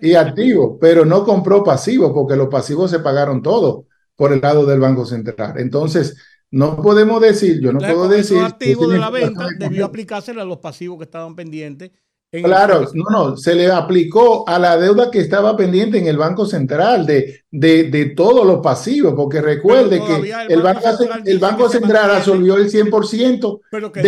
y, 0.00 0.14
activo, 0.14 0.78
pero 0.78 1.04
no 1.04 1.24
compró 1.24 1.64
pasivos 1.64 2.12
porque 2.14 2.36
los 2.36 2.46
pasivos 2.46 2.88
se 2.88 3.00
pagaron 3.00 3.42
todos 3.42 3.86
por 4.14 4.32
el 4.32 4.40
lado 4.40 4.64
del 4.64 4.78
Banco 4.78 5.04
Central. 5.04 5.54
Entonces, 5.56 6.16
no 6.50 6.76
podemos 6.82 7.20
decir, 7.20 7.60
yo 7.60 7.72
no 7.72 7.78
puedo 7.78 8.08
decir. 8.08 8.38
El 8.38 8.44
activo 8.44 8.88
de 8.88 8.98
la 8.98 9.10
venta 9.10 9.48
debió 9.58 9.84
aplicárselo 9.84 10.42
a 10.42 10.44
los 10.44 10.58
pasivos 10.58 10.98
que 10.98 11.04
estaban 11.04 11.36
pendientes. 11.36 11.92
Claro, 12.32 12.88
no, 12.94 13.04
no, 13.10 13.36
se 13.36 13.56
le 13.56 13.68
aplicó 13.72 14.48
a 14.48 14.56
la 14.56 14.76
deuda 14.76 15.10
que 15.10 15.18
estaba 15.18 15.56
pendiente 15.56 15.98
en 15.98 16.06
el 16.06 16.16
Banco 16.16 16.46
Central 16.46 17.04
de, 17.04 17.42
de, 17.50 17.90
de 17.90 18.06
todos 18.10 18.46
los 18.46 18.60
pasivos, 18.60 19.14
porque 19.14 19.40
recuerde 19.40 20.00
que 20.00 20.32
el 20.48 20.62
Banco, 20.62 20.80
el 21.24 21.38
Banco 21.40 21.68
Central 21.68 22.08
absorbió 22.12 22.56
el 22.56 22.70
100% 22.70 23.60
de 23.72 23.80
lo 23.80 23.90
que 23.90 24.00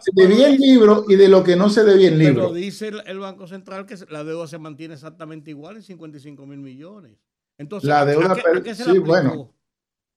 se 0.00 0.10
debía 0.14 0.48
el 0.48 0.56
libro 0.56 1.04
y 1.06 1.16
de 1.16 1.28
lo 1.28 1.44
que 1.44 1.54
no 1.54 1.68
se 1.68 1.84
debía 1.84 2.08
el 2.08 2.18
libro. 2.18 2.44
Pero 2.44 2.54
dice 2.54 2.92
el 3.04 3.18
Banco 3.18 3.46
Central 3.46 3.84
que 3.84 3.96
la 4.08 4.24
deuda 4.24 4.46
se 4.46 4.56
mantiene 4.56 4.94
exactamente 4.94 5.50
igual 5.50 5.76
en 5.76 5.82
55 5.82 6.46
mil 6.46 6.60
millones. 6.60 7.12
Entonces, 7.58 7.88
la 7.88 8.06
deuda, 8.06 8.36
sí, 8.74 8.98
bueno. 8.98 9.55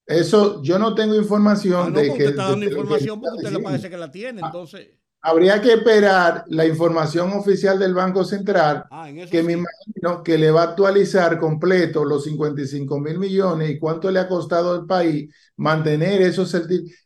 Eso 0.09 0.63
yo 0.63 0.79
no 0.79 0.95
tengo 0.95 1.13
información 1.13 1.95
ah, 1.95 1.99
de 2.01 2.11
que. 2.15 2.25
está 2.25 2.49
dando 2.49 2.65
información 2.65 3.21
porque 3.21 3.37
usted 3.37 3.51
le 3.51 3.59
parece 3.59 3.89
que 3.91 3.97
la 3.97 4.11
tiene, 4.11 4.41
entonces. 4.43 4.89
Habría 5.21 5.61
que 5.61 5.73
esperar 5.73 6.45
la 6.47 6.65
información 6.65 7.31
oficial 7.33 7.77
del 7.77 7.93
Banco 7.93 8.23
Central, 8.23 8.85
ah, 8.89 9.07
que 9.29 9.43
me 9.43 9.53
imagino 9.53 10.23
que 10.23 10.39
le 10.39 10.49
va 10.49 10.61
a 10.61 10.69
actualizar 10.69 11.37
completo 11.37 12.05
los 12.05 12.23
55 12.23 12.99
mil 12.99 13.19
millones 13.19 13.69
y 13.69 13.77
cuánto 13.77 14.09
le 14.09 14.19
ha 14.19 14.27
costado 14.27 14.71
al 14.71 14.87
país 14.87 15.31
mantener 15.57 16.23
esos 16.23 16.55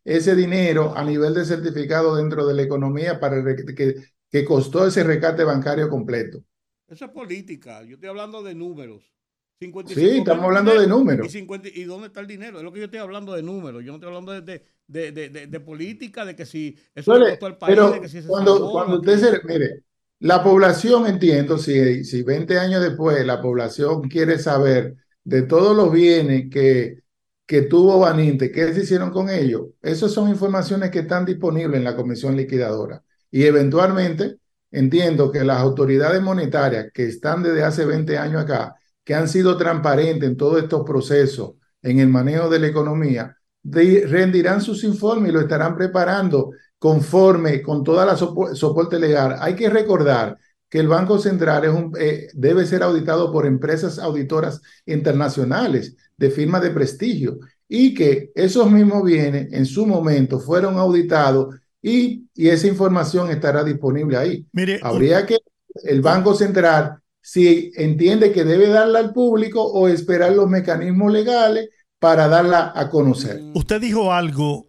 ese 0.05 0.35
dinero 0.35 0.93
a 0.95 1.03
nivel 1.03 1.33
de 1.33 1.43
certificado 1.43 2.15
dentro 2.15 2.45
de 2.45 2.53
la 2.53 2.61
economía 2.61 3.19
para 3.19 3.43
que, 3.43 3.95
que 4.31 4.45
costó 4.45 4.87
ese 4.87 5.03
rescate 5.03 5.43
bancario 5.43 5.89
completo. 5.89 6.41
Esa 6.87 7.05
es 7.05 7.11
política, 7.11 7.83
yo 7.83 7.95
estoy 7.95 8.07
hablando 8.07 8.43
de 8.43 8.55
números 8.55 9.13
sí, 9.59 10.09
estamos 10.17 10.45
hablando 10.45 10.79
de 10.79 10.87
números. 10.87 11.33
Y, 11.33 11.83
dónde 11.83 12.07
está 12.07 12.19
el 12.19 12.27
dinero? 12.27 12.57
Es 12.57 12.63
lo 12.63 12.71
que 12.71 12.79
yo 12.79 12.85
estoy 12.85 12.99
hablando 12.99 13.33
de 13.33 13.43
números. 13.43 13.83
Yo 13.83 13.91
no 13.91 13.95
estoy 13.95 14.07
hablando 14.07 14.41
de, 14.41 14.61
de, 14.87 15.59
política, 15.59 16.25
de 16.25 16.35
que 16.35 16.45
si 16.45 16.77
eso 16.93 17.17
le 17.17 17.31
costó 17.31 17.45
al 17.45 17.57
país, 17.57 17.75
pero 17.75 18.01
que 18.01 18.09
si 18.09 18.21
cuando, 18.23 18.71
cuando 18.71 18.99
usted 18.99 19.17
se, 19.19 19.47
mire, 19.47 19.83
la 20.19 20.43
población, 20.43 21.07
entiendo, 21.07 21.57
si, 21.57 22.03
si 22.03 22.23
20 22.23 22.57
años 22.57 22.81
después 22.81 23.25
la 23.25 23.41
población 23.41 24.03
quiere 24.09 24.39
saber 24.39 24.95
de 25.23 25.41
todos 25.43 25.75
los 25.75 25.91
bienes 25.91 26.49
que, 26.49 27.03
que 27.45 27.63
tuvo 27.63 27.99
Baninte, 27.99 28.51
qué 28.51 28.73
se 28.73 28.83
hicieron 28.83 29.11
con 29.11 29.29
ellos, 29.29 29.67
esas 29.81 30.11
son 30.11 30.29
informaciones 30.29 30.91
que 30.91 30.99
están 30.99 31.25
disponibles 31.25 31.77
en 31.77 31.83
la 31.83 31.95
Comisión 31.95 32.35
Liquidadora. 32.35 33.03
Y 33.31 33.43
eventualmente, 33.43 34.37
entiendo 34.71 35.31
que 35.31 35.43
las 35.43 35.57
autoridades 35.59 36.21
monetarias 36.21 36.87
que 36.93 37.05
están 37.05 37.43
desde 37.43 37.63
hace 37.63 37.85
20 37.85 38.17
años 38.17 38.43
acá, 38.43 38.75
que 39.03 39.15
han 39.15 39.27
sido 39.27 39.57
transparentes 39.57 40.29
en 40.29 40.37
todos 40.37 40.61
estos 40.61 40.83
procesos, 40.85 41.53
en 41.81 41.99
el 41.99 42.07
manejo 42.07 42.49
de 42.49 42.59
la 42.59 42.67
economía, 42.67 43.37
rendirán 43.63 44.61
sus 44.61 44.83
informes 44.83 45.29
y 45.29 45.33
lo 45.33 45.41
estarán 45.41 45.75
preparando 45.75 46.51
conforme 46.77 47.61
con 47.61 47.83
toda 47.83 48.05
la 48.05 48.17
soporte 48.17 48.99
legal. 48.99 49.37
Hay 49.39 49.55
que 49.55 49.69
recordar 49.69 50.37
que 50.69 50.79
el 50.79 50.87
Banco 50.87 51.19
Central 51.19 51.65
es 51.65 51.71
un, 51.71 51.93
eh, 51.99 52.29
debe 52.33 52.65
ser 52.65 52.83
auditado 52.83 53.31
por 53.31 53.45
empresas 53.45 53.99
auditoras 53.99 54.59
internacionales 54.85 55.95
de 56.17 56.29
firmas 56.31 56.61
de 56.63 56.71
prestigio 56.71 57.37
y 57.67 57.93
que 57.93 58.31
esos 58.35 58.69
mismos 58.71 59.03
bienes 59.03 59.53
en 59.53 59.65
su 59.65 59.85
momento 59.85 60.39
fueron 60.39 60.77
auditados 60.77 61.55
y, 61.81 62.27
y 62.33 62.49
esa 62.49 62.67
información 62.67 63.29
estará 63.29 63.63
disponible 63.63 64.17
ahí. 64.17 64.47
Mire, 64.51 64.79
Habría 64.81 65.25
que 65.25 65.37
el 65.83 66.01
Banco 66.01 66.33
Central 66.33 67.02
si 67.23 67.71
entiende 67.75 68.33
que 68.33 68.43
debe 68.43 68.67
darla 68.67 68.99
al 68.99 69.13
público 69.13 69.63
o 69.63 69.87
esperar 69.87 70.33
los 70.33 70.49
mecanismos 70.49 71.11
legales 71.11 71.69
para 71.97 72.27
darla 72.27 72.73
a 72.75 72.89
conocer. 72.89 73.41
Mm. 73.41 73.57
Usted 73.57 73.79
dijo 73.79 74.11
algo 74.11 74.67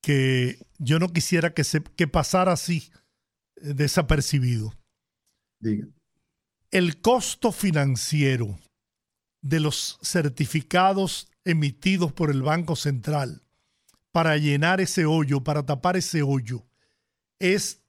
que 0.00 0.58
yo 0.78 0.98
no 0.98 1.12
quisiera 1.12 1.52
que, 1.52 1.62
se, 1.62 1.82
que 1.82 2.08
pasara 2.08 2.52
así 2.52 2.90
eh, 3.56 3.74
desapercibido. 3.74 4.72
Diga. 5.60 5.86
El 6.70 7.02
costo 7.02 7.52
financiero 7.52 8.58
de 9.42 9.60
los 9.60 9.98
certificados 10.02 11.28
emitidos 11.44 12.12
por 12.14 12.30
el 12.30 12.40
Banco 12.40 12.76
Central 12.76 13.42
para 14.10 14.38
llenar 14.38 14.80
ese 14.80 15.04
hoyo, 15.04 15.44
para 15.44 15.66
tapar 15.66 15.98
ese 15.98 16.22
hoyo, 16.22 16.64
es 17.38 17.82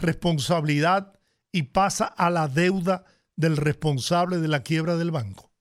responsabilidad 0.00 1.18
y 1.50 1.64
pasa 1.64 2.04
a 2.04 2.30
la 2.30 2.46
deuda 2.46 3.04
del 3.36 3.56
responsable 3.56 4.38
de 4.38 4.48
la 4.48 4.62
quiebra 4.62 4.96
del 4.96 5.10
banco? 5.10 5.52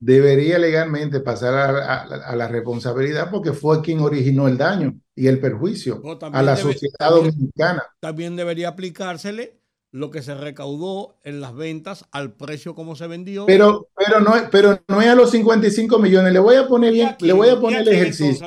Debería 0.00 0.58
legalmente 0.58 1.20
pasar 1.20 1.54
a, 1.54 2.36
la 2.36 2.48
responsabilidad 2.48 3.30
porque 3.30 3.52
fue 3.52 3.82
quien 3.82 4.00
originó 4.00 4.46
el 4.46 4.56
daño 4.56 4.94
y 5.14 5.26
el 5.26 5.40
perjuicio 5.40 6.00
a 6.32 6.42
la 6.42 6.56
sociedad 6.56 7.10
dominicana. 7.10 7.82
También 8.00 8.36
debería 8.36 8.68
aplicársele 8.68 9.58
lo 9.90 10.10
que 10.10 10.22
se 10.22 10.34
recaudó 10.34 11.16
en 11.24 11.40
las 11.40 11.54
ventas 11.54 12.04
al 12.12 12.34
precio 12.34 12.74
como 12.76 12.94
se 12.94 13.06
vendió. 13.06 13.46
Pero, 13.46 13.88
pero, 13.96 14.20
no, 14.20 14.34
pero 14.52 14.78
no 14.86 15.00
es 15.00 15.08
a 15.08 15.14
los 15.14 15.30
55 15.30 15.98
millones. 15.98 16.32
Le 16.32 16.38
voy 16.38 16.56
a 16.56 16.68
poner 16.68 16.92
bien, 16.92 17.16
le 17.18 17.32
voy 17.32 17.48
a 17.48 17.58
poner 17.58 17.80
el 17.82 17.88
ejercicio. 17.88 18.46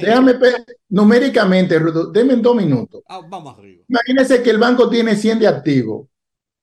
déjame 0.00 0.34
numéricamente, 0.88 1.80
deme 2.12 2.36
dos 2.36 2.54
minutos. 2.54 3.02
Ah, 3.08 3.22
vamos 3.28 3.58
arriba. 3.58 3.84
Imagínese 3.88 4.42
que 4.42 4.50
el 4.50 4.58
banco 4.58 4.88
tiene 4.88 5.16
100 5.16 5.38
de 5.40 5.48
activos 5.48 6.06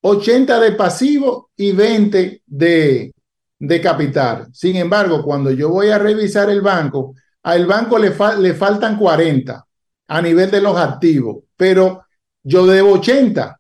80 0.02 0.60
de 0.60 0.72
pasivo 0.74 1.52
y 1.56 1.72
20 1.72 2.44
de, 2.46 3.14
de 3.60 3.82
capital. 3.82 4.48
Sin 4.54 4.76
embargo, 4.76 5.24
cuando 5.24 5.52
yo 5.52 5.70
voy 5.70 5.90
a 5.90 5.98
revisar 5.98 6.50
el 6.50 6.62
banco, 6.62 7.16
al 7.44 7.66
banco 7.66 7.98
le, 7.98 8.14
le 8.40 8.54
faltan 8.54 8.98
40 8.98 9.66
a 10.10 10.22
nivel 10.22 10.52
de 10.52 10.62
los 10.62 10.78
activos, 10.78 11.44
pero 11.56 12.06
yo 12.44 12.66
debo 12.66 12.94
80. 12.94 13.60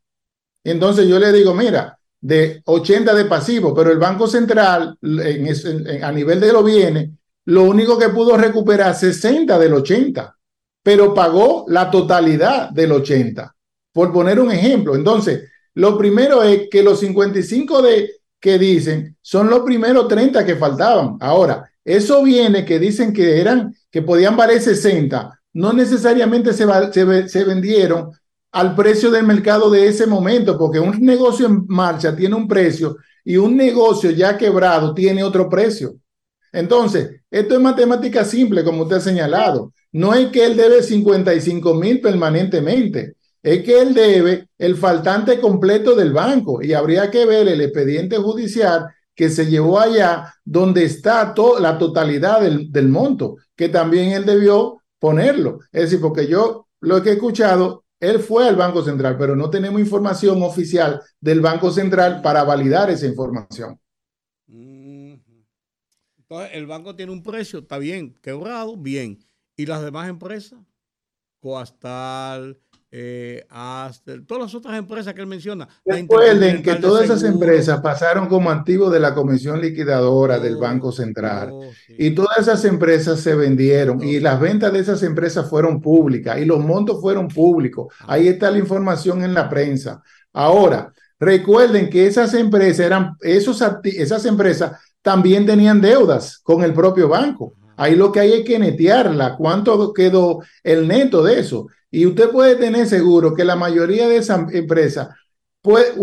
Entonces 0.63 1.07
yo 1.07 1.19
le 1.19 1.31
digo, 1.31 1.53
mira, 1.53 1.97
de 2.19 2.61
80 2.65 3.13
de 3.13 3.25
pasivo, 3.25 3.73
pero 3.73 3.91
el 3.91 3.99
Banco 3.99 4.27
Central 4.27 4.97
en, 5.01 6.03
a 6.03 6.11
nivel 6.11 6.39
de 6.39 6.53
los 6.53 6.65
bienes, 6.65 7.09
lo 7.45 7.63
único 7.63 7.97
que 7.97 8.09
pudo 8.09 8.35
recuperar 8.37 8.95
60 8.95 9.57
del 9.59 9.73
80, 9.73 10.35
pero 10.83 11.13
pagó 11.13 11.65
la 11.69 11.89
totalidad 11.89 12.69
del 12.71 12.91
80, 12.91 13.55
por 13.93 14.11
poner 14.11 14.39
un 14.39 14.51
ejemplo. 14.51 14.95
Entonces, 14.95 15.49
lo 15.77 15.95
primero 15.95 16.41
es 16.41 16.69
que 16.71 16.81
los 16.81 16.99
55 17.01 17.83
de, 17.83 18.09
que 18.39 18.57
dicen 18.57 19.15
son 19.21 19.47
los 19.47 19.59
primeros 19.59 20.07
30 20.07 20.43
que 20.43 20.55
faltaban. 20.55 21.17
Ahora, 21.19 21.69
eso 21.85 22.23
viene 22.23 22.65
que 22.65 22.79
dicen 22.79 23.13
que 23.13 23.39
eran, 23.39 23.75
que 23.91 24.01
podían 24.01 24.35
valer 24.35 24.59
60, 24.59 25.39
no 25.53 25.73
necesariamente 25.73 26.51
se, 26.53 26.65
se, 27.29 27.43
vendieron 27.43 28.09
al 28.51 28.73
precio 28.73 29.11
del 29.11 29.27
mercado 29.27 29.69
de 29.69 29.85
ese 29.85 30.07
momento, 30.07 30.57
porque 30.57 30.79
un 30.79 30.99
negocio 30.99 31.45
en 31.45 31.65
marcha 31.67 32.15
tiene 32.15 32.33
un 32.33 32.47
precio 32.47 32.97
y 33.23 33.37
un 33.37 33.55
negocio 33.55 34.09
ya 34.09 34.35
quebrado 34.35 34.95
tiene 34.95 35.23
otro 35.23 35.47
precio. 35.47 35.93
Entonces, 36.51 37.21
esto 37.29 37.53
es 37.53 37.61
matemática 37.61 38.25
simple, 38.25 38.63
como 38.63 38.81
usted 38.81 38.95
ha 38.95 39.01
señalado. 39.01 39.73
No 39.91 40.15
es 40.15 40.29
que 40.31 40.43
él 40.43 40.57
debe 40.57 40.81
55 40.81 41.75
mil 41.75 42.01
permanentemente, 42.01 43.16
es 43.53 43.63
que 43.63 43.79
él 43.79 43.93
debe 43.93 44.49
el 44.57 44.75
faltante 44.75 45.39
completo 45.39 45.95
del 45.95 46.11
banco 46.11 46.61
y 46.61 46.73
habría 46.73 47.09
que 47.09 47.25
ver 47.25 47.47
el 47.47 47.61
expediente 47.61 48.17
judicial 48.17 48.87
que 49.15 49.29
se 49.29 49.45
llevó 49.45 49.79
allá 49.79 50.33
donde 50.43 50.83
está 50.83 51.33
la 51.59 51.77
totalidad 51.77 52.41
del, 52.41 52.69
del 52.73 52.89
monto, 52.89 53.37
que 53.55 53.69
también 53.69 54.11
él 54.11 54.25
debió 54.25 54.81
ponerlo. 54.99 55.59
Es 55.71 55.83
decir, 55.83 56.01
porque 56.01 56.27
yo 56.27 56.67
lo 56.81 57.01
que 57.01 57.11
he 57.11 57.13
escuchado, 57.13 57.85
él 58.01 58.19
fue 58.19 58.45
al 58.45 58.57
Banco 58.57 58.83
Central, 58.83 59.15
pero 59.17 59.33
no 59.33 59.49
tenemos 59.49 59.79
información 59.79 60.43
oficial 60.43 61.01
del 61.21 61.39
Banco 61.39 61.71
Central 61.71 62.21
para 62.21 62.43
validar 62.43 62.89
esa 62.89 63.05
información. 63.05 63.79
Entonces, 66.17 66.49
el 66.51 66.67
banco 66.67 66.93
tiene 66.93 67.13
un 67.13 67.23
precio, 67.23 67.59
está 67.59 67.77
bien, 67.77 68.13
quebrado, 68.21 68.75
bien. 68.75 69.19
¿Y 69.55 69.65
las 69.65 69.81
demás 69.81 70.09
empresas? 70.09 70.59
Coastal, 71.39 72.59
eh, 72.89 73.45
todas 74.25 74.43
las 74.43 74.55
otras 74.55 74.77
empresas 74.77 75.13
que 75.13 75.19
él 75.19 75.27
menciona. 75.27 75.67
Recuerden 75.85 76.63
que 76.63 76.75
todas 76.75 77.05
esas 77.05 77.23
empresas 77.23 77.81
pasaron 77.81 78.27
como 78.27 78.49
activos 78.49 78.91
de 78.93 78.99
la 78.99 79.13
Comisión 79.13 79.59
Liquidadora 79.59 80.39
del 80.39 80.55
oh, 80.55 80.59
Banco 80.59 80.91
Central. 80.93 81.49
Oh, 81.51 81.69
y 81.89 82.11
todas 82.11 82.37
esas 82.39 82.63
empresas 82.65 83.19
se 83.19 83.35
vendieron 83.35 84.01
y 84.01 84.19
las 84.19 84.39
ventas 84.39 84.71
de 84.71 84.79
esas 84.79 85.03
empresas 85.03 85.49
fueron 85.49 85.81
públicas 85.81 86.39
y 86.39 86.45
los 86.45 86.59
montos 86.59 87.01
fueron 87.01 87.27
públicos. 87.27 87.93
Ah. 88.01 88.13
Ahí 88.13 88.29
está 88.29 88.49
la 88.49 88.59
información 88.59 89.21
en 89.23 89.33
la 89.33 89.49
prensa. 89.49 90.01
Ahora, 90.31 90.93
recuerden 91.19 91.89
que 91.89 92.07
esas 92.07 92.33
empresas 92.35 92.85
eran, 92.85 93.17
esos 93.21 93.61
esas 93.83 94.25
empresas 94.25 94.79
también 95.01 95.45
tenían 95.45 95.81
deudas 95.81 96.37
con 96.37 96.63
el 96.63 96.73
propio 96.73 97.09
banco. 97.09 97.53
Ahí 97.75 97.95
lo 97.95 98.11
que 98.11 98.21
hay 98.21 98.33
es 98.33 98.45
que 98.45 98.57
netearla. 98.57 99.35
¿Cuánto 99.35 99.93
quedó 99.93 100.39
el 100.63 100.87
neto 100.87 101.21
de 101.21 101.39
eso? 101.39 101.67
Y 101.89 102.05
usted 102.05 102.29
puede 102.29 102.55
tener 102.55 102.87
seguro 102.87 103.33
que 103.33 103.45
la 103.45 103.55
mayoría 103.55 104.07
de 104.07 104.17
esas 104.17 104.53
empresas 104.53 105.09
pues, 105.61 105.93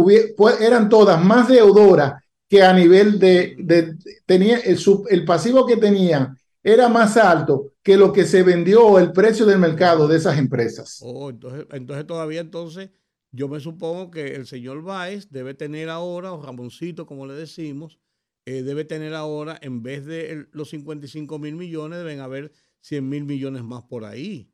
eran 0.60 0.88
todas 0.88 1.22
más 1.24 1.48
deudoras 1.48 2.22
que 2.48 2.62
a 2.62 2.72
nivel 2.72 3.18
de, 3.18 3.96
tenía 4.26 4.58
el, 4.58 4.78
el, 5.10 5.24
pasivo 5.24 5.66
que 5.66 5.76
tenían 5.76 6.36
era 6.62 6.88
más 6.88 7.16
alto 7.16 7.72
que 7.82 7.96
lo 7.96 8.12
que 8.12 8.24
se 8.24 8.42
vendió 8.42 8.98
el 8.98 9.12
precio 9.12 9.46
del 9.46 9.58
mercado 9.58 10.06
de 10.06 10.16
esas 10.16 10.38
empresas. 10.38 11.00
Oh, 11.02 11.30
entonces, 11.30 11.66
entonces 11.72 12.06
todavía 12.06 12.40
entonces 12.40 12.90
yo 13.32 13.48
me 13.48 13.58
supongo 13.58 14.10
que 14.10 14.36
el 14.36 14.46
señor 14.46 14.82
Báez 14.82 15.28
debe 15.30 15.54
tener 15.54 15.90
ahora, 15.90 16.32
o 16.32 16.42
Ramoncito 16.42 17.04
como 17.04 17.26
le 17.26 17.34
decimos, 17.34 17.98
eh, 18.46 18.62
debe 18.62 18.84
tener 18.84 19.14
ahora, 19.14 19.58
en 19.60 19.82
vez 19.82 20.04
de 20.06 20.46
los 20.52 20.70
55 20.70 21.38
mil 21.38 21.56
millones, 21.56 21.98
deben 21.98 22.20
haber 22.20 22.52
100 22.82 23.08
mil 23.08 23.24
millones 23.24 23.64
más 23.64 23.82
por 23.84 24.04
ahí. 24.04 24.53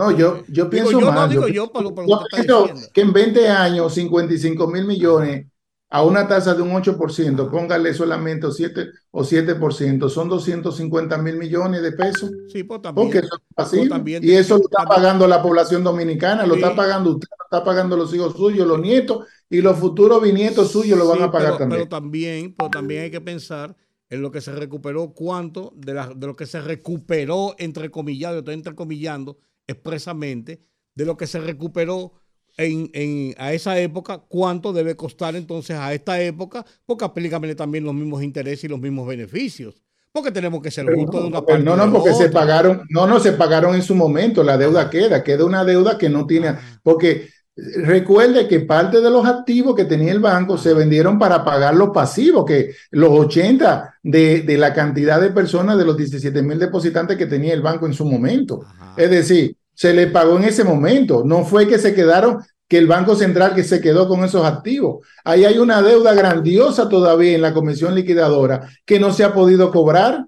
No, 0.00 0.10
yo, 0.12 0.42
yo 0.48 0.70
pienso 0.70 0.98
más. 0.98 1.30
yo, 1.30 1.46
yo, 1.46 1.70
pienso 1.70 2.70
que 2.90 3.02
en 3.02 3.12
20 3.12 3.48
años, 3.48 3.92
55 3.92 4.66
mil 4.66 4.86
millones 4.86 5.46
a 5.90 6.02
una 6.02 6.26
tasa 6.26 6.54
de 6.54 6.62
un 6.62 6.70
8%, 6.70 7.50
póngale 7.50 7.92
solamente 7.92 8.50
7 8.50 8.86
o 9.10 9.22
7%, 9.22 10.08
son 10.08 10.30
250 10.30 11.18
mil 11.18 11.36
millones 11.36 11.82
de 11.82 11.92
pesos. 11.92 12.30
Sí, 12.50 12.62
pues 12.62 12.80
también. 12.80 13.08
Porque 13.08 13.18
eso 13.18 13.34
es 13.34 13.42
pues 13.54 14.22
y 14.22 14.32
eso 14.32 14.56
lo 14.56 14.62
está 14.62 14.86
pagando 14.86 15.28
la 15.28 15.42
población 15.42 15.84
dominicana, 15.84 16.46
lo 16.46 16.54
está 16.54 16.74
pagando 16.74 17.10
usted, 17.10 17.28
lo 17.38 17.44
está 17.44 17.62
pagando 17.62 17.94
los 17.94 18.14
hijos 18.14 18.34
suyos, 18.34 18.66
los 18.66 18.80
nietos, 18.80 19.26
y 19.50 19.60
los 19.60 19.76
futuros 19.78 20.22
bisnietos 20.22 20.72
suyos 20.72 20.98
lo 20.98 21.08
van 21.08 21.24
a 21.24 21.30
pagar 21.30 21.58
también. 21.58 21.80
Pero 21.80 21.88
también, 21.90 22.54
pero 22.56 22.70
también 22.70 23.02
hay 23.02 23.10
que 23.10 23.20
pensar 23.20 23.76
en 24.08 24.22
lo 24.22 24.30
que 24.30 24.40
se 24.40 24.52
recuperó, 24.52 25.12
cuánto 25.12 25.74
de, 25.76 25.92
de 26.16 26.26
lo 26.26 26.36
que 26.36 26.46
se 26.46 26.62
recuperó, 26.62 27.54
entre 27.58 27.90
comillas, 27.90 28.32
yo 28.32 28.38
estoy 28.38 28.54
entrecomillando, 28.54 29.36
expresamente 29.70 30.64
de 30.94 31.04
lo 31.04 31.16
que 31.16 31.26
se 31.26 31.40
recuperó 31.40 32.12
en, 32.56 32.90
en, 32.92 33.34
a 33.38 33.52
esa 33.52 33.78
época, 33.78 34.18
cuánto 34.28 34.72
debe 34.72 34.96
costar 34.96 35.36
entonces 35.36 35.76
a 35.76 35.94
esta 35.94 36.20
época, 36.20 36.64
porque 36.84 37.04
aplícame 37.04 37.54
también 37.54 37.84
los 37.84 37.94
mismos 37.94 38.22
intereses 38.22 38.64
y 38.64 38.68
los 38.68 38.80
mismos 38.80 39.06
beneficios. 39.06 39.82
Porque 40.12 40.32
tenemos 40.32 40.60
que 40.60 40.72
ser 40.72 40.86
justos 40.92 41.22
de 41.22 41.28
una 41.28 41.40
parte. 41.40 41.62
No, 41.62 41.76
no, 41.76 41.92
porque 41.92 42.12
se 42.12 42.30
pagaron, 42.30 42.82
no, 42.90 43.06
no, 43.06 43.20
se 43.20 43.32
pagaron 43.32 43.76
en 43.76 43.82
su 43.82 43.94
momento, 43.94 44.42
la 44.42 44.58
deuda 44.58 44.90
queda, 44.90 45.22
queda 45.22 45.44
una 45.44 45.64
deuda 45.64 45.96
que 45.96 46.08
no 46.08 46.26
tiene, 46.26 46.56
porque 46.82 47.28
recuerde 47.56 48.48
que 48.48 48.60
parte 48.60 49.00
de 49.00 49.10
los 49.10 49.24
activos 49.24 49.76
que 49.76 49.84
tenía 49.84 50.10
el 50.10 50.18
banco 50.18 50.58
se 50.58 50.74
vendieron 50.74 51.18
para 51.18 51.44
pagar 51.44 51.74
los 51.76 51.90
pasivos, 51.90 52.44
que 52.44 52.74
los 52.90 53.10
80 53.10 53.98
de, 54.02 54.40
de 54.42 54.58
la 54.58 54.74
cantidad 54.74 55.20
de 55.20 55.30
personas 55.30 55.78
de 55.78 55.84
los 55.84 55.96
17 55.96 56.42
mil 56.42 56.58
depositantes 56.58 57.16
que 57.16 57.26
tenía 57.26 57.54
el 57.54 57.62
banco 57.62 57.86
en 57.86 57.94
su 57.94 58.04
momento. 58.04 58.64
Es 58.96 59.10
decir, 59.10 59.56
se 59.80 59.94
le 59.94 60.08
pagó 60.08 60.36
en 60.36 60.44
ese 60.44 60.62
momento. 60.62 61.22
No 61.24 61.42
fue 61.42 61.66
que 61.66 61.78
se 61.78 61.94
quedaron, 61.94 62.44
que 62.68 62.76
el 62.76 62.86
Banco 62.86 63.16
Central 63.16 63.54
que 63.54 63.64
se 63.64 63.80
quedó 63.80 64.06
con 64.08 64.22
esos 64.22 64.44
activos. 64.44 65.06
Ahí 65.24 65.46
hay 65.46 65.56
una 65.56 65.80
deuda 65.80 66.12
grandiosa 66.12 66.86
todavía 66.90 67.34
en 67.34 67.40
la 67.40 67.54
Comisión 67.54 67.94
Liquidadora 67.94 68.68
que 68.84 69.00
no 69.00 69.10
se 69.10 69.24
ha 69.24 69.32
podido 69.32 69.70
cobrar 69.70 70.26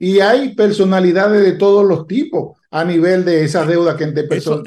y 0.00 0.18
hay 0.18 0.56
personalidades 0.56 1.44
de 1.44 1.52
todos 1.52 1.86
los 1.86 2.08
tipos 2.08 2.58
a 2.72 2.84
nivel 2.84 3.24
de 3.24 3.44
esa 3.44 3.64
deuda 3.64 3.96
que 3.96 4.06
de, 4.06 4.24
personas 4.24 4.64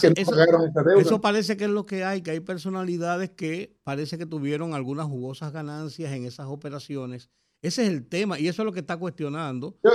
que 0.00 0.08
no 0.08 0.24
pagaron 0.24 0.70
esa 0.70 0.82
deuda. 0.82 1.02
Eso 1.02 1.20
parece 1.20 1.58
que 1.58 1.64
es 1.64 1.70
lo 1.70 1.84
que 1.84 2.02
hay, 2.02 2.22
que 2.22 2.30
hay 2.30 2.40
personalidades 2.40 3.28
que 3.28 3.76
parece 3.84 4.16
que 4.16 4.24
tuvieron 4.24 4.72
algunas 4.72 5.04
jugosas 5.04 5.52
ganancias 5.52 6.14
en 6.14 6.24
esas 6.24 6.46
operaciones 6.46 7.28
ese 7.62 7.82
es 7.82 7.88
el 7.88 8.06
tema 8.06 8.38
y 8.38 8.48
eso 8.48 8.62
es 8.62 8.66
lo 8.66 8.72
que 8.72 8.80
está 8.80 8.96
cuestionando. 8.96 9.76
Yo, 9.82 9.90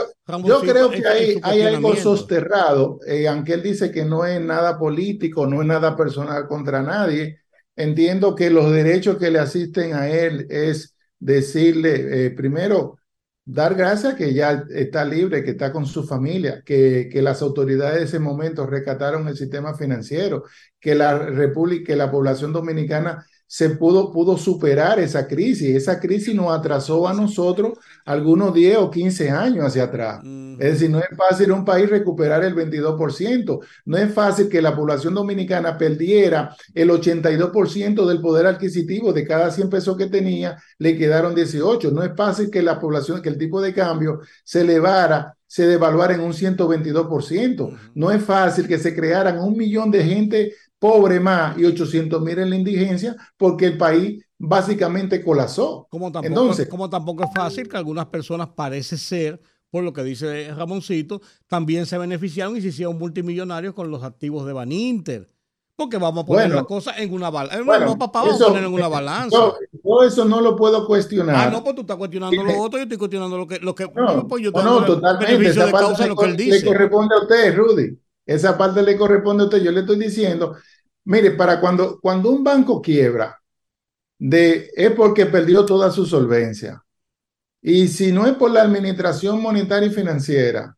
creo 0.62 0.90
que 0.90 1.08
hay, 1.08 1.40
hay 1.42 1.62
algo 1.62 1.96
sosterrado, 1.96 3.00
eh, 3.06 3.28
aunque 3.28 3.54
él 3.54 3.64
dice 3.64 3.92
que 3.92 4.06
no 4.06 4.26
es 4.26 4.40
nada 4.40 4.78
político, 4.78 5.48
no 5.48 5.62
es 5.62 5.68
nada 5.68 5.96
personal 5.96 6.48
contra 6.48 6.82
nadie. 6.82 7.40
Entiendo 7.76 8.36
que 8.36 8.50
los 8.50 8.72
derechos 8.72 9.18
que 9.18 9.32
le 9.32 9.40
asisten 9.40 9.94
a 9.94 10.10
él 10.10 10.48
es 10.50 10.96
decirle, 11.20 12.26
eh, 12.26 12.32
primero, 12.32 13.00
dar 13.46 13.76
gracias 13.76 14.16
que 14.16 14.34
ya 14.34 14.66
está 14.70 15.04
libre, 15.06 15.44
que 15.44 15.52
está 15.52 15.72
con 15.72 15.86
su 15.86 16.04
familia, 16.04 16.62
que, 16.66 17.10
que 17.12 17.22
las 17.22 17.42
autoridades 17.42 18.00
de 18.00 18.06
ese 18.06 18.20
momento 18.20 18.66
rescataron 18.66 19.28
el 19.28 19.36
sistema 19.36 19.74
financiero, 19.76 20.44
que 20.80 20.96
la 20.96 21.18
República, 21.18 21.88
que 21.88 21.96
la 21.96 22.12
población 22.12 22.54
dominicana 22.54 23.26
se 23.52 23.70
pudo, 23.72 24.14
pudo 24.14 24.38
superar 24.38 24.98
esa 25.02 25.28
crisis. 25.28 25.76
Esa 25.76 26.00
crisis 26.00 26.34
nos 26.34 26.58
atrasó 26.58 27.06
a 27.06 27.14
nosotros 27.14 27.78
algunos 28.06 28.54
10 28.54 28.78
o 28.78 28.90
15 28.90 29.30
años 29.30 29.66
hacia 29.66 29.84
atrás. 29.84 30.22
Es 30.58 30.72
decir, 30.72 30.90
no 30.90 31.00
es 31.00 31.10
fácil 31.18 31.52
un 31.52 31.66
país 31.66 31.90
recuperar 31.90 32.46
el 32.46 32.56
22%. 32.56 33.60
No 33.84 33.98
es 33.98 34.14
fácil 34.14 34.48
que 34.48 34.62
la 34.62 34.74
población 34.74 35.14
dominicana 35.16 35.78
perdiera 35.78 36.56
el 36.74 36.92
82% 36.92 38.06
del 38.06 38.22
poder 38.22 38.48
adquisitivo 38.48 39.12
de 39.12 39.28
cada 39.28 39.52
100 39.52 39.70
pesos 39.70 39.98
que 39.98 40.06
tenía, 40.06 40.56
le 40.78 40.98
quedaron 40.98 41.36
18. 41.36 41.92
No 41.92 42.04
es 42.04 42.12
fácil 42.16 42.50
que 42.50 42.62
la 42.62 42.80
población, 42.80 43.22
que 43.22 43.28
el 43.28 43.38
tipo 43.38 43.62
de 43.62 43.74
cambio 43.74 44.22
se 44.46 44.62
elevara 44.62 45.36
se 45.46 45.68
devaluara 45.68 46.14
en 46.14 46.22
un 46.22 46.32
122%. 46.32 47.78
No 47.96 48.10
es 48.10 48.24
fácil 48.24 48.70
que 48.70 48.78
se 48.78 48.96
crearan 48.96 49.38
un 49.40 49.58
millón 49.58 49.92
de 49.92 50.02
gente 50.02 50.54
pobre 50.82 51.20
más 51.20 51.60
y 51.60 51.66
800 51.66 52.20
mil 52.24 52.40
en 52.40 52.50
la 52.50 52.56
indigencia 52.56 53.16
porque 53.38 53.68
el 53.68 53.78
país 53.78 54.26
básicamente 54.40 55.24
colapsó. 55.24 55.86
Como 55.92 56.12
tampoco, 56.12 56.28
Entonces, 56.28 56.68
como 56.68 56.90
tampoco 56.90 57.24
es 57.24 57.30
fácil 57.36 57.70
que 57.70 57.78
algunas 57.78 58.08
personas 58.08 58.50
parece 58.56 58.98
ser, 58.98 59.40
por 59.70 59.84
lo 59.84 59.94
que 59.94 60.04
dice 60.04 60.52
Ramoncito, 60.56 61.22
también 61.46 61.86
se 61.86 62.00
beneficiaron 62.00 62.58
y 62.58 62.62
se 62.62 62.70
hicieron 62.70 62.98
multimillonarios 62.98 63.76
con 63.76 63.92
los 63.92 64.02
activos 64.02 64.48
de 64.48 64.54
Baninter. 64.54 65.28
Porque 65.76 65.98
vamos 65.98 66.24
a 66.24 66.26
poner 66.26 66.50
la 66.50 66.64
cosa 66.64 66.98
en 66.98 67.14
una 67.14 67.30
balanza. 67.30 67.64
Bueno, 67.64 67.96
vamos 67.96 68.42
a 68.42 68.48
poner 68.48 68.64
en 68.64 68.74
una 68.74 68.88
balanza. 68.88 69.38
Yo, 69.84 70.04
eso 70.04 70.26
no 70.26 70.42
lo 70.42 70.56
puedo 70.56 70.88
cuestionar. 70.88 71.36
Ah, 71.36 71.50
no, 71.52 71.64
pues 71.64 71.76
tú 71.76 71.82
estás 71.82 71.98
cuestionando 71.98 72.44
lo 72.44 72.60
otro, 72.60 72.80
yo 72.80 72.84
estoy 72.84 72.98
cuestionando 72.98 73.38
lo 73.38 73.46
que, 73.46 73.60
lo 73.60 73.76
que 73.76 73.88
no, 73.96 74.28
pues 74.28 74.44
yo 74.44 74.50
no, 74.50 74.84
totalmente. 74.84 75.48
Esa 75.48 75.70
parte 75.70 76.08
lo 76.08 76.16
que 76.16 76.26
él 76.26 76.36
dice. 76.36 76.60
le 76.60 76.66
corresponde 76.66 77.16
a 77.16 77.22
usted, 77.22 77.56
Rudy. 77.56 78.00
Esa 78.26 78.58
parte 78.58 78.82
le 78.84 78.98
corresponde 78.98 79.44
a 79.44 79.46
usted. 79.46 79.62
Yo 79.62 79.72
le 79.72 79.82
estoy 79.82 79.98
diciendo 79.98 80.56
Mire, 81.06 81.32
para 81.32 81.60
cuando, 81.60 82.00
cuando 82.00 82.30
un 82.30 82.44
banco 82.44 82.82
quiebra, 82.82 83.42
de, 84.20 84.72
es 84.76 84.92
porque 84.92 85.26
perdió 85.26 85.66
toda 85.66 85.92
su 85.92 86.06
solvencia. 86.06 86.84
Y 87.62 87.88
si 87.88 88.12
no 88.12 88.28
es 88.28 88.34
por 88.34 88.52
la 88.52 88.62
administración 88.62 89.42
monetaria 89.42 89.88
y 89.90 89.94
financiera, 89.94 90.76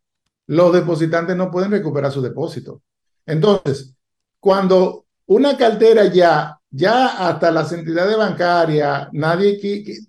los 0.48 0.74
depositantes 0.74 1.36
no 1.36 1.52
pueden 1.52 1.72
recuperar 1.72 2.12
su 2.12 2.22
depósito. 2.22 2.82
Entonces, 3.26 3.94
cuando 4.40 5.06
una 5.26 5.58
cartera 5.58 6.06
ya, 6.06 6.58
ya 6.70 7.28
hasta 7.28 7.52
las 7.52 7.72
entidades 7.72 8.18
bancarias, 8.18 9.08
nadie 9.12 9.60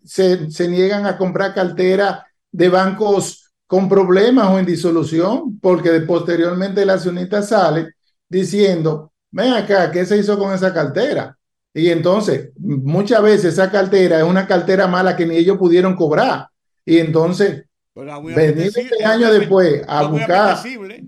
se, 0.05 0.51
se 0.51 0.69
niegan 0.69 1.07
a 1.07 1.17
comprar 1.17 1.55
cartera 1.55 2.27
de 2.51 2.69
bancos 2.69 3.44
con 3.67 3.89
problemas 3.89 4.49
o 4.49 4.59
en 4.59 4.67
disolución, 4.67 5.59
porque 5.61 5.91
posteriormente 6.01 6.83
el 6.83 6.91
accionista 6.91 7.43
sale 7.43 7.95
diciendo, 8.29 9.13
ven 9.31 9.53
acá, 9.53 9.91
¿qué 9.91 10.05
se 10.05 10.19
hizo 10.19 10.39
con 10.39 10.53
esa 10.53 10.73
cartera? 10.73 11.37
Y 11.73 11.91
entonces, 11.91 12.51
muchas 12.57 13.21
veces 13.23 13.55
esa 13.55 13.71
cartera 13.71 14.19
es 14.19 14.25
una 14.25 14.47
cartera 14.47 14.87
mala 14.87 15.17
que 15.17 15.27
ni 15.27 15.37
ellos 15.37 15.59
pudieron 15.59 15.97
cobrar. 15.97 16.49
Y 16.85 16.99
entonces, 16.99 17.65
venir 17.95 18.73
este 18.75 19.05
año 19.05 19.33
después 19.33 19.83
a 19.89 20.05
buscar. 20.05 20.59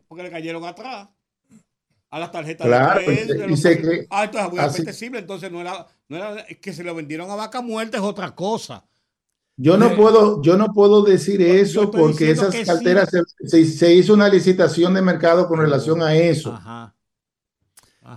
Porque 0.09 0.23
le 0.25 0.31
cayeron 0.31 0.65
atrás 0.65 1.09
a 2.11 2.19
las 2.19 2.33
tarjetas 2.33 2.67
claro, 2.67 3.01
de 3.01 3.07
crédito. 3.07 3.45
Pues, 3.49 3.65
y 3.65 3.83
que, 3.83 4.07
ah, 4.11 4.25
entonces 4.25 4.51
muy 4.51 4.59
apetecible. 4.61 5.19
Entonces 5.21 5.53
no 5.53 5.61
era, 5.61 5.87
no 6.09 6.17
era 6.17 6.47
que 6.47 6.73
se 6.73 6.83
lo 6.83 6.95
vendieron 6.95 7.31
a 7.31 7.37
vaca 7.37 7.61
muerta, 7.61 7.99
es 7.99 8.03
otra 8.03 8.35
cosa. 8.35 8.85
Yo 9.59 9.79
no 9.79 9.97
puedo, 9.97 10.43
yo 10.43 10.57
no 10.59 10.73
puedo 10.73 11.03
decir 11.03 11.41
eso 11.41 11.91
porque 11.91 12.31
esas 12.31 12.55
carteras 12.67 13.11
se, 13.41 13.65
se, 13.65 13.95
hizo 13.95 14.13
una 14.13 14.29
licitación 14.29 14.93
de 14.93 15.01
mercado 15.01 15.49
con 15.49 15.59
relación 15.59 16.03
a 16.03 16.15
eso. 16.15 16.53
Ajá. 16.53 16.95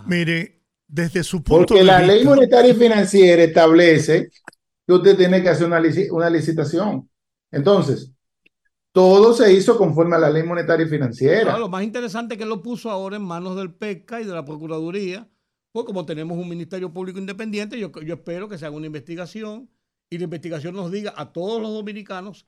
Mire, 0.06 0.62
desde 0.86 1.24
su 1.24 1.42
punto 1.42 1.68
porque 1.68 1.84
la 1.84 2.02
ley 2.02 2.26
monetaria 2.26 2.72
y 2.72 2.76
financiera 2.76 3.44
establece 3.44 4.30
que 4.86 4.94
usted 4.94 5.18
tiene 5.18 5.42
que 5.42 5.50
hacer 5.50 5.68
una, 5.68 5.82
una 6.12 6.30
licitación. 6.30 7.10
Entonces, 7.52 8.12
todo 8.92 9.34
se 9.34 9.54
hizo 9.54 9.78
conforme 9.78 10.18
a 10.18 10.20
la 10.20 10.30
ley 10.30 10.44
monetaria 10.44 10.86
y 10.86 10.90
financiera. 10.90 11.58
lo 11.58 11.70
más 11.70 11.84
interesante 11.84 12.34
es 12.34 12.38
que 12.38 12.46
lo 12.46 12.62
puso 12.62 12.92
ahora 12.92 13.16
en 13.16 13.24
manos 13.24 13.56
del 13.56 13.74
PECA 13.74 14.20
y 14.20 14.26
de 14.26 14.34
la 14.34 14.44
Procuraduría, 14.44 15.30
pues 15.72 15.86
como 15.86 16.06
tenemos 16.06 16.38
un 16.38 16.50
Ministerio 16.50 16.92
Público 16.92 17.18
Independiente, 17.18 17.80
yo, 17.80 17.92
yo 18.02 18.16
espero 18.16 18.50
que 18.50 18.58
se 18.58 18.66
haga 18.66 18.76
una 18.76 18.88
investigación 18.88 19.70
y 20.10 20.18
la 20.18 20.24
investigación 20.26 20.76
nos 20.76 20.92
diga 20.92 21.14
a 21.16 21.32
todos 21.32 21.62
los 21.62 21.72
dominicanos 21.72 22.48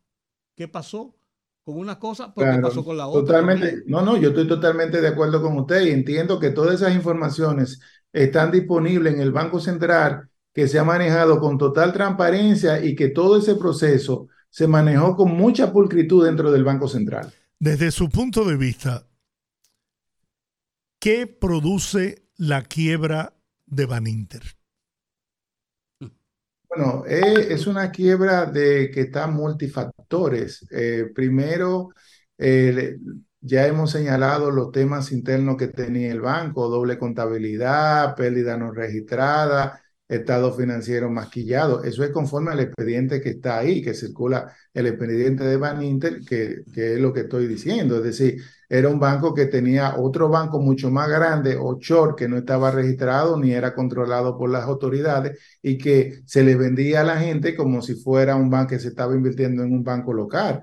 qué 0.55 0.68
pasó 0.68 1.16
con 1.64 1.78
una 1.78 1.99
cosa, 1.99 2.34
pero 2.34 2.55
qué 2.55 2.62
pasó 2.62 2.84
con 2.84 2.97
la 2.97 3.07
otra. 3.07 3.22
Totalmente, 3.22 3.84
no, 3.86 4.01
no, 4.01 4.18
yo 4.18 4.30
estoy 4.30 4.47
totalmente 4.47 4.99
de 4.99 5.07
acuerdo 5.07 5.41
con 5.41 5.57
usted 5.57 5.86
y 5.86 5.91
entiendo 5.91 6.39
que 6.39 6.49
todas 6.49 6.76
esas 6.82 6.95
informaciones 6.95 7.80
están 8.12 8.51
disponibles 8.51 9.14
en 9.14 9.22
el 9.22 9.32
Banco 9.32 9.59
Central, 9.59 10.28
que 10.53 10.68
se 10.68 10.80
ha 10.80 10.84
manejado 10.84 11.39
con 11.39 11.57
total 11.57 11.93
transparencia 11.93 12.84
y 12.84 12.95
que 12.95 13.09
todo 13.09 13.38
ese 13.38 13.55
proceso 13.55 14.28
se 14.49 14.68
manejó 14.68 15.16
con 15.16 15.32
mucha 15.32 15.72
pulcritud 15.72 16.26
dentro 16.26 16.51
del 16.51 16.64
Banco 16.64 16.88
Central. 16.88 17.32
Desde 17.59 17.91
su 17.91 18.09
punto 18.09 18.43
de 18.43 18.57
vista, 18.57 19.07
¿qué 20.99 21.28
produce 21.28 22.28
la 22.38 22.64
quiebra 22.64 23.36
de 23.68 23.86
Baninter? 23.86 24.41
Bueno, 26.74 27.04
eh, 27.06 27.48
es 27.50 27.68
una 27.68 27.92
quiebra 27.92 28.46
de 28.46 28.90
que 28.92 29.02
está 29.02 29.28
multifactores. 29.28 30.66
Eh, 30.72 31.12
primero, 31.14 31.90
eh, 32.38 32.98
ya 33.42 33.68
hemos 33.68 33.92
señalado 33.92 34.52
los 34.52 34.72
temas 34.72 35.12
internos 35.12 35.58
que 35.58 35.68
tenía 35.68 36.12
el 36.12 36.22
banco, 36.22 36.70
doble 36.70 36.98
contabilidad, 36.98 38.16
pérdida 38.16 38.56
no 38.58 38.72
registrada, 38.72 39.82
estado 40.12 40.53
financiero 40.53 41.09
maquillado. 41.09 41.84
Eso 41.84 42.03
es 42.03 42.12
conforme 42.12 42.51
al 42.51 42.59
expediente 42.59 43.22
que 43.22 43.30
está 43.30 43.59
ahí, 43.59 43.82
que 43.82 43.93
circula 43.93 44.53
el 44.74 44.88
expediente 44.88 45.43
de 45.43 45.57
Baninter, 45.57 46.20
que, 46.22 46.64
que 46.74 46.93
es 46.95 46.99
lo 46.99 47.14
que 47.14 47.22
estoy 47.22 47.47
diciendo. 47.47 47.97
Es 47.97 48.03
decir, 48.03 48.41
era 48.70 48.89
un 48.89 48.99
banco 48.99 49.34
que 49.34 49.45
tenía 49.45 49.95
otro 49.97 50.30
banco 50.30 50.59
mucho 50.59 50.91
más 50.91 51.09
grande, 51.09 51.57
Ochor, 51.57 52.16
que 52.16 52.28
no 52.28 52.38
estaba 52.38 52.72
registrado 52.72 53.38
ni 53.38 53.53
era 53.53 53.74
controlado 53.74 54.38
por 54.38 54.49
las 54.49 54.64
autoridades 54.66 55.39
y 55.62 55.78
que 55.78 56.22
se 56.26 56.43
le 56.43 56.55
vendía 56.55 57.01
a 57.01 57.03
la 57.03 57.18
gente 57.18 57.55
como 57.55 57.82
si 57.82 57.95
fuera 57.95 58.36
un 58.36 58.49
banco 58.49 58.70
que 58.72 58.80
se 58.80 58.89
estaba 58.89 59.16
invirtiendo 59.16 59.64
en 59.64 59.74
un 59.74 59.84
banco 59.84 60.14
local. 60.14 60.62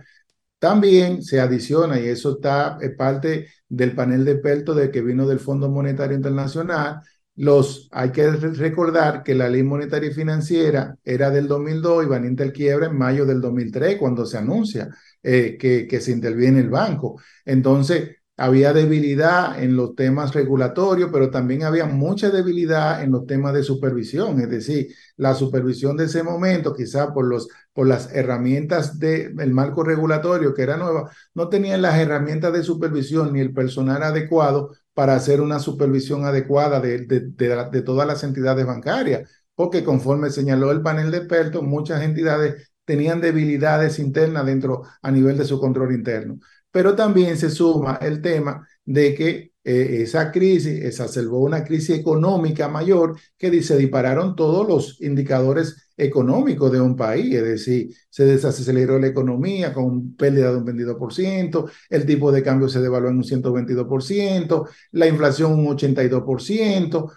También 0.58 1.22
se 1.22 1.40
adiciona, 1.40 2.00
y 2.00 2.06
eso 2.08 2.32
está 2.36 2.78
es 2.80 2.90
parte 2.96 3.46
del 3.68 3.94
panel 3.94 4.24
de 4.24 4.32
expertos 4.32 4.76
de 4.76 4.90
que 4.90 5.02
vino 5.02 5.26
del 5.26 5.38
Fondo 5.38 5.68
Monetario 5.70 6.16
Internacional, 6.16 7.00
los, 7.38 7.88
hay 7.92 8.10
que 8.10 8.28
recordar 8.30 9.22
que 9.22 9.34
la 9.34 9.48
ley 9.48 9.62
monetaria 9.62 10.10
y 10.10 10.14
financiera 10.14 10.96
era 11.04 11.30
del 11.30 11.46
2002 11.46 12.04
y 12.04 12.08
Baninter 12.08 12.48
el 12.48 12.52
quiebra 12.52 12.86
en 12.86 12.98
mayo 12.98 13.24
del 13.26 13.40
2003 13.40 13.96
cuando 13.96 14.26
se 14.26 14.38
anuncia 14.38 14.88
eh, 15.22 15.56
que, 15.56 15.86
que 15.86 16.00
se 16.00 16.10
interviene 16.10 16.58
el 16.58 16.68
banco. 16.68 17.20
Entonces, 17.44 18.16
había 18.36 18.72
debilidad 18.72 19.62
en 19.62 19.76
los 19.76 19.94
temas 19.94 20.34
regulatorios, 20.34 21.10
pero 21.12 21.30
también 21.30 21.62
había 21.62 21.86
mucha 21.86 22.30
debilidad 22.30 23.02
en 23.02 23.12
los 23.12 23.26
temas 23.26 23.54
de 23.54 23.62
supervisión, 23.64 24.40
es 24.40 24.50
decir, 24.50 24.94
la 25.16 25.34
supervisión 25.34 25.96
de 25.96 26.04
ese 26.04 26.22
momento, 26.24 26.74
quizá 26.74 27.12
por, 27.12 27.24
los, 27.26 27.48
por 27.72 27.86
las 27.88 28.12
herramientas 28.14 28.98
del 28.98 29.52
marco 29.52 29.82
regulatorio 29.84 30.54
que 30.54 30.62
era 30.62 30.76
nueva, 30.76 31.10
no 31.34 31.48
tenían 31.48 31.82
las 31.82 31.98
herramientas 31.98 32.52
de 32.52 32.62
supervisión 32.62 33.32
ni 33.32 33.40
el 33.40 33.52
personal 33.52 34.02
adecuado 34.02 34.72
para 34.98 35.14
hacer 35.14 35.40
una 35.40 35.60
supervisión 35.60 36.24
adecuada 36.24 36.80
de, 36.80 37.06
de, 37.06 37.82
todas 37.82 38.04
las 38.04 38.24
entidades 38.24 38.66
bancarias, 38.66 39.30
porque 39.54 39.84
conforme 39.84 40.28
señaló 40.28 40.72
el 40.72 40.82
panel 40.82 41.12
de 41.12 41.18
expertos, 41.18 41.62
muchas 41.62 42.02
entidades 42.02 42.72
tenían 42.84 43.20
debilidades 43.20 44.00
internas 44.00 44.44
dentro 44.44 44.82
a 45.00 45.12
nivel 45.12 45.38
de 45.38 45.44
su 45.44 45.60
control 45.60 45.94
interno. 45.94 46.40
Pero 46.72 46.96
también 46.96 47.36
se 47.36 47.48
suma 47.48 48.00
el 48.02 48.20
tema 48.20 48.66
de 48.84 49.14
que 49.14 49.52
eh, 49.62 50.02
esa 50.02 50.32
crisis 50.32 50.84
exacerbó 50.84 51.42
una 51.44 51.62
crisis 51.62 51.96
económica 51.96 52.66
mayor 52.66 53.16
que 53.36 53.62
se 53.62 53.76
dispararon 53.76 54.34
todos 54.34 54.66
los 54.66 55.00
indicadores 55.00 55.87
económico 55.98 56.70
de 56.70 56.80
un 56.80 56.94
país, 56.94 57.34
es 57.34 57.42
decir, 57.42 57.94
se 58.08 58.24
desaceleró 58.24 58.98
la 59.00 59.08
economía 59.08 59.74
con 59.74 60.14
pérdida 60.14 60.52
de 60.52 60.58
un 60.58 60.64
22%, 60.64 61.70
el 61.90 62.06
tipo 62.06 62.30
de 62.30 62.42
cambio 62.42 62.68
se 62.68 62.80
devaluó 62.80 63.10
en 63.10 63.16
un 63.16 63.24
122%, 63.24 64.68
la 64.92 65.08
inflación 65.08 65.58
un 65.58 65.76
82%, 65.76 67.12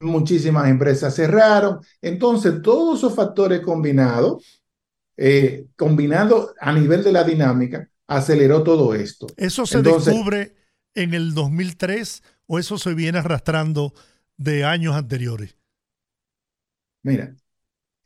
muchísimas 0.00 0.68
empresas 0.68 1.14
cerraron. 1.14 1.78
Entonces, 2.02 2.60
todos 2.60 2.98
esos 2.98 3.14
factores 3.14 3.60
combinados, 3.60 4.62
eh, 5.16 5.66
combinando 5.76 6.54
a 6.60 6.72
nivel 6.72 7.04
de 7.04 7.12
la 7.12 7.22
dinámica, 7.22 7.88
aceleró 8.08 8.64
todo 8.64 8.94
esto. 8.94 9.28
¿Eso 9.36 9.64
se 9.64 9.80
descubre 9.80 10.56
en 10.94 11.14
el 11.14 11.34
2003 11.34 12.24
o 12.46 12.58
eso 12.58 12.78
se 12.78 12.94
viene 12.94 13.18
arrastrando 13.18 13.94
de 14.36 14.64
años 14.64 14.96
anteriores? 14.96 15.54
Mira, 17.04 17.36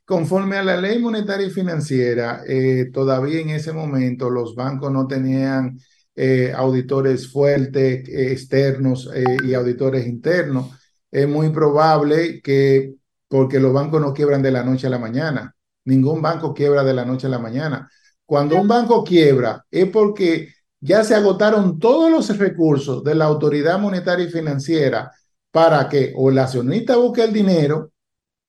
Conforme 0.04 0.56
a 0.56 0.64
la 0.64 0.76
ley 0.76 0.98
monetaria 0.98 1.46
y 1.46 1.50
financiera, 1.50 2.42
eh, 2.46 2.90
todavía 2.92 3.40
en 3.40 3.50
ese 3.50 3.72
momento 3.72 4.30
los 4.30 4.54
bancos 4.54 4.92
no 4.92 5.06
tenían 5.06 5.78
eh, 6.14 6.52
auditores 6.54 7.30
fuertes 7.30 8.08
eh, 8.08 8.32
externos 8.32 9.08
y 9.44 9.54
auditores 9.54 10.06
internos. 10.06 10.70
Es 11.10 11.28
muy 11.28 11.50
probable 11.50 12.42
que, 12.42 12.94
porque 13.28 13.60
los 13.60 13.72
bancos 13.72 14.00
no 14.00 14.12
quiebran 14.12 14.42
de 14.42 14.50
la 14.50 14.64
noche 14.64 14.88
a 14.88 14.90
la 14.90 14.98
mañana, 14.98 15.54
ningún 15.84 16.20
banco 16.20 16.52
quiebra 16.52 16.82
de 16.84 16.94
la 16.94 17.04
noche 17.04 17.28
a 17.28 17.30
la 17.30 17.38
mañana. 17.38 17.88
Cuando 18.26 18.60
un 18.60 18.66
banco 18.66 19.04
quiebra 19.04 19.64
es 19.70 19.88
porque 19.88 20.48
ya 20.80 21.04
se 21.04 21.14
agotaron 21.14 21.78
todos 21.78 22.10
los 22.10 22.36
recursos 22.38 23.04
de 23.04 23.14
la 23.14 23.26
autoridad 23.26 23.78
monetaria 23.78 24.26
y 24.26 24.30
financiera 24.30 25.12
para 25.50 25.88
que 25.88 26.12
o 26.16 26.30
el 26.30 26.38
accionista 26.38 26.96
busque 26.96 27.22
el 27.22 27.32
dinero 27.32 27.91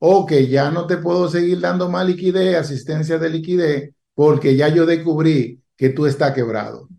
o 0.06 0.26
que 0.26 0.49
ya 0.49 0.70
no 0.70 0.86
te 0.86 0.97
puedo 0.97 1.30
seguir 1.30 1.62
dando 1.62 1.88
más 1.88 2.06
liquidez, 2.06 2.58
asistencia 2.58 3.18
de 3.18 3.30
liquidez, 3.30 3.93
porque 4.14 4.54
ya 4.58 4.68
yo 4.68 4.86
descubrí 4.86 5.64
que 5.78 5.89
tú 5.91 6.06
estás 6.08 6.34
quebrado. 6.34 6.89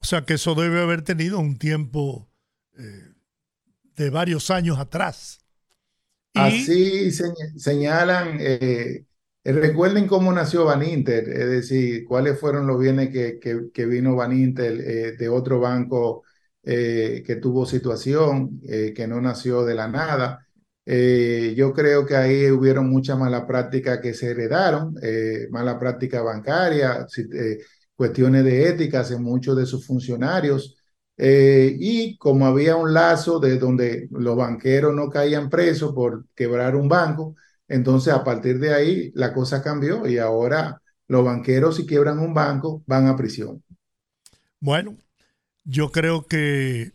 O 0.00 0.04
sea 0.04 0.24
que 0.24 0.34
eso 0.34 0.56
debe 0.56 0.82
haber 0.82 1.02
tenido 1.02 1.38
un 1.38 1.58
tiempo 1.58 2.28
eh, 2.76 3.06
de 3.94 4.10
varios 4.10 4.50
años 4.50 4.80
atrás. 4.80 5.38
Así 6.34 7.12
señalan, 7.12 8.38
eh, 8.40 9.04
recuerden 9.44 10.08
cómo 10.08 10.32
nació 10.32 10.64
Baninter, 10.64 11.28
es 11.28 11.50
decir, 11.50 12.04
cuáles 12.04 12.40
fueron 12.40 12.66
los 12.66 12.80
bienes 12.80 13.10
que, 13.10 13.38
que, 13.72 13.86
vino 13.86 14.16
Baninter 14.16 14.80
eh, 14.80 15.12
de 15.16 15.28
otro 15.28 15.60
banco 15.60 16.24
que 16.64 17.38
tuvo 17.40 17.64
situación, 17.64 18.60
que 18.60 19.06
no 19.08 19.20
nació 19.20 19.64
de 19.64 19.74
la 19.74 19.86
nada. 19.86 20.48
Eh, 20.86 21.54
yo 21.56 21.72
creo 21.72 22.06
que 22.06 22.16
ahí 22.16 22.50
hubieron 22.50 22.90
mucha 22.90 23.16
mala 23.16 23.46
práctica 23.46 24.00
que 24.00 24.14
se 24.14 24.30
heredaron, 24.30 24.94
eh, 25.02 25.46
mala 25.50 25.78
práctica 25.78 26.22
bancaria, 26.22 27.06
eh, 27.34 27.58
cuestiones 27.94 28.44
de 28.44 28.68
éticas 28.68 29.10
en 29.10 29.22
muchos 29.22 29.56
de 29.56 29.66
sus 29.66 29.86
funcionarios. 29.86 30.76
y 31.22 32.16
como 32.16 32.46
había 32.46 32.76
un 32.76 32.94
lazo 32.94 33.38
de 33.40 33.58
donde 33.58 34.08
los 34.10 34.36
banqueros 34.36 34.94
no 34.94 35.10
caían 35.10 35.50
presos 35.50 35.92
por 35.92 36.24
quebrar 36.34 36.74
un 36.74 36.88
banco, 36.88 37.36
entonces 37.68 38.14
a 38.14 38.24
partir 38.24 38.58
de 38.58 38.72
ahí 38.74 39.12
la 39.14 39.32
cosa 39.34 39.62
cambió 39.62 40.06
y 40.06 40.16
ahora 40.18 40.80
los 41.08 41.24
banqueros 41.24 41.76
si 41.76 41.86
quiebran 41.86 42.20
un 42.20 42.32
banco 42.32 42.82
van 42.86 43.06
a 43.06 43.16
prisión. 43.16 43.62
Bueno, 44.60 44.96
yo 45.64 45.90
creo 45.90 46.26
que, 46.26 46.92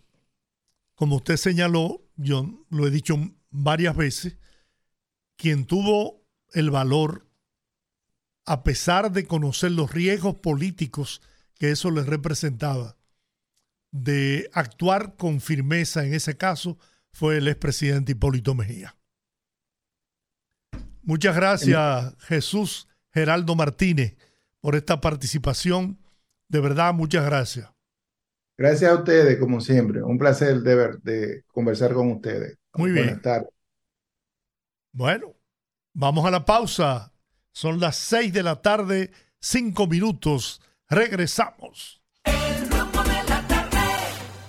como 0.95 1.17
usted 1.17 1.37
señaló, 1.37 2.01
yo 2.15 2.65
lo 2.69 2.87
he 2.87 2.91
dicho 2.91 3.17
varias 3.63 3.95
veces, 3.95 4.37
quien 5.37 5.65
tuvo 5.65 6.23
el 6.53 6.71
valor, 6.71 7.27
a 8.45 8.63
pesar 8.63 9.11
de 9.11 9.25
conocer 9.25 9.71
los 9.71 9.91
riesgos 9.91 10.35
políticos 10.35 11.21
que 11.55 11.71
eso 11.71 11.91
les 11.91 12.05
representaba, 12.05 12.97
de 13.91 14.49
actuar 14.53 15.15
con 15.15 15.41
firmeza 15.41 16.05
en 16.05 16.13
ese 16.13 16.37
caso, 16.37 16.77
fue 17.11 17.37
el 17.37 17.47
expresidente 17.47 18.11
Hipólito 18.11 18.53
Mejía. 18.55 18.95
Muchas 21.01 21.35
gracias, 21.35 22.15
Jesús 22.19 22.87
Geraldo 23.15 23.55
Martínez, 23.55 24.17
por 24.59 24.75
esta 24.75 24.99
participación. 24.99 25.97
De 26.49 26.59
verdad, 26.59 26.93
muchas 26.93 27.25
gracias. 27.25 27.71
Gracias 28.57 28.91
a 28.91 28.95
ustedes, 28.95 29.39
como 29.39 29.61
siempre. 29.61 30.03
Un 30.03 30.17
placer 30.17 30.61
de, 30.61 30.75
ver, 30.75 31.01
de 31.01 31.43
conversar 31.47 31.93
con 31.93 32.11
ustedes. 32.11 32.57
Muy 32.77 32.91
bien. 32.91 33.05
Buenas 33.05 33.21
tardes. 33.21 33.49
Bueno, 34.91 35.35
vamos 35.93 36.25
a 36.25 36.31
la 36.31 36.45
pausa. 36.45 37.11
Son 37.51 37.79
las 37.79 37.95
seis 37.95 38.33
de 38.33 38.43
la 38.43 38.61
tarde, 38.61 39.11
cinco 39.39 39.87
minutos. 39.87 40.61
Regresamos. 40.89 42.01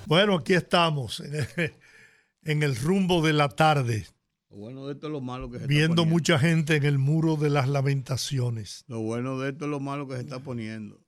Bueno, 0.07 0.37
aquí 0.37 0.55
estamos 0.55 1.21
en 1.21 2.63
el, 2.63 2.77
rumbo 2.81 3.27
de 3.27 3.33
la 3.33 3.49
tarde. 3.49 4.07
Lo 4.51 4.57
bueno 4.59 4.87
de 4.87 4.95
esto 4.95 5.09
es 5.09 5.13
lo 5.13 5.21
malo 5.21 5.51
que 5.51 5.59
se 5.59 5.67
Viendo 5.67 6.05
mucha 6.05 6.39
gente 6.39 6.77
en 6.77 6.85
el 6.85 6.99
muro 6.99 7.37
de 7.37 7.51
las 7.51 7.69
lamentaciones. 7.69 8.85
Lo 8.87 9.01
bueno 9.01 9.39
de 9.41 9.51
esto 9.51 9.65
es 9.65 9.71
lo 9.71 9.81
malo 9.81 10.07
que 10.07 10.15
se 10.15 10.21
está 10.21 10.39
poniendo. 10.39 11.01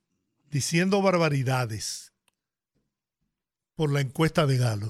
Diciendo 0.51 1.01
barbaridades 1.01 2.13
por 3.75 3.91
la 3.91 4.01
encuesta 4.01 4.45
de 4.45 4.57
Galo. 4.57 4.89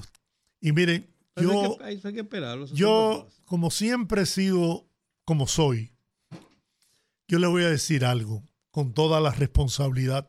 Y 0.60 0.72
miren, 0.72 1.08
yo, 1.36 1.78
yo 2.72 3.28
como 3.44 3.70
siempre 3.70 4.22
he 4.22 4.26
sido 4.26 4.88
como 5.24 5.46
soy, 5.46 5.92
yo 7.28 7.38
le 7.38 7.46
voy 7.46 7.62
a 7.62 7.70
decir 7.70 8.04
algo 8.04 8.42
con 8.70 8.92
toda 8.92 9.20
la 9.20 9.30
responsabilidad 9.30 10.28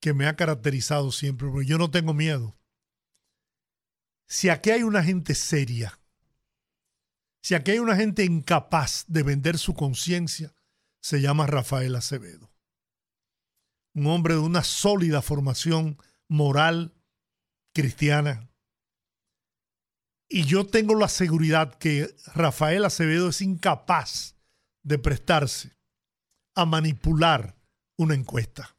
que 0.00 0.14
me 0.14 0.26
ha 0.26 0.36
caracterizado 0.36 1.12
siempre, 1.12 1.48
porque 1.48 1.66
yo 1.66 1.78
no 1.78 1.90
tengo 1.90 2.14
miedo. 2.14 2.56
Si 4.26 4.48
aquí 4.48 4.70
hay 4.70 4.82
una 4.82 5.02
gente 5.02 5.34
seria, 5.34 5.98
si 7.42 7.54
aquí 7.54 7.70
hay 7.70 7.78
una 7.78 7.96
gente 7.96 8.24
incapaz 8.24 9.04
de 9.06 9.22
vender 9.22 9.56
su 9.58 9.74
conciencia, 9.74 10.54
se 11.00 11.20
llama 11.20 11.46
Rafael 11.46 11.94
Acevedo. 11.94 12.50
Un 13.94 14.08
hombre 14.08 14.34
de 14.34 14.40
una 14.40 14.64
sólida 14.64 15.22
formación 15.22 15.98
moral, 16.28 16.92
cristiana. 17.72 18.50
Y 20.28 20.44
yo 20.44 20.66
tengo 20.66 20.94
la 20.94 21.08
seguridad 21.08 21.74
que 21.78 22.14
Rafael 22.34 22.84
Acevedo 22.84 23.28
es 23.28 23.40
incapaz 23.40 24.36
de 24.82 24.98
prestarse 24.98 25.76
a 26.54 26.64
manipular 26.64 27.56
una 27.96 28.14
encuesta 28.14 28.76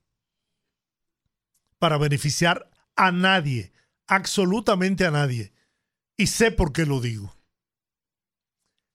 para 1.79 1.97
beneficiar 1.97 2.69
a 2.95 3.11
nadie, 3.11 3.71
absolutamente 4.07 5.05
a 5.05 5.11
nadie. 5.11 5.53
Y 6.17 6.27
sé 6.27 6.51
por 6.51 6.73
qué 6.73 6.85
lo 6.85 6.99
digo. 6.99 7.37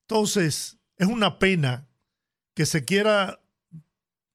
Entonces, 0.08 0.78
es 0.96 1.06
una 1.06 1.38
pena 1.38 1.88
que 2.54 2.66
se 2.66 2.84
quiera, 2.84 3.40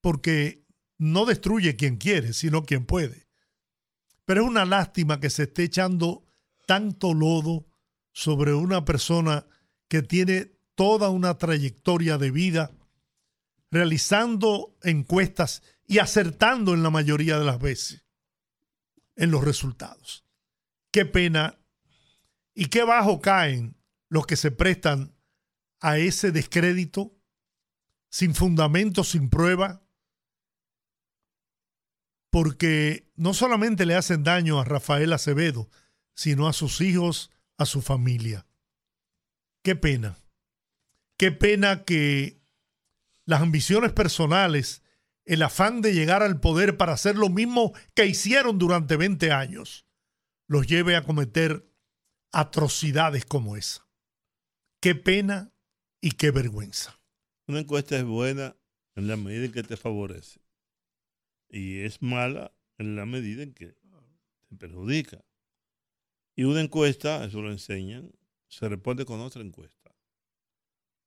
porque 0.02 0.66
no 0.98 1.26
destruye 1.26 1.76
quien 1.76 1.98
quiere, 1.98 2.34
sino 2.34 2.64
quien 2.64 2.86
puede. 2.86 3.28
Pero 4.26 4.42
es 4.42 4.48
una 4.48 4.66
lástima 4.66 5.20
que 5.20 5.30
se 5.30 5.44
esté 5.44 5.64
echando 5.64 6.26
tanto 6.66 7.14
lodo 7.14 7.68
sobre 8.18 8.56
una 8.56 8.84
persona 8.84 9.46
que 9.88 10.02
tiene 10.02 10.52
toda 10.74 11.10
una 11.10 11.38
trayectoria 11.38 12.18
de 12.18 12.32
vida 12.32 12.72
realizando 13.70 14.76
encuestas 14.82 15.62
y 15.86 16.00
acertando 16.00 16.74
en 16.74 16.82
la 16.82 16.90
mayoría 16.90 17.38
de 17.38 17.46
las 17.46 17.60
veces 17.60 18.06
en 19.18 19.30
los 19.30 19.44
resultados. 19.44 20.26
Qué 20.90 21.06
pena 21.06 21.60
y 22.56 22.70
qué 22.70 22.84
bajo 22.84 23.22
caen 23.22 23.78
los 24.10 24.26
que 24.26 24.36
se 24.36 24.50
prestan 24.50 25.16
a 25.80 26.00
ese 26.00 26.32
descrédito 26.32 27.16
sin 28.10 28.34
fundamento, 28.34 29.04
sin 29.04 29.30
prueba, 29.30 29.86
porque 32.32 33.12
no 33.16 33.36
solamente 33.36 33.86
le 33.86 33.94
hacen 33.94 34.24
daño 34.24 34.60
a 34.60 34.66
Rafael 34.66 35.14
Acevedo, 35.14 35.70
sino 36.16 36.48
a 36.48 36.54
sus 36.54 36.82
hijos, 36.82 37.30
a 37.58 37.66
su 37.66 37.82
familia. 37.82 38.48
Qué 39.64 39.76
pena. 39.76 40.18
Qué 41.18 41.32
pena 41.32 41.84
que 41.84 42.42
las 43.26 43.42
ambiciones 43.42 43.92
personales, 43.92 44.84
el 45.26 45.42
afán 45.42 45.82
de 45.82 45.94
llegar 45.94 46.24
al 46.24 46.40
poder 46.40 46.78
para 46.78 46.94
hacer 46.94 47.16
lo 47.16 47.30
mismo 47.30 47.74
que 47.94 48.06
hicieron 48.06 48.58
durante 48.60 48.96
20 48.96 49.32
años, 49.32 49.86
los 50.48 50.68
lleve 50.68 50.96
a 50.96 51.04
cometer 51.04 51.70
atrocidades 52.32 53.26
como 53.26 53.58
esa. 53.58 53.88
Qué 54.80 54.96
pena 54.96 55.52
y 56.00 56.12
qué 56.12 56.32
vergüenza. 56.32 57.00
Una 57.48 57.60
encuesta 57.60 57.98
es 57.98 58.06
buena 58.06 58.56
en 58.96 59.08
la 59.08 59.18
medida 59.18 59.46
en 59.46 59.52
que 59.52 59.64
te 59.64 59.78
favorece 59.78 60.40
y 61.50 61.80
es 61.80 62.02
mala 62.02 62.54
en 62.78 62.96
la 62.96 63.06
medida 63.06 63.44
en 63.44 63.54
que 63.54 63.76
te 64.50 64.56
perjudica. 64.56 65.24
Y 66.38 66.44
una 66.44 66.62
encuesta, 66.62 67.26
eso 67.26 67.42
lo 67.42 67.52
enseñan, 67.52 68.12
se 68.48 68.70
responde 68.70 69.06
con 69.06 69.20
otra 69.22 69.42
encuesta. 69.42 69.96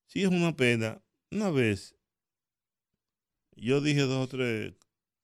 Si 0.07 0.23
es 0.23 0.29
una 0.29 0.57
pena, 0.57 1.01
una 1.31 1.51
vez 1.51 1.97
yo 3.55 3.81
dije 3.81 4.01
dos 4.01 4.25
o 4.25 4.29
tres, 4.29 4.75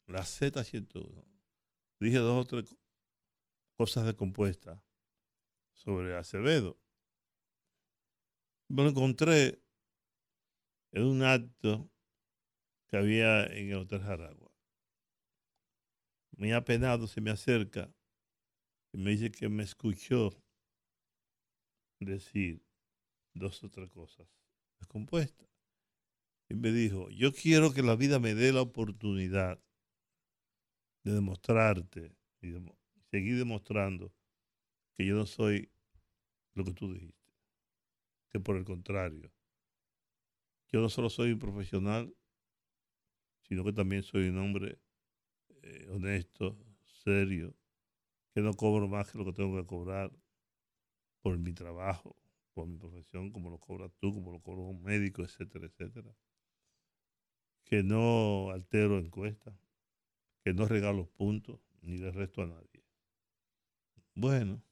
la 0.06 0.20
Z101, 0.20 1.24
dije 1.98 2.18
dos 2.18 2.44
o 2.44 2.46
tres 2.46 2.76
cosas 3.76 4.06
de 4.06 4.14
compuesta 4.14 4.80
sobre 5.74 6.16
Acevedo. 6.16 6.78
Me 8.68 8.84
lo 8.84 8.90
encontré 8.90 9.60
en 10.92 11.02
un 11.02 11.24
acto 11.24 11.90
que 12.86 12.96
había 12.96 13.44
en 13.46 13.70
el 13.70 13.78
Hotel 13.78 14.02
Jaragua 14.02 14.46
muy 16.36 16.52
apenado 16.52 17.06
se 17.06 17.20
me 17.20 17.30
acerca 17.30 17.92
me 18.96 19.10
dice 19.10 19.30
que 19.30 19.48
me 19.48 19.62
escuchó 19.62 20.30
decir 22.00 22.62
dos 23.34 23.62
o 23.62 23.68
tres 23.68 23.90
cosas 23.90 24.26
descompuestas. 24.78 25.48
Y 26.48 26.54
me 26.54 26.72
dijo, 26.72 27.10
yo 27.10 27.32
quiero 27.32 27.72
que 27.72 27.82
la 27.82 27.96
vida 27.96 28.18
me 28.18 28.34
dé 28.34 28.52
la 28.52 28.62
oportunidad 28.62 29.60
de 31.02 31.12
demostrarte 31.12 32.16
y 32.40 32.54
seguir 33.10 33.36
demostrando 33.36 34.14
que 34.94 35.04
yo 35.04 35.14
no 35.14 35.26
soy 35.26 35.70
lo 36.54 36.64
que 36.64 36.72
tú 36.72 36.92
dijiste. 36.92 37.32
Que 38.30 38.40
por 38.40 38.56
el 38.56 38.64
contrario, 38.64 39.30
yo 40.68 40.80
no 40.80 40.88
solo 40.88 41.10
soy 41.10 41.32
un 41.32 41.38
profesional, 41.38 42.14
sino 43.42 43.64
que 43.64 43.72
también 43.72 44.02
soy 44.02 44.28
un 44.28 44.38
hombre 44.38 44.78
eh, 45.62 45.86
honesto, 45.90 46.56
serio, 47.04 47.54
que 48.36 48.42
no 48.42 48.52
cobro 48.52 48.86
más 48.86 49.10
que 49.10 49.16
lo 49.16 49.24
que 49.24 49.32
tengo 49.32 49.56
que 49.56 49.66
cobrar 49.66 50.12
por 51.22 51.38
mi 51.38 51.54
trabajo, 51.54 52.14
por 52.52 52.66
mi 52.66 52.76
profesión, 52.76 53.32
como 53.32 53.48
lo 53.48 53.58
cobras 53.58 53.90
tú, 53.98 54.12
como 54.12 54.30
lo 54.30 54.40
cobra 54.40 54.60
un 54.60 54.82
médico, 54.82 55.24
etcétera, 55.24 55.64
etcétera. 55.64 56.14
Que 57.64 57.82
no 57.82 58.50
altero 58.50 58.98
encuestas, 58.98 59.54
que 60.44 60.52
no 60.52 60.68
regalo 60.68 61.08
puntos, 61.12 61.62
ni 61.80 61.96
le 61.96 62.10
resto 62.10 62.42
a 62.42 62.46
nadie. 62.46 62.84
Bueno, 64.14 64.62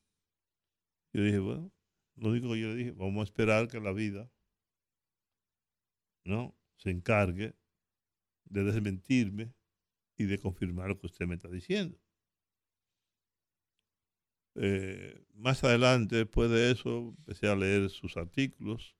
yo 1.14 1.22
dije, 1.22 1.38
bueno, 1.38 1.72
lo 2.16 2.28
único 2.28 2.52
que 2.52 2.60
yo 2.60 2.68
le 2.68 2.74
dije, 2.74 2.90
vamos 2.90 3.22
a 3.22 3.24
esperar 3.24 3.68
que 3.68 3.80
la 3.80 3.92
vida 3.92 4.30
no 6.26 6.54
se 6.76 6.90
encargue 6.90 7.54
de 8.44 8.62
desmentirme 8.62 9.54
y 10.18 10.24
de 10.24 10.38
confirmar 10.38 10.88
lo 10.88 11.00
que 11.00 11.06
usted 11.06 11.26
me 11.26 11.36
está 11.36 11.48
diciendo. 11.48 12.03
Eh, 14.56 15.24
más 15.34 15.64
adelante, 15.64 16.16
después 16.16 16.50
de 16.50 16.70
eso, 16.70 17.14
empecé 17.18 17.48
a 17.48 17.56
leer 17.56 17.90
sus 17.90 18.16
artículos 18.16 18.94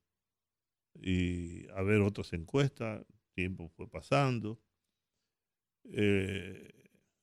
y 0.95 1.69
a 1.71 1.83
ver 1.83 2.01
otras 2.01 2.33
encuestas. 2.33 3.01
El 3.09 3.35
tiempo 3.35 3.69
fue 3.77 3.89
pasando. 3.89 4.61
Eh, 5.85 6.73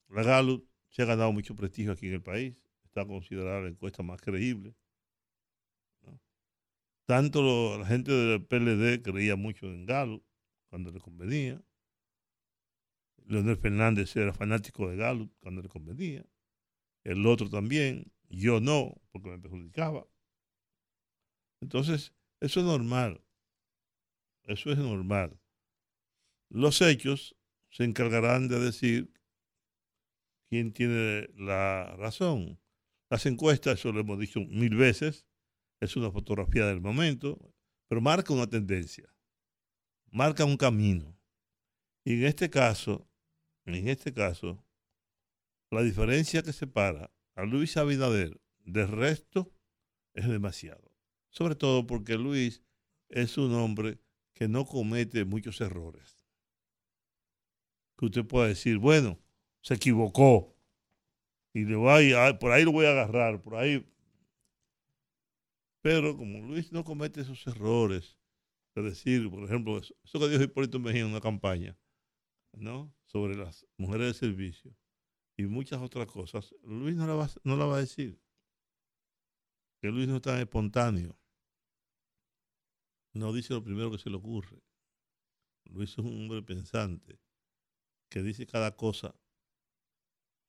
la 0.10 0.24
Gallup 0.24 0.68
se 0.90 1.02
ha 1.02 1.06
ganado 1.06 1.32
mucho 1.32 1.56
prestigio 1.56 1.92
aquí 1.92 2.08
en 2.08 2.14
el 2.16 2.24
país. 2.24 2.56
Está 2.86 3.06
considerada 3.06 3.62
la 3.62 3.70
encuesta 3.70 4.04
más 4.04 4.22
creíble. 4.22 4.76
Tanto 7.06 7.78
la 7.78 7.86
gente 7.86 8.12
del 8.12 8.46
PLD 8.46 9.02
creía 9.02 9.36
mucho 9.36 9.66
en 9.66 9.86
Gallup 9.86 10.24
cuando 10.70 10.92
le 10.92 11.00
convenía. 11.00 11.62
Leonel 13.26 13.58
Fernández 13.58 14.16
era 14.16 14.34
fanático 14.34 14.90
de 14.90 14.98
Galo 14.98 15.30
cuando 15.40 15.62
le 15.62 15.70
convenía. 15.70 16.26
El 17.04 17.26
otro 17.26 17.50
también. 17.50 18.12
Yo 18.32 18.62
no, 18.62 18.96
porque 19.12 19.30
me 19.30 19.40
perjudicaba. 19.40 20.08
Entonces, 21.62 22.14
eso 22.40 22.62
es 22.62 22.66
normal. 22.66 23.22
Eso 24.44 24.72
es 24.72 24.78
normal. 24.78 25.40
Los 26.50 26.82
hechos 26.82 27.36
se 27.70 27.84
encargarán 27.84 28.48
de 28.48 28.60
decir 28.60 29.14
quién 30.50 30.72
tiene 30.72 31.30
la 31.36 31.96
razón. 31.98 32.60
Las 33.10 33.26
encuestas, 33.26 33.80
eso 33.80 33.92
lo 33.92 34.00
hemos 34.00 34.18
dicho 34.18 34.40
mil 34.40 34.76
veces, 34.76 35.26
es 35.82 35.96
una 35.98 36.12
fotografía 36.12 36.66
del 36.66 36.82
momento, 36.82 37.54
pero 37.88 38.02
marca 38.02 38.34
una 38.34 38.48
tendencia, 38.48 39.14
marca 40.10 40.46
un 40.46 40.58
camino. 40.58 41.18
Y 42.06 42.14
en 42.14 42.26
este 42.26 42.50
caso, 42.50 43.10
en 43.66 43.88
este 43.90 44.14
caso, 44.14 44.66
la 45.70 45.82
diferencia 45.82 46.42
que 46.42 46.54
separa 46.54 47.12
a 47.36 47.44
Luis 47.44 47.78
Abinader 47.78 48.40
del 48.66 48.88
resto 48.88 49.54
es 50.14 50.28
demasiado. 50.28 50.92
Sobre 51.30 51.56
todo 51.56 51.88
porque 51.88 52.18
Luis 52.18 52.64
es 53.10 53.38
un 53.38 53.54
hombre 53.54 54.00
que 54.34 54.48
no 54.48 54.66
comete 54.66 55.26
muchos 55.26 55.62
errores. 55.62 56.26
Que 57.98 58.06
usted 58.06 58.26
pueda 58.26 58.48
decir, 58.48 58.78
bueno, 58.78 59.20
se 59.62 59.76
equivocó. 59.76 60.58
Y 61.54 61.66
le 61.66 61.76
voy 61.76 62.14
a, 62.14 62.38
por 62.40 62.52
ahí 62.52 62.64
lo 62.64 62.72
voy 62.72 62.86
a 62.86 62.92
agarrar, 62.92 63.42
por 63.42 63.56
ahí. 63.56 63.86
Pero 65.82 66.16
como 66.16 66.40
Luis 66.40 66.72
no 66.72 66.84
comete 66.84 67.22
esos 67.22 67.46
errores, 67.48 68.18
es 68.76 68.84
decir, 68.84 69.30
por 69.30 69.44
ejemplo, 69.44 69.78
eso, 69.78 70.20
que 70.20 70.30
dijo 70.30 70.44
Hipólito 70.44 70.80
Mejía 70.80 71.02
en 71.02 71.08
una 71.08 71.20
campaña, 71.20 71.78
¿no? 72.54 72.94
Sobre 73.06 73.36
las 73.36 73.66
mujeres 73.78 74.08
de 74.08 74.14
servicio 74.14 74.76
y 75.38 75.44
muchas 75.44 75.82
otras 75.82 76.08
cosas, 76.08 76.54
Luis 76.64 76.96
no 76.96 77.08
la 77.08 77.16
va, 77.16 77.30
no 77.44 77.56
la 77.56 77.66
va 77.66 77.78
a 77.78 77.82
decir. 77.82 78.22
Que 79.80 79.90
Luis 79.90 80.08
no 80.08 80.18
es 80.18 80.22
tan 80.22 80.40
espontáneo. 80.40 81.18
No 83.14 83.34
dice 83.34 83.54
lo 83.54 83.64
primero 83.64 83.92
que 83.92 83.98
se 83.98 84.10
le 84.10 84.18
ocurre. 84.18 84.62
Luis 85.66 85.92
es 85.92 85.98
un 85.98 86.24
hombre 86.24 86.42
pensante 86.44 87.20
que 88.10 88.22
dice 88.22 88.46
cada 88.46 88.76
cosa 88.76 89.16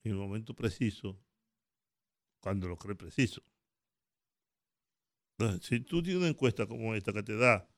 en 0.04 0.12
el 0.12 0.18
momento 0.18 0.54
preciso, 0.54 1.24
cuando 2.40 2.68
lo 2.68 2.76
cree 2.76 2.96
preciso. 2.96 3.42
Entonces, 5.38 5.66
si 5.66 5.80
tú 5.80 6.02
tienes 6.02 6.20
una 6.20 6.30
encuesta 6.30 6.66
como 6.66 6.94
esta 6.94 7.12
que 7.12 7.22
te 7.22 7.36
da, 7.36 7.68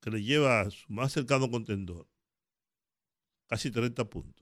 que 0.00 0.10
le 0.10 0.22
lleva 0.22 0.60
a 0.60 0.70
su 0.70 0.92
más 0.92 1.12
cercano 1.12 1.50
contendor, 1.50 2.08
casi 3.46 3.70
30 3.70 4.08
puntos, 4.08 4.41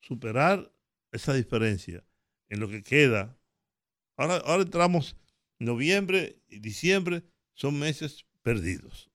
superar 0.00 0.72
esa 1.12 1.34
diferencia 1.34 2.04
en 2.48 2.60
lo 2.60 2.68
que 2.68 2.82
queda. 2.82 3.38
Ahora, 4.16 4.36
ahora 4.38 4.62
entramos 4.62 5.16
noviembre 5.58 6.42
y 6.48 6.58
diciembre, 6.58 7.24
son 7.54 7.78
meses 7.78 8.26
perdidos 8.42 9.10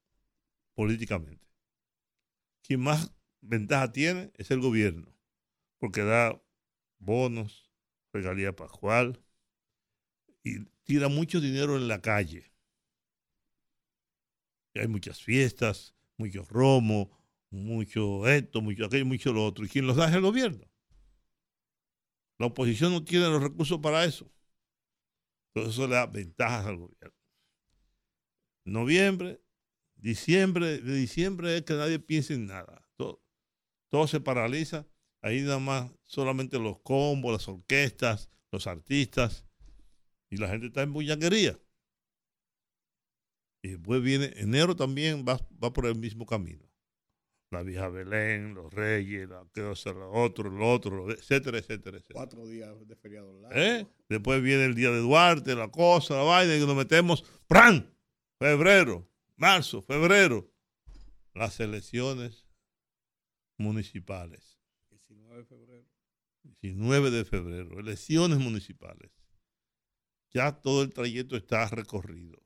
políticamente. 0.74 1.48
Quien 2.64 2.82
más 2.82 3.14
ventaja 3.42 3.92
tiene 3.92 4.32
es 4.36 4.52
el 4.52 4.60
gobierno 4.60 5.16
porque 5.80 6.04
da 6.04 6.42
bonos, 7.00 7.72
regalía 8.14 8.56
pascual 8.56 9.22
y 10.44 10.66
tira 10.84 11.10
mucho 11.10 11.42
dinero 11.42 11.78
en 11.78 11.88
la 11.88 12.02
calle. 12.02 12.52
Hay 14.76 14.88
muchas 14.88 15.22
fiestas, 15.22 15.96
mucho 16.18 16.44
romo, 16.44 17.12
mucho 17.50 18.28
esto, 18.28 18.62
mucho 18.62 18.86
aquello, 18.86 19.06
mucho 19.06 19.32
lo 19.32 19.46
otro. 19.46 19.66
¿Y 19.66 19.70
quién 19.70 19.88
los 19.88 19.96
da 19.96 20.10
es 20.10 20.16
el 20.16 20.22
gobierno? 20.22 20.66
La 22.38 22.48
oposición 22.48 22.92
no 22.92 23.04
tiene 23.04 23.30
los 23.30 23.42
recursos 23.42 23.80
para 23.80 24.04
eso. 24.06 24.30
Entonces 25.54 25.74
eso 25.74 25.88
le 25.88 25.96
da 25.96 26.06
ventajas 26.06 26.66
al 26.66 26.78
gobierno. 26.78 27.18
Noviembre, 28.66 29.42
diciembre, 29.96 30.80
de 30.80 30.96
diciembre 30.96 31.58
es 31.58 31.64
que 31.64 31.76
nadie 31.76 32.00
piense 32.00 32.34
en 32.34 32.48
nada. 32.48 32.86
Todo, 32.98 33.24
todo 33.90 34.08
se 34.08 34.20
paraliza 34.20 34.86
Ahí 35.26 35.42
nada 35.42 35.58
más 35.58 35.92
solamente 36.04 36.60
los 36.60 36.82
combos, 36.82 37.32
las 37.32 37.48
orquestas, 37.48 38.30
los 38.52 38.68
artistas. 38.68 39.44
Y 40.30 40.38
la 40.38 40.48
gente 40.48 40.68
está 40.68 40.84
en 40.84 40.94
bullanguería. 40.94 41.60
Y 43.64 43.70
después 43.70 44.04
viene 44.04 44.34
enero 44.36 44.76
también, 44.76 45.26
va, 45.28 45.40
va 45.64 45.74
por 45.74 45.88
el 45.88 45.96
mismo 45.96 46.28
camino. 46.28 46.64
La 47.56 47.64
vieja 47.64 47.88
Belén, 47.88 48.54
los 48.54 48.74
reyes, 48.74 49.30
la, 49.30 49.46
lo 49.94 50.12
otro, 50.12 50.50
lo 50.50 50.70
otro, 50.70 51.10
etcétera, 51.10 51.58
etcétera, 51.58 51.98
etcétera. 51.98 52.20
Cuatro 52.20 52.46
días 52.46 52.76
de 52.86 52.96
feriado 52.98 53.40
largo. 53.40 53.58
¿Eh? 53.58 53.88
Después 54.10 54.42
viene 54.44 54.66
el 54.66 54.76
día 54.76 54.92
de 54.92 55.00
Duarte, 55.00 55.56
la 55.56 55.70
cosa, 55.70 56.16
la 56.16 56.24
vaina, 56.24 56.54
y 56.54 56.60
nos 56.60 56.76
metemos, 56.76 57.24
¡pran! 57.48 57.90
Febrero, 58.38 59.10
marzo, 59.38 59.82
febrero. 59.82 60.52
Las 61.34 61.62
elecciones 61.62 62.46
municipales. 63.58 64.60
19 64.90 65.38
de 65.38 65.46
febrero. 65.46 65.88
19 66.44 67.12
de 67.12 67.24
febrero, 67.24 67.80
elecciones 67.80 68.40
municipales. 68.40 69.12
Ya 70.32 70.52
todo 70.52 70.84
el 70.84 70.92
trayecto 70.92 71.38
está 71.38 71.66
recorrido. 71.70 72.44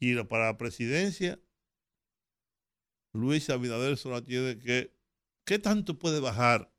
Y 0.00 0.20
para 0.24 0.46
la 0.46 0.58
presidencia, 0.58 1.40
Luis 3.16 3.48
Abinader 3.50 3.96
solo 3.96 4.22
tiene 4.22 4.58
que... 4.58 4.94
¿Qué 5.44 5.58
tanto 5.58 5.98
puede 5.98 6.20
bajar 6.20 6.72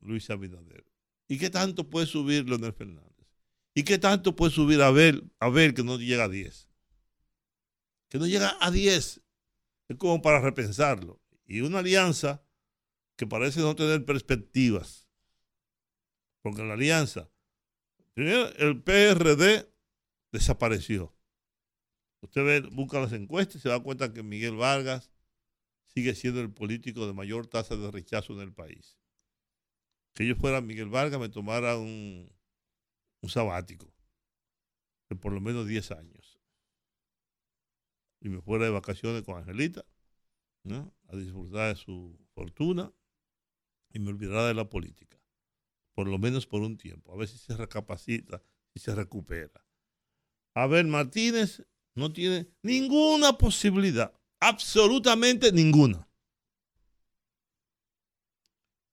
Luis 0.00 0.30
Abinader? 0.30 0.84
¿Y 1.28 1.38
qué 1.38 1.50
tanto 1.50 1.90
puede 1.90 2.06
subir 2.06 2.48
Leonel 2.48 2.72
Fernández? 2.72 3.26
¿Y 3.74 3.82
qué 3.82 3.98
tanto 3.98 4.36
puede 4.36 4.52
subir 4.52 4.80
a 4.80 4.90
ver, 4.90 5.24
a 5.40 5.48
ver 5.48 5.74
que 5.74 5.82
no 5.82 5.98
llega 5.98 6.24
a 6.24 6.28
10? 6.28 6.68
Que 8.08 8.18
no 8.18 8.26
llega 8.26 8.56
a 8.60 8.70
10. 8.70 9.20
Es 9.88 9.96
como 9.96 10.22
para 10.22 10.40
repensarlo. 10.40 11.20
Y 11.46 11.60
una 11.60 11.80
alianza 11.80 12.42
que 13.16 13.26
parece 13.26 13.60
no 13.60 13.74
tener 13.74 14.04
perspectivas. 14.04 15.08
Porque 16.42 16.62
la 16.62 16.74
alianza, 16.74 17.30
primero 18.14 18.48
el 18.56 18.82
PRD 18.82 19.68
desapareció. 20.30 21.15
Usted 22.20 22.68
busca 22.72 23.00
las 23.00 23.12
encuestas 23.12 23.56
y 23.56 23.60
se 23.60 23.68
da 23.68 23.80
cuenta 23.80 24.12
que 24.12 24.22
Miguel 24.22 24.56
Vargas 24.56 25.10
sigue 25.86 26.14
siendo 26.14 26.40
el 26.40 26.52
político 26.52 27.06
de 27.06 27.12
mayor 27.12 27.46
tasa 27.46 27.76
de 27.76 27.90
rechazo 27.90 28.32
en 28.34 28.40
el 28.40 28.52
país. 28.52 28.98
Que 30.14 30.26
yo 30.26 30.34
fuera 30.34 30.60
Miguel 30.60 30.88
Vargas 30.88 31.20
me 31.20 31.28
tomara 31.28 31.76
un, 31.76 32.30
un 33.20 33.28
sabático 33.28 33.92
de 35.08 35.16
por 35.16 35.32
lo 35.32 35.40
menos 35.40 35.66
10 35.66 35.90
años. 35.92 36.40
Y 38.20 38.28
me 38.28 38.40
fuera 38.40 38.64
de 38.64 38.70
vacaciones 38.70 39.22
con 39.22 39.36
Angelita, 39.36 39.84
a 41.08 41.16
disfrutar 41.16 41.74
de 41.74 41.80
su 41.80 42.18
fortuna 42.34 42.92
y 43.92 43.98
me 44.00 44.10
olvidará 44.10 44.46
de 44.46 44.54
la 44.54 44.68
política, 44.68 45.18
por 45.92 46.08
lo 46.08 46.18
menos 46.18 46.46
por 46.46 46.62
un 46.62 46.76
tiempo, 46.76 47.12
a 47.12 47.16
ver 47.16 47.28
si 47.28 47.38
se 47.38 47.56
recapacita 47.56 48.42
y 48.74 48.80
se 48.80 48.94
recupera. 48.94 49.64
Abel 50.54 50.88
Martínez 50.88 51.64
no 51.96 52.12
tiene 52.12 52.46
ninguna 52.62 53.36
posibilidad, 53.36 54.12
absolutamente 54.38 55.50
ninguna. 55.50 56.08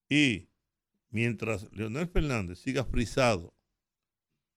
Y 0.10 0.48
mientras 1.10 1.72
Leonel 1.74 2.08
Fernández 2.08 2.60
siga 2.60 2.86
frisado, 2.86 3.54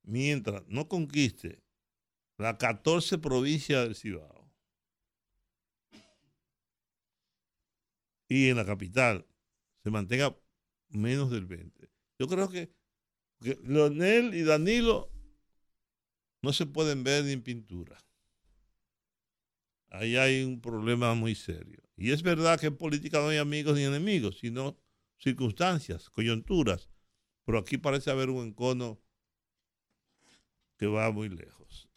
mientras 0.02 0.62
no 0.68 0.88
conquiste 0.88 1.62
la 2.38 2.56
14 2.56 3.18
provincia 3.18 3.82
del 3.82 3.96
Cibao 3.96 4.50
y 8.28 8.48
en 8.48 8.56
la 8.56 8.64
capital 8.64 9.26
se 9.82 9.90
mantenga 9.90 10.36
menos 10.88 11.30
del 11.30 11.46
20. 11.46 11.90
Yo 12.18 12.28
creo 12.28 12.48
que, 12.48 12.70
Leonel 13.40 14.34
y 14.34 14.42
Danilo 14.42 15.10
no 16.42 16.52
se 16.52 16.64
pueden 16.64 17.04
ver 17.04 17.24
ni 17.24 17.32
en 17.32 17.42
pintura. 17.42 18.05
Ahí 19.98 20.16
hay 20.16 20.42
un 20.42 20.60
problema 20.60 21.14
muy 21.14 21.34
serio. 21.34 21.82
Y 21.96 22.10
es 22.10 22.22
verdad 22.22 22.60
que 22.60 22.66
en 22.66 22.76
política 22.76 23.18
no 23.18 23.28
hay 23.28 23.38
amigos 23.38 23.76
ni 23.76 23.84
enemigos, 23.84 24.38
sino 24.38 24.76
circunstancias, 25.18 26.10
coyunturas. 26.10 26.88
Pero 27.44 27.58
aquí 27.58 27.78
parece 27.78 28.10
haber 28.10 28.28
un 28.28 28.48
encono 28.48 29.00
que 30.76 30.86
va 30.86 31.10
muy 31.10 31.28
lejos. 31.28 31.88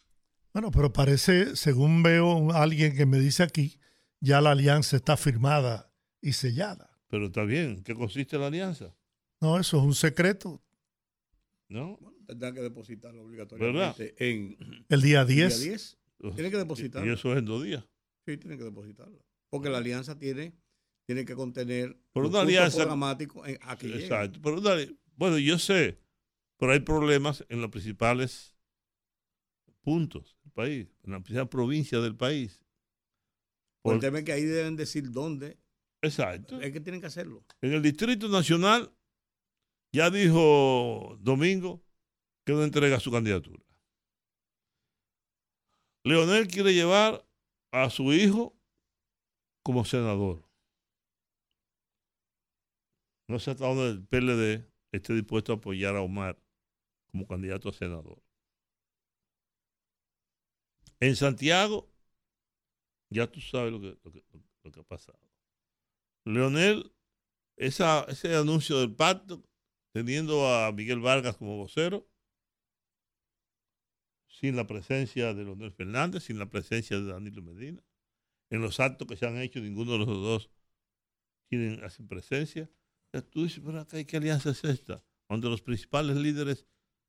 Bueno, 0.52 0.70
pero 0.70 0.92
parece, 0.92 1.54
según 1.56 2.02
veo 2.02 2.52
a 2.52 2.62
alguien 2.62 2.96
que 2.96 3.06
me 3.06 3.18
dice 3.18 3.42
aquí, 3.42 3.78
ya 4.20 4.40
la 4.40 4.52
alianza 4.52 4.96
está 4.96 5.16
firmada 5.16 5.92
y 6.20 6.32
sellada. 6.32 6.98
Pero 7.08 7.26
está 7.26 7.44
bien, 7.44 7.82
¿qué 7.82 7.94
consiste 7.94 8.38
la 8.38 8.46
alianza? 8.46 8.96
No, 9.40 9.58
eso 9.58 9.78
es 9.78 9.84
un 9.84 9.94
secreto. 9.94 10.62
¿No? 11.68 11.96
Bueno, 11.98 12.18
tendrán 12.26 12.54
que 12.54 12.62
depositarlo 12.62 13.22
obligatoriamente 13.22 14.14
en 14.18 14.56
el 14.88 15.02
día 15.02 15.24
10. 15.24 15.60
Día 15.60 15.70
10. 15.70 15.98
Tienen 16.20 16.50
que 16.50 16.58
depositarlo. 16.58 17.08
Y 17.08 17.14
eso 17.14 17.32
es 17.32 17.38
en 17.38 17.44
dos 17.44 17.62
días. 17.62 17.84
Sí, 18.26 18.36
tienen 18.36 18.58
que 18.58 18.64
depositarlo. 18.64 19.18
Porque 19.48 19.70
la 19.70 19.78
alianza 19.78 20.18
tiene, 20.18 20.54
tiene 21.06 21.24
que 21.24 21.34
contener 21.34 21.98
pero 22.12 22.28
una 22.28 22.42
alianza 22.42 22.78
programático 22.78 23.42
aquí. 23.62 23.92
Exacto. 23.92 24.40
Pero 24.42 24.60
bueno, 25.16 25.38
yo 25.38 25.58
sé, 25.58 25.98
pero 26.58 26.72
hay 26.72 26.80
problemas 26.80 27.44
en 27.48 27.60
los 27.60 27.70
principales 27.70 28.54
puntos 29.80 30.36
del 30.42 30.52
país, 30.52 30.88
en 31.02 31.12
la 31.12 31.20
principal 31.20 31.48
provincia 31.48 32.00
del 32.00 32.16
país. 32.16 32.64
Por 33.82 33.94
el 33.94 34.00
tema 34.00 34.22
que 34.22 34.32
ahí 34.32 34.44
deben 34.44 34.76
decir 34.76 35.10
dónde 35.10 35.58
Exacto. 36.02 36.60
Es 36.60 36.72
que 36.72 36.80
tienen 36.80 37.00
que 37.00 37.06
hacerlo. 37.06 37.44
En 37.60 37.72
el 37.72 37.82
Distrito 37.82 38.28
Nacional, 38.28 38.90
ya 39.92 40.10
dijo 40.10 41.18
Domingo, 41.20 41.84
que 42.44 42.52
no 42.52 42.64
entrega 42.64 43.00
su 43.00 43.10
candidatura. 43.10 43.62
Leonel 46.04 46.48
quiere 46.48 46.72
llevar 46.72 47.24
a 47.72 47.90
su 47.90 48.12
hijo 48.12 48.56
como 49.62 49.84
senador. 49.84 50.42
No 53.28 53.38
sé 53.38 53.52
hasta 53.52 53.66
dónde 53.66 53.90
el 53.90 54.06
PLD 54.06 54.66
esté 54.92 55.14
dispuesto 55.14 55.52
a 55.52 55.56
apoyar 55.56 55.94
a 55.94 56.02
Omar 56.02 56.36
como 57.10 57.26
candidato 57.26 57.68
a 57.68 57.72
senador. 57.72 58.20
En 60.98 61.14
Santiago, 61.16 61.88
ya 63.10 63.30
tú 63.30 63.40
sabes 63.40 63.72
lo 63.72 63.80
que, 63.80 63.98
lo 64.02 64.72
que, 64.72 64.80
ha 64.80 64.82
pasado. 64.82 65.18
Leonel, 66.24 66.92
esa, 67.56 68.04
ese 68.08 68.34
anuncio 68.36 68.78
del 68.80 68.94
pacto, 68.94 69.42
teniendo 69.92 70.46
a 70.46 70.72
Miguel 70.72 71.00
Vargas 71.00 71.36
como 71.36 71.56
vocero, 71.56 72.09
sin 74.40 74.56
la 74.56 74.66
presencia 74.66 75.34
de 75.34 75.44
Leonel 75.44 75.72
Fernández, 75.72 76.24
sin 76.24 76.38
la 76.38 76.48
presencia 76.48 76.98
de 76.98 77.12
Danilo 77.12 77.42
Medina. 77.42 77.84
En 78.50 78.62
los 78.62 78.80
actos 78.80 79.06
que 79.06 79.16
se 79.16 79.26
han 79.26 79.36
hecho, 79.36 79.60
ninguno 79.60 79.92
de 79.92 79.98
los 79.98 80.06
dos 80.06 80.50
tienen, 81.48 81.84
hacen 81.84 82.08
presencia 82.08 82.70
tú 83.18 83.44
dices, 83.44 83.62
pero 83.64 83.80
acá, 83.80 84.02
¿qué 84.04 84.16
alianza 84.16 84.50
es 84.50 84.62
esta? 84.64 85.04
Donde 85.28 85.48
los 85.48 85.62
principales 85.62 86.16
líderes 86.16 86.66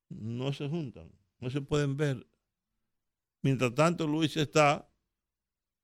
no 0.08 0.52
se 0.52 0.68
juntan, 0.68 1.10
no 1.38 1.50
se 1.50 1.60
pueden 1.60 1.96
ver. 1.96 2.26
Mientras 3.42 3.74
tanto, 3.74 4.06
Luis 4.06 4.36
está 4.36 4.88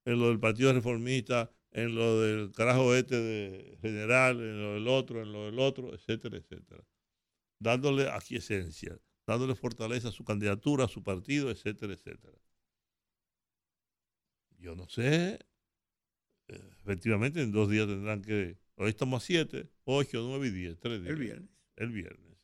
en 0.04 0.18
lo 0.18 0.28
del 0.28 0.40
Partido 0.40 0.72
Reformista, 0.72 1.52
en 1.70 1.94
lo 1.94 2.20
del 2.20 2.52
carajo 2.52 2.94
este 2.94 3.16
de 3.16 3.78
general, 3.80 4.40
en 4.40 4.62
lo 4.62 4.74
del 4.74 4.88
otro, 4.88 5.22
en 5.22 5.32
lo 5.32 5.46
del 5.46 5.58
otro, 5.58 5.94
etcétera, 5.94 6.36
etcétera. 6.36 6.84
Dándole 7.60 8.08
aquí 8.10 8.36
esencia, 8.36 8.98
dándole 9.32 9.55
fortaleza 9.55 10.09
a 10.09 10.12
su 10.12 10.24
candidatura, 10.24 10.84
a 10.84 10.88
su 10.88 11.02
partido, 11.02 11.50
etcétera, 11.50 11.92
etcétera. 11.92 12.38
Yo 14.59 14.74
no 14.74 14.88
sé, 14.88 15.38
eh, 16.48 16.70
efectivamente 16.82 17.42
en 17.42 17.52
dos 17.52 17.70
días 17.70 17.86
tendrán 17.86 18.22
que 18.22 18.59
Hoy 18.80 18.90
estamos 18.90 19.24
a 19.24 19.26
7, 19.26 19.68
8, 19.84 20.24
9 20.28 20.46
y 20.46 20.50
10, 20.50 20.78
3 20.78 21.02
días. 21.02 21.10
El 21.10 21.18
viernes. 21.18 21.50
El 21.74 21.90
viernes. 21.90 22.38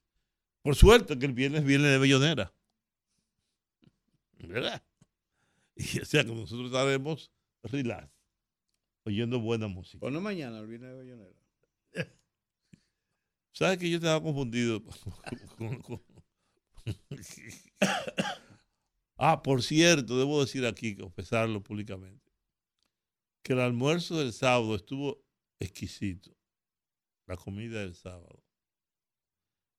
Por 0.63 0.75
suerte 0.75 1.17
que 1.17 1.27
el 1.27 1.33
viernes 1.33 1.65
viene 1.65 1.87
de 1.87 1.99
Bellonera. 1.99 2.53
¿Verdad? 4.41 4.83
Y 5.77 6.01
o 6.01 6.05
sea 6.05 6.25
que 6.25 6.35
nosotros 6.35 6.67
estaremos 6.67 7.31
relax, 7.63 8.11
oyendo 9.05 9.39
buena 9.39 9.69
música. 9.69 10.05
¿O 10.07 10.11
no 10.11 10.21
mañana 10.21 10.59
el 10.59 10.67
viernes 10.67 10.91
de 10.91 10.97
Bellonera? 10.97 11.37
¿Sabes 13.53 13.79
que 13.79 13.89
yo 13.89 13.99
estaba 13.99 14.21
confundido? 14.21 14.83
ah, 19.17 19.43
por 19.43 19.63
cierto, 19.63 20.19
debo 20.19 20.41
decir 20.41 20.67
aquí, 20.67 20.97
confesarlo 20.97 21.63
públicamente, 21.63 22.33
que 23.43 23.55
el 23.55 23.61
almuerzo 23.61 24.19
del 24.19 24.33
sábado 24.33 24.75
estuvo 24.75 25.25
exquisito. 25.59 26.37
La 27.27 27.37
comida 27.37 27.81
del 27.81 27.95
sábado. 27.95 28.45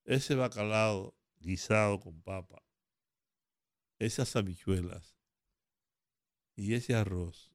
Ese 0.03 0.36
bacalao 0.36 1.15
guisado 1.40 1.99
con 1.99 2.22
papa. 2.22 2.64
Esas 3.99 4.36
habichuelas. 4.36 5.15
Y 6.56 6.73
ese 6.73 6.95
arroz. 6.95 7.52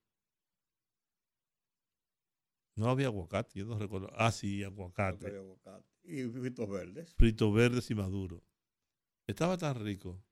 No 2.77 2.89
había 2.89 3.06
aguacate, 3.06 3.59
yo 3.59 3.66
no 3.66 3.78
recuerdo. 3.78 4.10
Ah, 4.14 4.31
sí, 4.31 4.62
aguacate. 4.62 5.32
Y 6.05 6.22
fritos 6.24 6.68
verdes. 6.68 7.14
Fritos 7.14 7.52
verdes 7.52 7.90
y 7.90 7.94
maduros. 7.94 8.49
Estaba 9.31 9.57
tan 9.57 9.85
rico. 9.85 10.23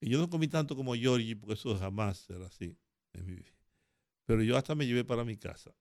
Y 0.00 0.10
yo 0.10 0.18
no 0.18 0.30
comí 0.30 0.48
tanto 0.48 0.76
como 0.76 0.94
Georgie, 0.94 1.36
porque 1.36 1.54
eso 1.54 1.76
jamás 1.76 2.18
será 2.18 2.46
así 2.46 2.78
en 3.12 3.26
mi 3.26 3.34
vida. 3.34 3.56
Pero 4.26 4.42
yo 4.42 4.56
hasta 4.56 4.74
me 4.74 4.86
llevé 4.86 5.04
para 5.04 5.24
mi 5.24 5.36
casa. 5.36 5.74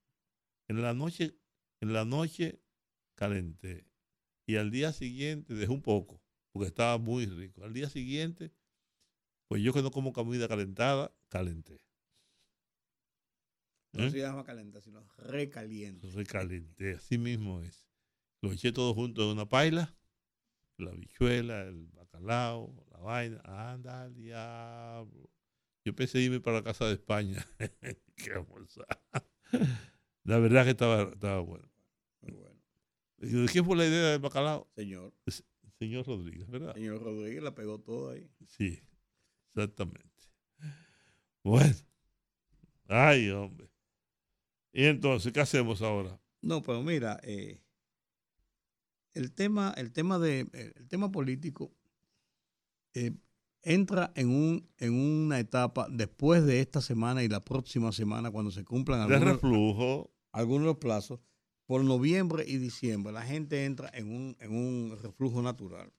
En 0.68 0.81
la 0.81 0.93
noche, 0.93 1.38
en 1.81 1.93
la 1.93 2.03
noche 2.03 2.61
calenté. 3.14 3.88
Y 4.47 4.56
al 4.56 4.72
día 4.72 4.91
siguiente 4.91 5.53
dejé 5.53 5.72
un 5.72 5.81
poco, 5.81 6.22
porque 6.52 6.68
estaba 6.68 6.97
muy 6.97 7.26
rico. 7.26 7.64
Al 7.64 7.73
día 7.73 7.89
siguiente, 7.89 8.52
pues 9.47 9.61
yo 9.61 9.73
que 9.73 9.81
no 9.81 9.91
como 9.91 10.14
comida 10.14 10.47
calentada, 10.47 11.15
calenté. 11.30 11.81
No 13.93 14.06
¿Eh? 14.06 14.11
se 14.11 14.19
llama 14.19 14.43
calentar, 14.43 14.81
sino 14.81 15.07
recaliente. 15.18 16.07
Recalenté, 16.11 16.95
así 16.95 17.18
mismo 17.18 17.61
es. 17.61 17.88
Lo 18.41 18.52
eché 18.52 18.72
todo 18.72 18.93
junto 18.93 19.23
en 19.23 19.30
una 19.30 19.47
paila, 19.47 19.95
la 20.77 20.91
bichuela, 20.91 21.64
el 21.64 21.88
bacalao, 22.15 22.73
la 22.91 22.99
vaina. 22.99 23.41
Anda 23.43 24.03
al 24.03 24.15
diablo. 24.15 25.29
Yo 25.83 25.95
pensé 25.95 26.19
irme 26.19 26.39
para 26.39 26.57
la 26.57 26.63
casa 26.63 26.85
de 26.85 26.93
España. 26.93 27.45
Qué. 28.15 28.33
La 30.23 30.39
verdad 30.39 30.63
que 30.63 30.71
estaba, 30.71 31.03
estaba 31.03 31.39
bueno. 31.41 31.69
Bueno. 32.21 32.61
¿De 33.17 33.45
quién 33.47 33.65
fue 33.65 33.75
la 33.77 33.85
idea 33.85 34.11
del 34.11 34.19
bacalao? 34.19 34.67
Señor. 34.75 35.13
señor 35.77 36.05
Rodríguez, 36.05 36.49
¿verdad? 36.49 36.73
Señor 36.73 37.01
Rodríguez 37.03 37.43
la 37.43 37.53
pegó 37.53 37.79
todo 37.79 38.11
ahí. 38.11 38.29
Sí, 38.47 38.79
exactamente. 39.49 40.09
Bueno. 41.43 41.75
Ay, 42.87 43.29
hombre. 43.29 43.69
Y 44.73 44.85
entonces, 44.85 45.31
¿qué 45.31 45.39
hacemos 45.39 45.81
ahora? 45.81 46.19
No, 46.41 46.61
pero 46.61 46.81
mira, 46.83 47.19
eh, 47.23 47.61
el 49.13 49.31
tema, 49.33 49.73
el 49.77 49.91
tema 49.93 50.19
de, 50.19 50.47
el 50.75 50.87
tema 50.87 51.11
político 51.11 51.73
eh, 52.95 53.11
entra 53.61 54.11
en, 54.15 54.30
un, 54.30 54.69
en 54.77 54.93
una 54.93 55.39
etapa 55.39 55.88
después 55.89 56.45
de 56.45 56.61
esta 56.61 56.81
semana 56.81 57.23
y 57.23 57.27
la 57.27 57.43
próxima 57.43 57.91
semana, 57.91 58.31
cuando 58.31 58.51
se 58.51 58.63
cumplan 58.63 59.01
algunos, 59.01 59.34
reflujo. 59.35 60.13
algunos 60.31 60.77
plazos, 60.77 61.19
por 61.65 61.84
noviembre 61.84 62.45
y 62.47 62.57
diciembre, 62.57 63.11
la 63.11 63.23
gente 63.23 63.65
entra 63.65 63.89
en 63.93 64.07
un, 64.07 64.38
en 64.39 64.55
un 64.55 64.97
reflujo 65.01 65.41
natural. 65.41 65.91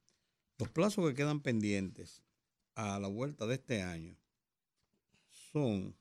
Los 0.58 0.70
plazos 0.70 1.06
que 1.06 1.14
quedan 1.14 1.40
pendientes 1.40 2.22
a 2.76 2.98
la 2.98 3.08
vuelta 3.08 3.46
de 3.46 3.54
este 3.54 3.82
año 3.82 4.16
son... 5.52 5.94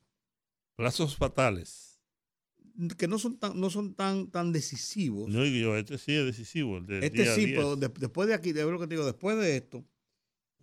Plazos 0.76 1.16
fatales. 1.16 2.00
Que 2.96 3.08
no 3.08 3.18
son 3.18 3.38
tan, 3.38 3.58
no 3.58 3.70
son 3.70 3.94
tan, 3.94 4.30
tan 4.30 4.52
decisivos. 4.52 5.30
No, 5.30 5.44
yo, 5.44 5.76
este 5.76 5.98
sí 5.98 6.12
es 6.12 6.26
decisivo. 6.26 6.78
este 6.78 7.34
sí, 7.34 7.46
pero 7.48 7.74
después 7.74 8.28
de 8.28 8.34
aquí, 8.34 8.52
de 8.52 8.62
lo 8.64 8.78
que 8.78 8.86
te 8.86 8.94
digo, 8.94 9.06
después 9.06 9.38
de 9.38 9.56
esto, 9.56 9.84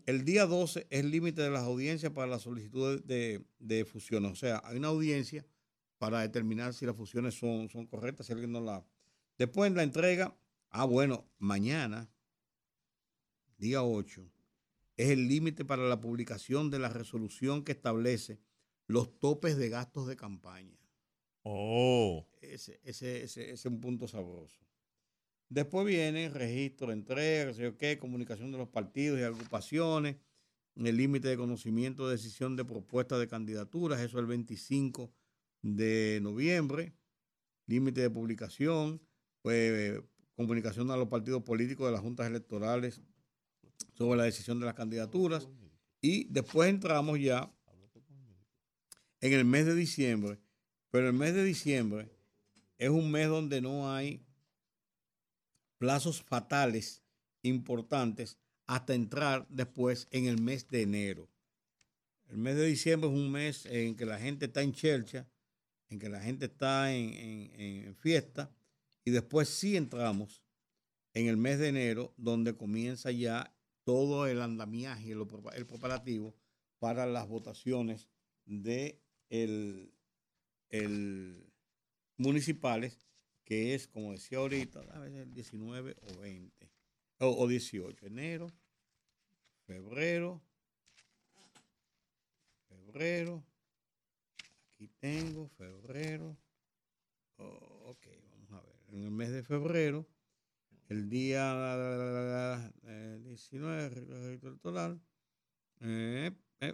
el 0.06 0.26
día 0.26 0.46
12 0.46 0.88
es 0.90 1.00
el 1.00 1.12
límite 1.12 1.42
de 1.42 1.50
las 1.50 1.64
audiencias 1.64 2.12
para 2.12 2.28
la 2.28 2.40
solicitud 2.40 3.04
de, 3.04 3.86
fusiones. 3.86 4.32
O 4.32 4.36
sea, 4.36 4.62
hay 4.66 4.78
una 4.78 4.90
audiencia 4.90 5.46
para 5.98 6.22
determinar 6.22 6.74
si 6.74 6.86
las 6.86 6.96
fusiones 6.96 7.36
son, 7.36 7.70
son 7.70 7.86
correctas, 7.88 8.28
si 8.28 8.34
alguien 8.34 8.52
no 8.52 8.62
la... 8.62 8.86
Después 9.38 9.70
en 9.70 9.78
la 9.78 9.84
entrega, 9.84 10.38
ah, 10.70 10.86
bueno, 10.86 11.26
mañana, 11.40 12.10
día 13.58 13.84
8, 13.84 14.30
es 14.98 15.10
el 15.10 15.28
límite 15.28 15.66
para 15.66 15.84
la 15.88 16.00
publicación 16.00 16.70
de 16.70 16.80
la 16.80 16.90
resolución 16.90 17.64
que 17.64 17.72
establece 17.72 18.40
los 18.88 19.20
topes 19.20 19.58
de 19.58 19.70
gastos 19.70 20.08
de 20.08 20.16
campaña. 20.16 20.78
Oh. 21.44 22.28
Ese, 22.42 22.80
ese, 22.84 23.24
ese 23.24 23.52
es 23.52 23.66
un 23.66 23.80
punto 23.80 24.08
sabroso. 24.08 24.60
Después 25.50 25.86
viene 25.86 26.30
registro 26.30 26.88
de 26.88 26.94
entrega, 26.94 27.54
qué, 27.78 27.98
comunicación 28.00 28.52
de 28.52 28.58
los 28.58 28.70
partidos 28.70 29.20
y 29.20 29.24
agrupaciones, 29.24 30.18
el 30.76 30.98
límite 30.98 31.28
de 31.28 31.38
conocimiento 31.38 32.08
de 32.08 32.14
decisión 32.14 32.56
de 32.56 32.66
propuestas 32.66 33.20
de 33.20 33.28
candidaturas, 33.28 34.02
eso 34.02 34.20
el 34.20 34.26
25 34.26 35.14
de 35.62 36.20
noviembre, 36.22 36.94
límite 37.68 38.02
de 38.02 38.10
publicación, 38.10 39.02
pues, 39.42 40.02
comunicación 40.36 40.90
a 40.90 40.98
los 40.98 41.08
partidos 41.08 41.44
políticos 41.44 41.86
de 41.88 41.92
las 41.92 42.02
juntas 42.02 42.28
electorales 42.28 43.02
sobre 43.94 44.18
la 44.18 44.24
decisión 44.24 44.60
de 44.60 44.66
las 44.66 44.74
candidaturas. 44.74 45.48
Y 46.02 46.26
después 46.26 46.70
entramos 46.70 47.20
ya 47.20 47.54
en 49.22 49.34
el 49.34 49.46
mes 49.46 49.66
de 49.66 49.76
diciembre, 49.76 50.40
pero 50.90 51.08
el 51.08 51.14
mes 51.14 51.34
de 51.34 51.44
diciembre 51.44 52.10
es 52.78 52.90
un 52.90 53.10
mes 53.10 53.30
donde 53.30 53.62
no 53.62 53.92
hay 53.92 54.26
plazos 55.78 56.22
fatales 56.22 57.04
importantes 57.42 58.38
hasta 58.68 58.94
entrar 58.94 59.46
después 59.50 60.08
en 60.12 60.26
el 60.26 60.42
mes 60.42 60.68
de 60.70 60.82
enero. 60.82 61.30
El 62.30 62.38
mes 62.38 62.56
de 62.56 62.66
diciembre 62.66 63.10
es 63.10 63.16
un 63.16 63.32
mes 63.32 63.66
en 63.66 63.96
que 63.96 64.06
la 64.06 64.18
gente 64.18 64.46
está 64.46 64.62
en 64.62 64.74
chelcha, 64.74 65.30
en 65.90 66.00
que 66.00 66.10
la 66.10 66.22
gente 66.22 66.46
está 66.46 66.94
en, 66.94 67.96
fiesta, 67.96 68.52
y 69.06 69.12
después 69.12 69.50
sí 69.50 69.76
entramos 69.76 70.42
en 71.14 71.28
el 71.28 71.38
mes 71.38 71.60
de 71.60 71.68
enero, 71.68 72.14
donde 72.18 72.56
comienza 72.56 73.12
ya 73.12 73.56
todo 73.84 74.26
el 74.26 74.42
andamiaje, 74.42 75.12
el, 75.12 75.28
el 75.56 75.66
preparativo 75.68 76.36
para 76.80 77.06
las 77.06 77.28
votaciones 77.28 78.10
de 78.46 79.02
el, 79.30 79.94
municipales 82.18 82.98
que 83.44 83.74
es, 83.74 83.88
como 83.88 84.12
decía 84.12 84.38
ahorita, 84.40 84.80
a 84.80 85.00
veces 85.00 85.22
el 85.22 85.34
19 85.34 85.96
o 86.02 86.20
20, 86.20 86.70
o, 87.20 87.48
18, 87.48 88.06
enero, 88.06 88.52
febrero, 89.66 90.42
febrero, 92.68 93.44
aquí 94.74 94.88
tengo 95.00 95.48
febrero, 95.50 96.38
oh, 97.38 97.92
ok, 97.92 98.08
vamos 98.32 98.52
a 98.52 98.62
ver, 98.62 98.76
en 98.90 99.04
el 99.04 99.12
mes 99.12 99.32
de 99.32 99.44
febrero, 99.44 100.08
el 100.90 101.10
día 101.10 102.72
eh, 102.84 103.20
19 103.24 104.40
electoral, 104.42 105.02
eh, 105.82 106.32
eh, 106.60 106.72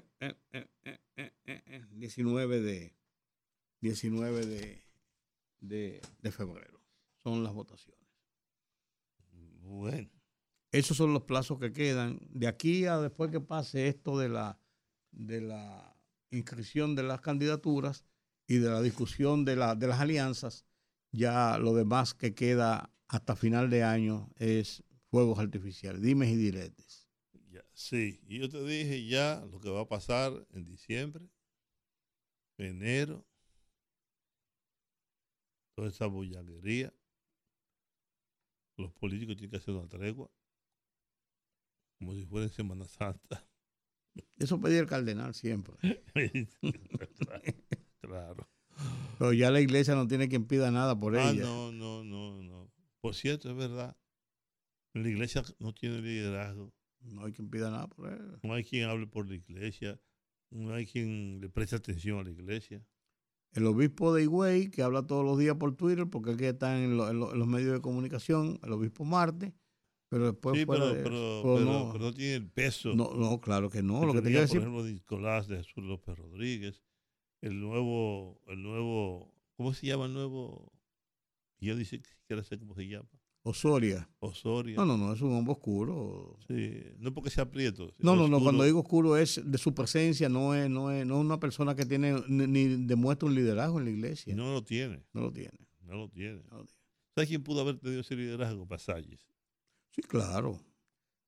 19 1.91 2.61
de 2.61 2.99
19 3.81 4.45
de, 4.45 4.88
de, 5.59 6.01
de 6.21 6.31
febrero 6.31 6.81
son 7.17 7.43
las 7.43 7.53
votaciones. 7.53 8.07
Bueno. 9.61 10.09
Esos 10.71 10.97
son 10.97 11.13
los 11.13 11.23
plazos 11.23 11.59
que 11.59 11.73
quedan. 11.73 12.19
De 12.29 12.47
aquí 12.47 12.85
a 12.85 12.99
después 12.99 13.31
que 13.31 13.39
pase 13.39 13.87
esto 13.87 14.19
de 14.19 14.29
la, 14.29 14.59
de 15.11 15.41
la 15.41 15.95
inscripción 16.29 16.95
de 16.95 17.03
las 17.03 17.21
candidaturas 17.21 18.05
y 18.47 18.57
de 18.57 18.69
la 18.69 18.81
discusión 18.81 19.45
de, 19.45 19.55
la, 19.55 19.75
de 19.75 19.87
las 19.87 19.99
alianzas, 19.99 20.65
ya 21.11 21.57
lo 21.57 21.73
demás 21.73 22.13
que 22.13 22.35
queda 22.35 22.93
hasta 23.07 23.35
final 23.35 23.69
de 23.69 23.83
año 23.83 24.29
es 24.35 24.83
fuegos 25.09 25.39
artificiales, 25.39 26.01
dimes 26.01 26.29
y 26.29 26.35
diretes. 26.35 27.07
Ya, 27.49 27.63
sí, 27.73 28.21
y 28.27 28.39
yo 28.39 28.49
te 28.49 28.63
dije 28.63 29.07
ya 29.07 29.43
lo 29.51 29.59
que 29.59 29.69
va 29.69 29.81
a 29.81 29.87
pasar 29.87 30.45
en 30.51 30.65
diciembre, 30.65 31.27
enero, 32.57 33.25
toda 35.79 35.91
esa 35.91 36.07
bullanguería. 36.07 36.93
Los 38.75 38.91
políticos 38.91 39.37
tienen 39.37 39.51
que 39.51 39.57
hacer 39.57 39.73
una 39.73 39.87
tregua, 39.87 40.29
como 41.97 42.13
si 42.15 42.25
fuera 42.25 42.47
en 42.47 42.51
Semana 42.51 42.85
Santa. 42.85 43.47
Eso 44.37 44.59
pedía 44.59 44.79
el 44.79 44.87
cardenal 44.87 45.33
siempre. 45.33 45.75
claro. 48.01 48.49
Pero 49.17 49.31
ya 49.31 49.51
la 49.51 49.61
iglesia 49.61 49.95
no 49.95 50.05
tiene 50.07 50.27
quien 50.27 50.47
pida 50.47 50.69
nada 50.69 50.99
por 50.99 51.15
ah, 51.15 51.31
ella. 51.31 51.43
No, 51.43 51.71
no, 51.71 52.03
no, 52.03 52.43
no. 52.43 52.69
Por 52.99 53.15
cierto, 53.15 53.49
es 53.49 53.55
verdad. 53.55 53.95
La 54.93 55.07
iglesia 55.07 55.43
no 55.59 55.73
tiene 55.73 56.01
liderazgo. 56.01 56.73
No 56.99 57.23
hay 57.23 57.31
quien 57.31 57.49
pida 57.49 57.71
nada 57.71 57.87
por 57.87 58.11
ella. 58.11 58.39
No 58.43 58.53
hay 58.53 58.65
quien 58.65 58.89
hable 58.89 59.07
por 59.07 59.29
la 59.29 59.35
iglesia. 59.35 59.97
No 60.49 60.73
hay 60.73 60.85
quien 60.85 61.39
le 61.39 61.49
preste 61.49 61.77
atención 61.77 62.19
a 62.19 62.23
la 62.23 62.31
iglesia. 62.31 62.85
El 63.53 63.65
obispo 63.65 64.13
de 64.13 64.23
Higüey, 64.23 64.69
que 64.69 64.83
habla 64.83 65.05
todos 65.07 65.25
los 65.25 65.37
días 65.39 65.55
por 65.55 65.75
Twitter, 65.75 66.07
porque 66.07 66.31
él 66.31 66.41
está 66.43 66.81
en, 66.81 66.97
lo, 66.97 67.09
en, 67.09 67.19
lo, 67.19 67.33
en 67.33 67.39
los 67.39 67.47
medios 67.47 67.73
de 67.73 67.81
comunicación, 67.81 68.59
el 68.63 68.71
obispo 68.73 69.05
Marte, 69.05 69.53
pero 70.07 70.25
después 70.31 70.57
sí, 70.57 70.65
pero, 70.65 70.93
de- 70.93 71.03
pero, 71.03 71.41
pero 71.43 71.59
no. 71.65 71.89
pero 71.91 72.05
no 72.05 72.13
tiene 72.13 72.35
el 72.35 72.47
peso. 72.49 72.93
No, 72.95 73.13
no, 73.15 73.41
claro 73.41 73.69
que 73.69 73.81
no. 73.81 74.05
Lo 74.05 74.13
que 74.13 74.21
te 74.21 74.27
quiero 74.29 74.41
decir, 74.41 74.59
por 74.61 74.69
ejemplo, 74.69 74.85
Nicolás 74.85 75.47
de 75.47 75.57
Jesús 75.63 75.83
López 75.83 76.17
Rodríguez, 76.17 76.83
el 77.41 77.59
nuevo, 77.59 78.39
el 78.47 78.61
nuevo, 78.61 79.33
¿cómo 79.55 79.73
se 79.73 79.87
llama 79.87 80.05
el 80.05 80.13
nuevo? 80.13 80.71
Yo 81.59 81.75
dice 81.75 82.01
que 82.01 82.09
siquiera 82.09 82.43
sé 82.43 82.57
cómo 82.59 82.75
se 82.75 82.87
llama. 82.87 83.09
Osoria. 83.49 84.09
Osorio. 84.19 84.75
No, 84.77 84.85
no, 84.85 84.97
no, 84.97 85.13
es 85.13 85.21
un 85.21 85.33
hombre 85.33 85.53
oscuro. 85.53 86.37
Sí, 86.47 86.81
no 86.97 87.13
porque 87.13 87.29
sea 87.29 87.49
prieto. 87.49 87.93
No, 87.99 88.15
no, 88.15 88.27
no, 88.27 88.39
cuando 88.41 88.63
digo 88.63 88.79
oscuro 88.79 89.17
es 89.17 89.41
de 89.43 89.57
su 89.57 89.73
presencia, 89.73 90.29
no 90.29 90.53
es, 90.55 90.69
no 90.69 90.91
es, 90.91 91.05
no 91.05 91.15
es 91.19 91.21
una 91.25 91.39
persona 91.39 91.75
que 91.75 91.85
tiene 91.85 92.21
ni, 92.27 92.47
ni 92.47 92.85
demuestra 92.85 93.27
un 93.27 93.35
liderazgo 93.35 93.79
en 93.79 93.85
la 93.85 93.91
iglesia. 93.91 94.35
No, 94.35 94.53
lo 94.53 94.63
tiene, 94.63 95.03
lo 95.13 95.31
tiene. 95.31 95.51
no 95.83 95.95
lo 95.95 96.09
tiene. 96.09 96.41
no 96.49 96.57
lo 96.59 96.65
tiene. 96.65 96.73
¿Sabes 97.15 97.27
quién 97.29 97.43
pudo 97.43 97.61
haber 97.61 97.77
tenido 97.79 98.01
ese 98.01 98.15
liderazgo? 98.15 98.65
Pasalles. 98.67 99.27
Sí, 99.91 100.01
claro. 100.03 100.59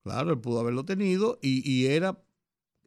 Claro, 0.03 0.31
él 0.31 0.39
pudo 0.39 0.59
haberlo 0.59 0.83
tenido 0.85 1.37
y, 1.41 1.67
y 1.69 1.87
era, 1.87 2.23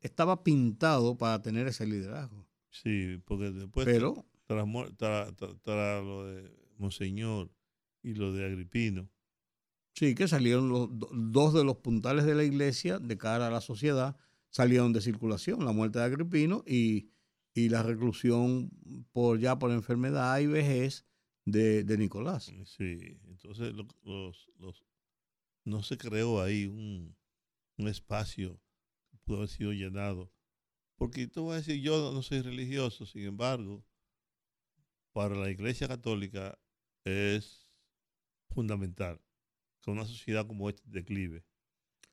estaba 0.01 0.43
pintado 0.43 1.17
para 1.17 1.43
tener 1.43 1.67
ese 1.69 1.87
liderazgo. 1.87 2.47
Sí, 2.71 3.21
porque 3.25 3.51
después, 3.51 3.85
Pero, 3.87 4.25
tras, 4.47 4.65
muer- 4.67 4.95
tras- 4.97 5.35
tras- 5.37 5.57
tras 5.63 6.05
lo 6.05 6.25
de 6.27 6.51
Monseñor 6.79 7.51
y 8.03 8.15
lo 8.15 8.33
de 8.33 8.45
Agripino, 8.47 9.09
sí, 9.95 10.15
que 10.15 10.29
salieron 10.29 10.69
los 10.69 10.89
do- 10.99 11.11
dos 11.13 11.55
de 11.55 11.65
los 11.65 11.77
puntales 11.79 12.25
de 12.25 12.35
la 12.35 12.45
iglesia 12.45 12.99
de 12.99 13.19
cara 13.19 13.49
a 13.49 13.51
la 13.51 13.61
sociedad, 13.61 14.17
salieron 14.51 14.93
de 14.93 15.01
circulación, 15.01 15.65
la 15.65 15.73
muerte 15.73 15.99
de 15.99 16.05
Agripino 16.05 16.63
y, 16.67 17.11
y 17.55 17.69
la 17.69 17.83
reclusión 17.83 18.71
por 19.13 19.39
ya 19.41 19.59
por 19.59 19.71
enfermedad 19.71 20.39
y 20.41 20.47
vejez 20.47 21.07
de, 21.45 21.85
de 21.85 21.99
Nicolás. 21.99 22.53
Sí, 22.67 23.19
entonces 23.29 23.73
lo- 23.75 23.87
los, 24.05 24.49
los, 24.59 24.85
no 25.65 25.83
se 25.83 25.99
creó 25.99 26.43
ahí 26.43 26.67
un, 26.67 27.17
un 27.79 27.89
espacio 27.89 28.61
que 29.13 29.19
pudo 29.25 29.39
haber 29.39 29.51
sido 29.51 29.73
llenado. 29.73 30.33
Porque 30.97 31.29
tú 31.29 31.47
vas 31.47 31.55
a 31.55 31.59
decir, 31.59 31.83
yo 31.83 32.13
no 32.13 32.23
soy 32.23 32.43
religioso, 32.43 33.07
sin 33.07 33.25
embargo, 33.25 33.85
para 35.13 35.35
la 35.35 35.51
Iglesia 35.51 35.89
Católica 35.89 36.59
es 37.05 37.67
fundamental 38.51 39.21
que 39.85 39.91
una 39.91 40.07
sociedad 40.07 40.47
como 40.47 40.69
esta 40.69 40.83
declive, 40.87 41.45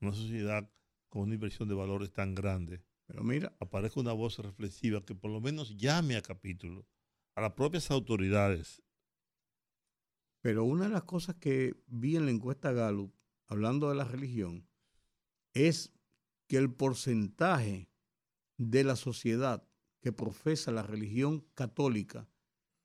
una 0.01 0.13
sociedad 0.13 0.69
con 1.09 1.23
una 1.23 1.35
inversión 1.35 1.69
de 1.69 1.75
valores 1.75 2.11
tan 2.11 2.35
grande, 2.35 2.83
Pero 3.05 3.23
mira, 3.23 3.53
aparezca 3.59 3.99
una 3.99 4.13
voz 4.13 4.37
reflexiva 4.39 5.03
que 5.03 5.15
por 5.15 5.31
lo 5.31 5.41
menos 5.41 5.75
llame 5.75 6.15
a 6.15 6.21
capítulo 6.21 6.85
a 7.35 7.41
las 7.41 7.53
propias 7.53 7.91
autoridades 7.91 8.81
Pero 10.41 10.63
una 10.63 10.85
de 10.85 10.91
las 10.91 11.03
cosas 11.03 11.35
que 11.35 11.75
vi 11.87 12.15
en 12.15 12.25
la 12.25 12.31
encuesta 12.31 12.71
Gallup, 12.71 13.13
hablando 13.47 13.89
de 13.89 13.95
la 13.95 14.05
religión, 14.05 14.67
es 15.53 15.93
que 16.47 16.57
el 16.57 16.73
porcentaje 16.73 17.89
de 18.57 18.83
la 18.83 18.95
sociedad 18.95 19.67
que 20.01 20.11
profesa 20.11 20.71
la 20.71 20.83
religión 20.83 21.45
católica 21.53 22.27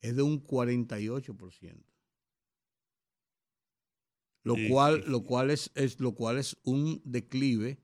es 0.00 0.16
de 0.16 0.22
un 0.22 0.44
48%. 0.44 1.95
Lo 4.46 4.54
Sí, 4.54 4.68
cual, 4.68 5.02
sí, 5.04 5.10
lo 5.10 5.18
sí. 5.18 5.24
cual 5.24 5.50
es, 5.50 5.70
es- 5.74 5.98
lo 5.98 6.12
cual 6.14 6.38
es 6.38 6.56
un 6.62 7.02
declive 7.04 7.78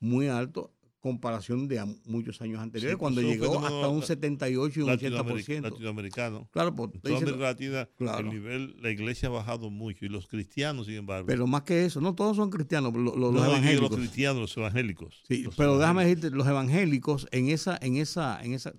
muy 0.00 0.28
alto 0.28 0.72
comparación 0.98 1.68
de 1.68 1.78
a 1.78 1.86
muchos 2.06 2.40
años 2.42 2.58
anteriores, 2.60 2.94
Sí, 2.96 2.98
cuando 2.98 3.20
pues, 3.22 3.32
llegó 3.38 3.60
hasta 3.64 3.88
un 3.88 4.00
la- 4.00 4.06
78 4.06 4.80
y 4.80 4.82
un 4.82 4.88
latinoameric- 4.88 5.44
80%. 5.44 5.62
latinoamericanos. 5.70 6.48
Claro, 6.50 6.74
pues, 6.74 6.90
toda 7.00 7.14
dicen- 7.14 7.28
América 7.28 7.44
Latina, 7.44 7.88
Claro. 7.96 8.28
el 8.28 8.34
nivel, 8.34 8.76
la 8.82 8.90
iglesia 8.90 9.28
ha 9.28 9.30
bajado 9.32 9.70
mucho 9.70 10.04
y 10.04 10.08
los 10.08 10.26
cristianos, 10.26 10.86
sin 10.86 10.96
embargo, 10.96 11.26
Pero 11.28 11.46
más 11.46 11.62
que 11.62 11.84
eso, 11.84 12.00
no 12.00 12.14
todos 12.16 12.36
son 12.36 12.50
cristianos, 12.50 12.92
lo- 12.92 13.14
lo- 13.14 13.30
no 13.30 13.38
los 13.38 13.46
evangélicos. 13.46 13.90
los 13.90 13.98
cristianos, 14.00 14.40
los 14.40 14.56
evangélicos. 14.56 15.22
Sí, 15.28 15.42
los 15.44 15.54
pero 15.54 15.78
déjame 15.78 16.04
decirte, 16.06 16.30
los 16.30 16.46
evangélicos 16.48 17.28
en 17.30 17.50
esa, 17.50 17.78
en 17.80 17.96
esa, 17.98 18.42
en 18.42 18.54
esa, 18.54 18.74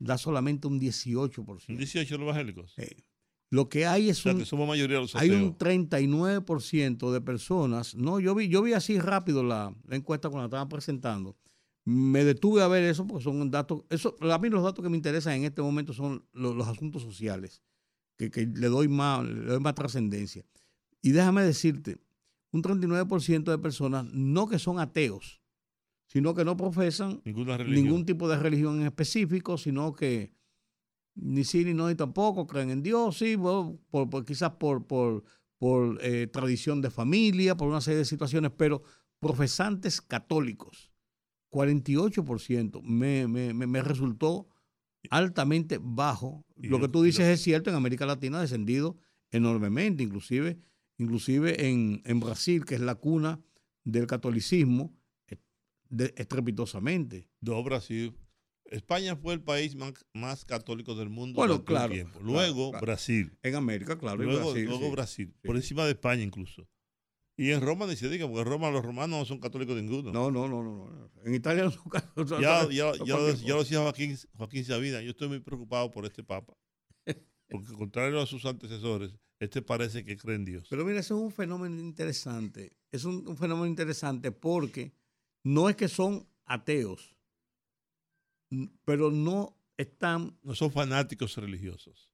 da 0.00 0.18
solamente 0.18 0.66
un 0.66 0.80
18%. 0.80 1.66
Son 1.66 1.76
18 1.76 2.16
los 2.18 2.24
evangélicos. 2.24 2.74
Eh, 2.78 2.96
lo 3.50 3.68
que 3.68 3.84
hay 3.86 4.08
es 4.10 4.24
un, 4.24 4.38
mayoría 4.66 4.98
los 5.00 5.14
hay 5.16 5.30
un 5.30 5.58
39% 5.58 7.12
de 7.12 7.20
personas, 7.20 7.94
no, 7.94 8.20
yo 8.20 8.34
vi, 8.34 8.48
yo 8.48 8.62
vi 8.62 8.72
así 8.72 8.98
rápido 8.98 9.42
la, 9.42 9.74
la 9.86 9.96
encuesta 9.96 10.28
cuando 10.28 10.42
la 10.42 10.46
estaban 10.46 10.68
presentando. 10.68 11.36
Me 11.84 12.24
detuve 12.24 12.62
a 12.62 12.68
ver 12.68 12.84
eso 12.84 13.06
porque 13.06 13.24
son 13.24 13.50
datos, 13.50 13.82
eso, 13.90 14.14
a 14.20 14.38
mí 14.38 14.48
los 14.50 14.62
datos 14.62 14.82
que 14.82 14.88
me 14.90 14.96
interesan 14.96 15.32
en 15.34 15.44
este 15.44 15.62
momento 15.62 15.92
son 15.92 16.24
lo- 16.32 16.54
los, 16.54 16.68
asuntos 16.68 17.02
sociales, 17.02 17.62
que, 18.16 18.30
que 18.30 18.46
le 18.46 18.68
doy 18.68 18.86
más, 18.88 19.24
le 19.26 19.46
doy 19.46 19.60
más 19.60 19.74
trascendencia. 19.74 20.44
Y 21.02 21.10
déjame 21.12 21.42
decirte, 21.42 21.96
un 22.52 22.62
39% 22.62 23.50
de 23.50 23.58
personas 23.58 24.04
no 24.12 24.46
que 24.46 24.58
son 24.58 24.78
ateos, 24.78 25.40
sino 26.06 26.34
que 26.34 26.44
no 26.44 26.56
profesan 26.56 27.20
ningún 27.82 28.04
tipo 28.04 28.28
de 28.28 28.36
religión 28.38 28.80
en 28.80 28.86
específico, 28.86 29.56
sino 29.56 29.92
que 29.94 30.32
ni 31.20 31.44
sí 31.44 31.64
ni 31.64 31.74
no 31.74 31.88
ni 31.88 31.94
tampoco 31.94 32.46
creen 32.46 32.70
en 32.70 32.82
Dios, 32.82 33.18
sí, 33.18 33.36
bueno, 33.36 33.78
por, 33.90 34.08
por- 34.10 34.24
quizás 34.24 34.52
por, 34.52 34.86
por, 34.86 35.24
por 35.58 35.98
eh, 36.02 36.26
tradición 36.26 36.80
de 36.80 36.90
familia, 36.90 37.56
por 37.56 37.68
una 37.68 37.80
serie 37.80 37.98
de 37.98 38.04
situaciones, 38.04 38.50
pero 38.56 38.82
profesantes 39.20 40.00
católicos, 40.00 40.90
48%, 41.64 42.80
me, 42.82 43.26
me, 43.28 43.52
me, 43.54 43.66
me 43.66 43.82
resultó 43.82 44.48
altamente 45.10 45.78
bajo. 45.80 46.44
Lo 46.56 46.80
que 46.80 46.88
tú 46.88 47.02
dices 47.02 47.26
es 47.26 47.42
cierto, 47.42 47.70
en 47.70 47.76
América 47.76 48.06
Latina 48.06 48.38
ha 48.38 48.42
descendido 48.42 48.96
enormemente, 49.30 50.02
inclusive, 50.02 50.58
inclusive 50.98 51.68
en, 51.68 52.02
en 52.04 52.20
Brasil, 52.20 52.64
que 52.64 52.74
es 52.76 52.80
la 52.80 52.94
cuna 52.94 53.40
del 53.84 54.06
catolicismo, 54.06 54.94
eh, 55.28 55.38
estrepitosamente. 56.16 57.28
No, 57.40 57.62
Brasil. 57.62 58.14
España 58.70 59.16
fue 59.16 59.34
el 59.34 59.42
país 59.42 59.74
más, 59.74 59.94
más 60.14 60.44
católico 60.44 60.94
del 60.94 61.10
mundo 61.10 61.36
Bueno, 61.36 61.64
claro, 61.64 61.92
tiempo. 61.92 62.20
Luego 62.20 62.70
claro. 62.70 62.86
Brasil. 62.86 63.36
En 63.42 63.56
América, 63.56 63.98
claro. 63.98 64.22
luego 64.22 64.50
Brasil, 64.50 64.64
luego 64.64 64.86
sí. 64.86 64.90
Brasil. 64.92 65.34
sí. 65.34 65.46
Por 65.46 65.56
encima 65.56 65.84
de 65.84 65.92
España 65.92 66.22
incluso. 66.22 66.68
Y 67.36 67.52
en 67.52 67.62
Roma 67.62 67.86
ni 67.86 67.96
se 67.96 68.08
diga, 68.08 68.26
porque 68.26 68.42
en 68.42 68.46
Roma 68.46 68.70
los 68.70 68.84
romanos 68.84 69.18
no 69.18 69.24
son 69.24 69.40
católicos 69.40 69.74
ninguno. 69.74 70.12
No, 70.12 70.30
no, 70.30 70.46
no, 70.46 70.62
no, 70.62 70.86
no. 70.86 71.10
En 71.24 71.34
Italia 71.34 71.64
no 71.64 71.70
son 71.72 71.88
católicos. 71.88 72.40
ya, 72.40 72.68
ya, 72.70 72.92
ya, 73.04 73.16
lo, 73.16 73.34
ya 73.34 73.56
decía 73.56 73.80
Joaquín, 73.80 74.16
Joaquín 74.34 74.64
Sabina, 74.64 75.00
yo 75.00 75.10
estoy 75.10 75.28
muy 75.28 75.40
preocupado 75.40 75.90
por 75.90 76.04
este 76.04 76.22
papa. 76.22 76.54
Porque 77.48 77.72
contrario 77.72 78.20
a 78.20 78.26
sus 78.26 78.44
antecesores, 78.44 79.18
este 79.40 79.62
parece 79.62 80.04
que 80.04 80.16
cree 80.16 80.36
en 80.36 80.44
Dios. 80.44 80.66
Pero 80.68 80.84
mira, 80.84 81.00
eso 81.00 81.16
es 81.16 81.22
un 81.22 81.32
fenómeno 81.32 81.80
interesante. 81.80 82.76
Es 82.92 83.04
un, 83.04 83.26
un 83.26 83.36
fenómeno 83.36 83.66
interesante 83.66 84.30
porque 84.30 84.92
no 85.42 85.68
es 85.68 85.76
que 85.76 85.88
son 85.88 86.28
ateos, 86.44 87.16
pero 88.84 89.10
no 89.10 89.56
están... 89.76 90.36
No 90.42 90.54
son 90.54 90.70
fanáticos 90.70 91.36
religiosos. 91.36 92.12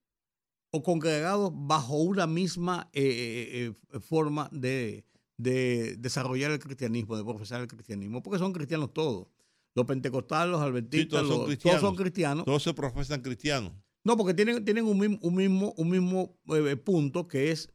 O 0.71 0.83
congregados 0.83 1.53
bajo 1.55 1.97
una 1.97 2.27
misma 2.27 2.91
eh, 2.93 3.03
eh, 3.03 3.73
eh, 3.93 4.01
forma 4.01 4.49
de, 4.53 5.05
desarrollar 5.37 6.51
el 6.51 6.59
cristianismo, 6.59 7.17
de 7.17 7.25
profesar 7.25 7.61
el 7.61 7.69
cristianismo, 7.69 8.23
porque 8.23 8.39
son 8.39 8.53
cristianos 8.53 8.93
todos. 8.93 9.29
Los 9.75 9.87
pentecostales, 9.87 10.53
los 10.53 10.61
adventistas, 10.61 11.23
todos, 11.23 11.81
son 11.81 11.97
cristianos. 11.97 12.45
Todos 12.45 12.63
se 12.63 12.73
profesan 12.73 13.21
cristianos. 13.21 13.73
No, 14.05 14.17
porque 14.17 14.33
tienen, 14.33 14.65
tienen 14.65 14.85
un, 14.87 14.99
mismo, 14.99 15.75
un 15.77 15.91
mismo, 15.91 16.39
punto 16.85 17.29
que 17.29 17.51
es 17.51 17.71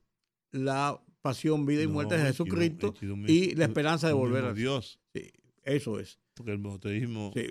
la 0.51 0.99
pasión, 1.21 1.65
vida 1.65 1.83
y 1.83 1.87
muerte 1.87 2.17
de 2.17 2.25
Jesucristo 2.25 2.93
y 3.27 3.53
la 3.55 3.65
esperanza 3.65 4.07
de 4.07 4.13
volver 4.13 4.45
a 4.45 4.53
Dios. 4.53 4.99
Sí, 5.13 5.31
eso 5.63 5.99
es. 5.99 6.19
Porque 6.33 6.53
el 6.53 6.59
monoteísmo. 6.59 7.31
Sí. 7.35 7.49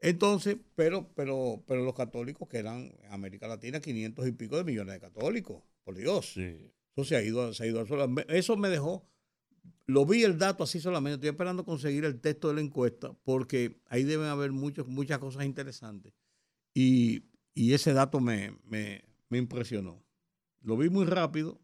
Entonces, 0.00 0.56
pero, 0.74 1.08
pero, 1.14 1.64
pero 1.66 1.84
los 1.84 1.94
católicos, 1.94 2.48
que 2.48 2.58
eran 2.58 2.92
en 3.02 3.12
América 3.12 3.48
Latina 3.48 3.80
500 3.80 4.26
y 4.28 4.32
pico 4.32 4.56
de 4.56 4.64
millones 4.64 4.94
de 4.94 5.00
católicos, 5.00 5.62
por 5.82 5.96
Dios. 5.96 6.32
Sí. 6.34 6.72
Eso 6.96 7.04
se 7.04 7.16
ha 7.16 7.22
ido, 7.22 7.52
se 7.52 7.64
ha 7.64 7.66
ido 7.66 7.84
Eso 8.28 8.56
me 8.56 8.68
dejó, 8.68 9.08
lo 9.86 10.06
vi 10.06 10.22
el 10.22 10.38
dato 10.38 10.64
así 10.64 10.80
solamente, 10.80 11.14
estoy 11.14 11.30
esperando 11.30 11.64
conseguir 11.64 12.04
el 12.04 12.20
texto 12.20 12.48
de 12.48 12.54
la 12.54 12.60
encuesta, 12.60 13.12
porque 13.24 13.80
ahí 13.86 14.04
deben 14.04 14.26
haber 14.26 14.52
muchos, 14.52 14.86
muchas 14.86 15.18
cosas 15.18 15.44
interesantes. 15.44 16.12
Y, 16.72 17.24
ese 17.54 17.92
dato 17.92 18.20
me, 18.20 18.56
me, 18.64 19.04
me 19.28 19.38
impresionó. 19.38 20.02
Lo 20.60 20.76
vi 20.76 20.88
muy 20.88 21.04
rápido, 21.04 21.60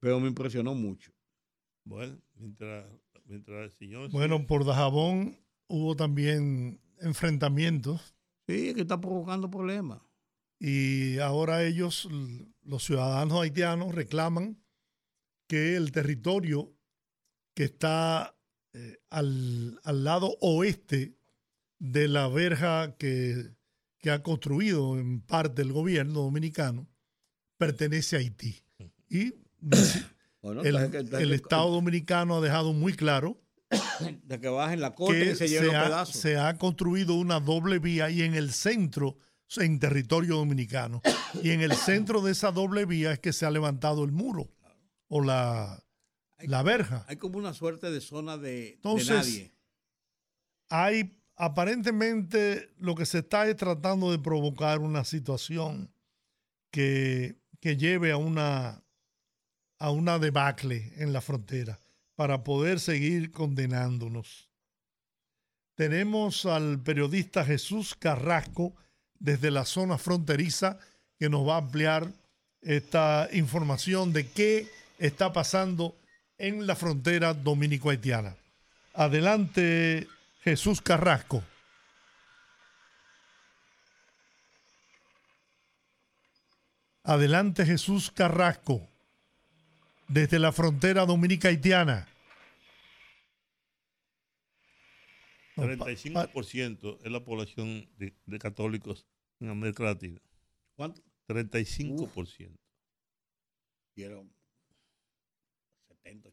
pero 0.00 0.18
me 0.18 0.28
impresionó 0.28 0.74
mucho. 0.74 1.12
Bueno, 1.84 2.20
mientras, 2.34 2.86
mientras 3.24 3.64
el 3.64 3.70
señor... 3.70 4.10
Bueno, 4.10 4.46
por 4.46 4.64
Dajabón 4.64 5.38
hubo 5.72 5.96
también 5.96 6.80
enfrentamientos. 7.00 8.14
Sí, 8.46 8.74
que 8.74 8.82
está 8.82 9.00
provocando 9.00 9.50
problemas. 9.50 10.02
Y 10.58 11.18
ahora 11.18 11.64
ellos, 11.64 12.08
los 12.62 12.84
ciudadanos 12.84 13.40
haitianos, 13.40 13.94
reclaman 13.94 14.62
que 15.48 15.76
el 15.76 15.90
territorio 15.90 16.72
que 17.54 17.64
está 17.64 18.36
eh, 18.74 18.98
al, 19.10 19.80
lado 19.84 20.36
oeste 20.40 21.16
de 21.78 22.06
la 22.06 22.28
verja 22.28 22.94
que, 22.98 23.54
que 23.98 24.10
ha 24.10 24.22
construido 24.22 24.98
en 24.98 25.22
parte 25.22 25.62
el 25.62 25.72
gobierno 25.72 26.20
dominicano 26.20 26.86
pertenece 27.56 28.16
a 28.16 28.18
Haití. 28.20 28.62
Y 29.08 29.34
el, 30.42 31.32
Estado 31.32 31.70
Dominicano 31.70 32.36
ha 32.36 32.40
dejado 32.40 32.72
muy 32.72 32.92
claro 32.94 33.41
de 34.24 34.40
que 34.40 34.48
bajen 34.48 34.80
la 34.80 34.94
que 34.94 35.34
se, 35.34 36.36
ha, 36.36 36.58
construido 36.58 37.14
una 37.14 37.40
doble 37.40 37.78
vía 37.78 38.10
y 38.10 38.22
en 38.22 38.34
el 38.34 38.52
centro, 38.52 39.16
en 39.56 39.78
territorio 39.78 40.36
dominicano, 40.36 41.02
y 41.42 41.50
en 41.50 41.60
el 41.60 41.74
centro 41.74 42.20
de 42.22 42.32
esa 42.32 42.52
doble 42.52 42.84
vía 42.86 43.12
es 43.12 43.18
que 43.18 43.32
se 43.32 43.46
ha 43.46 43.50
levantado 43.50 44.04
el 44.04 44.12
muro 44.12 44.50
o 45.08 45.22
la, 45.22 45.82
la 46.38 46.62
verja. 46.62 47.04
Hay 47.08 47.16
como 47.16 47.38
una 47.38 47.54
suerte 47.54 47.90
de 47.90 48.00
zona 48.00 48.38
de, 48.38 48.74
Entonces, 48.74 49.10
nadie. 49.10 49.52
Hay 50.68 51.18
aparentemente 51.36 52.72
lo 52.78 52.94
que 52.94 53.06
se 53.06 53.18
está 53.18 53.46
es 53.46 53.56
tratando 53.56 54.10
de 54.10 54.18
provocar 54.18 54.78
una 54.78 55.04
situación 55.04 55.92
que, 56.70 57.36
que 57.60 57.76
lleve 57.76 58.12
a 58.12 58.16
una 58.16 58.82
a 59.78 59.90
una 59.90 60.20
debacle 60.20 60.92
en 60.96 61.12
la 61.12 61.20
frontera 61.20 61.80
para 62.14 62.44
poder 62.44 62.80
seguir 62.80 63.32
condenándonos. 63.32 64.48
Tenemos 65.74 66.44
al 66.46 66.80
periodista 66.80 67.44
Jesús 67.44 67.94
Carrasco 67.94 68.74
desde 69.18 69.50
la 69.50 69.64
zona 69.64 69.98
fronteriza 69.98 70.78
que 71.18 71.28
nos 71.28 71.46
va 71.48 71.54
a 71.54 71.58
ampliar 71.58 72.12
esta 72.60 73.28
información 73.32 74.12
de 74.12 74.28
qué 74.28 74.68
está 74.98 75.32
pasando 75.32 75.96
en 76.38 76.66
la 76.66 76.76
frontera 76.76 77.34
dominico-haitiana. 77.34 78.36
Adelante, 78.94 80.06
Jesús 80.42 80.80
Carrasco. 80.80 81.42
Adelante, 87.04 87.64
Jesús 87.64 88.10
Carrasco 88.10 88.91
desde 90.08 90.38
la 90.38 90.52
frontera 90.52 91.06
dominica-haitiana. 91.06 92.08
35% 95.56 96.98
es 97.04 97.12
la 97.12 97.24
población 97.24 97.88
de, 97.98 98.38
católicos 98.38 99.06
en 99.40 99.50
América 99.50 99.84
Latina. 99.84 100.20
¿Cuánto? 100.76 101.02
35%. 101.28 102.58
Quiero 103.94 104.26
70, 105.88 106.30
80%. 106.30 106.32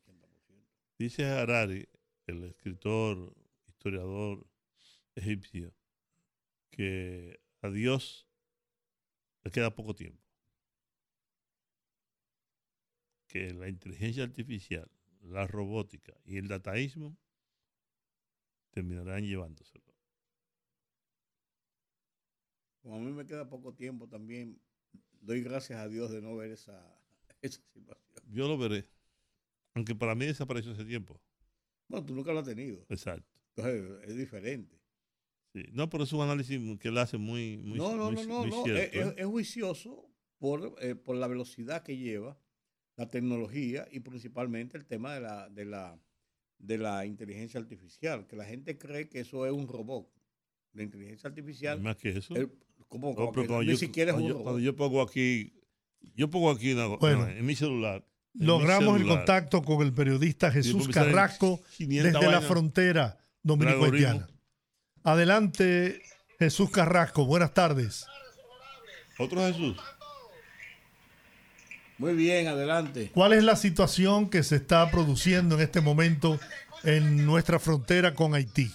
Dice 0.97 1.25
Harari, 1.25 1.87
el 2.27 2.45
escritor, 2.45 3.33
historiador 3.67 4.47
egipcio, 5.15 5.73
que 6.71 7.39
a 7.61 7.69
Dios 7.69 8.25
le 9.43 9.51
queda 9.51 9.75
poco 9.75 9.93
tiempo 9.95 10.28
que 13.29 13.53
la 13.53 13.69
inteligencia 13.69 14.23
artificial, 14.23 14.89
la 15.21 15.47
robótica 15.47 16.13
y 16.25 16.37
el 16.37 16.47
dataísmo 16.47 17.15
terminarán 18.71 19.23
llevándoselo. 19.23 19.85
Como 22.81 22.95
a 22.95 22.99
mí 22.99 23.11
me 23.11 23.25
queda 23.25 23.47
poco 23.47 23.73
tiempo 23.73 24.07
también, 24.07 24.59
doy 25.21 25.43
gracias 25.43 25.79
a 25.79 25.87
Dios 25.87 26.11
de 26.11 26.21
no 26.21 26.35
ver 26.35 26.51
esa, 26.51 26.99
situación. 27.41 28.25
Yo 28.31 28.47
lo 28.47 28.57
veré. 28.57 28.87
Aunque 29.75 29.95
para 29.95 30.15
mí 30.15 30.25
desapareció 30.25 30.71
hace 30.71 30.85
tiempo. 30.85 31.21
Bueno, 31.87 32.05
tú 32.05 32.15
nunca 32.15 32.33
lo 32.33 32.39
has 32.39 32.45
tenido. 32.45 32.83
Exacto. 32.89 33.29
Entonces 33.55 34.09
es 34.09 34.17
diferente. 34.17 34.79
Sí. 35.53 35.65
No, 35.71 35.89
pero 35.89 36.03
es 36.03 36.13
un 36.13 36.21
análisis 36.21 36.59
que 36.79 36.87
él 36.87 36.97
hace 36.97 37.17
muy, 37.17 37.57
muy 37.57 37.77
No, 37.77 37.95
no, 37.95 38.11
no, 38.11 38.23
no, 38.23 38.45
no. 38.45 38.67
¿eh? 38.67 39.13
Es, 39.17 39.25
juicioso 39.25 40.11
por, 40.37 40.75
eh, 40.81 40.95
por 40.95 41.15
la 41.15 41.27
velocidad 41.27 41.83
que 41.83 41.97
lleva 41.97 42.39
la 42.99 43.09
tecnología 43.09 43.87
y 43.91 44.01
principalmente 44.01 44.77
el 44.77 44.85
tema 44.85 45.13
de 45.13 45.21
la, 45.21 45.49
de 45.49 45.63
la, 45.63 45.97
de 46.57 46.77
la 46.77 47.05
inteligencia 47.05 47.57
artificial, 47.57 48.27
que 48.27 48.35
la 48.35 48.43
gente 48.43 48.77
cree 48.77 49.07
que 49.07 49.21
eso 49.21 49.45
es 49.45 49.53
un 49.53 49.69
robot. 49.69 50.11
La 50.73 50.83
inteligencia 50.83 51.29
artificial. 51.29 51.79
Más 51.79 51.95
que 51.95 52.09
eso. 52.09 52.35
como, 52.89 53.15
ni 53.63 53.77
siquiera 53.77 54.11
es 54.11 54.17
un 54.17 54.27
robot. 54.29 54.43
Cuando 54.43 54.59
yo 54.59 54.75
pongo 54.75 55.01
aquí, 55.01 55.53
yo 56.13 56.29
pongo 56.29 56.51
aquí 56.51 56.71
en 56.71 57.45
mi 57.45 57.55
celular. 57.55 58.05
Logramos 58.33 58.99
el 58.99 59.07
contacto 59.07 59.63
con 59.63 59.81
el 59.81 59.93
periodista 59.93 60.51
Jesús 60.51 60.89
Carrasco 60.89 61.61
desde 61.77 62.11
la 62.11 62.41
frontera 62.41 63.17
dominico-haitiana. 63.43 64.27
Adelante, 65.03 66.01
Jesús 66.37 66.69
Carrasco. 66.69 67.25
Buenas 67.25 67.53
tardes. 67.53 68.05
Otro 69.17 69.39
Jesús. 69.47 69.77
Muy 71.99 72.13
bien, 72.13 72.47
adelante. 72.47 73.11
¿Cuál 73.13 73.33
es 73.33 73.43
la 73.43 73.57
situación 73.57 74.29
que 74.29 74.41
se 74.43 74.55
está 74.55 74.89
produciendo 74.89 75.55
en 75.55 75.61
este 75.61 75.81
momento 75.81 76.39
en 76.83 77.25
nuestra 77.25 77.59
frontera 77.59 78.15
con 78.15 78.33
Haití? 78.33 78.71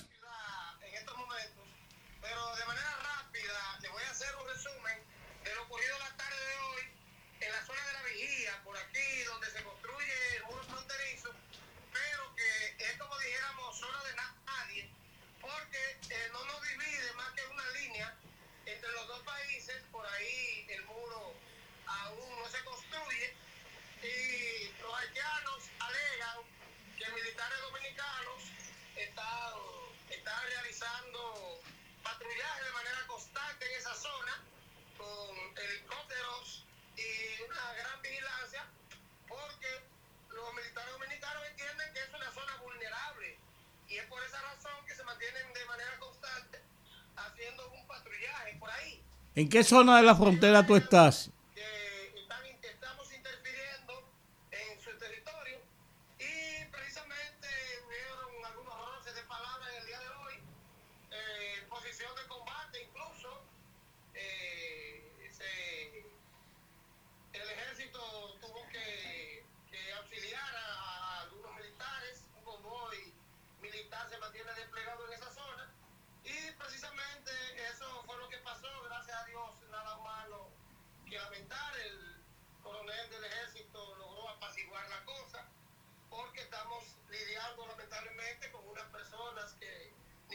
¿En 49.36 49.48
qué 49.48 49.64
zona 49.64 49.96
de 49.96 50.04
la 50.04 50.14
frontera 50.14 50.64
tú 50.64 50.76
estás? 50.76 51.30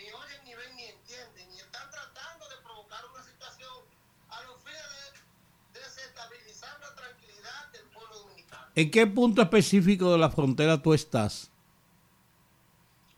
ni 0.09 0.15
oyen, 0.15 0.43
ni 0.45 0.55
ven, 0.55 0.75
ni 0.75 0.83
entienden, 0.85 1.47
y 1.53 1.59
están 1.59 1.89
tratando 1.91 2.49
de 2.49 2.55
provocar 2.63 2.99
una 3.13 3.23
situación 3.23 3.69
a 4.29 4.41
los 4.43 4.57
fines 4.63 4.81
de 5.73 5.79
desestabilizar 5.79 6.79
la 6.79 6.95
tranquilidad 6.95 7.71
del 7.71 7.83
pueblo 7.93 8.19
dominicano. 8.19 8.65
¿En 8.75 8.91
qué 8.91 9.07
punto 9.07 9.41
específico 9.41 10.11
de 10.11 10.17
la 10.17 10.29
frontera 10.29 10.81
tú 10.81 10.93
estás? 10.93 11.51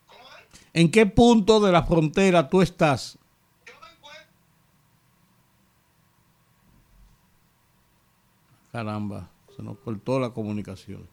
¿Cómo 0.08 0.24
es? 0.24 0.62
¿En 0.74 0.92
qué 0.92 1.06
punto 1.06 1.60
de 1.60 1.72
la 1.72 1.84
frontera 1.84 2.50
tú 2.50 2.62
estás? 2.62 3.18
Yo 3.66 3.74
me 3.80 3.90
encuentro... 3.90 4.34
Caramba, 8.72 9.30
se 9.56 9.64
nos 9.64 9.78
cortó 9.80 10.20
la 10.20 10.32
comunicación. 10.32 11.08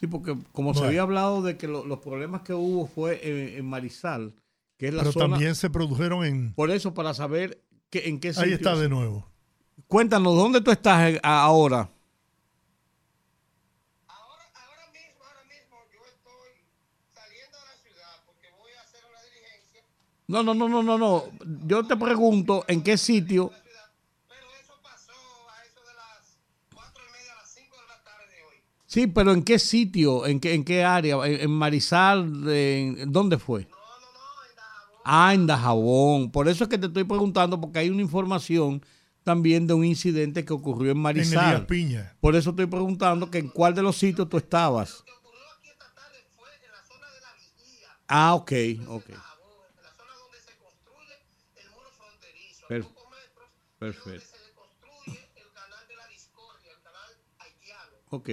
Sí, 0.00 0.06
porque 0.06 0.34
como 0.52 0.72
se 0.72 0.82
había 0.82 1.02
hablado 1.02 1.42
de 1.42 1.58
que 1.58 1.68
lo- 1.68 1.84
los 1.84 1.98
problemas 1.98 2.40
que 2.40 2.54
hubo 2.54 2.86
fue 2.86 3.20
en, 3.22 3.58
en 3.58 3.66
Marizal, 3.68 4.32
que 4.78 4.88
es 4.88 4.94
la 4.94 5.02
Pero 5.02 5.12
zona... 5.12 5.34
también 5.34 5.54
se 5.54 5.68
produjeron 5.68 6.24
en... 6.24 6.54
Por 6.54 6.70
eso, 6.70 6.94
para 6.94 7.12
saber 7.12 7.62
que, 7.90 8.08
en 8.08 8.18
qué 8.18 8.32
sitio... 8.32 8.46
Ahí 8.48 8.54
está 8.54 8.74
de 8.76 8.88
nuevo. 8.88 9.26
Cuéntanos, 9.88 10.34
¿dónde 10.34 10.62
tú 10.62 10.70
estás 10.70 11.10
eh, 11.12 11.20
ahora? 11.22 11.90
Ahora, 14.06 14.44
ahora 14.54 14.86
mismo, 14.90 15.22
ahora 15.22 15.44
mismo, 15.44 15.76
yo 15.92 16.00
estoy 16.08 16.64
saliendo 17.12 17.58
de 17.58 17.64
la 17.66 17.76
ciudad 17.82 18.22
porque 18.24 18.48
voy 18.58 18.72
a 18.72 18.80
hacer 18.80 19.00
una 19.10 19.20
diligencia 19.22 19.82
No, 20.28 20.42
no, 20.42 20.54
no, 20.54 20.66
no, 20.66 20.82
no, 20.82 20.96
no. 20.96 21.24
Yo 21.66 21.86
te 21.86 21.96
pregunto, 21.98 22.64
¿en 22.68 22.82
qué 22.82 22.96
sitio? 22.96 23.48
en 23.48 23.52
la 23.52 23.62
ciudad, 23.62 23.90
pero 24.28 24.46
eso 24.62 24.72
pasó 24.82 25.12
a 25.50 25.62
eso 25.64 25.80
de 25.80 25.94
las 25.94 26.38
cuatro 26.74 27.02
y 27.06 27.12
media 27.12 27.32
a 27.34 27.36
las 27.42 27.50
5 27.50 27.76
de 27.76 27.86
la 27.86 28.02
tarde 28.02 28.24
de 28.34 28.42
hoy. 28.44 28.56
Sí, 28.92 29.06
pero 29.06 29.30
¿en 29.32 29.44
qué 29.44 29.60
sitio? 29.60 30.26
¿En 30.26 30.40
qué, 30.40 30.52
en 30.52 30.64
qué 30.64 30.82
área? 30.82 31.14
¿En, 31.24 31.42
en 31.42 31.50
Marizal? 31.52 32.48
¿En- 32.48 33.12
¿Dónde 33.12 33.38
fue? 33.38 33.68
No, 33.70 33.76
no, 33.76 33.76
no, 33.76 34.50
en 34.50 34.56
Dajabón. 34.56 35.00
Ah, 35.04 35.32
en 35.34 35.46
Dajabón. 35.46 36.30
Por 36.32 36.48
eso 36.48 36.64
es 36.64 36.70
que 36.70 36.76
te 36.76 36.88
estoy 36.88 37.04
preguntando, 37.04 37.60
porque 37.60 37.78
hay 37.78 37.88
una 37.88 38.02
información 38.02 38.84
también 39.22 39.68
de 39.68 39.74
un 39.74 39.84
incidente 39.84 40.44
que 40.44 40.52
ocurrió 40.52 40.90
en 40.90 40.98
En 40.98 41.06
Elías 41.06 41.28
Marizal. 41.34 41.66
Piña. 41.66 42.16
Por 42.20 42.34
eso 42.34 42.50
estoy 42.50 42.66
preguntando 42.66 43.30
que 43.30 43.38
en 43.38 43.48
cuál 43.50 43.76
de 43.76 43.82
los 43.82 43.96
sitios 43.96 44.28
tú 44.28 44.38
estabas. 44.38 44.90
Lo 44.98 45.04
que 45.04 45.12
ocurrió 45.12 45.44
aquí 45.56 45.68
esta 45.68 45.94
tarde 45.94 46.18
fue 46.36 46.48
en 46.56 46.72
la 46.72 46.82
zona 46.84 47.06
de 47.14 47.20
la 47.20 47.32
vigía, 47.36 47.88
Ah, 48.08 48.34
ok, 48.34 48.42
ok. 48.42 48.50
en 48.50 49.14
Dajabón, 49.14 49.66
en 49.78 49.82
la 49.84 49.92
zona 49.94 50.12
donde 50.18 50.38
se 50.40 50.56
construye 50.58 51.14
el 51.62 51.70
muro 51.70 51.90
fronterizo, 51.96 52.66
a 52.66 52.68
pocos 52.82 53.06
metros, 53.14 53.48
perfecto. 53.78 54.10
donde 54.10 54.26
se 54.26 54.36
le 54.48 54.52
construye 54.58 55.30
el 55.36 55.52
canal 55.54 55.86
de 55.86 55.94
la 55.94 56.06
discordia, 56.08 56.72
el 56.74 56.82
canal 56.82 57.10
haitiano. 57.38 57.94
Ok, 58.10 58.28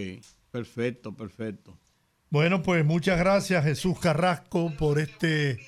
perfecto, 0.58 1.16
perfecto. 1.16 1.78
Bueno, 2.32 2.64
pues 2.64 2.84
muchas 2.84 3.20
gracias 3.20 3.64
Jesús 3.64 4.00
Carrasco 4.00 4.74
por 4.76 4.98
este... 5.00 5.60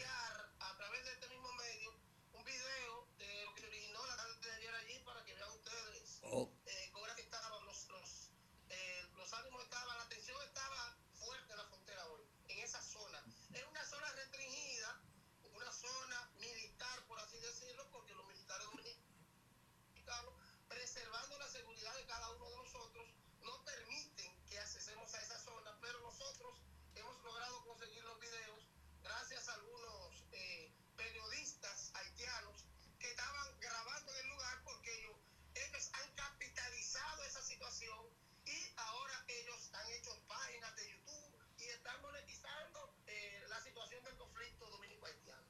están 41.89 42.01
monetizando 42.01 42.79
eh, 43.07 43.43
la 43.49 43.59
situación 43.61 44.03
del 44.03 44.15
conflicto 44.15 44.65
dominico-haitiano. 44.69 45.41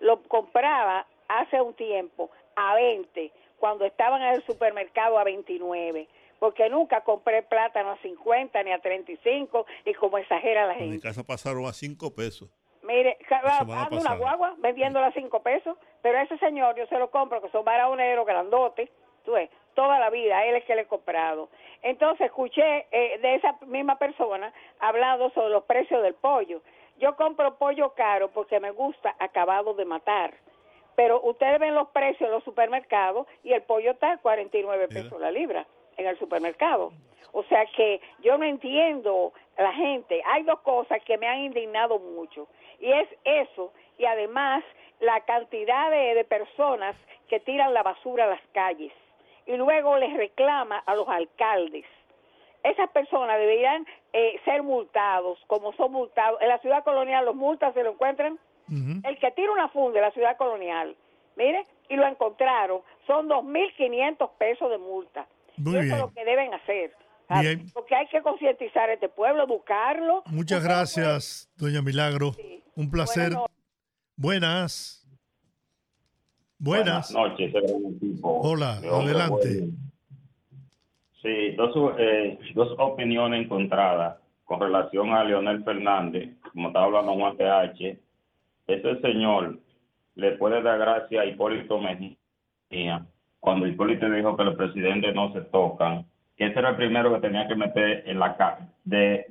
Lo 0.00 0.22
compraba 0.22 1.06
hace 1.28 1.60
un 1.60 1.74
tiempo 1.74 2.30
a 2.56 2.74
20 2.74 3.30
cuando 3.58 3.84
estaban 3.84 4.22
en 4.22 4.34
el 4.34 4.46
supermercado 4.46 5.18
a 5.18 5.24
29 5.24 6.08
porque 6.42 6.68
nunca 6.68 7.02
compré 7.02 7.44
plátano 7.44 7.92
a 7.92 7.96
50 7.98 8.64
ni 8.64 8.72
a 8.72 8.80
35 8.80 9.64
y 9.84 9.94
como 9.94 10.18
exagera 10.18 10.66
la 10.66 10.72
En 10.72 10.86
mi 10.86 10.90
gente. 10.94 11.06
casa 11.06 11.22
pasaron 11.22 11.66
a 11.66 11.72
5 11.72 12.16
pesos. 12.16 12.50
Mire, 12.82 13.16
semana 13.28 13.84
ando 13.84 14.00
una 14.00 14.16
guagua 14.16 14.54
vendiéndola 14.58 15.06
a 15.06 15.12
5 15.12 15.40
pesos, 15.40 15.78
pero 16.02 16.18
a 16.18 16.22
ese 16.22 16.36
señor 16.38 16.74
yo 16.74 16.84
se 16.88 16.98
lo 16.98 17.12
compro, 17.12 17.40
que 17.40 17.48
son 17.50 17.64
barahoneros, 17.64 18.26
grandotes, 18.26 18.90
tú 19.24 19.34
ves, 19.34 19.50
toda 19.74 20.00
la 20.00 20.10
vida, 20.10 20.38
a 20.38 20.44
él 20.44 20.56
es 20.56 20.64
que 20.64 20.74
le 20.74 20.80
he 20.82 20.86
comprado. 20.86 21.48
Entonces 21.80 22.26
escuché 22.26 22.88
eh, 22.90 23.20
de 23.22 23.36
esa 23.36 23.56
misma 23.66 24.00
persona 24.00 24.52
hablando 24.80 25.30
sobre 25.30 25.50
los 25.50 25.62
precios 25.62 26.02
del 26.02 26.14
pollo. 26.14 26.60
Yo 26.98 27.14
compro 27.14 27.56
pollo 27.56 27.90
caro 27.94 28.32
porque 28.32 28.58
me 28.58 28.72
gusta 28.72 29.14
acabado 29.20 29.74
de 29.74 29.84
matar. 29.84 30.34
Pero 30.96 31.22
ustedes 31.22 31.60
ven 31.60 31.76
los 31.76 31.86
precios 31.90 32.22
en 32.22 32.32
los 32.32 32.42
supermercados 32.42 33.28
y 33.44 33.52
el 33.52 33.62
pollo 33.62 33.92
está 33.92 34.10
a 34.14 34.18
49 34.18 34.88
Mira. 34.90 35.02
pesos 35.02 35.20
la 35.20 35.30
libra 35.30 35.64
en 35.96 36.06
el 36.06 36.18
supermercado. 36.18 36.92
O 37.32 37.42
sea 37.44 37.64
que 37.66 38.00
yo 38.22 38.36
no 38.36 38.44
entiendo 38.44 39.32
la 39.56 39.72
gente. 39.72 40.22
Hay 40.26 40.42
dos 40.42 40.60
cosas 40.60 41.02
que 41.04 41.16
me 41.18 41.26
han 41.26 41.40
indignado 41.40 41.98
mucho. 41.98 42.48
Y 42.80 42.92
es 42.92 43.08
eso. 43.24 43.72
Y 43.98 44.04
además 44.04 44.62
la 45.00 45.20
cantidad 45.20 45.90
de, 45.90 46.14
de 46.14 46.24
personas 46.24 46.94
que 47.28 47.40
tiran 47.40 47.72
la 47.72 47.82
basura 47.82 48.24
a 48.24 48.28
las 48.28 48.42
calles. 48.52 48.92
Y 49.46 49.56
luego 49.56 49.96
les 49.98 50.14
reclama 50.14 50.78
a 50.78 50.94
los 50.94 51.08
alcaldes. 51.08 51.86
Esas 52.62 52.90
personas 52.90 53.38
deberían 53.38 53.86
eh, 54.12 54.40
ser 54.44 54.62
multados, 54.62 55.38
como 55.46 55.72
son 55.72 55.92
multados. 55.92 56.40
En 56.40 56.48
la 56.48 56.58
ciudad 56.58 56.84
colonial 56.84 57.24
los 57.24 57.34
multas 57.34 57.74
se 57.74 57.82
lo 57.82 57.92
encuentran 57.92 58.38
el 59.04 59.18
que 59.18 59.30
tira 59.32 59.52
una 59.52 59.68
funda 59.68 59.98
en 59.98 60.04
la 60.04 60.10
ciudad 60.12 60.36
colonial, 60.38 60.96
mire, 61.36 61.66
y 61.88 61.96
lo 61.96 62.06
encontraron, 62.06 62.80
son 63.06 63.28
2.500 63.28 64.30
pesos 64.38 64.70
de 64.70 64.78
multa. 64.78 65.26
Muy 65.56 65.74
y 65.74 65.76
eso 65.76 65.82
bien. 65.82 65.94
es 65.94 66.00
lo 66.00 66.12
que 66.12 66.24
deben 66.24 66.54
hacer. 66.54 66.92
¿sabe? 67.28 67.40
Bien. 67.56 67.66
Porque 67.72 67.94
hay 67.94 68.06
que 68.08 68.20
concientizar 68.22 68.88
a 68.90 68.94
este 68.94 69.08
pueblo, 69.08 69.44
educarlo. 69.44 70.22
Muchas 70.26 70.64
gracias, 70.64 71.50
doña 71.56 71.82
Milagro. 71.82 72.32
Sí. 72.32 72.62
Un 72.74 72.90
placer. 72.90 73.32
Buenas 74.16 75.02
Buenas. 76.58 77.12
Buenas. 77.12 77.12
noches. 77.12 77.52
Hola, 78.22 78.76
adelante. 78.76 79.68
Sí, 81.20 81.50
dos, 81.56 81.94
eh, 81.98 82.38
dos 82.54 82.74
opiniones 82.78 83.44
encontradas 83.44 84.18
con 84.44 84.60
relación 84.60 85.10
a 85.10 85.24
Leonel 85.24 85.64
Fernández, 85.64 86.36
como 86.52 86.68
estaba 86.68 86.86
hablando 86.86 87.14
Juan 87.14 87.36
TH. 87.36 87.98
Ese 88.68 89.00
señor 89.00 89.58
le 90.14 90.32
puede 90.32 90.62
dar 90.62 90.78
gracias 90.78 91.20
a 91.20 91.26
Hipólito 91.26 91.80
Mejía 91.80 93.06
cuando 93.42 93.66
Hipólito 93.66 94.08
dijo 94.08 94.36
que 94.36 94.44
los 94.44 94.54
presidentes 94.54 95.12
no 95.16 95.32
se 95.32 95.40
tocan, 95.40 96.06
que 96.36 96.46
ese 96.46 96.60
era 96.60 96.70
el 96.70 96.76
primero 96.76 97.12
que 97.12 97.20
tenía 97.26 97.48
que 97.48 97.56
meter 97.56 98.04
en 98.06 98.20
la 98.20 98.36
ca- 98.36 98.68
de, 98.84 99.26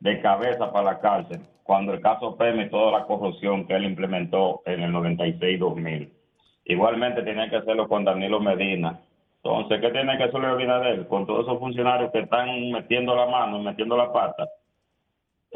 de, 0.00 0.20
cabeza 0.22 0.72
para 0.72 0.92
la 0.92 1.00
cárcel, 1.00 1.38
cuando 1.62 1.92
el 1.92 2.00
caso 2.00 2.34
PEME 2.38 2.64
y 2.64 2.70
toda 2.70 2.98
la 2.98 3.04
corrupción 3.04 3.66
que 3.66 3.74
él 3.74 3.84
implementó 3.84 4.62
en 4.64 4.80
el 4.80 4.90
96-2000. 4.90 6.08
Igualmente 6.64 7.22
tenía 7.24 7.50
que 7.50 7.56
hacerlo 7.56 7.88
con 7.88 8.04
Danilo 8.06 8.40
Medina. 8.40 8.98
Entonces, 9.44 9.82
¿qué 9.82 9.90
tiene 9.90 10.16
que 10.16 10.24
hacer 10.24 10.42
Abinader 10.46 11.06
con 11.08 11.26
todos 11.26 11.46
esos 11.46 11.58
funcionarios 11.58 12.10
que 12.10 12.20
están 12.20 12.70
metiendo 12.70 13.14
la 13.14 13.26
mano 13.26 13.60
y 13.60 13.64
metiendo 13.64 13.98
la 13.98 14.10
pata? 14.14 14.48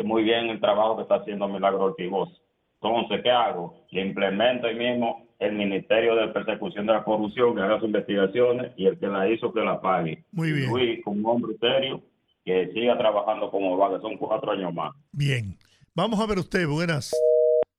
Muy 0.05 0.23
bien 0.23 0.51
el 0.51 0.61
trabajo 0.61 0.97
que 0.97 1.03
está 1.03 1.15
haciendo 1.15 1.49
Milagro 1.49 1.85
Ortigosa. 1.85 2.37
Entonces, 2.83 3.23
¿qué 3.23 3.31
hago? 3.31 3.75
Le 3.91 4.03
implemento 4.03 4.67
ahí 4.67 4.75
mismo 4.75 5.26
el 5.39 5.53
Ministerio 5.55 6.15
de 6.17 6.29
Persecución 6.29 6.87
de 6.87 6.93
la 6.95 7.05
Corrupción, 7.05 7.55
que 7.55 7.63
haga 7.63 7.77
sus 7.79 7.87
investigaciones 7.87 8.73
y 8.77 8.87
el 8.87 8.99
que 8.99 9.07
la 9.07 9.29
hizo, 9.29 9.53
que 9.53 9.61
la 9.61 9.81
pague. 9.81 10.25
Muy 10.33 10.53
bien. 10.53 10.71
Luis, 10.71 11.01
un 11.07 11.25
hombre 11.27 11.57
serio, 11.61 12.03
que 12.45 12.71
siga 12.73 12.97
trabajando 12.97 13.51
como 13.51 13.77
va, 13.77 13.95
que 13.95 14.01
son 14.01 14.17
cuatro 14.17 14.51
años 14.53 14.73
más. 14.73 14.95
Bien. 15.13 15.57
Vamos 15.95 16.19
a 16.21 16.27
ver 16.27 16.39
usted, 16.39 16.67
buenas. 16.67 17.13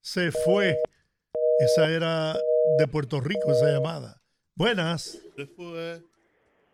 Se 0.00 0.30
fue. 0.44 0.76
Esa 1.60 1.90
era 1.90 2.34
de 2.78 2.86
Puerto 2.86 3.20
Rico, 3.20 3.50
esa 3.50 3.66
llamada. 3.72 4.20
Buenas. 4.54 5.20
Se 5.36 5.46
fue. 5.46 6.00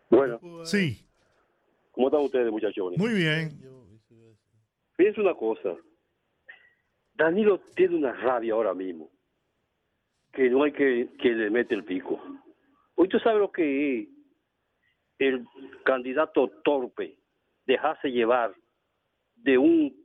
Bueno, 0.09 0.39
Sí, 0.63 1.03
¿cómo 1.91 2.07
están 2.07 2.21
ustedes, 2.21 2.51
muchachones? 2.51 2.99
muy 2.99 3.13
bien. 3.13 3.59
Fíjense 4.95 5.19
una 5.21 5.33
cosa. 5.33 5.75
Danilo 7.15 7.59
tiene 7.75 7.95
una 7.95 8.13
rabia 8.13 8.53
ahora 8.53 8.73
mismo. 8.73 9.09
Que 10.35 10.49
no 10.49 10.63
hay 10.63 10.73
que, 10.73 11.09
que 11.17 11.29
le 11.29 11.49
mete 11.49 11.75
el 11.75 11.85
pico. 11.85 12.21
Hoy 12.95 13.07
tú 13.07 13.19
sabes 13.19 13.39
lo 13.39 13.51
que 13.51 14.09
el 15.19 15.45
candidato 15.83 16.49
torpe 16.63 17.17
dejarse 17.65 18.11
llevar 18.11 18.53
de 19.35 19.57
un, 19.57 19.95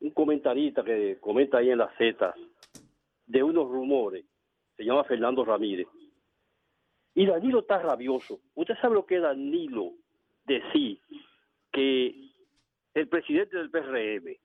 un 0.00 0.10
comentarista 0.10 0.82
que 0.82 1.18
comenta 1.20 1.58
ahí 1.58 1.70
en 1.70 1.78
las 1.78 1.94
zetas 1.96 2.34
de 3.26 3.42
unos 3.42 3.68
rumores. 3.68 4.24
Se 4.76 4.84
llama 4.84 5.04
Fernando 5.04 5.44
Ramírez. 5.44 5.86
Y 7.14 7.26
Danilo 7.26 7.60
está 7.60 7.78
rabioso. 7.78 8.40
Usted 8.54 8.74
sabe 8.80 8.94
lo 8.94 9.06
que 9.06 9.20
Danilo 9.20 9.92
decir 10.44 10.98
que 11.72 12.30
el 12.94 13.08
presidente 13.08 13.56
del 13.56 13.70
PRM, 13.70 14.36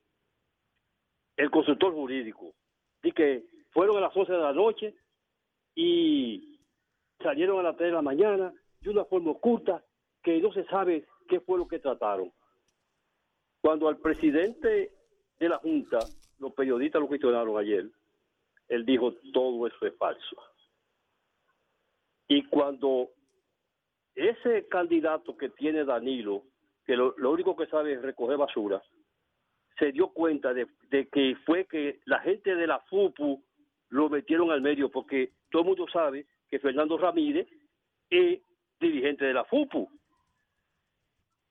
el 1.38 1.52
consultor 1.52 1.94
jurídico, 1.94 2.54
y 3.04 3.12
que 3.12 3.44
fueron 3.72 3.98
a 3.98 4.02
las 4.02 4.16
11 4.16 4.32
de 4.32 4.38
la 4.38 4.54
noche 4.54 4.96
y 5.76 6.60
salieron 7.22 7.60
a 7.60 7.64
las 7.64 7.78
3 7.78 7.90
de 7.90 7.96
la 7.96 8.02
mañana 8.02 8.54
de 8.82 8.90
una 8.90 9.06
forma 9.06 9.32
oculta 9.32 9.84
que 10.24 10.40
no 10.40 10.52
se 10.54 10.66
sabe 10.66 11.06
qué 11.28 11.40
fue 11.40 11.58
lo 11.58 11.68
que 11.68 11.80
trataron. 11.80 12.32
Cuando 13.62 13.88
al 13.88 13.98
presidente 13.98 14.92
de 15.40 15.50
la 15.50 15.58
Junta, 15.58 16.00
los 16.40 16.54
periodistas 16.54 17.02
lo 17.02 17.08
cuestionaron 17.08 17.58
ayer, 17.58 17.90
él 18.68 18.86
dijo 18.86 19.14
todo 19.34 19.68
eso 19.68 19.86
es 19.86 19.96
falso. 19.98 20.42
Y 22.28 22.46
cuando 22.46 23.10
ese 24.16 24.68
candidato 24.68 25.36
que 25.36 25.50
tiene 25.50 25.84
Danilo, 25.84 26.44
que 26.86 26.96
lo, 26.96 27.16
lo 27.18 27.32
único 27.32 27.56
que 27.56 27.68
sabe 27.68 27.94
es 27.94 28.02
recoger 28.02 28.38
basura, 28.38 28.82
se 29.78 29.92
dio 29.92 30.10
cuenta 30.10 30.54
de, 30.54 30.68
de 30.90 31.08
que 31.08 31.36
fue 31.46 31.66
que 31.66 32.02
la 32.06 32.20
gente 32.20 32.56
de 32.56 32.68
la 32.68 32.80
FUPU 32.82 33.44
lo 33.90 34.10
metieron 34.10 34.52
al 34.52 34.62
medio, 34.62 34.90
porque 34.90 35.34
todo 35.50 35.64
el 35.64 35.68
mundo 35.70 35.88
sabe 35.92 36.26
que 36.50 36.60
Fernando 36.60 36.98
Ramírez 36.98 37.48
es 38.10 38.40
dirigente 38.80 39.26
de 39.26 39.34
la 39.34 39.44
FUPU. 39.46 39.90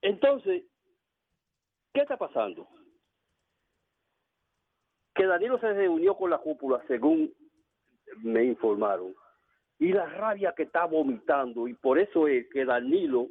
Entonces, 0.00 0.64
¿qué 1.92 2.00
está 2.00 2.16
pasando? 2.16 2.68
Que 5.14 5.26
Danilo 5.26 5.58
se 5.58 5.72
reunió 5.72 6.16
con 6.16 6.30
la 6.30 6.38
cúpula, 6.38 6.82
según 6.86 7.32
me 8.18 8.44
informaron, 8.44 9.14
y 9.78 9.92
la 9.92 10.06
rabia 10.06 10.54
que 10.56 10.64
está 10.64 10.86
vomitando, 10.86 11.68
y 11.68 11.74
por 11.74 11.98
eso 11.98 12.26
es 12.26 12.48
que 12.50 12.64
Danilo 12.64 13.28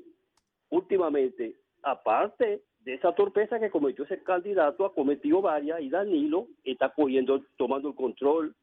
últimamente, 0.70 1.56
aparte 1.84 2.64
de 2.80 2.94
esa 2.94 3.14
torpeza 3.14 3.60
que 3.60 3.70
cometió 3.70 4.04
ese 4.04 4.22
candidato, 4.24 4.86
ha 4.86 4.94
cometido 4.94 5.42
varias, 5.42 5.82
y 5.82 5.90
Danilo 5.90 6.48
está 6.64 6.90
cogiendo, 6.90 7.44
tomando 7.58 7.90
el 7.90 7.96
control, 7.96 8.56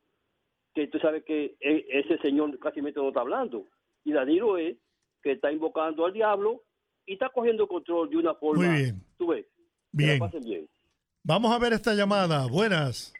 que 0.74 0.86
tú 0.88 0.98
sabes 0.98 1.24
que 1.24 1.56
e- 1.60 1.86
ese 1.88 2.18
señor 2.18 2.58
casi 2.58 2.80
no 2.82 2.88
está 2.88 3.20
hablando, 3.20 3.64
y 4.04 4.12
Danilo 4.12 4.58
es 4.58 4.76
que 5.22 5.32
está 5.32 5.50
invocando 5.52 6.04
al 6.04 6.12
diablo 6.12 6.62
y 7.06 7.14
está 7.14 7.28
cogiendo 7.30 7.66
control 7.66 8.10
de 8.10 8.16
una 8.16 8.34
forma, 8.34 8.66
Muy 8.66 8.82
bien. 8.82 9.02
tú 9.16 9.28
ves, 9.28 9.46
Bien. 9.92 10.18
pasen 10.18 10.42
bien. 10.44 10.68
Vamos 11.22 11.52
a 11.52 11.58
ver 11.58 11.72
esta 11.72 11.94
llamada. 11.94 12.46
Buenas. 12.46 13.12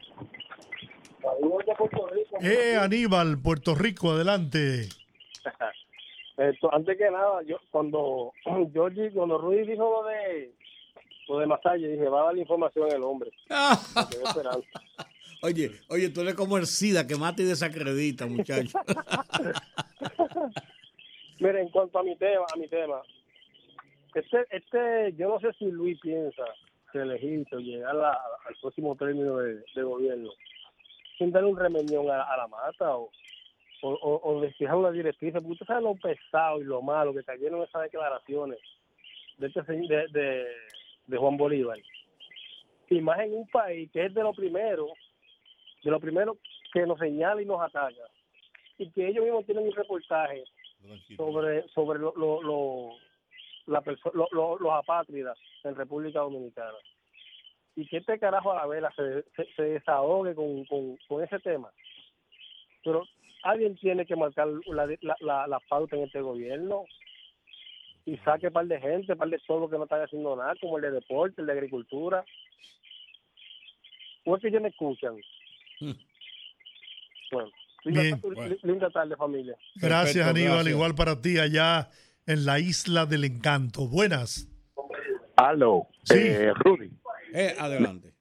Eh, 2.43 2.77
Aníbal, 2.79 3.39
Puerto 3.41 3.75
Rico, 3.75 4.11
adelante. 4.11 4.89
Esto, 6.37 6.75
antes 6.75 6.99
que 6.99 7.11
nada, 7.11 7.43
yo 7.45 7.57
cuando 7.71 8.33
Georgie, 8.73 9.11
cuando 9.13 9.39
Rudy 9.39 9.67
dijo 9.67 10.03
lo 10.03 10.09
de 10.09 10.53
lo 11.29 11.39
de 11.39 11.47
Masalle, 11.47 11.89
dije, 11.89 12.09
va 12.09 12.23
a 12.23 12.25
dar 12.27 12.35
la 12.35 12.41
información 12.41 12.91
el 12.93 13.03
hombre. 13.03 13.31
Me 13.49 14.09
quedé 14.11 14.25
esperando. 14.25 14.65
Oye, 15.45 15.73
oye, 15.91 16.09
tú 16.09 16.23
eres 16.23 16.35
como 16.35 16.57
el 16.57 16.67
SIDA 16.67 17.07
que 17.07 17.17
mata 17.17 17.43
y 17.43 17.45
desacredita, 17.45 18.27
muchacho. 18.27 18.79
Mira, 21.39 21.61
en 21.61 21.69
cuanto 21.69 21.99
a 21.99 22.03
mi 22.03 22.17
tema, 22.17 22.47
a 22.51 22.57
mi 22.57 22.67
tema, 22.67 23.03
este, 24.15 24.47
este, 24.51 25.13
yo 25.19 25.29
no 25.29 25.41
sé 25.41 25.53
si 25.59 25.67
Luis 25.67 26.01
piensa 26.01 26.45
que 26.93 27.01
elegirse 27.01 27.57
o 27.57 27.59
llegar 27.59 27.95
a- 27.95 28.13
al 28.49 28.55
próximo 28.63 28.97
término 28.97 29.37
de, 29.37 29.63
gobierno 29.83 30.31
sin 31.19 31.31
darle 31.31 31.51
un 31.51 31.59
remeñón 31.59 32.11
a, 32.11 32.37
la 32.37 32.49
mata 32.49 32.97
o, 32.97 33.11
o, 33.83 33.91
o, 33.93 34.21
o 34.33 34.41
de 34.41 34.51
fijar 34.55 34.77
una 34.77 34.91
directriz, 34.93 35.35
porque 35.35 35.49
usted 35.49 35.67
sabe 35.67 35.83
lo 35.83 35.95
pesado 35.97 36.59
y 36.61 36.65
lo 36.65 36.81
malo 36.81 37.13
que 37.13 37.23
cayeron 37.23 37.63
esas 37.63 37.83
declaraciones 37.83 38.59
de, 39.37 39.49
este, 39.49 39.61
de, 39.63 40.07
de, 40.11 40.47
de 41.07 41.17
Juan 41.19 41.37
Bolívar. 41.37 41.77
Y 42.89 43.01
más 43.03 43.19
en 43.21 43.35
un 43.35 43.47
país 43.49 43.91
que 43.93 44.07
es 44.07 44.15
de 44.15 44.23
lo 44.23 44.33
primero, 44.33 44.87
de 45.85 45.91
lo 45.91 46.01
primero 46.01 46.39
que 46.73 46.87
nos 46.87 46.99
señala 46.99 47.41
y 47.41 47.47
nos 47.47 47.61
ataca. 47.61 48.03
Y 48.79 48.91
que 48.91 49.07
ellos 49.07 49.25
mismos 49.25 49.47
tienen 49.47 49.67
un 49.67 49.73
reportaje 49.73 50.45
sobre 51.17 51.69
sobre 51.69 51.99
lo, 51.99 52.13
lo, 52.17 52.97
la 53.67 53.83
los 54.33 54.73
apátridas 54.73 55.39
en 55.63 55.77
República 55.77 56.21
Dominicana 56.21 56.77
y 57.77 57.87
que 57.87 57.99
este 57.99 58.19
carajo 58.19 58.53
a 58.53 58.57
la 58.57 58.67
vela 58.67 58.93
se, 58.95 59.23
se, 59.35 59.53
se 59.55 59.63
desahogue 59.63 60.35
con, 60.35 60.65
con, 60.67 60.97
con 61.09 61.25
ese 61.25 61.39
tema 61.41 61.71
pero 62.85 63.07
alguien 63.43 63.77
tiene 63.77 64.05
que 64.07 64.15
marcar 64.15 64.47
la, 64.67 64.87
la, 65.01 65.17
la, 65.21 65.47
la 65.47 65.61
pauta 65.61 65.97
en 65.97 66.03
este 66.03 66.21
gobierno 66.21 66.85
y 68.05 68.19
saque 68.19 68.51
par 68.51 68.67
de 68.67 68.79
gente, 68.79 69.17
par 69.17 69.29
de 69.29 69.41
todo 69.47 69.69
que 69.69 69.79
no 69.79 69.85
están 69.85 70.03
haciendo 70.03 70.37
nada, 70.37 70.55
como 70.61 70.77
el 70.77 70.83
de 70.83 70.91
deporte, 70.93 71.41
el 71.41 71.47
de 71.47 71.53
agricultura. 71.55 72.25
¿O 74.27 74.37
es 74.37 74.43
que 74.43 74.49
ellos 74.49 74.61
me 74.61 74.69
escuchan? 74.69 75.17
Bueno, 77.33 77.51
linda, 78.63 78.91
tarde, 78.91 79.17
familia. 79.17 79.57
Gracias, 79.77 80.15
Perfecto, 80.27 80.31
Aníbal. 80.31 80.55
gracias. 80.55 80.75
Igual 80.75 80.95
para 80.95 81.21
ti 81.21 81.39
allá 81.39 81.89
en 82.27 82.45
la 82.47 82.59
isla 82.61 83.07
del 83.07 83.25
encanto. 83.25 83.89
Buenas. 83.89 84.49
Aló, 85.37 85.87
Sí. 86.05 86.15
eh, 86.19 86.53
Rudy. 86.55 86.91
Eh, 87.35 87.55
adelante. 87.59 88.13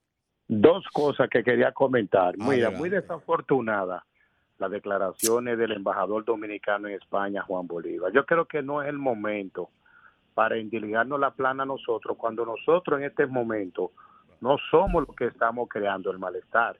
Dos 0.47 0.83
cosas 0.91 1.29
que 1.29 1.43
quería 1.43 1.71
comentar. 1.71 2.35
Mira, 2.37 2.47
Adelante. 2.51 2.77
muy 2.79 2.89
desafortunada 2.89 4.05
las 4.57 4.71
declaraciones 4.71 5.57
del 5.57 5.71
embajador 5.73 6.25
dominicano 6.25 6.87
en 6.87 6.95
España, 6.95 7.43
Juan 7.43 7.67
Bolívar. 7.67 8.11
Yo 8.13 8.25
creo 8.25 8.45
que 8.45 8.61
no 8.61 8.81
es 8.81 8.89
el 8.89 8.97
momento 8.97 9.69
para 10.33 10.57
endilgarnos 10.57 11.19
la 11.19 11.31
plana 11.31 11.63
a 11.63 11.67
nosotros, 11.67 12.17
cuando 12.17 12.45
nosotros 12.45 12.99
en 12.99 13.05
este 13.05 13.27
momento 13.27 13.91
no 14.41 14.57
somos 14.71 15.05
los 15.07 15.15
que 15.15 15.27
estamos 15.27 15.69
creando 15.69 16.11
el 16.11 16.17
malestar. 16.19 16.77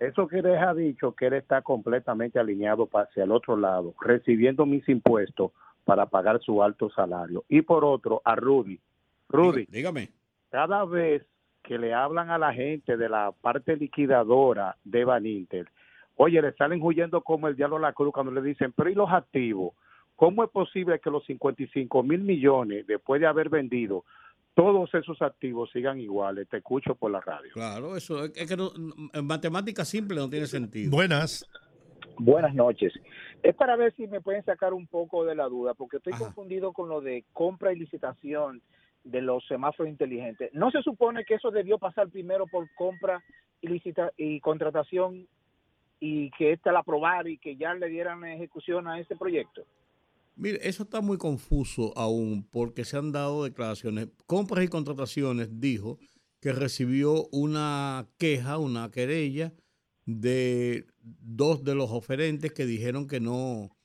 Eso 0.00 0.26
que 0.26 0.40
les 0.40 0.60
ha 0.60 0.72
dicho 0.72 1.14
que 1.14 1.26
él 1.26 1.34
está 1.34 1.60
completamente 1.60 2.40
alineado 2.40 2.88
hacia 2.94 3.24
el 3.24 3.30
otro 3.30 3.54
lado, 3.54 3.94
recibiendo 4.00 4.64
mis 4.64 4.88
impuestos 4.88 5.52
para 5.84 6.06
pagar 6.06 6.40
su 6.40 6.62
alto 6.62 6.88
salario. 6.88 7.44
Y 7.50 7.60
por 7.60 7.84
otro, 7.84 8.22
a 8.24 8.34
Rudy. 8.34 8.80
Rudy, 9.28 9.66
Dígame. 9.70 10.08
cada 10.48 10.86
vez 10.86 11.22
que 11.62 11.78
le 11.78 11.92
hablan 11.92 12.30
a 12.30 12.38
la 12.38 12.54
gente 12.54 12.96
de 12.96 13.10
la 13.10 13.32
parte 13.42 13.76
liquidadora 13.76 14.74
de 14.84 15.04
Baninter, 15.04 15.68
oye, 16.16 16.40
le 16.40 16.52
salen 16.54 16.80
huyendo 16.82 17.20
como 17.20 17.48
el 17.48 17.54
diablo 17.54 17.76
a 17.76 17.80
la 17.80 17.92
cruz 17.92 18.12
cuando 18.14 18.32
le 18.32 18.40
dicen, 18.40 18.72
pero 18.72 18.88
¿y 18.88 18.94
los 18.94 19.10
activos? 19.10 19.74
¿Cómo 20.16 20.42
es 20.44 20.50
posible 20.50 20.98
que 20.98 21.10
los 21.10 21.24
55 21.26 22.02
mil 22.02 22.20
millones, 22.20 22.86
después 22.86 23.20
de 23.20 23.26
haber 23.26 23.50
vendido, 23.50 24.04
todos 24.54 24.92
esos 24.94 25.20
activos 25.22 25.70
sigan 25.72 26.00
iguales? 26.00 26.48
Te 26.48 26.58
escucho 26.58 26.94
por 26.94 27.10
la 27.10 27.20
radio. 27.20 27.52
Claro, 27.52 27.96
eso 27.96 28.24
es, 28.24 28.48
que 28.48 28.56
no- 28.56 28.70
en 29.12 29.26
matemática 29.26 29.84
simple 29.84 30.16
no 30.16 30.28
tiene 30.28 30.46
sentido. 30.46 30.90
Buenas. 30.90 31.48
Buenas 32.18 32.54
noches. 32.54 32.92
Es 33.42 33.54
para 33.54 33.76
ver 33.76 33.94
si 33.96 34.06
me 34.06 34.20
pueden 34.20 34.44
sacar 34.44 34.74
un 34.74 34.86
poco 34.86 35.24
de 35.24 35.34
la 35.34 35.46
duda, 35.46 35.74
porque 35.74 35.96
estoy 35.96 36.12
confundido 36.12 36.72
con 36.72 36.88
lo 36.88 37.00
de 37.00 37.24
compra 37.32 37.72
y 37.72 37.78
licitación 37.78 38.60
de 39.04 39.22
los 39.22 39.46
semáforos 39.46 39.90
inteligentes. 39.90 40.52
¿No 40.52 40.70
se 40.70 40.82
supone 40.82 41.24
que 41.24 41.34
eso 41.34 41.50
debió 41.50 41.78
pasar 41.78 42.10
primero 42.10 42.46
por 42.46 42.68
compra 42.74 43.22
y, 43.62 43.68
licita 43.68 44.12
y 44.18 44.40
contratación 44.40 45.26
y 45.98 46.30
que 46.32 46.52
ésta 46.52 46.72
la 46.72 46.80
aprobara 46.80 47.28
y 47.28 47.38
que 47.38 47.56
ya 47.56 47.72
le 47.72 47.88
dieran 47.88 48.24
ejecución 48.24 48.86
a 48.88 49.00
ese 49.00 49.16
proyecto? 49.16 49.62
Mire, 50.40 50.58
eso 50.66 50.84
está 50.84 51.02
muy 51.02 51.18
confuso 51.18 51.92
aún 51.98 52.48
porque 52.50 52.86
se 52.86 52.96
han 52.96 53.12
dado 53.12 53.44
declaraciones. 53.44 54.08
Compras 54.24 54.64
y 54.64 54.68
contrataciones 54.68 55.60
dijo 55.60 55.98
que 56.40 56.54
recibió 56.54 57.28
una 57.30 58.08
queja, 58.16 58.56
una 58.56 58.90
querella 58.90 59.52
de 60.06 60.86
dos 61.02 61.62
de 61.62 61.74
los 61.74 61.90
oferentes 61.90 62.52
que 62.52 62.64
dijeron 62.64 63.06
que 63.06 63.20
no, 63.20 63.76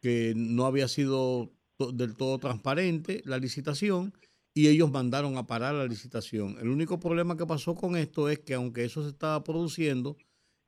que 0.00 0.34
no 0.36 0.66
había 0.66 0.86
sido 0.86 1.52
del 1.92 2.14
todo 2.14 2.38
transparente 2.38 3.20
la 3.24 3.38
licitación 3.38 4.14
y 4.54 4.68
ellos 4.68 4.92
mandaron 4.92 5.36
a 5.36 5.48
parar 5.48 5.74
la 5.74 5.86
licitación. 5.86 6.58
El 6.60 6.68
único 6.68 7.00
problema 7.00 7.36
que 7.36 7.44
pasó 7.44 7.74
con 7.74 7.96
esto 7.96 8.28
es 8.28 8.38
que 8.38 8.54
aunque 8.54 8.84
eso 8.84 9.02
se 9.02 9.08
estaba 9.08 9.42
produciendo, 9.42 10.16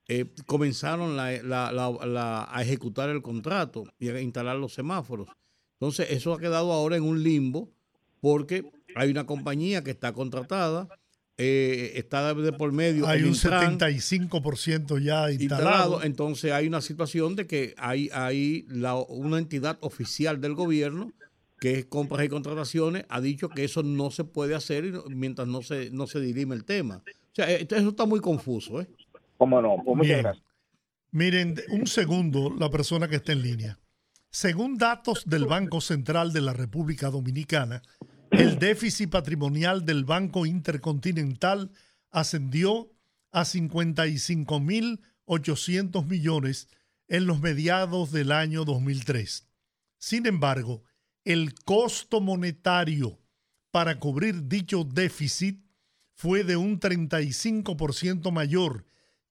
eh, 0.09 0.27
comenzaron 0.47 1.16
la- 1.16 1.33
la- 1.43 1.73
la- 1.73 2.07
la- 2.07 2.49
a 2.51 2.62
ejecutar 2.62 3.09
el 3.11 3.23
contrato 3.23 3.85
y 3.99 4.09
a 4.09 4.20
instalar 4.20 4.57
los 4.57 4.73
semáforos. 4.74 5.28
Entonces, 5.81 6.09
eso 6.11 6.33
ha 6.33 6.39
quedado 6.39 6.73
ahora 6.73 6.97
en 6.97 7.03
un 7.03 7.23
limbo 7.23 7.70
porque 8.20 8.65
hay 8.95 9.11
una 9.11 9.27
compañía 9.27 9.83
que 9.85 9.91
está 9.91 10.12
contratada, 10.12 10.89
eh, 11.39 11.93
está 11.97 12.33
de 12.35 12.53
por 12.53 12.73
medio. 12.73 13.07
Hay 13.07 13.23
un 13.23 13.28
Intran 13.35 13.78
75% 13.78 14.99
ya 14.99 15.31
instalado. 15.31 15.39
instalado. 15.43 16.03
Entonces, 16.03 16.53
hay 16.53 16.66
una 16.66 16.81
situación 16.81 17.37
de 17.37 17.47
que 17.47 17.74
hay, 17.77 18.09
hay 18.12 18.65
la- 18.69 18.95
una 18.95 19.39
entidad 19.39 19.77
oficial 19.81 20.41
del 20.41 20.55
gobierno 20.55 21.12
que 21.61 21.78
es 21.78 21.85
compras 21.87 22.24
y 22.24 22.28
contrataciones, 22.28 23.05
ha 23.09 23.20
dicho 23.20 23.49
que 23.49 23.65
eso 23.65 23.83
no 23.83 24.11
se 24.11 24.24
puede 24.24 24.55
hacer 24.55 24.93
mientras 25.09 25.49
no 25.49 25.62
se, 25.62 25.91
no 25.91 26.07
se 26.07 26.20
dirime 26.20 26.55
el 26.55 26.65
tema. 26.65 27.03
O 27.07 27.35
sea, 27.35 27.51
eh, 27.51 27.66
eso 27.70 27.89
está 27.89 28.05
muy 28.07 28.20
confuso, 28.20 28.81
¿eh? 28.81 28.87
¿Cómo 29.37 29.61
no? 29.61 29.77
Pues 29.85 29.97
muchas 29.97 30.09
Bien. 30.09 30.23
gracias. 30.23 30.47
Miren, 31.11 31.57
un 31.71 31.87
segundo, 31.87 32.55
la 32.59 32.71
persona 32.71 33.09
que 33.09 33.17
está 33.17 33.33
en 33.33 33.43
línea. 33.43 33.79
Según 34.31 34.77
datos 34.77 35.25
del 35.25 35.47
Banco 35.47 35.81
Central 35.81 36.33
de 36.33 36.43
la 36.43 36.53
República 36.53 37.11
Dominicana, 37.11 37.83
el 38.31 38.59
déficit 38.59 39.11
patrimonial 39.11 39.87
del 39.87 40.05
Banco 40.05 40.45
Intercontinental 40.45 41.71
ascendió 42.11 42.91
a 43.33 43.43
55.800 43.43 46.07
millones 46.07 46.69
en 47.09 47.27
los 47.27 47.41
mediados 47.41 48.13
del 48.13 48.33
año 48.33 48.65
2003. 48.65 49.47
Sin 49.99 50.27
embargo, 50.27 50.83
el 51.25 51.55
costo 51.55 52.21
monetario 52.21 53.19
para 53.71 53.99
cubrir 53.99 54.49
dicho 54.49 54.85
déficit 54.85 55.65
fue 56.15 56.45
de 56.45 56.57
un 56.57 56.79
35% 56.81 58.33
mayor, 58.33 58.85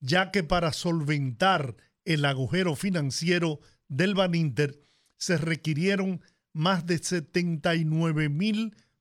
ya 0.05 0.31
que 0.31 0.43
para 0.43 0.71
solventar 0.73 1.75
el 2.05 2.25
agujero 2.25 2.75
financiero 2.75 3.59
del 3.87 4.13
Baninter 4.13 4.79
se 5.17 5.37
requirieron 5.37 6.21
más 6.53 6.85
de 6.85 6.95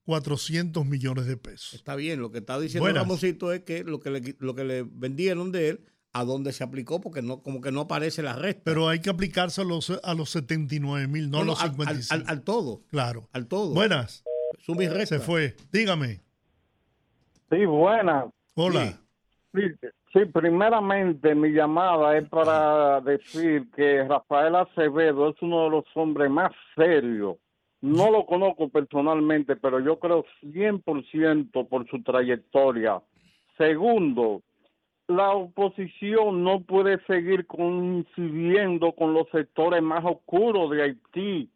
79.400 0.07 0.85
millones 0.85 1.27
de 1.27 1.37
pesos. 1.37 1.75
Está 1.75 1.95
bien, 1.97 2.21
lo 2.21 2.31
que 2.31 2.39
está 2.39 2.59
diciendo 2.59 2.85
Buenas. 2.85 3.03
Ramosito 3.03 3.53
es 3.53 3.63
que 3.63 3.85
lo 3.85 4.01
que, 4.01 4.11
le, 4.11 4.37
lo 4.39 4.55
que 4.55 4.65
le 4.65 4.83
vendieron 4.83 5.53
de 5.53 5.69
él, 5.71 5.81
a 6.13 6.25
dónde 6.25 6.53
se 6.53 6.63
aplicó, 6.63 7.01
porque 7.01 7.23
no 7.23 7.43
como 7.43 7.61
que 7.61 7.73
no 7.73 7.81
aparece 7.83 8.23
la 8.23 8.35
resta. 8.35 8.63
Pero 8.65 8.89
hay 8.89 9.01
que 9.01 9.11
aplicarse 9.11 9.61
a 9.63 9.65
los, 9.65 9.91
a 9.91 10.15
los 10.15 10.31
79 10.31 11.09
mil, 11.09 11.29
no 11.29 11.39
a 11.39 11.41
No, 11.41 11.47
los 11.47 11.61
al- 11.61 11.71
55. 11.73 12.15
al- 12.15 12.21
al- 12.23 12.29
al 12.29 12.43
todo. 12.43 12.83
Claro. 12.89 13.29
Al 13.33 13.47
todo. 13.49 13.75
Buenas. 13.75 14.23
Resta. 14.67 15.19
Se 15.19 15.21
fue. 15.21 15.57
Dígame. 15.73 16.21
Sí, 17.51 17.65
buenas. 17.67 18.27
Hola. 18.55 19.01
Sí, 19.55 19.61
sí, 20.15 20.24
primeramente 20.24 21.35
mi 21.35 21.51
llamada 21.51 22.16
es 22.16 22.27
para 22.31 23.03
decir 23.03 23.70
que 23.77 24.05
Rafael 24.05 24.55
Acevedo 24.55 25.28
es 25.28 25.43
uno 25.43 25.65
de 25.65 25.70
los 25.70 25.85
hombres 25.95 26.31
más 26.31 26.53
serios. 26.74 27.36
No 27.82 28.11
lo 28.11 28.24
conozco 28.24 28.70
personalmente, 28.70 29.57
pero 29.57 29.78
yo 29.81 29.99
creo 29.99 30.24
100% 30.43 31.69
por 31.69 31.86
su 31.91 32.03
trayectoria. 32.03 33.03
Segundo, 33.59 34.41
la 35.07 35.32
oposición 35.32 36.43
no 36.43 36.62
puede 36.62 36.99
seguir 37.05 37.47
coincidiendo 37.47 38.93
con 38.93 39.12
los 39.12 39.28
sectores 39.31 39.82
más 39.82 40.03
oscuros 40.05 40.70
de 40.70 40.82
Haití. 40.82 41.51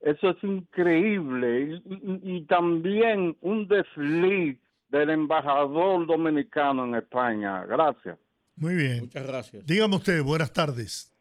Eso 0.00 0.30
es 0.30 0.44
increíble. 0.44 1.80
Y, 2.22 2.42
también 2.42 3.36
un 3.40 3.66
desliz 3.66 4.58
del 4.96 5.10
embajador 5.10 6.06
dominicano 6.06 6.84
en 6.86 6.94
España. 6.96 7.64
Gracias. 7.66 8.18
Muy 8.56 8.74
bien. 8.74 9.00
Muchas 9.00 9.26
gracias. 9.26 9.66
Dígame 9.66 9.96
usted, 9.96 10.22
buenas 10.22 10.52
tardes. 10.52 11.12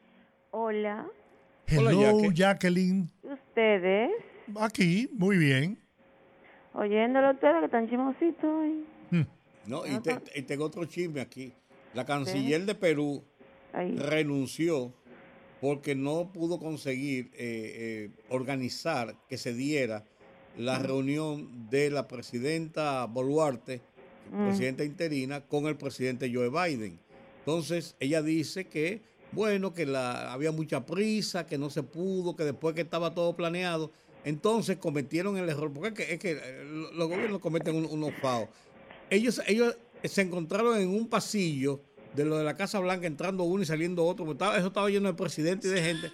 Hola, 0.51 1.05
Hello, 1.67 2.31
Jacqueline. 2.31 3.09
ustedes, 3.23 4.09
Aquí, 4.61 5.09
muy 5.13 5.37
bien. 5.37 5.77
oyéndolo 6.73 7.31
ustedes 7.31 7.55
que 7.59 7.65
están 7.65 7.89
chimositos 7.89 8.43
hoy. 8.45 8.85
No, 9.65 9.83
y, 9.85 9.99
te- 9.99 10.21
y 10.35 10.43
tengo 10.43 10.65
otro 10.65 10.85
chisme 10.85 11.21
aquí. 11.21 11.51
La 11.95 12.05
canciller 12.05 12.65
de 12.65 12.75
Perú 12.75 13.23
Ahí. 13.73 13.97
renunció 13.97 14.93
porque 15.59 15.95
no 15.95 16.31
pudo 16.31 16.59
conseguir 16.59 17.31
eh, 17.33 17.39
eh, 17.39 18.11
organizar 18.29 19.15
que 19.27 19.37
se 19.37 19.53
diera 19.55 20.03
la 20.57 20.79
reunión 20.79 21.69
de 21.69 21.89
la 21.89 22.07
presidenta 22.07 23.05
Boluarte, 23.05 23.81
Mm. 24.31 24.47
presidenta 24.47 24.83
interina, 24.83 25.41
con 25.41 25.67
el 25.67 25.75
presidente 25.75 26.31
Joe 26.33 26.49
Biden. 26.49 26.99
Entonces, 27.39 27.95
ella 27.99 28.21
dice 28.23 28.65
que, 28.65 29.01
bueno, 29.31 29.73
que 29.73 29.85
la, 29.85 30.33
había 30.33 30.51
mucha 30.51 30.85
prisa, 30.85 31.45
que 31.45 31.57
no 31.57 31.69
se 31.69 31.83
pudo, 31.83 32.35
que 32.35 32.43
después 32.43 32.73
que 32.73 32.81
estaba 32.81 33.13
todo 33.13 33.35
planeado, 33.35 33.91
entonces 34.23 34.77
cometieron 34.77 35.37
el 35.37 35.47
error, 35.49 35.71
porque 35.71 35.89
es 35.89 35.93
que, 35.93 36.13
es 36.13 36.19
que, 36.19 36.31
eh, 36.43 36.63
lo- 36.65 36.91
los 36.93 37.07
gobiernos 37.09 37.39
cometen 37.39 37.75
un- 37.75 37.85
unos 37.85 38.13
faos. 38.21 38.49
Ellos, 39.11 39.39
ellos 39.45 39.77
se 40.03 40.21
encontraron 40.21 40.79
en 40.79 40.87
un 40.89 41.07
pasillo 41.07 41.81
de 42.15 42.25
lo 42.25 42.37
de 42.37 42.43
la 42.45 42.55
Casa 42.55 42.79
Blanca, 42.79 43.05
entrando 43.05 43.43
uno 43.43 43.61
y 43.61 43.65
saliendo 43.67 44.03
otro, 44.05 44.25
porque 44.25 44.37
estaba- 44.43 44.57
eso 44.57 44.67
estaba 44.67 44.89
lleno 44.89 45.07
de 45.09 45.13
presidentes 45.15 45.69
y 45.69 45.73
de 45.75 45.83
gente. 45.83 46.11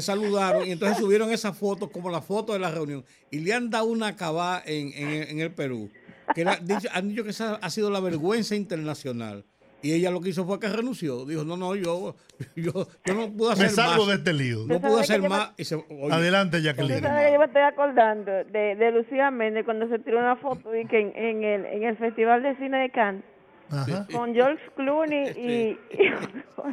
Se 0.00 0.06
saludaron 0.06 0.66
y 0.66 0.72
entonces 0.72 0.98
subieron 0.98 1.30
esa 1.32 1.52
foto 1.52 1.90
como 1.90 2.10
la 2.10 2.20
foto 2.20 2.52
de 2.52 2.58
la 2.58 2.70
reunión 2.70 3.04
y 3.30 3.38
le 3.40 3.52
han 3.52 3.70
dado 3.70 3.86
una 3.86 4.08
acabada 4.08 4.62
en, 4.66 4.92
en- 4.94 5.28
en 5.30 5.40
el 5.40 5.52
Perú. 5.52 5.90
Que 6.34 6.40
era- 6.40 6.56
dicho- 6.56 6.88
han 6.92 7.08
dicho 7.08 7.22
que 7.24 7.30
esa 7.30 7.56
ha 7.56 7.70
sido 7.70 7.90
la 7.90 8.00
vergüenza 8.00 8.54
internacional. 8.56 9.44
Y 9.82 9.92
ella 9.92 10.10
lo 10.10 10.22
que 10.22 10.30
hizo 10.30 10.46
fue 10.46 10.58
que 10.58 10.66
renunció. 10.68 11.26
Dijo, 11.26 11.44
no, 11.44 11.58
no, 11.58 11.74
yo, 11.76 12.16
yo, 12.56 12.72
yo 13.04 13.14
no 13.14 13.30
pude 13.30 13.52
hacer 13.52 13.66
Me 13.66 13.70
salgo 13.72 14.06
más. 14.06 14.08
de 14.08 14.14
este 14.14 14.32
lío. 14.32 14.64
No 14.66 14.80
pude 14.80 15.00
hacer 15.02 15.16
yo 15.18 15.22
me- 15.24 15.28
más. 15.28 15.52
y 15.58 15.64
se- 15.64 15.74
oye, 15.74 16.08
Adelante, 16.10 16.62
Jacqueline. 16.62 17.02
que 17.02 17.30
yo 17.32 17.38
me 17.38 17.44
estoy 17.44 17.62
acordando 17.62 18.32
de, 18.32 18.76
de 18.76 18.92
Lucía 18.92 19.30
Méndez 19.30 19.66
cuando 19.66 19.86
se 19.88 19.98
tiró 19.98 20.18
una 20.20 20.36
foto 20.36 20.74
y 20.74 20.86
que 20.86 20.98
en, 21.00 21.12
en 21.14 21.44
el, 21.44 21.66
en 21.66 21.82
el 21.84 21.96
Festival 21.98 22.42
de 22.42 22.56
Cine 22.56 22.78
de 22.78 22.90
Cannes 22.90 23.24
Ajá. 23.70 24.06
con 24.12 24.34
George 24.34 24.62
Clooney 24.76 25.28
y, 25.36 25.78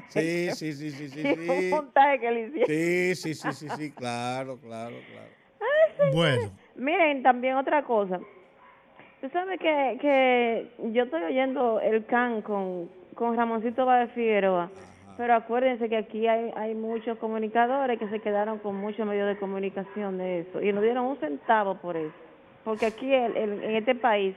Sí, 0.09 0.49
sí, 0.51 0.73
sí, 0.73 0.91
sí, 0.91 1.09
sí. 1.09 1.21
y 1.21 1.49
un 1.49 1.59
sí. 1.59 1.69
montaje 1.71 2.19
que 2.19 2.31
le 2.31 2.41
hicieron. 2.47 2.67
Sí, 2.67 3.15
sí, 3.15 3.33
sí, 3.33 3.51
sí, 3.53 3.69
sí, 3.69 3.91
claro, 3.91 4.57
claro, 4.57 4.95
claro. 5.11 6.11
Bueno, 6.13 6.51
Miren, 6.75 7.21
también 7.23 7.55
otra 7.55 7.83
cosa. 7.83 8.19
Tú 9.21 9.29
sabes 9.29 9.59
que, 9.59 9.97
que 10.01 10.71
yo 10.93 11.03
estoy 11.03 11.21
oyendo 11.23 11.79
el 11.79 12.05
can 12.05 12.41
con, 12.41 12.89
con 13.13 13.37
Ramoncito 13.37 13.85
Báez 13.85 14.09
Figueroa, 14.13 14.71
pero 15.15 15.35
acuérdense 15.35 15.87
que 15.89 15.97
aquí 15.97 16.25
hay, 16.27 16.51
hay 16.55 16.73
muchos 16.73 17.17
comunicadores 17.19 17.99
que 17.99 18.07
se 18.09 18.19
quedaron 18.19 18.57
con 18.59 18.75
muchos 18.75 19.05
medios 19.05 19.27
de 19.27 19.37
comunicación 19.37 20.17
de 20.17 20.39
eso 20.39 20.61
y 20.61 20.73
no 20.73 20.81
dieron 20.81 21.05
un 21.05 21.17
centavo 21.19 21.75
por 21.75 21.97
eso. 21.97 22.13
Porque 22.63 22.87
aquí 22.87 23.13
el- 23.13 23.37
el- 23.37 23.63
en 23.63 23.75
este 23.75 23.93
país, 23.93 24.35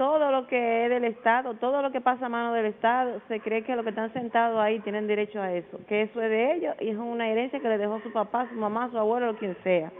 todo 0.00 0.30
lo 0.30 0.46
que 0.46 0.84
es 0.84 0.88
del 0.88 1.04
Estado, 1.04 1.52
todo 1.56 1.82
lo 1.82 1.92
que 1.92 2.00
pasa 2.00 2.24
a 2.24 2.28
mano 2.30 2.54
del 2.54 2.64
Estado, 2.64 3.20
se 3.28 3.38
cree 3.40 3.64
que 3.64 3.76
los 3.76 3.84
que 3.84 3.90
están 3.90 4.10
sentados 4.14 4.58
ahí 4.58 4.80
tienen 4.80 5.06
derecho 5.06 5.42
a 5.42 5.52
eso, 5.52 5.78
que 5.86 6.00
eso 6.00 6.22
es 6.22 6.30
de 6.30 6.54
ellos 6.54 6.74
y 6.80 6.88
es 6.88 6.96
una 6.96 7.28
herencia 7.28 7.60
que 7.60 7.68
le 7.68 7.76
dejó 7.76 8.00
su 8.00 8.10
papá, 8.10 8.48
su 8.48 8.54
mamá, 8.54 8.90
su 8.90 8.96
abuelo 8.96 9.32
o 9.32 9.36
quien 9.36 9.54
sea. 9.62 9.92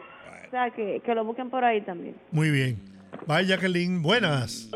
O 0.46 0.50
sea, 0.50 0.70
que, 0.70 1.00
que 1.00 1.14
lo 1.14 1.22
busquen 1.26 1.50
por 1.50 1.64
ahí 1.64 1.82
también. 1.82 2.16
muy 2.32 2.50
bien. 2.50 2.78
Vaya, 3.26 3.56
Jacqueline, 3.56 4.00
buenas. 4.00 4.70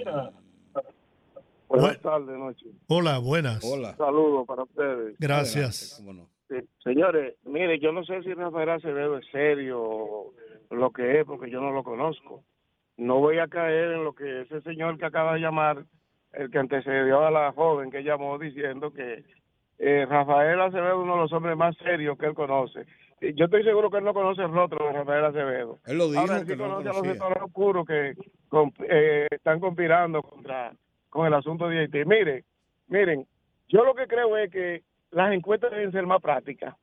Buenas 1.69 2.01
tardes, 2.03 2.39
noche. 2.39 2.67
Hola, 2.89 3.19
buenas. 3.19 3.65
Hola. 3.65 3.97
Saludos 3.97 4.47
para 4.47 4.65
ustedes. 4.65 5.17
Gracias. 5.19 6.05
Sí, 6.51 6.57
Señores, 6.83 7.37
mire, 7.45 7.79
yo 7.81 7.93
no 7.93 8.05
sé 8.05 8.23
si 8.25 8.35
Rafael 8.35 8.69
Acevedo 8.69 9.17
es 9.17 9.27
serio 9.33 9.81
o 9.83 10.35
lo 10.71 10.91
que 10.91 11.21
es, 11.21 11.25
porque 11.25 11.51
yo 11.51 11.63
no 11.63 11.71
lo 11.71 11.83
conozco. 11.83 12.43
No 12.97 13.19
voy 13.19 13.39
a 13.39 13.49
caer 13.49 13.93
en 13.93 14.05
lo 14.05 14.15
que 14.15 14.43
ese 14.43 14.61
señor 14.63 14.99
que 14.99 15.07
acaba 15.07 15.35
de 15.35 15.41
llamar, 15.41 15.85
el 16.33 16.51
que 16.51 16.59
antecedió 16.59 17.25
a 17.25 17.31
la 17.31 17.53
joven 17.53 17.91
que 17.91 18.03
llamó 18.03 18.39
diciendo 18.39 18.93
que 18.93 19.25
eh, 19.79 20.07
Rafael 20.09 20.61
Acevedo 20.61 20.99
es 20.99 21.03
uno 21.03 21.15
de 21.15 21.21
los 21.23 21.33
hombres 21.33 21.57
más 21.57 21.77
serios 21.79 22.17
que 22.19 22.27
él 22.27 22.35
conoce. 22.35 22.87
Yo 23.21 23.47
estoy 23.47 23.65
seguro 23.65 23.91
que 23.91 23.99
él 23.99 24.05
no 24.05 24.13
conoce 24.13 24.43
el 24.43 24.53
rostro 24.53 24.87
de 24.87 24.93
Rafael 24.93 25.25
Acevedo. 25.25 25.79
Él 25.87 25.99
lo 25.99 26.09
dijo 26.09 26.21
Ahora, 26.21 26.39
él 26.39 26.47
que 26.47 26.53
sí 26.53 26.59
no 26.59 26.67
lo 26.67 26.75
conoce 26.75 26.89
a 26.89 26.93
los 26.93 27.07
sectores 27.07 27.43
oscuros 27.43 27.87
que 27.87 28.15
eh, 28.89 29.27
están 29.31 29.61
conspirando 29.61 30.23
contra 30.23 30.73
con 31.09 31.27
el 31.27 31.35
asunto 31.35 31.69
de 31.69 31.79
Haití. 31.79 32.05
Mire, 32.05 32.45
miren, 32.89 33.27
yo 33.69 33.85
lo 33.85 33.95
que 33.95 34.07
creo 34.07 34.37
es 34.37 34.51
que 34.51 34.83
las 35.11 35.33
encuestas 35.33 35.71
deben 35.71 35.93
ser 35.93 36.07
más 36.07 36.21
prácticas. 36.21 36.75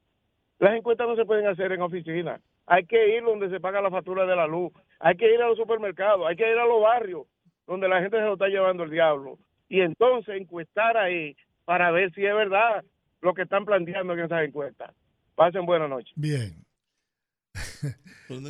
Las 0.60 0.76
encuestas 0.76 1.08
no 1.08 1.16
se 1.16 1.26
pueden 1.26 1.48
hacer 1.48 1.72
en 1.72 1.82
oficina. 1.82 2.40
Hay 2.72 2.85
que 2.85 3.18
ir 3.18 3.23
donde 3.23 3.49
se 3.49 3.60
paga 3.60 3.81
la 3.81 3.91
factura 3.91 4.26
de 4.26 4.34
la 4.34 4.48
luz. 4.48 4.72
Hay 5.02 5.18
que 5.18 5.30
ir 5.30 5.41
a 5.41 5.48
los 5.49 5.57
supermercados. 5.57 6.26
Hay 6.26 6.38
que 6.38 6.49
ir 6.49 6.57
a 6.57 6.65
los 6.65 6.81
barrios 6.81 7.27
donde 7.68 7.89
la 7.89 7.99
gente 8.02 8.15
se 8.15 8.23
lo 8.23 8.34
está 8.34 8.48
llevando 8.48 8.84
el 8.84 8.89
diablo. 8.89 9.38
Y 9.68 9.81
entonces 9.81 10.39
encuestar 10.39 10.95
ahí 10.95 11.35
para 11.65 11.91
ver 11.91 12.14
si 12.14 12.26
es 12.26 12.34
verdad 12.34 12.85
lo 13.19 13.34
que 13.34 13.41
están 13.41 13.65
planteando 13.65 14.14
en 14.14 14.22
esas 14.22 14.45
encuestas. 14.45 14.95
Pasen 15.35 15.65
buenas 15.65 15.89
noches. 15.89 16.14
Bien. 16.15 16.64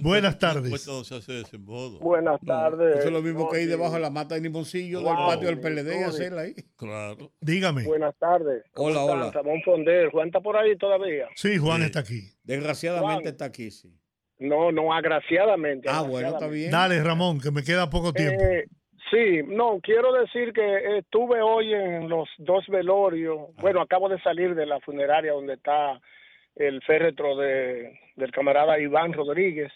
Buenas 0.03 0.37
tardes. 0.37 0.87
no 0.87 1.03
se 1.03 1.15
hace 1.15 1.31
de 1.33 1.41
ese 1.41 1.57
modo. 1.57 1.97
Buenas 1.97 2.39
tardes. 2.41 2.99
Eso 2.99 3.07
es 3.07 3.13
lo 3.13 3.23
mismo 3.23 3.49
que 3.49 3.63
ir 3.63 3.69
debajo 3.69 3.95
de 3.95 4.01
la 4.01 4.11
mata 4.11 4.35
de 4.35 4.41
limoncillo 4.41 4.99
del 4.99 5.15
Wow, 5.15 5.29
patio 5.29 5.47
del 5.47 5.59
PLD 5.59 5.99
y 5.99 6.03
hacerla 6.03 6.41
ahí. 6.41 6.53
Claro. 6.75 7.31
Dígame. 7.41 7.85
Buenas 7.85 8.15
tardes. 8.19 8.65
¿Cómo 8.73 8.89
Hola, 8.89 9.03
hola. 9.03 9.31
Ramón 9.31 9.63
Fonder. 9.65 10.11
Juan 10.11 10.27
está 10.27 10.41
por 10.41 10.57
ahí 10.57 10.77
todavía. 10.77 11.27
Sí, 11.33 11.57
Juan 11.57 11.81
está 11.81 12.01
aquí. 12.01 12.29
Desgraciadamente 12.43 13.23
Juan. 13.23 13.27
está 13.27 13.45
aquí, 13.45 13.71
sí. 13.71 13.91
No, 14.41 14.71
no, 14.71 14.91
agraciadamente. 14.91 15.87
Ah, 15.87 16.01
bueno, 16.01 16.29
está 16.29 16.47
bien. 16.47 16.71
Dale, 16.71 17.01
Ramón, 17.03 17.39
que 17.39 17.51
me 17.51 17.63
queda 17.63 17.91
poco 17.91 18.11
tiempo. 18.11 18.41
Eh, 18.43 18.65
sí, 19.11 19.41
no, 19.45 19.79
quiero 19.83 20.11
decir 20.13 20.51
que 20.51 20.97
estuve 20.97 21.41
hoy 21.43 21.71
en 21.75 22.09
los 22.09 22.27
dos 22.39 22.65
velorios. 22.67 23.55
Bueno, 23.57 23.81
acabo 23.81 24.09
de 24.09 24.19
salir 24.21 24.55
de 24.55 24.65
la 24.65 24.79
funeraria 24.79 25.33
donde 25.33 25.53
está 25.53 26.01
el 26.55 26.81
féretro 26.81 27.37
de, 27.37 27.99
del 28.15 28.31
camarada 28.31 28.79
Iván 28.79 29.13
Rodríguez 29.13 29.71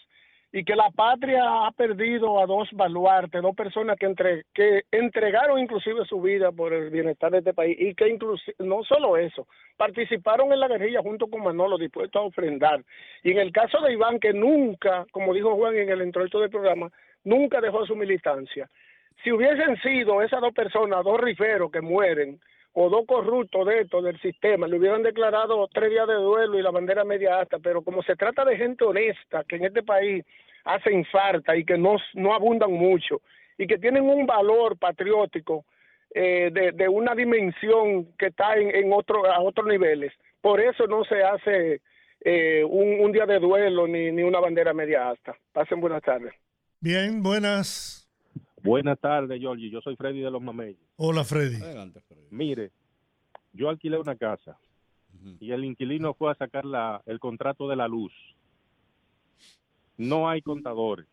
y 0.52 0.64
que 0.64 0.76
la 0.76 0.90
patria 0.90 1.66
ha 1.66 1.70
perdido 1.72 2.40
a 2.40 2.46
dos 2.46 2.68
baluartes, 2.72 3.42
dos 3.42 3.54
personas 3.54 3.98
que, 3.98 4.06
entre, 4.06 4.44
que 4.54 4.84
entregaron 4.90 5.58
inclusive 5.58 6.04
su 6.06 6.20
vida 6.20 6.52
por 6.52 6.72
el 6.72 6.90
bienestar 6.90 7.32
de 7.32 7.38
este 7.38 7.52
país 7.52 7.76
y 7.78 7.94
que 7.94 8.08
inclusive, 8.08 8.54
no 8.60 8.82
solo 8.84 9.16
eso, 9.16 9.46
participaron 9.76 10.52
en 10.52 10.60
la 10.60 10.68
guerrilla 10.68 11.02
junto 11.02 11.26
con 11.26 11.42
Manolo 11.42 11.76
dispuestos 11.76 12.20
a 12.20 12.24
ofrendar. 12.24 12.82
Y 13.22 13.32
en 13.32 13.38
el 13.38 13.52
caso 13.52 13.80
de 13.80 13.92
Iván, 13.92 14.18
que 14.18 14.32
nunca, 14.32 15.04
como 15.10 15.34
dijo 15.34 15.54
Juan 15.56 15.76
en 15.76 15.90
el 15.90 16.02
introito 16.02 16.40
del 16.40 16.50
programa, 16.50 16.90
nunca 17.24 17.60
dejó 17.60 17.84
su 17.84 17.96
militancia. 17.96 18.70
Si 19.22 19.32
hubiesen 19.32 19.76
sido 19.82 20.22
esas 20.22 20.40
dos 20.40 20.54
personas, 20.54 21.04
dos 21.04 21.20
riferos 21.20 21.70
que 21.70 21.80
mueren, 21.80 22.38
o 22.78 22.90
dos 22.90 23.06
corruptos 23.06 23.66
de 23.66 23.80
estos 23.80 24.04
del 24.04 24.20
sistema, 24.20 24.68
le 24.68 24.76
hubieran 24.76 25.02
declarado 25.02 25.66
tres 25.72 25.88
días 25.88 26.06
de 26.06 26.12
duelo 26.12 26.58
y 26.58 26.62
la 26.62 26.70
bandera 26.70 27.04
media 27.04 27.40
hasta, 27.40 27.58
pero 27.58 27.80
como 27.80 28.02
se 28.02 28.16
trata 28.16 28.44
de 28.44 28.58
gente 28.58 28.84
honesta, 28.84 29.44
que 29.44 29.56
en 29.56 29.64
este 29.64 29.82
país 29.82 30.22
hacen 30.62 31.06
falta 31.06 31.56
y 31.56 31.64
que 31.64 31.78
no, 31.78 31.96
no 32.12 32.34
abundan 32.34 32.70
mucho, 32.70 33.22
y 33.56 33.66
que 33.66 33.78
tienen 33.78 34.02
un 34.04 34.26
valor 34.26 34.76
patriótico 34.78 35.64
eh, 36.14 36.50
de, 36.52 36.72
de 36.72 36.86
una 36.86 37.14
dimensión 37.14 38.12
que 38.18 38.26
está 38.26 38.56
en, 38.56 38.74
en 38.74 38.92
otro, 38.92 39.24
a 39.24 39.40
otros 39.40 39.66
niveles, 39.66 40.12
por 40.42 40.60
eso 40.60 40.86
no 40.86 41.02
se 41.04 41.22
hace 41.22 41.80
eh, 42.20 42.62
un, 42.62 43.00
un 43.00 43.10
día 43.10 43.24
de 43.24 43.38
duelo 43.38 43.86
ni, 43.86 44.12
ni 44.12 44.22
una 44.22 44.38
bandera 44.38 44.74
media 44.74 45.08
hasta. 45.08 45.34
Pasen 45.50 45.80
buenas 45.80 46.02
tardes. 46.02 46.34
Bien, 46.80 47.22
buenas. 47.22 48.05
Buenas 48.66 48.98
tardes, 48.98 49.40
Georgie. 49.40 49.70
Yo 49.70 49.80
soy 49.80 49.96
Freddy 49.96 50.20
de 50.20 50.30
los 50.30 50.42
Mameyes. 50.42 50.76
Hola, 50.96 51.24
Freddy. 51.24 51.58
Mire, 52.30 52.72
yo 53.52 53.68
alquilé 53.68 53.98
una 53.98 54.16
casa 54.16 54.58
y 55.40 55.52
el 55.52 55.64
inquilino 55.64 56.14
fue 56.14 56.30
a 56.30 56.34
sacar 56.34 56.64
la, 56.64 57.02
el 57.06 57.18
contrato 57.18 57.68
de 57.68 57.76
la 57.76 57.88
luz. 57.88 58.12
No 59.96 60.28
hay 60.28 60.42
contadores, 60.42 61.06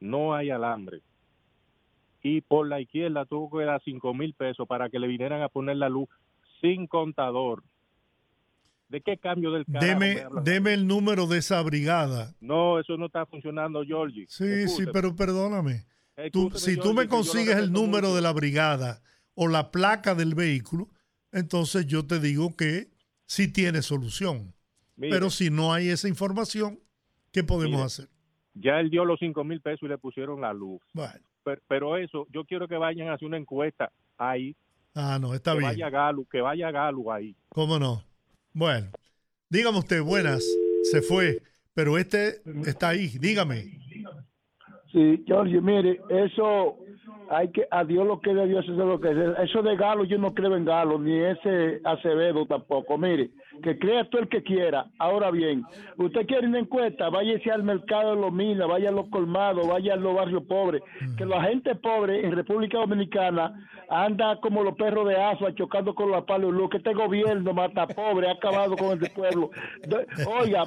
no 0.00 0.34
hay 0.34 0.50
alambre. 0.50 1.00
Y 2.22 2.40
por 2.40 2.68
la 2.68 2.80
izquierda 2.80 3.26
tuvo 3.26 3.58
que 3.58 3.64
dar 3.64 3.82
cinco 3.84 4.14
mil 4.14 4.34
pesos 4.34 4.66
para 4.66 4.88
que 4.88 4.98
le 4.98 5.08
vinieran 5.08 5.42
a 5.42 5.48
poner 5.48 5.76
la 5.76 5.88
luz 5.88 6.08
sin 6.60 6.86
contador. 6.86 7.62
¿De 8.88 9.00
qué 9.00 9.18
cambio 9.18 9.50
del 9.50 9.66
carajo 9.66 9.86
Deme, 9.86 10.24
deme 10.42 10.74
el 10.74 10.86
número 10.86 11.26
de 11.26 11.38
esa 11.38 11.60
brigada. 11.62 12.34
No, 12.40 12.78
eso 12.78 12.96
no 12.96 13.06
está 13.06 13.26
funcionando, 13.26 13.82
Georgie. 13.84 14.26
Sí, 14.28 14.68
sí, 14.68 14.84
pero 14.92 15.16
perdóname. 15.16 15.84
Tú- 16.32 16.50
si 16.54 16.76
tú 16.76 16.94
me 16.94 17.08
consigues 17.08 17.56
el 17.56 17.72
número 17.72 18.14
de 18.14 18.22
la 18.22 18.32
brigada 18.32 19.02
o 19.34 19.48
la 19.48 19.70
placa 19.70 20.14
del 20.14 20.34
vehículo, 20.34 20.88
entonces 21.32 21.86
yo 21.86 22.06
te 22.06 22.20
digo 22.20 22.54
que 22.56 22.88
sí 23.26 23.48
tiene 23.52 23.82
solución. 23.82 24.54
Mire. 24.96 25.12
Pero 25.12 25.30
si 25.30 25.50
no 25.50 25.72
hay 25.72 25.88
esa 25.88 26.08
información, 26.08 26.78
¿qué 27.32 27.42
podemos 27.42 27.76
Mire. 27.76 27.86
hacer? 27.86 28.08
Ya 28.54 28.78
él 28.78 28.90
dio 28.90 29.04
los 29.04 29.18
cinco 29.18 29.42
mil 29.42 29.60
pesos 29.60 29.82
y 29.82 29.88
le 29.88 29.98
pusieron 29.98 30.40
la 30.40 30.52
luz. 30.52 30.80
Bueno. 30.92 31.18
Pero, 31.42 31.60
pero 31.66 31.96
eso, 31.96 32.26
yo 32.30 32.44
quiero 32.44 32.68
que 32.68 32.76
vayan 32.76 33.08
a 33.08 33.14
hacer 33.14 33.26
una 33.26 33.36
encuesta 33.36 33.90
ahí. 34.16 34.54
Ah, 34.94 35.18
no, 35.20 35.34
está 35.34 35.52
que 35.52 35.58
bien. 35.58 35.70
vaya 35.72 35.90
Galo, 35.90 36.24
que 36.30 36.40
vaya 36.40 36.70
Galo 36.70 37.12
ahí. 37.12 37.34
¿Cómo 37.48 37.80
no? 37.80 38.04
Bueno, 38.52 38.92
dígame 39.50 39.78
usted, 39.78 40.00
buenas, 40.00 40.44
se 40.84 41.02
fue, 41.02 41.42
pero 41.74 41.98
este 41.98 42.40
está 42.64 42.90
ahí, 42.90 43.08
dígame. 43.18 43.80
Sí, 44.94 45.24
George, 45.26 45.60
mire, 45.60 46.00
eso 46.08 46.76
hay 47.28 47.48
que, 47.50 47.66
a 47.68 47.82
Dios 47.82 48.06
lo 48.06 48.20
que 48.20 48.32
de 48.32 48.46
Dios 48.46 48.64
es 48.64 48.76
lo 48.76 49.00
que 49.00 49.10
es. 49.10 49.16
Eso 49.42 49.60
de 49.60 49.76
Galo, 49.76 50.04
yo 50.04 50.18
no 50.18 50.32
creo 50.32 50.54
en 50.54 50.64
Galo, 50.64 51.00
ni 51.00 51.18
ese 51.18 51.80
Acevedo 51.84 52.46
tampoco. 52.46 52.96
Mire, 52.96 53.30
que 53.60 53.76
crea 53.76 54.08
todo 54.08 54.22
el 54.22 54.28
que 54.28 54.44
quiera. 54.44 54.86
Ahora 55.00 55.32
bien, 55.32 55.64
usted 55.96 56.26
quiere 56.26 56.46
una 56.46 56.60
encuesta, 56.60 57.08
váyase 57.08 57.50
al 57.50 57.64
mercado 57.64 58.14
de 58.14 58.20
los 58.20 58.32
minas, 58.32 58.68
vaya 58.68 58.90
a 58.90 58.92
los 58.92 59.08
colmados, 59.08 59.66
vaya 59.66 59.94
a 59.94 59.96
los 59.96 60.14
barrios 60.14 60.44
pobres. 60.44 60.80
Que 61.18 61.26
la 61.26 61.42
gente 61.42 61.74
pobre 61.74 62.24
en 62.24 62.30
República 62.30 62.78
Dominicana 62.78 63.52
anda 63.88 64.38
como 64.40 64.62
los 64.62 64.76
perros 64.76 65.08
de 65.08 65.16
asfalto 65.16 65.56
chocando 65.64 65.92
con 65.92 66.12
la 66.12 66.24
palo 66.24 66.52
luz. 66.52 66.70
Que 66.70 66.76
este 66.76 66.94
gobierno 66.94 67.52
mata 67.52 67.88
pobre, 67.88 68.28
ha 68.28 68.32
acabado 68.32 68.76
con 68.76 68.92
este 68.92 69.10
pueblo. 69.10 69.50
Oiga, 70.40 70.64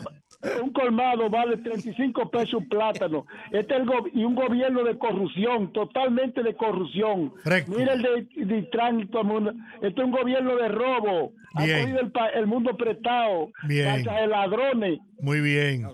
un 0.62 0.72
colmado 0.72 1.30
vale 1.30 1.58
35 1.58 2.30
pesos 2.30 2.54
un 2.56 2.70
plátano. 2.70 3.26
Este 3.52 3.74
es 3.74 3.80
el 3.82 3.86
go- 3.86 4.08
y 4.14 4.24
un 4.24 4.36
gobierno 4.36 4.84
de 4.84 4.98
corrupción, 4.98 5.74
totalmente 5.74 6.44
de 6.44 6.56
corrupción. 6.56 7.34
Mira 7.68 7.94
el 7.94 8.02
de, 8.02 8.46
de 8.46 8.62
tránsito, 8.64 9.24
mundo. 9.24 9.52
Este 9.82 10.00
es 10.02 10.06
un 10.06 10.12
gobierno 10.12 10.56
de 10.56 10.68
robo. 10.70 11.34
Ha 11.56 11.62
cogido 11.62 12.00
el, 12.00 12.12
el 12.36 12.48
mundo 12.48 12.78
prestado. 12.78 13.50
Bien. 13.68 14.04
De 14.04 14.28
ladrones. 14.28 15.00
Muy 15.20 15.42
bien. 15.42 15.88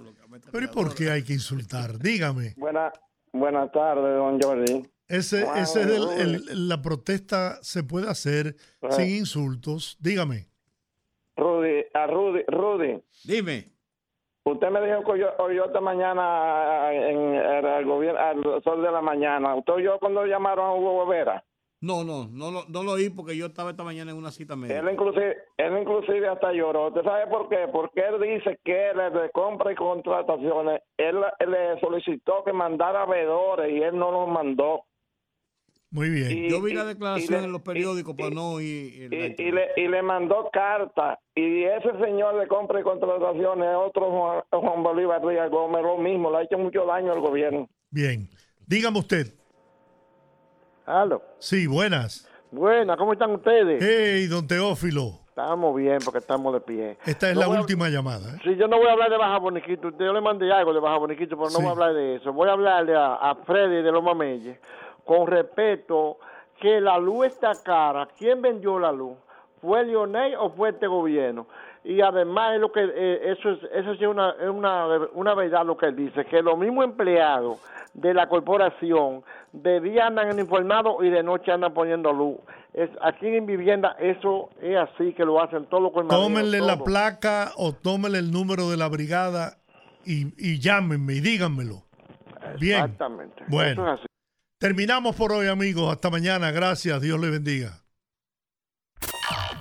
Pero 0.52 0.66
¿y 0.66 0.68
por 0.68 0.94
qué 0.94 1.10
hay 1.10 1.24
que 1.24 1.34
insultar? 1.34 1.98
Dígame. 2.00 2.54
Buena, 2.58 2.92
buenas 3.32 3.72
tardes, 3.72 4.04
don 4.18 4.40
Jordi. 4.42 4.84
Ese, 5.08 5.44
Wow, 5.46 5.56
ese 5.56 5.82
es 5.82 5.88
el- 5.88 6.04
Rudy. 6.04 6.22
el- 6.52 6.70
la 6.70 6.82
protesta 6.82 7.60
se 7.62 7.84
puede 7.84 8.10
hacer 8.10 8.56
sin 8.90 9.10
insultos. 9.10 9.98
Dígame. 10.02 10.48
Rudy, 11.36 11.84
a 11.94 12.08
Rudy, 12.08 12.42
Rudy. 12.48 13.02
Dime. 13.24 13.73
Usted 14.46 14.70
me 14.72 14.82
dijo 14.86 15.04
que 15.14 15.20
yo, 15.20 15.28
oyó 15.40 15.66
esta 15.66 15.80
mañana 15.80 16.92
en 16.94 17.36
el 17.36 17.86
gobierno, 17.86 18.20
al 18.20 18.62
sol 18.64 18.82
de 18.82 18.92
la 18.92 19.02
mañana. 19.02 19.56
¿Usted 19.56 19.74
oyó 19.74 20.00
cuando 20.00 20.26
llamaron 20.26 20.66
a 20.66 20.74
Hugo 20.74 21.06
Vera? 21.06 21.44
No, 21.80 22.04
no, 22.04 22.28
no, 22.32 22.50
lo- 22.52 22.64
no 22.70 22.84
lo 22.84 22.92
oí 22.94 23.10
porque 23.10 23.36
yo 23.38 23.46
estaba 23.48 23.72
esta 23.72 23.84
mañana 23.84 24.12
en 24.12 24.18
una 24.18 24.32
cita 24.32 24.56
médica. 24.56 24.80
Él 24.80 24.90
inclusive, 24.92 25.36
él 25.58 25.78
inclusive 25.82 26.28
hasta 26.30 26.52
lloró. 26.54 26.88
¿Usted 26.88 27.04
sabe 27.04 27.28
por 27.28 27.50
qué? 27.50 27.68
Porque 27.72 28.02
él 28.02 28.22
dice 28.22 28.58
que 28.64 28.90
él 28.92 28.98
de 29.14 29.30
compra 29.32 29.72
y 29.72 29.76
contrataciones, 29.76 30.82
él, 30.98 31.18
él 31.40 31.52
le 31.52 31.80
solicitó 31.82 32.44
que 32.46 32.54
mandara 32.54 33.06
veedores 33.06 33.70
y 33.72 33.82
él 33.82 33.98
no 33.98 34.12
los 34.12 34.28
mandó. 34.30 34.84
Muy 35.94 36.10
bien. 36.10 36.32
Y- 36.32 36.50
Yo 36.50 36.60
vi 36.62 36.74
la 36.74 36.86
declaración 36.86 37.42
le- 37.42 37.46
en 37.46 37.52
los 37.52 37.62
periódicos, 37.62 38.16
pero 38.18 38.32
no 38.32 38.58
el- 38.60 38.66
y, 38.66 39.08
y 39.38 39.52
le, 39.52 39.68
y 39.78 39.88
le 39.88 40.02
mandó 40.02 40.50
carta. 40.52 41.20
Y 41.36 41.64
ese 41.64 41.92
señor 42.04 42.40
de 42.40 42.48
compra 42.48 42.80
y 42.80 42.84
contrataciones, 42.84 43.70
otro 43.78 44.10
Juan, 44.10 44.42
Juan 44.50 44.82
Bolívar 44.84 45.22
Díaz 45.22 45.52
Gómez, 45.52 45.84
lo 45.84 45.98
mismo, 46.00 46.32
le 46.32 46.38
ha 46.38 46.42
hecho 46.42 46.58
mucho 46.58 46.84
daño 46.86 47.12
al 47.14 47.20
gobierno. 47.22 47.70
Bien. 47.92 48.28
Dígame 48.66 48.98
usted. 49.00 49.28
Aló. 50.86 51.22
Sí, 51.40 51.68
buenas. 51.68 52.28
Buenas, 52.52 52.98
¿cómo 52.98 53.14
están 53.14 53.32
ustedes? 53.32 53.82
Hey, 53.84 54.28
don 54.28 54.48
Teófilo. 54.48 55.20
Estamos 55.30 55.76
bien 55.76 55.98
porque 56.06 56.20
estamos 56.20 56.54
de 56.54 56.62
pie. 56.62 56.98
Esta 57.06 57.30
es 57.30 57.36
No 57.36 57.42
la 57.42 57.46
a- 57.48 57.60
última 57.62 57.90
llamada. 57.90 58.36
¿eh? 58.36 58.40
Sí, 58.44 58.56
yo 58.56 58.68
no 58.68 58.78
voy 58.78 58.88
a 58.88 58.92
hablar 58.92 59.10
de 59.10 59.18
Baja 59.18 59.40
Boniquito. 59.40 59.90
Yo 59.98 60.14
le 60.14 60.22
mandé 60.22 60.52
algo 60.52 60.74
de 60.74 60.80
Baja 60.80 60.98
Boniquito, 60.98 61.36
pero 61.36 61.50
no 61.50 61.50
Sí. 61.50 61.56
voy 61.58 61.68
a 61.68 61.72
hablar 61.72 61.94
de 61.96 62.16
eso. 62.18 62.32
Voy 62.34 62.50
a 62.50 62.52
hablarle 62.52 62.96
a, 62.96 63.16
a 63.16 63.36
Freddy 63.44 63.82
de 63.82 63.92
los 63.92 64.04
Mameyes 64.04 64.60
con 65.06 65.28
respeto 65.28 66.18
que 66.60 66.80
la 66.80 66.98
luz 66.98 67.28
está 67.28 67.52
cara. 67.64 68.08
¿Quién 68.18 68.42
vendió 68.42 68.80
la 68.80 68.92
luz? 68.92 69.18
¿Fue 69.62 69.84
Lionel 69.86 70.36
o 70.36 70.50
fue 70.52 70.70
este 70.70 70.88
gobierno? 70.88 71.48
Y 71.84 72.02
además 72.02 72.56
es 72.56 72.62
lo 72.62 72.72
que 72.72 72.82
eh, 72.84 73.32
eso 73.32 73.52
es 73.52 73.60
eso 73.74 73.92
es 73.92 74.02
una, 74.02 74.34
una, 74.50 74.88
una 75.14 75.34
verdad 75.36 75.66
lo 75.66 75.76
que 75.76 75.88
él 75.88 75.96
dice, 75.96 76.26
que 76.26 76.42
los 76.42 76.58
mismos 76.58 76.86
empleados 76.86 77.60
de 77.94 78.14
la 78.14 78.28
corporación 78.28 79.24
de 79.52 79.82
día 79.82 80.08
andan 80.08 80.40
informados 80.40 81.04
y 81.04 81.10
de 81.10 81.22
noche 81.24 81.52
andan 81.52 81.74
poniendo 81.74 82.12
luz. 82.14 82.38
Es, 82.74 82.90
aquí 83.02 83.28
en 83.28 83.46
vivienda 83.46 83.96
eso 84.00 84.50
es 84.62 84.78
así 84.78 85.14
que 85.14 85.26
lo 85.26 85.42
hacen 85.42 85.66
todos 85.66 85.84
los 85.84 85.92
colmaderos. 85.92 86.26
Tómenle 86.26 86.58
todo. 86.60 86.68
la 86.68 86.78
placa 86.78 87.52
o 87.58 87.74
tómenle 87.74 88.20
el 88.20 88.32
número 88.32 88.70
de 88.70 88.78
la 88.78 88.88
brigada 88.88 89.58
y, 90.06 90.60
llámenme 90.60 91.14
y 91.14 91.20
díganmelo. 91.20 91.84
Bien. 92.60 92.80
Exactamente. 92.80 93.44
Bueno. 93.48 93.98
Terminamos 94.64 95.16
por 95.18 95.34
hoy, 95.34 95.48
amigos. 95.48 95.92
Hasta 95.92 96.10
mañana. 96.10 96.50
Gracias. 96.52 97.02
Dios 97.02 97.20
les 97.20 97.32
bendiga. 97.32 97.84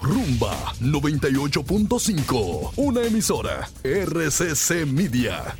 Rumba 0.00 0.54
98.5. 0.80 2.74
Una 2.76 3.02
emisora. 3.02 3.68
RCC 3.82 4.86
Media. 4.86 5.56